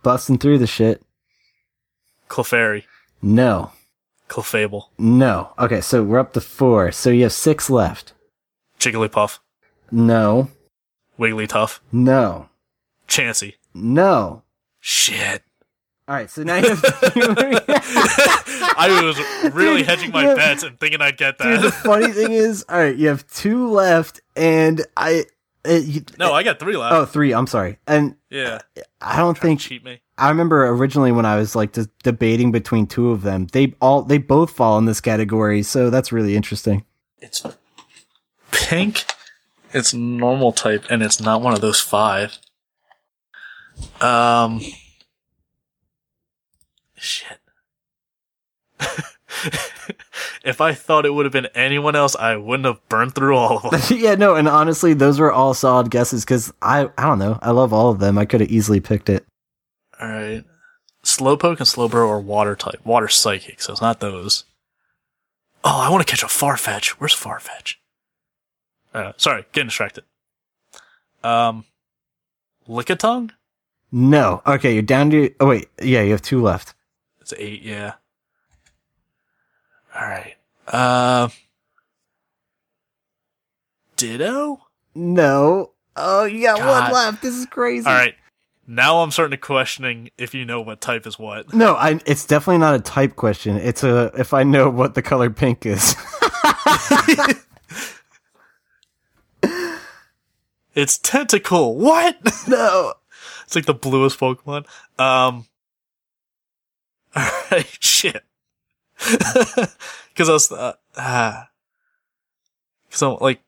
busting 0.04 0.38
through 0.38 0.58
the 0.60 0.68
shit. 0.68 1.02
Clefairy, 2.30 2.84
No, 3.22 3.72
Clefable, 4.30 4.86
no. 4.98 5.54
Okay, 5.58 5.82
so 5.82 6.04
we're 6.04 6.20
up 6.20 6.34
to 6.34 6.42
four. 6.42 6.92
So 6.92 7.10
you 7.10 7.24
have 7.24 7.34
six 7.34 7.70
left. 7.70 8.14
Jigglypuff, 8.80 9.40
No, 9.92 10.50
Wigglytuff, 11.18 11.80
no, 11.92 12.50
Chansey. 13.08 13.56
no. 13.74 14.44
Shit. 14.80 15.44
All 16.08 16.16
right, 16.16 16.30
so 16.30 16.44
now 16.44 16.56
you 16.58 16.70
have. 16.70 16.82
I 18.80 19.02
was 19.04 19.54
really 19.54 19.80
Dude, 19.80 19.88
hedging 19.88 20.12
my 20.12 20.34
bets 20.36 20.64
and 20.64 20.80
thinking 20.80 21.02
I'd 21.02 21.18
get 21.18 21.38
that. 21.40 21.44
Dude, 21.56 21.62
the 21.64 21.72
funny 21.72 22.12
thing 22.14 22.32
is, 22.32 22.64
all 22.70 22.78
right, 22.78 22.96
you 22.96 23.08
have 23.10 23.28
two 23.28 23.70
left, 23.70 24.22
and 24.36 24.82
I. 24.96 25.26
It, 25.68 26.18
no, 26.18 26.34
I 26.34 26.44
got 26.44 26.60
three 26.60 26.78
left. 26.78 26.94
Oh, 26.94 27.06
three. 27.06 27.34
I'm 27.34 27.48
sorry. 27.48 27.78
And 27.88 28.16
yeah. 28.30 28.60
I 29.02 29.18
don't 29.18 29.38
think 29.38 29.60
Cheat 29.60 29.84
me. 29.84 30.02
I 30.18 30.30
remember 30.30 30.66
originally 30.68 31.12
when 31.12 31.26
I 31.26 31.36
was 31.36 31.56
like 31.56 31.74
just 31.74 31.90
debating 32.00 32.52
between 32.52 32.88
two 32.88 33.12
of 33.12 33.22
them. 33.22 33.48
They 33.48 33.76
all 33.82 34.02
they 34.02 34.18
both 34.18 34.52
fall 34.52 34.78
in 34.78 34.86
this 34.86 35.02
category, 35.02 35.62
so 35.64 35.90
that's 35.90 36.12
really 36.12 36.36
interesting. 36.36 36.86
It's 37.20 37.44
pink. 38.52 39.06
It's 39.74 39.94
normal 39.94 40.54
type, 40.54 40.86
and 40.90 41.04
it's 41.04 41.20
not 41.20 41.42
one 41.42 41.54
of 41.54 41.62
those 41.62 41.82
five. 41.82 42.38
Um. 44.02 44.62
Shit. 46.96 47.38
if 50.44 50.62
I 50.62 50.74
thought 50.74 51.06
it 51.06 51.14
would 51.14 51.26
have 51.26 51.34
been 51.34 51.48
anyone 51.56 51.96
else, 51.96 52.16
I 52.16 52.36
wouldn't 52.36 52.66
have 52.66 52.88
burned 52.90 53.16
through 53.16 53.36
all 53.36 53.58
of 53.58 53.72
them. 53.72 53.98
yeah, 54.00 54.16
no, 54.16 54.36
and 54.36 54.48
honestly, 54.48 54.94
those 54.94 55.20
were 55.20 55.32
all 55.32 55.54
solid 55.54 55.90
guesses 55.92 56.24
because 56.24 56.54
I 56.62 56.90
I 56.98 57.04
don't 57.04 57.20
know, 57.20 57.40
I 57.42 57.52
love 57.52 57.74
all 57.74 57.90
of 57.90 58.00
them. 58.00 58.18
I 58.18 58.26
could 58.26 58.42
have 58.42 58.50
easily 58.50 58.80
picked 58.80 59.10
it. 59.10 59.26
all 60.00 60.08
right. 60.08 60.44
Slowpoke 61.04 61.60
and 61.60 61.68
Slowbro 61.68 62.10
are 62.10 62.20
water 62.20 62.56
type, 62.56 62.86
water 62.86 63.08
psychic, 63.08 63.62
so 63.62 63.72
it's 63.72 63.82
not 63.82 64.02
those. 64.02 64.44
Oh, 65.64 65.80
I 65.82 65.90
want 65.90 66.06
to 66.06 66.10
catch 66.10 66.24
a 66.24 66.28
Farfetch. 66.28 66.90
Where's 66.92 67.16
Farfetch? 67.16 67.76
Uh, 68.94 69.14
sorry, 69.16 69.46
getting 69.54 69.68
distracted. 69.68 70.04
Um, 71.24 71.64
Lickitung? 72.68 73.32
No, 73.92 74.42
okay, 74.46 74.74
you're 74.74 74.82
down 74.82 75.10
to. 75.12 75.34
Oh 75.40 75.48
wait, 75.48 75.70
yeah, 75.82 76.02
you 76.02 76.12
have 76.12 76.22
two 76.22 76.42
left. 76.42 76.74
It's 77.22 77.34
eight, 77.38 77.62
yeah. 77.62 77.94
All 80.00 80.08
right. 80.08 80.36
Uh, 80.68 81.30
Ditto. 83.96 84.62
No. 84.94 85.72
Oh, 85.96 86.26
you 86.26 86.44
got 86.44 86.60
God. 86.60 86.82
one 86.84 86.92
left. 86.92 87.22
This 87.22 87.36
is 87.36 87.46
crazy. 87.48 87.88
All 87.88 87.94
right. 87.94 88.16
Now 88.68 88.98
I'm 88.98 89.12
starting 89.12 89.32
to 89.32 89.38
questioning 89.38 90.10
if 90.18 90.34
you 90.34 90.44
know 90.46 90.62
what 90.62 90.82
type 90.82 91.08
is 91.08 91.18
what. 91.18 91.54
No, 91.54 91.76
I, 91.76 92.00
it's 92.06 92.26
definitely 92.26 92.58
not 92.60 92.76
a 92.76 92.80
type 92.80 93.16
question. 93.16 93.56
It's 93.56 93.84
a 93.84 94.12
if 94.18 94.34
I 94.34 94.44
know 94.44 94.70
what 94.70 94.94
the 94.94 95.02
color 95.02 95.30
pink 95.30 95.66
is. 95.66 95.96
It's 100.78 101.00
Tentacool. 101.00 101.74
What? 101.74 102.18
no. 102.48 102.94
it's 103.44 103.56
like 103.56 103.66
the 103.66 103.74
bluest 103.74 104.20
Pokemon. 104.20 104.68
Um. 105.00 105.48
All 107.16 107.32
right. 107.52 107.66
Shit. 107.80 108.24
Because 110.18 110.30
I 110.30 110.34
was 110.34 110.52
uh, 110.52 110.74
ah. 110.98 111.50
So 112.90 113.16
like, 113.16 113.42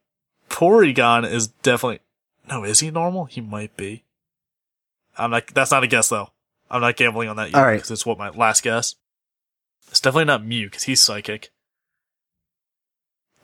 Porygon 0.50 1.30
is 1.30 1.48
definitely 1.48 2.02
no. 2.48 2.64
Is 2.64 2.80
he 2.80 2.92
normal? 2.92 3.26
He 3.26 3.42
might 3.42 3.76
be. 3.76 4.04
I'm 5.18 5.32
not. 5.32 5.48
That's 5.48 5.72
not 5.72 5.84
a 5.84 5.88
guess 5.88 6.10
though. 6.10 6.30
I'm 6.70 6.82
not 6.82 6.96
gambling 6.96 7.28
on 7.28 7.38
that 7.38 7.50
yet. 7.50 7.56
All 7.56 7.66
right. 7.66 7.78
Because 7.78 7.90
it's 7.90 8.06
what 8.06 8.20
my 8.20 8.30
last 8.30 8.62
guess. 8.62 8.96
It's 9.90 10.00
definitely 10.00 10.26
not 10.26 10.46
Mew 10.46 10.68
because 10.68 10.84
he's 10.84 11.02
psychic. 11.02 11.52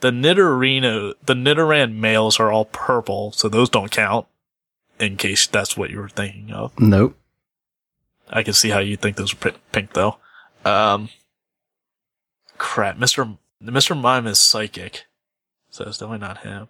The 0.02 0.12
Nidorino, 0.12 1.16
the 1.26 1.34
Nidoran 1.34 1.96
males 1.96 2.40
are 2.40 2.52
all 2.52 2.66
purple, 2.66 3.32
so 3.32 3.50
those 3.50 3.70
don't 3.70 3.90
count. 3.90 4.28
In 5.00 5.18
case 5.18 5.48
that's 5.48 5.76
what 5.76 5.90
you 5.90 6.00
were 6.00 6.10
thinking 6.10 6.52
of. 6.52 6.80
Nope. 6.80 7.18
I 8.30 8.44
can 8.44 8.54
see 8.54 8.70
how 8.70 8.80
you 8.80 8.96
think 8.96 9.18
those 9.18 9.34
are 9.34 9.54
pink 9.72 9.94
though. 9.94 10.18
Um, 10.64 11.10
crap, 12.58 12.98
Mister 12.98 13.28
Mister 13.62 13.96
Mime 13.96 14.28
is 14.28 14.40
psychic, 14.40 15.06
so 15.70 15.86
it's 15.86 15.98
definitely 15.98 16.26
not 16.26 16.40
him. 16.40 16.68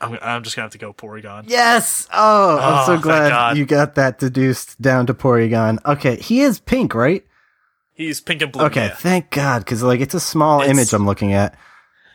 I'm 0.00 0.18
I'm 0.22 0.42
just 0.42 0.56
gonna 0.56 0.64
have 0.64 0.72
to 0.72 0.78
go 0.78 0.92
Porygon. 0.92 1.44
Yes. 1.46 2.08
Oh, 2.12 2.58
I'm 2.58 2.82
Oh, 2.82 2.86
so 2.96 2.98
glad 3.02 3.56
you 3.56 3.66
got 3.66 3.96
that 3.96 4.18
deduced 4.18 4.80
down 4.80 5.06
to 5.06 5.14
Porygon. 5.14 5.78
Okay, 5.84 6.16
he 6.16 6.40
is 6.40 6.58
pink, 6.60 6.94
right? 6.94 7.24
He's 7.92 8.20
pink 8.20 8.40
and 8.40 8.50
blue. 8.50 8.64
Okay, 8.64 8.86
yeah. 8.86 8.94
thank 8.94 9.30
God, 9.30 9.58
because 9.60 9.82
like 9.82 10.00
it's 10.00 10.14
a 10.14 10.20
small 10.20 10.60
It's- 10.62 10.74
image 10.74 10.92
I'm 10.94 11.04
looking 11.06 11.32
at. 11.34 11.54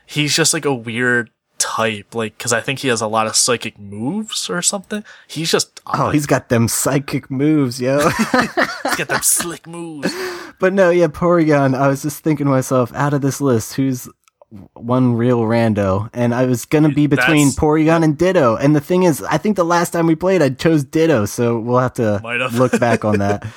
He's 0.07 0.35
just 0.35 0.53
like 0.53 0.65
a 0.65 0.73
weird 0.73 1.29
type, 1.57 2.13
like 2.15 2.37
because 2.37 2.53
I 2.53 2.61
think 2.61 2.79
he 2.79 2.87
has 2.89 3.01
a 3.01 3.07
lot 3.07 3.27
of 3.27 3.35
psychic 3.35 3.77
moves 3.77 4.49
or 4.49 4.61
something. 4.63 5.03
He's 5.27 5.51
just 5.51 5.79
Oh, 5.85 6.09
he's 6.09 6.25
got 6.25 6.49
them 6.49 6.67
psychic 6.67 7.29
moves, 7.29 7.79
yo. 7.79 8.09
he's 8.31 8.95
got 8.95 9.07
them 9.07 9.21
slick 9.21 9.67
moves. 9.67 10.11
But 10.59 10.73
no, 10.73 10.89
yeah, 10.89 11.07
Porygon. 11.07 11.75
I 11.77 11.87
was 11.87 12.01
just 12.01 12.23
thinking 12.23 12.45
to 12.45 12.51
myself, 12.51 12.93
out 12.93 13.13
of 13.13 13.21
this 13.21 13.39
list, 13.41 13.73
who's 13.75 14.07
one 14.73 15.15
real 15.15 15.41
rando? 15.41 16.09
And 16.13 16.33
I 16.33 16.45
was 16.45 16.65
gonna 16.65 16.89
be 16.89 17.07
between 17.07 17.47
That's- 17.49 17.55
Porygon 17.55 18.03
and 18.03 18.17
Ditto. 18.17 18.55
And 18.55 18.75
the 18.75 18.81
thing 18.81 19.03
is, 19.03 19.21
I 19.23 19.37
think 19.37 19.55
the 19.55 19.65
last 19.65 19.91
time 19.91 20.07
we 20.07 20.15
played, 20.15 20.41
I 20.41 20.49
chose 20.49 20.83
Ditto, 20.83 21.25
so 21.25 21.59
we'll 21.59 21.79
have 21.79 21.93
to 21.95 22.19
have. 22.23 22.53
look 22.55 22.79
back 22.79 23.03
on 23.05 23.19
that. 23.19 23.45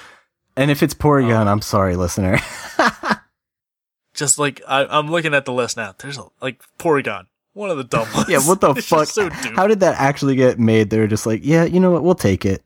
And 0.56 0.72
if 0.72 0.82
it's 0.82 0.92
Porygon, 0.92 1.46
Oh. 1.46 1.50
I'm 1.52 1.60
sorry, 1.60 1.94
listener. 1.94 2.40
Just 4.14 4.40
like 4.40 4.60
I, 4.66 4.84
I'm 4.86 5.08
looking 5.08 5.32
at 5.32 5.44
the 5.44 5.52
list 5.52 5.76
now. 5.76 5.94
There's 5.96 6.18
a 6.18 6.24
like 6.42 6.60
Porygon, 6.80 7.26
one 7.52 7.70
of 7.70 7.76
the 7.76 7.84
dumb 7.84 8.08
ones. 8.12 8.26
yeah, 8.28 8.40
what 8.40 8.60
the 8.60 8.74
fuck? 8.74 9.06
so. 9.06 9.30
How 9.30 9.68
did 9.68 9.78
that 9.80 9.94
actually 10.00 10.34
get 10.34 10.58
made? 10.58 10.90
They're 10.90 11.06
just 11.06 11.26
like, 11.26 11.42
yeah, 11.44 11.62
you 11.62 11.78
know 11.78 11.92
what? 11.92 12.02
We'll 12.02 12.16
take 12.16 12.44
it. 12.44 12.64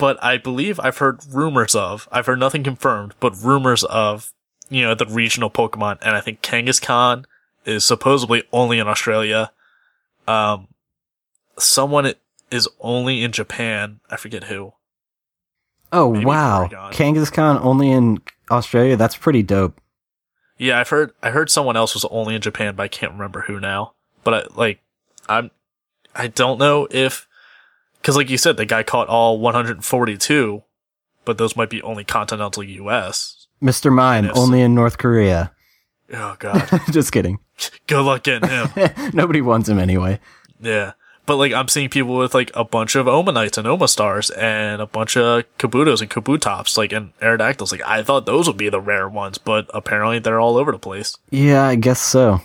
But 0.00 0.22
I 0.24 0.38
believe 0.38 0.80
I've 0.80 0.96
heard 0.96 1.20
rumors 1.30 1.74
of, 1.74 2.08
I've 2.10 2.24
heard 2.24 2.40
nothing 2.40 2.64
confirmed, 2.64 3.14
but 3.20 3.36
rumors 3.36 3.84
of, 3.84 4.32
you 4.70 4.82
know, 4.82 4.94
the 4.94 5.04
regional 5.04 5.50
Pokemon, 5.50 5.98
and 6.00 6.16
I 6.16 6.20
think 6.22 6.40
Kangaskhan 6.40 7.26
is 7.66 7.84
supposedly 7.84 8.42
only 8.50 8.78
in 8.78 8.88
Australia. 8.88 9.52
Um, 10.26 10.68
someone 11.58 12.14
is 12.50 12.66
only 12.80 13.22
in 13.22 13.30
Japan. 13.30 14.00
I 14.10 14.16
forget 14.16 14.44
who. 14.44 14.72
Oh 15.92 16.14
Maybe 16.14 16.24
wow, 16.24 16.68
Porygon. 16.68 16.92
Kangaskhan 16.92 17.60
only 17.62 17.90
in 17.90 18.22
Australia. 18.50 18.96
That's 18.96 19.16
pretty 19.16 19.42
dope. 19.42 19.80
Yeah, 20.56 20.78
I've 20.80 20.88
heard, 20.88 21.12
I 21.22 21.30
heard 21.30 21.50
someone 21.50 21.76
else 21.76 21.94
was 21.94 22.06
only 22.06 22.34
in 22.34 22.40
Japan, 22.40 22.74
but 22.74 22.84
I 22.84 22.88
can't 22.88 23.12
remember 23.12 23.42
who 23.42 23.60
now. 23.60 23.92
But 24.24 24.34
I, 24.34 24.44
like, 24.54 24.80
I'm, 25.28 25.50
I 26.14 26.28
don't 26.28 26.58
know 26.58 26.88
if, 26.90 27.26
cause 28.02 28.16
like 28.16 28.30
you 28.30 28.38
said, 28.38 28.56
the 28.56 28.66
guy 28.66 28.82
caught 28.82 29.08
all 29.08 29.38
142, 29.38 30.62
but 31.24 31.38
those 31.38 31.56
might 31.56 31.70
be 31.70 31.82
only 31.82 32.04
continental 32.04 32.62
US. 32.62 33.46
Mr. 33.62 33.92
Mime 33.92 34.30
only 34.34 34.62
in 34.62 34.74
North 34.74 34.98
Korea. 34.98 35.52
Oh 36.12 36.36
god. 36.38 36.68
Just 36.90 37.12
kidding. 37.12 37.38
Good 37.86 38.02
luck 38.02 38.22
getting 38.22 38.48
him. 38.48 38.68
Nobody 39.14 39.40
wants 39.40 39.68
him 39.68 39.78
anyway. 39.78 40.18
Yeah. 40.60 40.92
But 41.26 41.36
like 41.36 41.52
I'm 41.52 41.68
seeing 41.68 41.88
people 41.88 42.16
with 42.16 42.34
like 42.34 42.50
a 42.54 42.64
bunch 42.64 42.96
of 42.96 43.06
Omanytes 43.06 43.58
and 43.58 43.66
Omastars 43.68 44.36
and 44.36 44.82
a 44.82 44.86
bunch 44.86 45.16
of 45.16 45.44
Kabutos 45.58 46.00
and 46.00 46.10
Kabutops, 46.10 46.76
like 46.76 46.92
and 46.92 47.16
Aerodactyls. 47.20 47.70
Like 47.70 47.82
I 47.86 48.02
thought 48.02 48.26
those 48.26 48.48
would 48.48 48.56
be 48.56 48.68
the 48.68 48.80
rare 48.80 49.08
ones, 49.08 49.38
but 49.38 49.70
apparently 49.72 50.18
they're 50.18 50.40
all 50.40 50.56
over 50.56 50.72
the 50.72 50.78
place. 50.78 51.16
Yeah, 51.30 51.64
I 51.64 51.76
guess 51.76 52.00
so. 52.00 52.40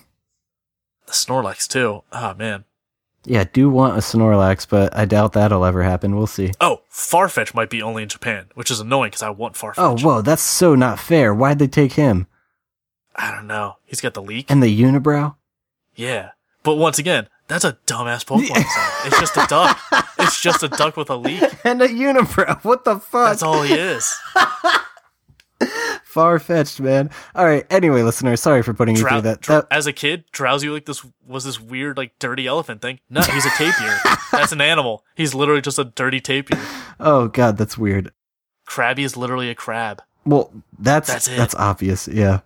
The 1.07 1.13
Snorlax 1.13 1.67
too. 1.67 2.03
Ah 2.11 2.35
man. 2.37 2.65
Yeah, 3.25 3.43
do 3.51 3.69
want 3.69 3.95
a 3.97 4.01
Snorlax, 4.01 4.67
but 4.69 4.95
I 4.95 5.05
doubt 5.05 5.33
that'll 5.33 5.65
ever 5.65 5.83
happen. 5.83 6.15
We'll 6.15 6.27
see. 6.27 6.51
Oh, 6.61 6.81
Farfetch 6.91 7.53
might 7.53 7.69
be 7.69 7.81
only 7.81 8.03
in 8.03 8.09
Japan, 8.09 8.47
which 8.53 8.69
is 8.69 8.79
annoying 8.79 9.09
because 9.09 9.23
I 9.23 9.29
want 9.31 9.55
Farfetch. 9.55 9.73
Oh, 9.77 9.97
whoa, 9.97 10.21
that's 10.21 10.41
so 10.43 10.75
not 10.75 10.99
fair. 10.99 11.33
Why'd 11.33 11.59
they 11.59 11.67
take 11.67 11.93
him? 11.93 12.27
I 13.15 13.31
don't 13.31 13.47
know. 13.47 13.77
He's 13.85 14.01
got 14.01 14.13
the 14.13 14.21
leek. 14.21 14.51
And 14.51 14.61
the 14.61 14.81
unibrow? 14.81 15.35
Yeah. 15.95 16.31
But 16.63 16.75
once 16.75 16.99
again, 16.99 17.29
that's 17.47 17.63
a 17.63 17.77
dumbass 17.87 18.25
Pokemon 18.25 18.55
design. 18.55 18.89
It's 19.05 19.19
just 19.19 19.37
a 19.37 19.45
duck. 19.47 19.79
It's 20.17 20.41
just 20.41 20.63
a 20.63 20.69
duck 20.69 20.97
with 20.97 21.09
a 21.09 21.15
leek. 21.15 21.43
And 21.65 21.81
a 21.81 21.87
unibrow. 21.87 22.63
What 22.63 22.83
the 22.85 22.99
fuck? 22.99 23.29
That's 23.29 23.43
all 23.43 23.61
he 23.61 23.73
is. 23.73 24.15
Far 26.03 26.39
fetched, 26.39 26.79
man. 26.79 27.09
All 27.33 27.45
right. 27.45 27.65
Anyway, 27.69 28.01
listener, 28.01 28.35
sorry 28.35 28.63
for 28.63 28.73
putting 28.73 28.95
you 28.95 29.07
through 29.07 29.21
that. 29.21 29.41
That 29.43 29.67
as 29.69 29.87
a 29.87 29.93
kid, 29.93 30.25
Drowzee 30.31 30.71
like 30.71 30.85
this 30.85 31.05
was 31.25 31.43
this 31.43 31.59
weird 31.59 31.97
like 31.97 32.17
dirty 32.19 32.47
elephant 32.47 32.81
thing. 32.81 32.99
No, 33.09 33.21
he's 33.21 33.45
a 33.45 33.49
tapir. 33.49 33.99
That's 34.31 34.51
an 34.51 34.61
animal. 34.61 35.03
He's 35.15 35.33
literally 35.33 35.61
just 35.61 35.79
a 35.79 35.83
dirty 35.83 36.21
tapir. 36.21 36.59
oh 36.99 37.27
god, 37.27 37.57
that's 37.57 37.77
weird. 37.77 38.11
Krabby 38.67 38.99
is 38.99 39.17
literally 39.17 39.49
a 39.49 39.55
crab. 39.55 40.01
Well, 40.25 40.51
that's 40.79 41.07
That's 41.07 41.27
that's, 41.27 41.55
obvious. 41.55 42.07
Yeah. 42.07 42.39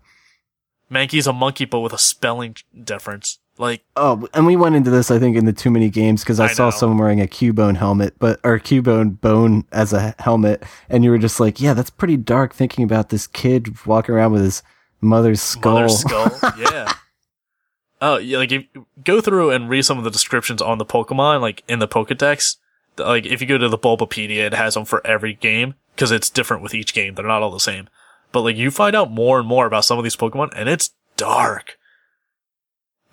Mankey's 0.91 1.27
a 1.27 1.33
monkey, 1.33 1.65
but 1.65 1.79
with 1.79 1.93
a 1.93 1.97
spelling 1.97 2.55
difference. 2.83 3.39
Like, 3.59 3.83
Oh, 3.97 4.25
and 4.33 4.45
we 4.47 4.55
went 4.55 4.75
into 4.75 4.89
this, 4.89 5.11
I 5.11 5.19
think, 5.19 5.35
in 5.35 5.43
the 5.45 5.51
too 5.53 5.69
many 5.69 5.89
games 5.89 6.23
because 6.23 6.39
I, 6.39 6.45
I 6.45 6.53
saw 6.53 6.65
know. 6.65 6.71
someone 6.71 6.97
wearing 6.97 7.19
a 7.21 7.27
Cubone 7.27 7.75
helmet, 7.75 8.15
but 8.17 8.39
or 8.43 8.57
Cubone 8.57 9.19
bone 9.19 9.65
as 9.73 9.91
a 9.91 10.15
helmet, 10.17 10.63
and 10.89 11.03
you 11.03 11.11
were 11.11 11.17
just 11.17 11.41
like, 11.41 11.59
"Yeah, 11.59 11.73
that's 11.73 11.89
pretty 11.89 12.15
dark." 12.15 12.53
Thinking 12.53 12.85
about 12.85 13.09
this 13.09 13.27
kid 13.27 13.85
walking 13.85 14.15
around 14.15 14.31
with 14.31 14.43
his 14.43 14.63
mother's 15.01 15.41
skull. 15.41 15.73
Mother's 15.73 15.99
skull. 15.99 16.31
yeah. 16.57 16.93
Oh, 18.01 18.15
yeah. 18.17 18.37
Like, 18.37 18.53
if 18.53 18.63
go 19.03 19.19
through 19.19 19.51
and 19.51 19.69
read 19.69 19.83
some 19.83 19.97
of 19.97 20.05
the 20.05 20.09
descriptions 20.09 20.61
on 20.61 20.77
the 20.77 20.85
Pokemon, 20.85 21.41
like 21.41 21.63
in 21.67 21.79
the 21.79 21.87
Pokedex. 21.87 22.55
Like, 22.97 23.25
if 23.25 23.41
you 23.41 23.47
go 23.47 23.57
to 23.57 23.67
the 23.67 23.77
Bulbapedia, 23.77 24.37
it 24.45 24.53
has 24.53 24.75
them 24.75 24.85
for 24.85 25.05
every 25.05 25.33
game 25.33 25.75
because 25.95 26.09
it's 26.11 26.29
different 26.29 26.63
with 26.63 26.73
each 26.73 26.93
game. 26.93 27.15
They're 27.15 27.25
not 27.27 27.41
all 27.41 27.51
the 27.51 27.59
same. 27.59 27.89
But 28.31 28.43
like, 28.43 28.55
you 28.55 28.71
find 28.71 28.95
out 28.95 29.11
more 29.11 29.37
and 29.39 29.47
more 29.47 29.65
about 29.65 29.83
some 29.83 29.97
of 29.97 30.05
these 30.05 30.15
Pokemon, 30.15 30.53
and 30.55 30.69
it's 30.69 30.91
dark. 31.17 31.77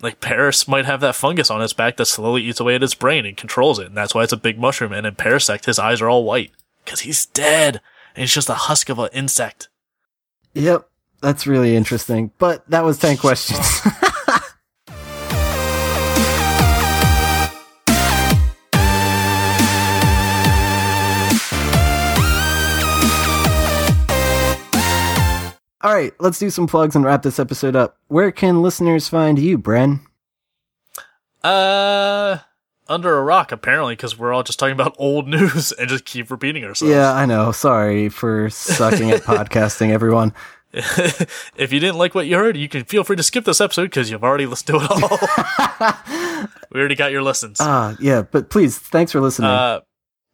Like 0.01 0.21
Paras 0.21 0.67
might 0.67 0.85
have 0.85 1.01
that 1.01 1.15
fungus 1.15 1.49
on 1.49 1.61
its 1.61 1.73
back 1.73 1.97
that 1.97 2.05
slowly 2.05 2.43
eats 2.43 2.59
away 2.59 2.75
at 2.75 2.83
its 2.83 2.93
brain 2.93 3.25
and 3.25 3.35
controls 3.35 3.79
it, 3.79 3.87
and 3.87 3.97
that's 3.97 4.13
why 4.13 4.23
it's 4.23 4.33
a 4.33 4.37
big 4.37 4.59
mushroom. 4.59 4.93
And 4.93 5.07
in 5.07 5.15
Parasect, 5.15 5.65
his 5.65 5.79
eyes 5.79 6.01
are 6.01 6.09
all 6.09 6.23
white 6.23 6.51
because 6.85 7.01
he's 7.01 7.25
dead, 7.25 7.81
and 8.15 8.21
he's 8.21 8.33
just 8.33 8.49
a 8.49 8.53
husk 8.53 8.89
of 8.89 8.99
an 8.99 9.09
insect. 9.11 9.69
Yep, 10.53 10.87
that's 11.21 11.47
really 11.47 11.75
interesting. 11.75 12.31
But 12.37 12.69
that 12.69 12.83
was 12.83 12.99
ten 12.99 13.17
questions. 13.25 13.59
All 25.81 25.93
right, 25.93 26.11
let's 26.19 26.39
do 26.39 26.49
some 26.49 26.65
plugs 26.65 26.95
and 26.95 27.05
wrap 27.05 27.21
this 27.21 27.39
episode 27.39 27.75
up. 27.75 27.97
Where 28.07 28.31
can 28.31 28.63
listeners 28.63 29.07
find 29.07 29.37
you, 29.37 29.59
Bren? 29.59 29.99
Uh, 31.43 32.39
under 32.89 33.15
a 33.15 33.23
rock 33.23 33.51
apparently, 33.51 33.95
because 33.95 34.17
we're 34.17 34.33
all 34.33 34.41
just 34.41 34.57
talking 34.57 34.73
about 34.73 34.95
old 34.99 35.27
news 35.27 35.71
and 35.71 35.87
just 35.87 36.03
keep 36.05 36.31
repeating 36.31 36.63
ourselves. 36.63 36.91
Yeah, 36.91 37.13
I 37.13 37.27
know. 37.27 37.51
Sorry 37.51 38.09
for 38.09 38.49
sucking 38.49 39.11
at 39.11 39.21
podcasting, 39.23 39.91
everyone. 39.91 40.33
if 40.73 41.71
you 41.71 41.79
didn't 41.79 41.97
like 41.97 42.15
what 42.15 42.25
you 42.25 42.37
heard, 42.37 42.57
you 42.57 42.67
can 42.67 42.83
feel 42.83 43.03
free 43.03 43.15
to 43.15 43.23
skip 43.23 43.45
this 43.45 43.61
episode 43.61 43.83
because 43.83 44.09
you've 44.09 44.23
already 44.23 44.47
listened 44.47 44.79
to 44.79 44.83
it 44.83 44.91
all. 44.91 46.47
we 46.71 46.79
already 46.79 46.95
got 46.95 47.11
your 47.11 47.21
listens. 47.21 47.59
Ah, 47.61 47.95
yeah, 47.99 48.23
but 48.23 48.49
please, 48.49 48.79
thanks 48.79 49.11
for 49.11 49.21
listening. 49.21 49.51
Uh, 49.51 49.81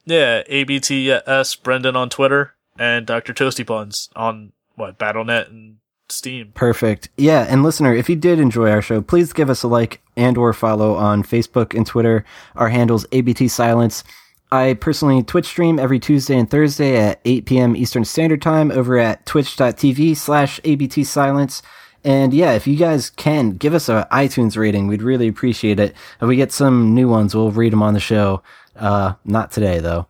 yeah, 0.05 0.41
ABTS 0.43 1.61
Brendan 1.61 1.97
on 1.97 2.09
Twitter 2.09 2.55
and 2.79 3.05
Dr. 3.05 3.33
Toasty 3.33 3.65
Buns 3.65 4.09
on 4.15 4.53
what 4.75 4.97
BattleNet 4.97 5.49
and 5.49 5.77
Steam. 6.09 6.51
Perfect. 6.53 7.09
Yeah, 7.17 7.45
and 7.49 7.63
listener, 7.63 7.93
if 7.93 8.09
you 8.09 8.15
did 8.15 8.39
enjoy 8.39 8.69
our 8.69 8.81
show, 8.81 9.01
please 9.01 9.33
give 9.33 9.49
us 9.49 9.63
a 9.63 9.67
like 9.67 10.01
and 10.15 10.37
or 10.37 10.53
follow 10.53 10.95
on 10.95 11.23
Facebook 11.23 11.75
and 11.75 11.85
Twitter. 11.85 12.23
Our 12.55 12.69
handles 12.69 13.05
ABT 13.11 13.47
Silence. 13.47 14.03
I 14.51 14.75
personally 14.75 15.23
Twitch 15.23 15.47
stream 15.47 15.79
every 15.79 15.99
Tuesday 15.99 16.37
and 16.37 16.49
Thursday 16.49 16.97
at 16.97 17.19
8 17.25 17.45
p.m. 17.45 17.75
Eastern 17.75 18.05
Standard 18.05 18.41
Time 18.41 18.69
over 18.69 18.99
at 18.99 19.25
twitch.tv 19.25 20.15
slash 20.15 20.59
ABT 20.63 21.03
Silence. 21.03 21.63
And 22.03 22.33
yeah, 22.33 22.51
if 22.53 22.67
you 22.67 22.75
guys 22.75 23.09
can 23.09 23.51
give 23.51 23.73
us 23.73 23.89
a 23.89 24.07
iTunes 24.11 24.55
rating, 24.55 24.87
we'd 24.87 25.01
really 25.01 25.27
appreciate 25.27 25.79
it. 25.79 25.95
If 26.21 26.27
we 26.27 26.35
get 26.35 26.51
some 26.51 26.93
new 26.93 27.09
ones, 27.09 27.33
we'll 27.33 27.49
read 27.49 27.73
them 27.73 27.81
on 27.81 27.95
the 27.95 27.99
show. 27.99 28.43
Uh, 28.75 29.13
not 29.25 29.51
today 29.51 29.79
though. 29.79 30.07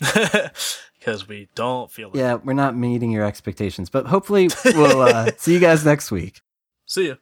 Because 1.08 1.26
we 1.26 1.48
don't 1.54 1.90
feel 1.90 2.10
it. 2.10 2.16
Yeah, 2.16 2.34
we're 2.34 2.52
not 2.52 2.76
meeting 2.76 3.10
your 3.10 3.24
expectations, 3.24 3.88
but 3.88 4.06
hopefully 4.06 4.50
we'll 4.64 5.00
uh, 5.00 5.30
see 5.38 5.54
you 5.54 5.58
guys 5.58 5.84
next 5.84 6.10
week. 6.10 6.42
See 6.84 7.08
ya. 7.08 7.14